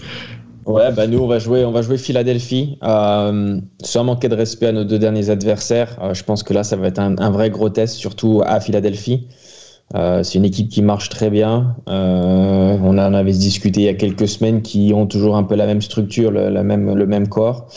Ouais, 0.65 0.91
bah 0.91 1.07
nous 1.07 1.19
on 1.19 1.27
va 1.27 1.39
jouer, 1.39 1.63
on 1.63 1.71
va 1.71 1.81
jouer 1.81 1.97
Philadelphie. 1.97 2.77
Euh, 2.83 3.57
sans 3.81 4.03
manquer 4.03 4.27
de 4.27 4.35
respect 4.35 4.67
à 4.67 4.73
nos 4.73 4.83
deux 4.83 4.99
derniers 4.99 5.29
adversaires, 5.29 5.97
euh, 6.01 6.13
je 6.13 6.25
pense 6.25 6.43
que 6.43 6.53
là 6.53 6.65
ça 6.65 6.75
va 6.75 6.87
être 6.87 6.99
un, 6.99 7.17
un 7.19 7.29
vrai 7.29 7.49
gros 7.49 7.69
test, 7.69 7.95
surtout 7.95 8.41
à 8.45 8.59
Philadelphie. 8.59 9.29
Euh, 9.95 10.21
c'est 10.21 10.37
une 10.37 10.45
équipe 10.45 10.69
qui 10.69 10.81
marche 10.81 11.09
très 11.09 11.29
bien. 11.29 11.75
Euh, 11.87 12.77
on 12.83 12.97
en 12.97 13.13
avait 13.13 13.31
discuté 13.31 13.81
il 13.81 13.85
y 13.85 13.89
a 13.89 13.93
quelques 13.93 14.27
semaines, 14.27 14.61
qui 14.61 14.91
ont 14.93 15.07
toujours 15.07 15.37
un 15.37 15.43
peu 15.43 15.55
la 15.55 15.65
même 15.65 15.81
structure, 15.81 16.31
le, 16.31 16.49
même, 16.63 17.27
corps. 17.27 17.67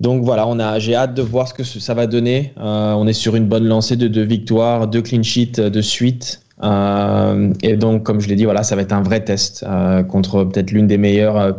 Donc 0.00 0.24
voilà, 0.24 0.78
j'ai 0.78 0.94
hâte 0.94 1.14
de 1.14 1.22
voir 1.22 1.48
ce 1.48 1.54
que 1.54 1.64
ça 1.64 1.94
va 1.94 2.06
donner. 2.06 2.52
Euh, 2.58 2.92
on 2.92 3.06
est 3.06 3.12
sur 3.12 3.36
une 3.36 3.46
bonne 3.46 3.66
lancée 3.66 3.96
de 3.96 4.08
deux 4.08 4.24
victoires, 4.24 4.88
deux 4.88 5.02
clean 5.02 5.22
sheets 5.22 5.60
de 5.60 5.80
suite. 5.82 6.40
Et 6.62 7.76
donc, 7.76 8.04
comme 8.04 8.20
je 8.20 8.28
l'ai 8.28 8.36
dit, 8.36 8.44
voilà, 8.44 8.62
ça 8.62 8.74
va 8.74 8.82
être 8.82 8.92
un 8.92 9.02
vrai 9.02 9.22
test 9.22 9.66
contre 10.08 10.44
peut-être 10.44 10.70
l'une 10.70 10.86
des 10.86 10.96
meilleures, 10.96 11.58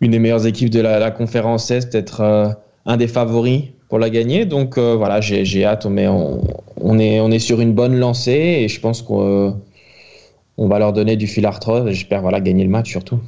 une 0.00 0.12
des 0.12 0.20
meilleures 0.20 0.46
équipes 0.46 0.70
de 0.70 0.80
la, 0.80 1.10
conférence 1.10 1.70
Est, 1.72 1.90
peut-être 1.90 2.56
un 2.86 2.96
des 2.96 3.08
favoris 3.08 3.64
pour 3.94 4.00
la 4.00 4.10
gagner. 4.10 4.44
Donc 4.44 4.76
euh, 4.76 4.96
voilà, 4.96 5.20
j'ai, 5.20 5.44
j'ai 5.44 5.64
hâte. 5.64 5.86
Mais 5.86 6.08
on, 6.08 6.42
on, 6.80 6.98
est, 6.98 7.20
on 7.20 7.30
est 7.30 7.38
sur 7.38 7.60
une 7.60 7.72
bonne 7.74 7.96
lancée 7.96 8.32
et 8.62 8.68
je 8.68 8.80
pense 8.80 9.02
qu'on 9.02 9.56
on 10.58 10.66
va 10.66 10.80
leur 10.80 10.92
donner 10.92 11.14
du 11.14 11.28
fil 11.28 11.46
à 11.46 11.52
retordre. 11.52 11.88
et 11.88 11.94
J'espère 11.94 12.20
voilà 12.20 12.40
gagner 12.40 12.64
le 12.64 12.70
match 12.70 12.90
surtout. 12.90 13.20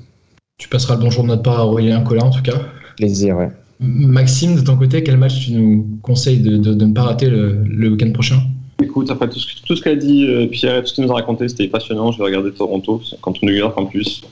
Tu 0.58 0.68
passeras 0.68 0.96
le 0.96 1.02
bonjour 1.02 1.22
de 1.22 1.28
notre 1.28 1.42
part 1.42 1.60
à 1.60 1.66
Aurélien 1.68 2.00
Collin 2.00 2.24
en 2.24 2.30
tout 2.30 2.42
cas. 2.42 2.58
Plaisir, 2.96 3.36
ouais. 3.36 3.48
Maxime, 3.78 4.56
de 4.56 4.60
ton 4.62 4.76
côté, 4.76 5.04
quel 5.04 5.18
match 5.18 5.38
tu 5.44 5.52
nous 5.52 5.86
conseilles 6.02 6.40
de, 6.40 6.56
de, 6.56 6.74
de 6.74 6.84
ne 6.84 6.92
pas 6.92 7.02
rater 7.02 7.28
le, 7.30 7.62
le 7.64 7.90
week-end 7.90 8.10
prochain? 8.10 8.40
Écoute, 8.82 9.08
après 9.10 9.28
tout 9.28 9.38
ce, 9.38 9.46
que- 9.46 9.66
tout 9.66 9.76
ce 9.76 9.82
qu'a 9.82 9.94
dit 9.94 10.26
euh, 10.26 10.46
Pierre 10.48 10.78
et 10.78 10.80
tout 10.80 10.88
ce 10.88 10.94
qu'il 10.94 11.04
nous 11.04 11.12
a 11.12 11.14
raconté, 11.14 11.46
c'était 11.48 11.68
passionnant. 11.68 12.10
Je 12.10 12.18
vais 12.18 12.24
regarder 12.24 12.50
Toronto 12.52 13.00
c'est 13.08 13.20
contre 13.20 13.44
New 13.44 13.52
York 13.52 13.78
en 13.78 13.86
plus. 13.86 14.22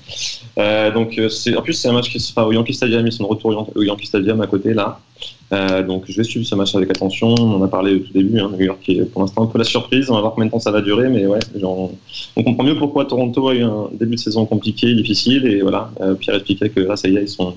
Euh, 0.59 0.91
donc, 0.91 1.17
euh, 1.19 1.29
c'est, 1.29 1.55
en 1.57 1.63
plus, 1.63 1.75
c'est 1.75 1.89
un 1.89 1.93
match 1.93 2.11
qui 2.11 2.19
se 2.19 2.33
fera 2.33 2.47
au 2.49 2.53
Yankee 2.53 2.75
Stadium. 2.75 3.07
Ils 3.07 3.13
sont 3.13 3.23
de 3.25 3.29
retour 3.29 3.71
au 3.73 3.83
Yankee 3.83 4.07
Stadium 4.07 4.41
à 4.41 4.47
côté 4.49 4.75
là. 4.75 4.99
Euh, 5.53 5.83
donc, 5.83 6.05
je 6.09 6.17
vais 6.17 6.25
suivre 6.25 6.47
ce 6.47 6.55
match 6.55 6.75
avec 6.75 6.91
attention. 6.91 7.35
On 7.39 7.61
en 7.61 7.63
a 7.63 7.69
parlé 7.69 7.95
au 7.95 7.99
tout 7.99 8.13
début. 8.13 8.39
Hein, 8.41 8.51
New 8.53 8.65
York 8.65 8.89
est 8.89 9.05
pour 9.05 9.23
l'instant 9.23 9.45
un 9.45 9.47
peu 9.47 9.59
la 9.59 9.65
surprise. 9.65 10.11
On 10.11 10.15
va 10.15 10.21
voir 10.21 10.35
combien 10.35 10.47
de 10.47 10.51
temps 10.51 10.59
ça 10.59 10.71
va 10.71 10.81
durer. 10.81 11.09
Mais 11.09 11.27
ouais, 11.27 11.41
on 11.63 12.43
comprend 12.43 12.65
mieux 12.65 12.77
pourquoi 12.77 13.05
Toronto 13.05 13.49
a 13.49 13.55
eu 13.55 13.63
un 13.63 13.89
début 13.93 14.17
de 14.17 14.21
saison 14.21 14.47
compliqué, 14.47 14.95
difficile. 14.95 15.47
Et 15.47 15.63
voilà, 15.63 15.91
euh, 16.01 16.15
Pierre 16.15 16.37
expliquait 16.37 16.71
que 16.71 16.81
là, 16.81 16.97
ça 16.97 17.09
y 17.09 17.17
est, 17.17 17.23
ils 17.23 17.29
sont. 17.29 17.55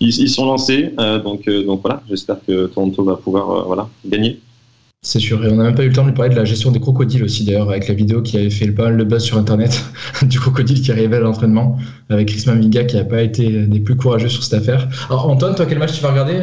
Ils, 0.00 0.30
sont 0.30 0.46
lancés, 0.46 0.94
euh, 1.00 1.18
donc, 1.18 1.48
euh, 1.48 1.64
donc 1.64 1.80
voilà, 1.82 2.00
j'espère 2.08 2.36
que 2.46 2.66
Toronto 2.66 3.02
va 3.02 3.16
pouvoir 3.16 3.66
voilà, 3.66 3.88
gagner. 4.06 4.38
C'est 5.02 5.18
sûr, 5.18 5.44
et 5.44 5.50
on 5.50 5.56
n'a 5.56 5.64
même 5.64 5.74
pas 5.74 5.82
eu 5.82 5.88
le 5.88 5.92
temps 5.92 6.06
de 6.06 6.12
parler 6.12 6.30
de 6.30 6.38
la 6.38 6.44
gestion 6.44 6.70
des 6.70 6.78
crocodiles 6.78 7.24
aussi 7.24 7.42
d'ailleurs, 7.44 7.68
avec 7.68 7.88
la 7.88 7.94
vidéo 7.94 8.22
qui 8.22 8.36
avait 8.36 8.50
fait 8.50 8.66
le 8.66 8.72
de 8.72 9.02
buzz 9.02 9.24
sur 9.24 9.38
internet, 9.38 9.84
du 10.22 10.38
crocodile 10.38 10.80
qui 10.82 10.92
arrivait 10.92 11.16
à 11.16 11.20
l'entraînement, 11.20 11.78
avec 12.10 12.28
Chris 12.28 12.44
Maminga 12.46 12.84
qui 12.84 12.94
n'a 12.94 13.02
pas 13.02 13.22
été 13.22 13.66
des 13.66 13.80
plus 13.80 13.96
courageux 13.96 14.28
sur 14.28 14.44
cette 14.44 14.54
affaire. 14.54 14.88
Alors 15.08 15.28
Antoine, 15.28 15.56
toi 15.56 15.66
quel 15.66 15.80
match 15.80 15.94
tu 15.94 16.00
vas 16.00 16.10
regarder 16.10 16.42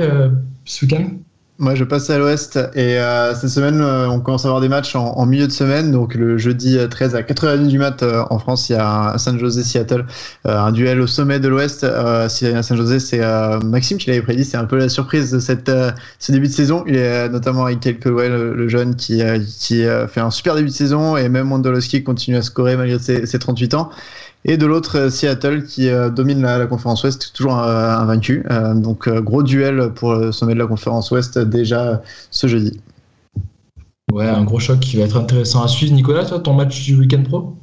euh, 0.68 0.86
week-end 0.86 1.20
Moi, 1.57 1.74
je 1.76 1.86
passe 1.86 2.09
à 2.09 2.18
l'ouest 2.20 2.57
et 2.76 2.99
euh, 2.99 3.34
cette 3.34 3.49
semaine, 3.49 3.80
euh, 3.80 4.09
on 4.09 4.20
commence 4.20 4.43
à 4.43 4.49
avoir 4.49 4.59
des 4.59 4.68
matchs 4.68 4.93
en, 4.97 5.26
milieu 5.26 5.47
de 5.47 5.53
semaine. 5.53 5.89
Donc, 5.89 6.13
le 6.13 6.38
jeudi 6.38 6.78
euh, 6.78 6.89
13 6.89 7.16
à 7.16 7.22
4h30 7.24 7.68
du 7.68 7.78
mat 7.80 8.03
euh, 8.03 8.24
en 8.30 8.39
France, 8.39 8.68
il 8.70 8.74
y 8.74 8.76
a 8.76 9.13
un 9.13 9.18
San 9.18 9.39
Jose 9.39 9.63
Seattle, 9.63 10.05
euh, 10.47 10.59
un 10.59 10.74
duel 10.74 10.99
au 10.99 11.07
sommet 11.07 11.39
de 11.39 11.47
l'ouest. 11.47 11.86
Euh, 11.86 12.28
si- 12.28 12.45
San 12.61 12.76
Jose, 12.76 12.97
c'est 12.99 13.22
euh, 13.24 13.61
Maxime 13.61 13.97
qui 13.97 14.09
l'avait 14.09 14.22
prédit, 14.22 14.43
c'est 14.43 14.57
un 14.57 14.66
peu 14.66 14.78
la 14.78 14.89
surprise 14.89 15.32
de 15.32 15.39
cette, 15.39 15.70
euh, 15.70 15.91
ce 16.20 16.34
début 16.34 16.47
de 16.47 16.53
saison. 16.53 16.84
Il 16.88 16.97
est 16.97 17.28
euh, 17.28 17.30
notamment 17.30 17.63
avec 17.66 17.80
quelques 17.80 18.07
ouais, 18.07 18.28
le, 18.28 18.68
jeune 18.68 18.95
qui, 18.97 19.22
euh, 19.22 19.39
qui 19.59 19.86
euh, 19.86 20.09
fait 20.09 20.20
un 20.20 20.32
super 20.32 20.55
début 20.55 20.68
de 20.70 20.74
saison 20.74 21.16
et 21.16 21.30
même 21.30 21.49
Wondolowski 21.53 22.03
continue 22.03 22.36
à 22.36 22.41
scorer 22.41 22.76
malgré 22.76 22.99
ses, 22.99 23.26
ses 23.26 23.39
38 23.39 23.76
ans. 23.76 23.89
Et 24.48 24.58
de 24.58 24.66
l'autre, 24.68 24.98
euh, 24.98 25.10
Seattle 25.10 25.64
qui 25.64 25.89
euh, 25.89 26.12
domine 26.12 26.43
la, 26.43 26.60
la 26.60 26.68
conférence 26.68 27.04
Ouest, 27.04 27.34
toujours 27.34 27.58
euh, 27.58 27.98
invaincu. 27.98 28.46
Euh, 28.52 28.76
donc, 28.76 29.08
euh, 29.08 29.20
gros 29.20 29.41
duel 29.41 29.91
pour 29.96 30.14
le 30.14 30.32
sommet 30.32 30.54
de 30.54 30.60
la 30.60 30.68
conférence 30.68 31.10
Ouest 31.10 31.39
déjà 31.39 31.82
euh, 31.82 31.98
ce 32.30 32.46
jeudi. 32.46 32.80
Ouais, 34.14 34.28
un 34.28 34.43
gros 34.43 34.60
choc 34.60 34.80
qui 34.80 34.98
va 34.98 35.04
être 35.04 35.18
intéressant 35.18 35.64
à 35.64 35.68
suivre. 35.68 35.96
Nicolas, 35.96 36.26
toi, 36.26 36.39
ton 36.39 36.54
match 36.54 36.84
du 36.84 36.96
week-end 36.96 37.24
pro? 37.24 37.56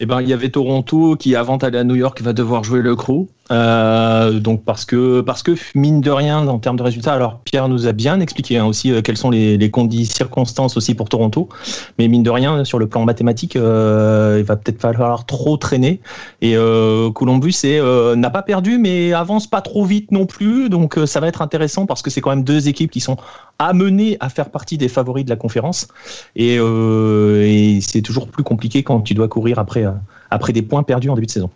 Eh 0.00 0.06
ben, 0.06 0.20
il 0.20 0.28
y 0.28 0.32
avait 0.32 0.48
Toronto 0.48 1.14
qui, 1.14 1.36
avant 1.36 1.56
d'aller 1.56 1.78
à 1.78 1.84
New 1.84 1.94
York, 1.94 2.20
va 2.20 2.32
devoir 2.32 2.64
jouer 2.64 2.82
le 2.82 2.96
crew. 2.96 3.28
Euh, 3.50 4.40
donc 4.40 4.64
parce 4.64 4.86
que 4.86 5.20
parce 5.20 5.42
que 5.42 5.52
mine 5.74 6.00
de 6.00 6.10
rien 6.10 6.48
en 6.48 6.58
termes 6.58 6.78
de 6.78 6.82
résultats, 6.82 7.12
alors 7.12 7.40
Pierre 7.40 7.68
nous 7.68 7.86
a 7.86 7.92
bien 7.92 8.20
expliqué 8.20 8.56
hein, 8.56 8.64
aussi 8.64 8.90
euh, 8.90 9.02
quelles 9.02 9.18
sont 9.18 9.28
les, 9.28 9.58
les 9.58 9.68
condi- 9.68 10.06
circonstances 10.06 10.78
aussi 10.78 10.94
pour 10.94 11.10
Toronto, 11.10 11.50
mais 11.98 12.08
mine 12.08 12.22
de 12.22 12.30
rien 12.30 12.64
sur 12.64 12.78
le 12.78 12.86
plan 12.86 13.04
mathématique, 13.04 13.56
euh, 13.56 14.36
il 14.38 14.44
va 14.44 14.56
peut-être 14.56 14.80
falloir 14.80 15.26
trop 15.26 15.58
traîner. 15.58 16.00
Et 16.40 16.56
euh, 16.56 17.10
Columbus 17.10 17.54
euh, 17.64 18.16
n'a 18.16 18.30
pas 18.30 18.42
perdu, 18.42 18.78
mais 18.78 19.12
avance 19.12 19.46
pas 19.46 19.60
trop 19.60 19.84
vite 19.84 20.10
non 20.10 20.24
plus, 20.24 20.70
donc 20.70 20.96
euh, 20.96 21.04
ça 21.04 21.20
va 21.20 21.28
être 21.28 21.42
intéressant 21.42 21.84
parce 21.84 22.00
que 22.00 22.08
c'est 22.08 22.22
quand 22.22 22.30
même 22.30 22.44
deux 22.44 22.68
équipes 22.68 22.90
qui 22.90 23.00
sont 23.00 23.18
amenées 23.58 24.16
à 24.20 24.30
faire 24.30 24.48
partie 24.48 24.78
des 24.78 24.88
favoris 24.88 25.26
de 25.26 25.30
la 25.30 25.36
conférence, 25.36 25.88
et, 26.34 26.54
et 26.56 27.80
c'est 27.82 28.02
toujours 28.02 28.28
plus 28.28 28.42
compliqué 28.42 28.82
quand 28.82 29.02
tu 29.02 29.12
dois 29.12 29.28
courir 29.28 29.58
après 29.58 29.84
après 30.30 30.52
des 30.54 30.62
points 30.62 30.82
perdus 30.82 31.10
en 31.10 31.14
début 31.14 31.26
de 31.26 31.30
saison. 31.30 31.50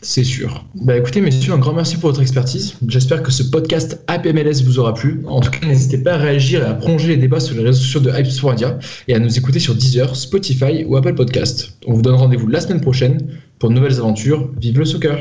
C'est 0.00 0.22
sûr. 0.22 0.64
Bah 0.74 0.96
écoutez 0.96 1.20
messieurs, 1.20 1.52
un 1.52 1.58
grand 1.58 1.72
merci 1.72 1.96
pour 1.96 2.10
votre 2.10 2.22
expertise. 2.22 2.74
J'espère 2.86 3.22
que 3.22 3.32
ce 3.32 3.42
podcast 3.42 4.00
APMLS 4.06 4.62
vous 4.64 4.78
aura 4.78 4.94
plu. 4.94 5.22
En 5.26 5.40
tout 5.40 5.50
cas, 5.50 5.66
n'hésitez 5.66 5.98
pas 5.98 6.14
à 6.14 6.16
réagir 6.18 6.62
et 6.62 6.66
à 6.66 6.74
prolonger 6.74 7.08
les 7.08 7.16
débats 7.16 7.40
sur 7.40 7.56
les 7.56 7.64
réseaux 7.64 7.80
sociaux 7.80 8.00
de 8.00 8.10
Hype 8.10 8.28
India 8.44 8.78
et 9.08 9.14
à 9.14 9.18
nous 9.18 9.36
écouter 9.36 9.58
sur 9.58 9.74
Deezer, 9.74 10.14
Spotify 10.14 10.84
ou 10.86 10.96
Apple 10.96 11.14
Podcast. 11.14 11.76
On 11.86 11.94
vous 11.94 12.02
donne 12.02 12.14
rendez-vous 12.14 12.46
la 12.46 12.60
semaine 12.60 12.80
prochaine 12.80 13.38
pour 13.58 13.70
de 13.70 13.74
nouvelles 13.74 13.98
aventures. 13.98 14.48
Vive 14.60 14.78
le 14.78 14.84
soccer 14.84 15.18